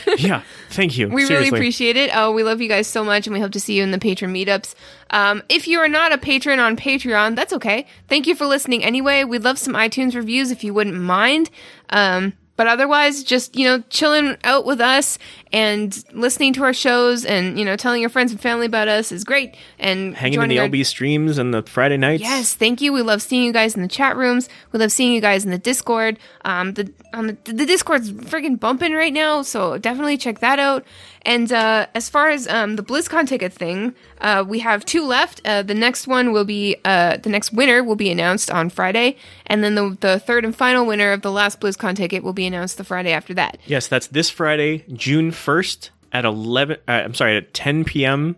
yeah. 0.18 0.42
Thank 0.70 0.98
you. 0.98 1.08
we 1.10 1.26
really 1.26 1.50
appreciate 1.50 1.98
it. 1.98 2.10
Oh, 2.16 2.32
we 2.32 2.44
love 2.44 2.62
you 2.62 2.70
guys 2.70 2.88
so 2.88 3.04
much, 3.04 3.28
and 3.28 3.34
we 3.34 3.40
hope 3.40 3.52
to 3.52 3.60
see 3.60 3.78
you 3.78 3.84
in 3.84 3.92
the 3.92 4.00
patron 4.00 4.34
meetups. 4.34 4.74
Um, 5.12 5.44
if 5.50 5.68
you 5.68 5.80
are 5.80 5.90
not 5.90 6.14
a 6.14 6.18
patron 6.18 6.60
on 6.60 6.78
Patreon, 6.78 7.36
that's 7.36 7.54
okay. 7.54 7.86
Thank 8.08 8.26
you 8.26 8.34
for 8.34 8.46
listening 8.46 8.84
anyway. 8.84 9.24
We'd 9.24 9.44
love 9.44 9.60
some 9.60 9.74
iTunes 9.74 10.16
reviews 10.16 10.50
if 10.50 10.64
you 10.64 10.74
wouldn't 10.74 10.96
mind. 10.96 11.52
Um, 11.90 12.34
but 12.58 12.68
otherwise, 12.68 13.24
just 13.24 13.56
you 13.56 13.66
know, 13.66 13.84
chilling 13.90 14.38
out 14.44 14.66
with 14.66 14.82
us 14.82 15.18
and 15.52 16.04
listening 16.14 16.54
to 16.54 16.64
our 16.64 16.74
shows, 16.74 17.26
and 17.26 17.58
you 17.58 17.66
know, 17.66 17.76
telling 17.76 18.02
your 18.02 18.10
friends 18.10 18.32
and 18.32 18.40
family 18.40 18.66
about 18.66 18.88
us 18.88 19.12
is 19.12 19.24
great. 19.24 19.56
And 19.80 20.16
hanging 20.16 20.34
in 20.34 20.40
joining 20.42 20.58
the 20.58 20.60
our- 20.60 20.68
LB 20.70 20.86
streams 20.86 21.38
and 21.38 21.54
the 21.54 21.64
Friday 21.64 21.98
nights. 21.98 22.22
Yes, 22.22 22.54
thank 22.54 22.82
you. 22.82 22.94
We 22.94 23.02
love 23.02 23.22
seeing 23.22 23.44
you 23.44 23.52
guys 23.54 23.76
in 23.76 23.82
the 23.82 23.88
chat 23.88 24.16
rooms. 24.16 24.50
We 24.72 24.80
love 24.80 24.92
seeing 24.92 25.14
you 25.14 25.22
guys 25.22 25.44
in 25.44 25.52
the 25.52 25.58
Discord. 25.58 26.20
Um, 26.46 26.74
the 26.74 26.92
on 27.14 27.28
the, 27.28 27.38
the 27.46 27.66
Discord's 27.66 28.12
freaking 28.12 28.60
bumping 28.60 28.94
right 28.94 29.14
now, 29.14 29.42
so 29.42 29.78
definitely 29.78 30.18
check 30.18 30.40
that 30.40 30.60
out. 30.60 30.86
And 31.24 31.52
uh, 31.52 31.86
as 31.94 32.10
far 32.10 32.30
as 32.30 32.48
um, 32.48 32.78
the 32.78 32.84
BlizzCon 32.84 33.28
ticket 33.28 33.54
thing, 33.54 33.94
uh, 34.22 34.44
we 34.48 34.60
have 34.60 34.84
two 34.86 35.06
left. 35.06 35.40
Uh, 35.46 35.62
the 35.62 35.76
next 35.76 36.08
one 36.08 36.32
will 36.32 36.46
be 36.46 36.78
uh, 36.84 37.18
the 37.18 37.30
next 37.30 37.54
winner 37.54 37.84
will 37.84 37.96
be 37.96 38.10
announced 38.12 38.50
on 38.50 38.70
Friday, 38.70 39.18
and 39.46 39.64
then 39.64 39.76
the 39.76 39.96
the 40.00 40.20
third 40.20 40.44
and 40.46 40.56
final 40.56 40.86
winner 40.86 41.12
of 41.12 41.22
the 41.22 41.32
last 41.32 41.60
BlizzCon 41.60 41.96
ticket 41.96 42.24
will 42.24 42.34
be 42.34 42.48
announced 42.48 42.78
the 42.78 42.84
Friday 42.84 43.12
after 43.12 43.34
that. 43.36 43.58
Yes, 43.68 43.88
that's 43.88 44.08
this 44.08 44.30
Friday, 44.32 44.84
June 44.94 45.30
1st 45.32 45.92
at 46.12 46.26
11 46.26 46.78
uh, 46.88 46.92
I'm 46.92 47.14
sorry, 47.14 47.38
at 47.38 47.54
10 47.54 47.86
p.m. 47.86 48.36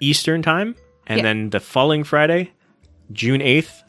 Eastern 0.00 0.42
time, 0.42 0.74
and 1.06 1.18
Yeah. 1.18 1.22
then 1.22 1.50
the 1.50 1.60
following 1.60 2.02
Friday, 2.04 2.50
June 3.12 3.40
8th, 3.40 3.82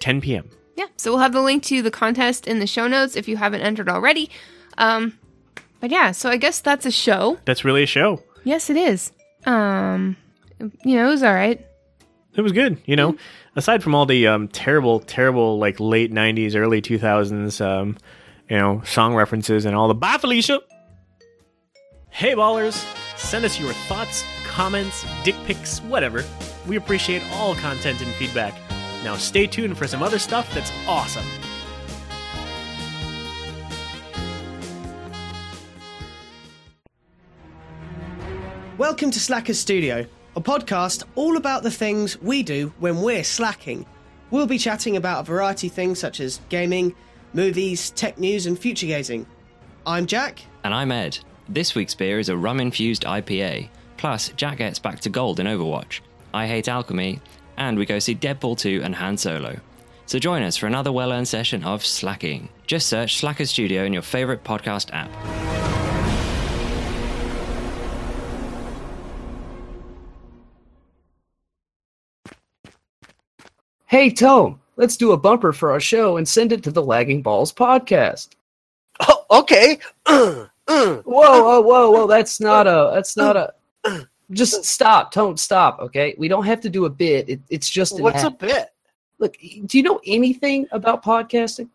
10 0.00 0.20
p.m. 0.22 0.50
Yeah, 0.76 0.86
so 0.96 1.10
we'll 1.10 1.20
have 1.20 1.32
the 1.32 1.42
link 1.42 1.62
to 1.64 1.82
the 1.82 1.90
contest 1.90 2.46
in 2.46 2.58
the 2.60 2.66
show 2.66 2.86
notes 2.88 3.14
if 3.16 3.28
you 3.28 3.36
haven't 3.36 3.60
entered 3.62 3.88
already. 3.88 4.30
Um, 4.78 5.18
but 5.80 5.90
yeah, 5.90 6.12
so 6.12 6.30
I 6.30 6.36
guess 6.36 6.60
that's 6.60 6.86
a 6.86 6.90
show. 6.90 7.38
That's 7.44 7.64
really 7.64 7.82
a 7.82 7.86
show. 7.86 8.22
Yes, 8.44 8.70
it 8.70 8.76
is. 8.76 9.12
Um, 9.44 10.16
you 10.84 10.96
know, 10.96 11.06
it 11.06 11.10
was 11.10 11.22
all 11.22 11.34
right. 11.34 11.64
It 12.34 12.42
was 12.42 12.52
good, 12.52 12.78
you 12.84 12.96
know. 12.96 13.16
Aside 13.56 13.82
from 13.82 13.94
all 13.94 14.04
the 14.04 14.26
um, 14.26 14.48
terrible, 14.48 15.00
terrible 15.00 15.58
like 15.58 15.80
late 15.80 16.12
'90s, 16.12 16.54
early 16.54 16.82
2000s, 16.82 17.64
um, 17.64 17.96
you 18.50 18.56
know, 18.56 18.82
song 18.84 19.14
references 19.14 19.64
and 19.64 19.74
all 19.74 19.88
the 19.88 19.94
bye, 19.94 20.18
Felicia. 20.18 20.60
Hey, 22.10 22.34
ballers! 22.34 22.84
Send 23.16 23.44
us 23.44 23.58
your 23.58 23.72
thoughts, 23.72 24.24
comments, 24.46 25.04
dick 25.24 25.34
pics, 25.46 25.80
whatever. 25.80 26.24
We 26.66 26.76
appreciate 26.76 27.22
all 27.32 27.54
content 27.54 28.00
and 28.02 28.12
feedback. 28.14 28.54
Now, 29.04 29.16
stay 29.16 29.46
tuned 29.46 29.76
for 29.78 29.86
some 29.86 30.02
other 30.02 30.18
stuff 30.18 30.52
that's 30.54 30.72
awesome. 30.86 31.24
Welcome 38.78 39.10
to 39.12 39.20
Slackers 39.20 39.58
Studio, 39.58 40.04
a 40.36 40.40
podcast 40.42 41.04
all 41.14 41.38
about 41.38 41.62
the 41.62 41.70
things 41.70 42.20
we 42.20 42.42
do 42.42 42.74
when 42.78 43.00
we're 43.00 43.24
slacking. 43.24 43.86
We'll 44.30 44.46
be 44.46 44.58
chatting 44.58 44.98
about 44.98 45.20
a 45.20 45.24
variety 45.24 45.68
of 45.68 45.72
things 45.72 45.98
such 45.98 46.20
as 46.20 46.40
gaming, 46.50 46.94
movies, 47.32 47.88
tech 47.92 48.18
news, 48.18 48.44
and 48.44 48.58
future 48.58 48.86
gazing. 48.86 49.24
I'm 49.86 50.04
Jack. 50.04 50.42
And 50.62 50.74
I'm 50.74 50.92
Ed. 50.92 51.18
This 51.48 51.74
week's 51.74 51.94
beer 51.94 52.18
is 52.18 52.28
a 52.28 52.36
rum 52.36 52.60
infused 52.60 53.04
IPA. 53.04 53.70
Plus, 53.96 54.28
Jack 54.36 54.58
gets 54.58 54.78
back 54.78 55.00
to 55.00 55.08
gold 55.08 55.40
in 55.40 55.46
Overwatch. 55.46 56.00
I 56.34 56.46
hate 56.46 56.68
alchemy, 56.68 57.20
and 57.56 57.78
we 57.78 57.86
go 57.86 57.98
see 57.98 58.14
Deadpool 58.14 58.58
2 58.58 58.82
and 58.84 58.94
Han 58.96 59.16
Solo. 59.16 59.58
So 60.04 60.18
join 60.18 60.42
us 60.42 60.58
for 60.58 60.66
another 60.66 60.92
well 60.92 61.12
earned 61.12 61.28
session 61.28 61.64
of 61.64 61.82
slacking. 61.82 62.50
Just 62.66 62.88
search 62.88 63.16
Slacker 63.16 63.46
Studio 63.46 63.84
in 63.84 63.94
your 63.94 64.02
favourite 64.02 64.44
podcast 64.44 64.90
app. 64.92 65.65
Hey, 73.88 74.10
Tone, 74.10 74.58
let's 74.74 74.96
do 74.96 75.12
a 75.12 75.16
bumper 75.16 75.52
for 75.52 75.70
our 75.70 75.78
show 75.78 76.16
and 76.16 76.26
send 76.26 76.50
it 76.50 76.64
to 76.64 76.72
the 76.72 76.82
Lagging 76.82 77.22
Balls 77.22 77.52
podcast. 77.52 78.30
Oh, 78.98 79.24
okay. 79.30 79.78
Whoa, 80.06 81.02
whoa, 81.04 81.60
whoa, 81.60 81.90
whoa! 81.92 82.06
That's 82.08 82.40
not 82.40 82.66
a. 82.66 82.90
That's 82.92 83.16
not 83.16 83.36
a. 83.36 83.54
Just 84.32 84.64
stop, 84.64 85.12
Tone. 85.12 85.36
Stop. 85.36 85.78
Okay, 85.78 86.16
we 86.18 86.26
don't 86.26 86.44
have 86.44 86.60
to 86.62 86.68
do 86.68 86.86
a 86.86 86.90
bit. 86.90 87.28
It, 87.28 87.40
it's 87.48 87.70
just 87.70 87.98
an 87.98 88.02
what's 88.02 88.24
a 88.24 88.30
bit? 88.30 88.70
Look, 89.20 89.36
do 89.38 89.78
you 89.78 89.84
know 89.84 90.00
anything 90.04 90.66
about 90.72 91.04
podcasting? 91.04 91.68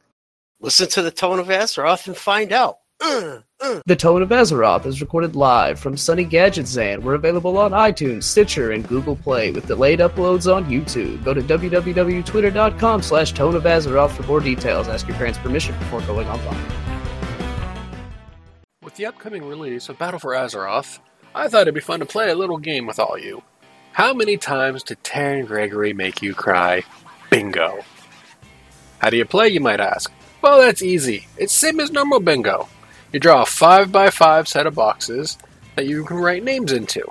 Listen 0.59 0.89
to 0.89 1.01
the 1.01 1.09
tone 1.09 1.39
of 1.39 1.49
S, 1.49 1.77
or 1.77 1.85
often 1.85 2.13
find 2.13 2.51
out. 2.51 2.79
The 3.01 3.95
Tone 3.97 4.21
of 4.21 4.29
Azeroth 4.29 4.85
is 4.85 5.01
recorded 5.01 5.35
live 5.35 5.79
from 5.79 5.97
Sunny 5.97 6.23
Gadgetzan. 6.23 7.01
We're 7.01 7.15
available 7.15 7.57
on 7.57 7.71
iTunes, 7.71 8.23
Stitcher, 8.23 8.71
and 8.73 8.87
Google 8.87 9.15
Play 9.15 9.49
with 9.49 9.65
delayed 9.65 9.99
uploads 9.99 10.53
on 10.53 10.65
YouTube. 10.65 11.23
Go 11.23 11.33
to 11.33 11.41
www.twitter.com 11.41 13.01
slash 13.01 13.31
Tone 13.31 13.55
of 13.55 13.63
Azeroth 13.63 14.11
for 14.11 14.21
more 14.23 14.39
details. 14.39 14.87
Ask 14.87 15.07
your 15.07 15.17
parents' 15.17 15.39
permission 15.39 15.75
before 15.79 16.01
going 16.01 16.27
online. 16.27 16.71
With 18.83 18.95
the 18.97 19.07
upcoming 19.07 19.45
release 19.45 19.89
of 19.89 19.97
Battle 19.97 20.19
for 20.19 20.33
Azeroth, 20.33 20.99
I 21.33 21.47
thought 21.47 21.63
it'd 21.63 21.73
be 21.73 21.81
fun 21.81 22.01
to 22.01 22.05
play 22.05 22.29
a 22.29 22.35
little 22.35 22.59
game 22.59 22.85
with 22.85 22.99
all 22.99 23.17
you. 23.17 23.41
How 23.93 24.13
many 24.13 24.37
times 24.37 24.83
did 24.83 25.03
Terran 25.03 25.47
Gregory 25.47 25.93
make 25.93 26.21
you 26.21 26.35
cry? 26.35 26.83
Bingo. 27.31 27.83
How 28.99 29.09
do 29.09 29.17
you 29.17 29.25
play, 29.25 29.47
you 29.49 29.59
might 29.59 29.79
ask? 29.79 30.11
Well, 30.43 30.59
that's 30.61 30.83
easy. 30.83 31.25
It's 31.37 31.53
same 31.53 31.79
as 31.79 31.91
normal 31.91 32.19
bingo. 32.19 32.67
You 33.11 33.19
draw 33.19 33.41
a 33.41 33.45
5x5 33.45 34.47
set 34.47 34.65
of 34.65 34.75
boxes 34.75 35.37
that 35.75 35.85
you 35.85 36.05
can 36.05 36.17
write 36.17 36.43
names 36.43 36.71
into. 36.71 37.03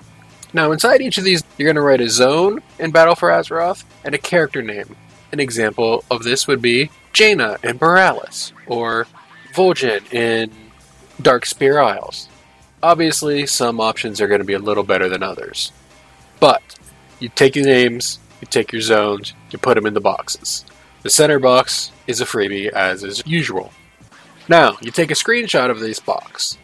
Now, 0.53 0.73
inside 0.73 1.03
each 1.03 1.19
of 1.19 1.25
these, 1.25 1.45
you're 1.59 1.67
going 1.67 1.77
to 1.77 1.83
write 1.83 2.01
a 2.01 2.09
zone 2.09 2.63
in 2.79 2.91
Battle 2.91 3.15
for 3.15 3.29
Azeroth 3.29 3.85
and 4.03 4.15
a 4.15 4.19
character 4.19 4.63
name. 4.63 4.97
An 5.31 5.41
example 5.41 6.05
of 6.11 6.25
this 6.25 6.47
would 6.47 6.63
be 6.63 6.91
Jaina 7.13 7.59
in 7.63 7.79
Boralus, 7.79 8.53
or 8.67 9.07
Vol'jin 9.55 10.13
in 10.13 10.51
Dark 11.21 11.45
Spear 11.45 11.79
Isles. 11.79 12.29
Obviously, 12.83 13.47
some 13.47 13.79
options 13.79 14.21
are 14.21 14.27
going 14.27 14.41
to 14.41 14.45
be 14.45 14.55
a 14.55 14.59
little 14.59 14.83
better 14.83 15.09
than 15.09 15.23
others. 15.23 15.71
But 16.41 16.63
you 17.19 17.29
take 17.29 17.55
your 17.55 17.67
names, 17.67 18.19
you 18.41 18.47
take 18.51 18.73
your 18.73 18.81
zones, 18.81 19.35
you 19.51 19.59
put 19.59 19.75
them 19.75 19.87
in 19.87 19.95
the 19.95 20.01
boxes. 20.01 20.65
The 21.03 21.11
center 21.11 21.39
box 21.39 21.93
is 22.07 22.21
a 22.21 22.25
freebie, 22.25 22.69
as 22.69 23.05
is 23.05 23.23
usual. 23.27 23.71
Now, 24.51 24.79
you 24.81 24.91
take 24.91 25.13
a 25.13 25.15
screenshot 25.15 25.71
of 25.71 25.79
this 25.79 26.01
box, 26.01 26.59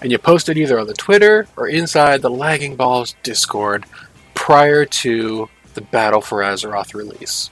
and 0.00 0.12
you 0.12 0.18
post 0.18 0.48
it 0.48 0.56
either 0.56 0.78
on 0.78 0.86
the 0.86 0.94
Twitter 0.94 1.48
or 1.56 1.66
inside 1.66 2.22
the 2.22 2.30
Lagging 2.30 2.76
Balls 2.76 3.16
Discord 3.24 3.86
prior 4.34 4.84
to 4.84 5.48
the 5.74 5.80
Battle 5.80 6.20
for 6.20 6.42
Azeroth 6.42 6.94
release. 6.94 7.50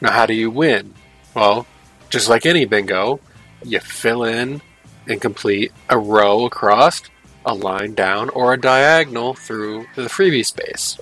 Now, 0.00 0.12
how 0.12 0.26
do 0.26 0.34
you 0.34 0.52
win? 0.52 0.94
Well, 1.34 1.66
just 2.10 2.28
like 2.28 2.46
any 2.46 2.64
bingo, 2.64 3.18
you 3.64 3.80
fill 3.80 4.22
in 4.22 4.62
and 5.08 5.20
complete 5.20 5.72
a 5.90 5.98
row 5.98 6.46
across, 6.46 7.02
a 7.44 7.54
line 7.54 7.94
down, 7.94 8.28
or 8.28 8.52
a 8.52 8.60
diagonal 8.60 9.34
through 9.34 9.86
the 9.96 10.02
freebie 10.02 10.46
space. 10.46 10.96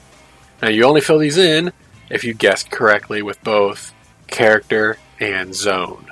Now, 0.63 0.71
you 0.71 0.85
only 0.85 1.03
fill 1.03 1.19
these 1.19 1.37
in 1.37 1.71
if 2.09 2.25
you 2.25 2.33
guessed 2.33 2.71
correctly 2.71 3.21
with 3.21 3.45
both 3.45 3.93
character 4.27 4.97
and 5.21 5.55
zone. 5.55 6.12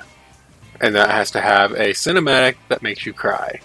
And 0.81 0.95
that 0.95 1.11
has 1.11 1.31
to 1.31 1.41
have 1.41 1.71
a 1.73 1.91
cinematic 1.91 2.55
that 2.67 2.81
makes 2.81 3.05
you 3.05 3.13
cry. 3.13 3.61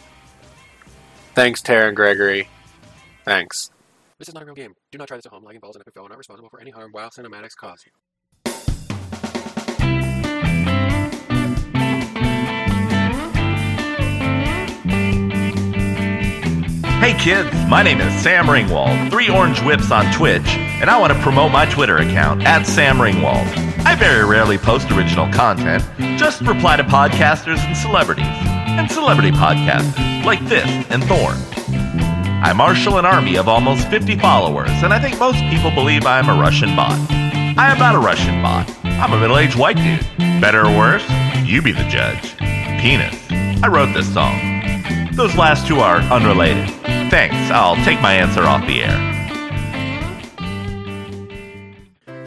Thanks, 1.35 1.63
Terran 1.63 1.95
Gregory. 1.95 2.49
Thanks. 3.25 3.71
This 4.19 4.29
is 4.29 4.35
not 4.35 4.43
a 4.43 4.47
real 4.47 4.55
game. 4.55 4.75
Do 4.93 4.99
not 4.99 5.09
try 5.09 5.17
this 5.17 5.27
at 5.27 5.33
home. 5.33 5.43
Lagging 5.43 5.61
balls 5.61 5.77
and 5.77 5.85
FFO 5.85 6.05
are 6.05 6.09
not 6.11 6.19
responsible 6.19 6.51
for 6.51 6.61
any 6.61 6.71
harm 6.71 6.93
while 6.93 7.11
cinematics 7.11 7.57
cause 7.57 7.85
you. 7.87 7.93
Hey 17.01 17.17
kids, 17.19 17.55
my 17.69 17.83
name 17.83 18.01
is 18.01 18.13
Sam 18.23 18.47
Ringwald, 18.47 19.11
three 19.11 19.29
orange 19.29 19.61
whips 19.63 19.91
on 19.91 20.13
Twitch, 20.13 20.47
and 20.49 20.91
I 20.91 20.99
want 20.99 21.13
to 21.13 21.19
promote 21.21 21.53
my 21.53 21.65
Twitter 21.67 21.99
account 21.99 22.45
at 22.45 22.65
Sam 22.67 22.97
Ringwald. 22.97 23.76
I 23.87 23.95
very 23.95 24.25
rarely 24.25 24.59
post 24.59 24.91
original 24.91 25.33
content, 25.33 25.81
just 26.19 26.41
reply 26.41 26.77
to 26.77 26.83
podcasters 26.83 27.61
and 27.61 27.77
celebrities, 27.77 28.27
and 28.27 28.91
celebrity 28.91 29.31
podcasters 29.31 30.25
like 30.25 30.45
this 30.49 30.67
and 30.91 31.05
Thorn. 31.05 31.37
I 32.43 32.53
marshal 32.53 32.99
an 32.99 33.07
army 33.07 33.37
of 33.37 33.47
almost 33.47 33.89
50 33.89 34.19
followers, 34.19 34.71
and 34.83 34.93
I 34.93 34.99
think 34.99 35.21
most 35.21 35.39
people 35.51 35.71
believe 35.71 36.05
I 36.05 36.19
am 36.19 36.29
a 36.29 36.35
Russian 36.35 36.75
bot. 36.75 36.99
I 37.57 37.71
am 37.71 37.79
not 37.79 37.95
a 37.95 38.01
Russian 38.01 38.43
bot. 38.43 38.69
I'm 38.85 39.13
a 39.13 39.21
middle 39.21 39.39
aged 39.39 39.57
white 39.57 39.77
dude. 39.77 40.01
Better 40.41 40.67
or 40.67 40.77
worse? 40.77 41.09
You 41.45 41.63
be 41.63 41.71
the 41.71 41.89
judge. 41.89 42.37
Penis. 42.81 43.15
I 43.63 43.69
wrote 43.69 43.95
this 43.95 44.13
song. 44.13 44.35
Those 45.13 45.37
last 45.37 45.69
two 45.69 45.79
are 45.79 46.01
unrelated. 46.13 46.69
Thanks, 47.09 47.37
I'll 47.53 47.77
take 47.85 48.01
my 48.01 48.15
answer 48.15 48.43
off 48.43 48.67
the 48.67 48.83
air. 48.83 49.16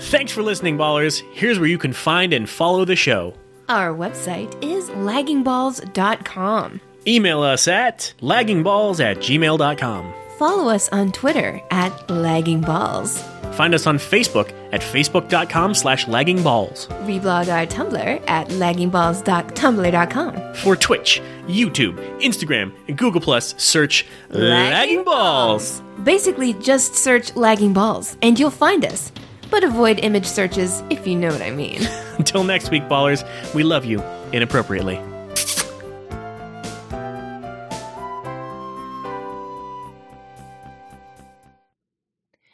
Thanks 0.10 0.32
for 0.32 0.42
listening, 0.42 0.76
ballers. 0.76 1.22
Here's 1.34 1.60
where 1.60 1.68
you 1.68 1.78
can 1.78 1.94
find 1.94 2.34
and 2.34 2.50
follow 2.50 2.84
the 2.84 2.96
show. 2.96 3.36
Our 3.68 3.94
website 3.94 4.52
is 4.64 4.90
laggingballs.com. 4.90 6.82
Email 7.06 7.44
us 7.44 7.68
at 7.68 8.16
laggingballs 8.20 9.06
at 9.06 9.18
gmail.com. 9.18 10.14
Follow 10.40 10.74
us 10.74 10.90
on 10.90 11.12
Twitter 11.12 11.62
at 11.70 11.92
laggingballs. 12.08 13.22
Find 13.54 13.76
us 13.76 13.86
on 13.86 14.00
Facebook 14.00 14.52
at 14.72 14.82
facebook.com 14.82 15.76
slash 15.76 16.06
laggingballs. 16.06 16.88
Reblog 17.06 17.54
our 17.54 17.68
Tumblr 17.68 18.24
at 18.28 18.48
laggingballs.tumblr.com. 18.48 20.54
For 20.56 20.76
Twitch, 20.76 21.22
YouTube, 21.46 21.98
Instagram, 22.20 22.74
and 22.88 22.98
Google 22.98 23.22
Plus, 23.22 23.54
search 23.62 24.08
Lagging 24.30 25.04
Balls. 25.04 25.84
Basically, 26.02 26.56
just 26.56 26.96
search 26.96 27.36
lagging 27.36 27.74
balls 27.74 28.18
and 28.24 28.40
you'll 28.40 28.50
find 28.50 28.84
us. 28.86 29.12
But 29.50 29.64
avoid 29.64 30.00
image 30.00 30.26
searches 30.26 30.84
if 30.90 31.08
you 31.08 31.16
know 31.16 31.30
what 31.30 31.42
I 31.42 31.52
mean. 31.52 31.82
Until 32.18 32.44
next 32.44 32.70
week, 32.70 32.84
ballers, 32.84 33.24
we 33.54 33.64
love 33.64 33.86
you 33.86 34.02
inappropriately. 34.32 35.00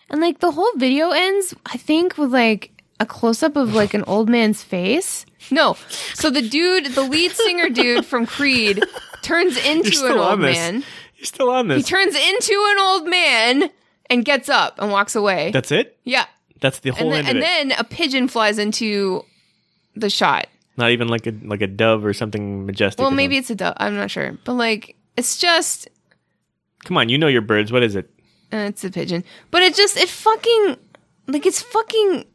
And 0.10 0.22
like 0.22 0.40
the 0.40 0.52
whole 0.52 0.72
video 0.76 1.10
ends, 1.12 1.54
I 1.66 1.78
think, 1.78 2.18
with 2.18 2.32
like 2.32 2.72
a 3.00 3.06
close 3.06 3.44
up 3.44 3.56
of 3.56 3.74
like 3.74 3.94
an 3.94 4.04
old 4.06 4.30
man's 4.30 4.64
face. 4.64 5.26
No. 5.52 5.76
So 6.14 6.30
the 6.30 6.42
dude, 6.42 6.88
the 6.88 7.04
lead 7.04 7.32
singer 7.32 7.70
dude 7.70 8.06
from 8.06 8.26
Creed, 8.26 8.84
turns 9.22 9.58
into 9.58 9.88
an 9.90 9.94
still 9.94 10.20
old 10.22 10.32
on 10.32 10.42
this. 10.42 10.56
man. 10.56 10.84
You're 11.18 11.26
still 11.26 11.50
on 11.50 11.68
this. 11.68 11.78
He 11.78 11.84
turns 11.84 12.16
into 12.16 12.54
an 12.72 12.80
old 12.80 13.08
man 13.08 13.70
and 14.10 14.24
gets 14.24 14.48
up 14.50 14.76
and 14.80 14.92
walks 14.92 15.16
away. 15.16 15.52
That's 15.52 15.72
it? 15.72 15.98
yeah. 16.04 16.26
That's 16.62 16.80
the 16.80 16.92
whole 16.92 17.12
And, 17.14 17.14
then, 17.14 17.20
end 17.26 17.28
of 17.28 17.44
and 17.44 17.72
it. 17.72 17.76
then 17.76 17.80
a 17.80 17.84
pigeon 17.84 18.28
flies 18.28 18.58
into 18.58 19.24
the 19.96 20.10
shot. 20.10 20.48
Not 20.78 20.92
even 20.92 21.08
like 21.08 21.26
a 21.28 21.32
like 21.44 21.62
a 21.62 21.68
dove 21.68 22.06
or 22.06 22.14
something 22.14 22.66
majestic. 22.66 23.00
Well, 23.02 23.12
maybe 23.12 23.38
it's 23.38 23.50
a 23.50 23.56
dove. 23.56 23.74
I'm 23.78 23.96
not 23.96 24.12
sure. 24.12 24.38
But 24.44 24.54
like, 24.54 24.96
it's 25.18 25.38
just, 25.38 25.88
Come 26.84 26.98
on, 26.98 27.10
you 27.10 27.18
know 27.18 27.28
your 27.28 27.42
birds. 27.42 27.72
What 27.72 27.82
is 27.84 27.96
it? 27.96 28.10
uh, 28.54 28.58
it's 28.70 28.84
a 28.84 28.90
pigeon. 28.92 29.24
But 29.52 29.64
it 29.64 29.74
just, 29.76 29.98
it 29.98 30.10
fucking, 30.10 30.78
like, 31.28 31.46
it's 31.46 31.62
fucking, 31.62 32.26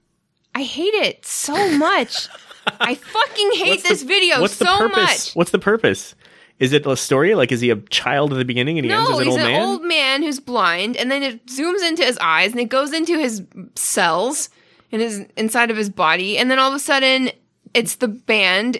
I 0.54 0.62
hate 0.62 0.94
it 0.94 1.24
so 1.24 1.54
much. 1.76 2.28
I 2.80 2.94
fucking 2.94 3.50
hate 3.54 3.68
What's 3.70 3.82
the- 3.84 3.88
this 3.90 4.02
video 4.02 4.40
What's 4.40 4.54
so 4.54 4.64
the 4.64 4.88
purpose? 4.88 4.96
much. 4.96 5.34
What's 5.36 5.50
the 5.50 5.58
purpose? 5.58 6.14
Is 6.60 6.72
it 6.72 6.86
a 6.86 6.94
story? 6.96 7.34
Like, 7.34 7.50
is 7.50 7.60
he 7.60 7.70
a 7.70 7.76
child 7.76 8.32
at 8.32 8.38
the 8.38 8.44
beginning 8.44 8.78
and 8.78 8.84
he 8.86 8.92
ends 8.92 9.08
No, 9.08 9.14
as 9.16 9.20
an 9.20 9.24
he's 9.24 9.32
old 9.32 9.40
an 9.40 9.46
man? 9.52 9.62
old 9.62 9.82
man 9.82 10.22
who's 10.22 10.38
blind, 10.40 10.96
and 10.96 11.10
then 11.10 11.22
it 11.22 11.46
zooms 11.46 11.82
into 11.88 12.04
his 12.04 12.16
eyes, 12.20 12.52
and 12.52 12.60
it 12.60 12.68
goes 12.68 12.92
into 12.92 13.18
his 13.18 13.42
cells 13.74 14.50
in 14.92 15.00
his 15.00 15.24
inside 15.36 15.70
of 15.70 15.76
his 15.76 15.88
body, 15.90 16.36
and 16.38 16.50
then 16.50 16.58
all 16.58 16.68
of 16.68 16.74
a 16.74 16.78
sudden, 16.78 17.30
it's 17.74 17.96
the 17.96 18.08
band, 18.08 18.78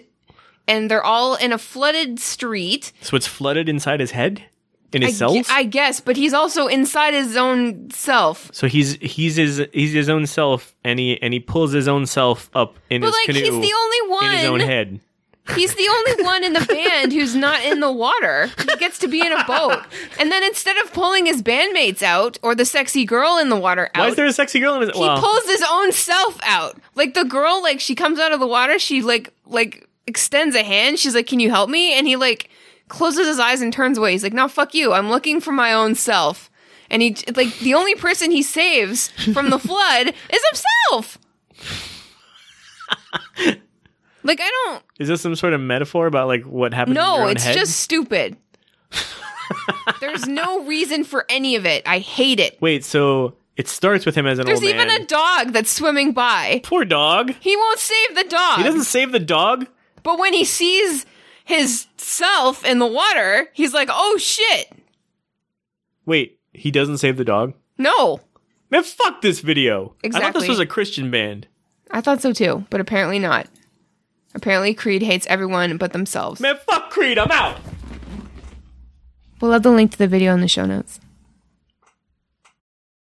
and 0.67 0.89
they're 0.91 1.03
all 1.03 1.35
in 1.35 1.51
a 1.51 1.57
flooded 1.57 2.19
street. 2.19 2.91
So 3.01 3.17
it's 3.17 3.27
flooded 3.27 3.67
inside 3.67 3.99
his 3.99 4.11
head. 4.11 4.43
in 4.93 5.03
I, 5.03 5.07
his 5.07 5.15
gu- 5.15 5.17
cells. 5.19 5.47
I 5.49 5.63
guess, 5.63 5.99
but 6.01 6.17
he's 6.17 6.33
also 6.33 6.67
inside 6.67 7.13
his 7.13 7.35
own 7.37 7.89
self. 7.91 8.49
so 8.53 8.67
he's 8.67 8.93
he's 8.95 9.37
his 9.37 9.65
he's 9.73 9.93
his 9.93 10.09
own 10.09 10.27
self, 10.27 10.75
and 10.83 10.99
he 10.99 11.17
and 11.21 11.33
he 11.33 11.39
pulls 11.39 11.71
his 11.71 11.87
own 11.87 12.05
self 12.05 12.49
up 12.53 12.75
in 12.89 13.01
But 13.01 13.07
his 13.07 13.15
like 13.15 13.25
canoe 13.27 13.39
he's 13.39 13.69
the 13.69 13.73
only 13.75 14.01
one. 14.11 14.25
in 14.25 14.31
his 14.37 14.45
own 14.45 14.59
head. 14.59 14.99
He's 15.55 15.73
the 15.75 15.87
only 15.89 16.23
one 16.23 16.43
in 16.43 16.53
the 16.53 16.65
band 16.65 17.11
who's 17.11 17.35
not 17.35 17.61
in 17.63 17.79
the 17.79 17.91
water. 17.91 18.49
He 18.59 18.77
gets 18.77 18.99
to 18.99 19.07
be 19.07 19.25
in 19.25 19.31
a 19.33 19.43
boat. 19.45 19.79
And 20.19 20.31
then 20.31 20.43
instead 20.43 20.77
of 20.77 20.93
pulling 20.93 21.25
his 21.25 21.41
bandmates 21.41 22.01
out 22.03 22.37
or 22.43 22.53
the 22.55 22.63
sexy 22.63 23.05
girl 23.05 23.37
in 23.37 23.49
the 23.49 23.55
water 23.55 23.89
out, 23.95 24.01
Why 24.01 24.07
is 24.09 24.15
there 24.15 24.25
a 24.27 24.33
sexy 24.33 24.59
girl 24.59 24.75
in 24.75 24.81
his? 24.81 24.91
he 24.95 24.99
Well, 24.99 25.19
pulls 25.19 25.45
his 25.47 25.63
own 25.69 25.91
self 25.91 26.39
out. 26.43 26.77
Like 26.95 27.15
the 27.15 27.25
girl, 27.25 27.61
like 27.61 27.79
she 27.79 27.95
comes 27.95 28.19
out 28.19 28.31
of 28.31 28.39
the 28.39 28.47
water, 28.47 28.77
she 28.79 29.01
like 29.01 29.33
like 29.45 29.87
extends 30.07 30.55
a 30.55 30.63
hand. 30.63 30.99
She's 30.99 31.15
like, 31.15 31.27
"Can 31.27 31.39
you 31.39 31.49
help 31.49 31.69
me?" 31.69 31.93
And 31.97 32.05
he 32.07 32.15
like 32.15 32.49
closes 32.87 33.27
his 33.27 33.39
eyes 33.39 33.61
and 33.61 33.73
turns 33.73 33.97
away. 33.97 34.11
He's 34.11 34.23
like, 34.23 34.33
"No, 34.33 34.47
fuck 34.47 34.73
you. 34.73 34.93
I'm 34.93 35.09
looking 35.09 35.41
for 35.41 35.51
my 35.51 35.73
own 35.73 35.95
self." 35.95 36.49
And 36.89 37.01
he 37.01 37.15
like 37.35 37.57
the 37.59 37.73
only 37.73 37.95
person 37.95 38.31
he 38.31 38.43
saves 38.43 39.09
from 39.33 39.49
the 39.49 39.59
flood 39.67 40.13
is 40.29 40.41
himself. 40.89 41.17
like 44.23 44.39
I 44.41 44.49
don't 44.65 44.83
is 44.99 45.07
this 45.07 45.21
some 45.21 45.35
sort 45.35 45.53
of 45.53 45.61
metaphor 45.61 46.07
about 46.07 46.27
like 46.27 46.43
what 46.43 46.73
your 46.75 46.85
no, 46.87 47.27
it's 47.27 47.43
head? 47.43 47.55
just 47.55 47.79
stupid. 47.79 48.37
There's 49.99 50.27
no 50.27 50.63
reason 50.65 51.03
for 51.03 51.25
any 51.29 51.55
of 51.55 51.65
it. 51.65 51.83
I 51.85 51.99
hate 51.99 52.39
it. 52.39 52.57
Wait, 52.61 52.83
so 52.85 53.35
it 53.57 53.67
starts 53.67 54.05
with 54.05 54.15
him 54.15 54.25
as 54.25 54.39
an 54.39 54.45
There's 54.45 54.63
even 54.63 54.87
man. 54.87 55.01
a 55.01 55.05
dog 55.05 55.53
that's 55.53 55.71
swimming 55.71 56.13
by. 56.13 56.61
Poor 56.63 56.85
dog. 56.85 57.33
He 57.39 57.55
won't 57.55 57.79
save 57.79 58.15
the 58.15 58.23
dog. 58.23 58.57
He 58.57 58.63
doesn't 58.63 58.85
save 58.85 59.11
the 59.11 59.19
dog. 59.19 59.67
But 60.03 60.17
when 60.19 60.33
he 60.33 60.45
sees 60.45 61.05
his 61.43 61.87
self 61.97 62.65
in 62.65 62.79
the 62.79 62.87
water, 62.87 63.49
he's 63.53 63.73
like, 63.73 63.89
"Oh 63.91 64.17
shit." 64.17 64.71
Wait, 66.05 66.39
he 66.53 66.71
doesn't 66.71 66.97
save 66.97 67.17
the 67.17 67.25
dog. 67.25 67.53
No. 67.77 68.21
Man, 68.69 68.83
fuck 68.83 69.21
this 69.21 69.41
video. 69.41 69.95
I 70.03 70.09
thought 70.09 70.33
this 70.33 70.47
was 70.47 70.59
a 70.59 70.65
Christian 70.65 71.11
band. 71.11 71.47
I 71.91 72.01
thought 72.01 72.21
so 72.21 72.31
too, 72.31 72.65
but 72.69 72.79
apparently 72.79 73.19
not. 73.19 73.47
Apparently 74.33 74.73
Creed 74.73 75.01
hates 75.01 75.27
everyone 75.27 75.77
but 75.77 75.93
themselves. 75.93 76.39
Man, 76.39 76.57
fuck 76.69 76.89
Creed. 76.89 77.17
I'm 77.17 77.31
out. 77.31 77.59
We'll 79.39 79.51
have 79.51 79.63
the 79.63 79.71
link 79.71 79.91
to 79.91 79.97
the 79.97 80.07
video 80.07 80.33
in 80.33 80.41
the 80.41 80.47
show 80.47 80.65
notes. 80.65 80.99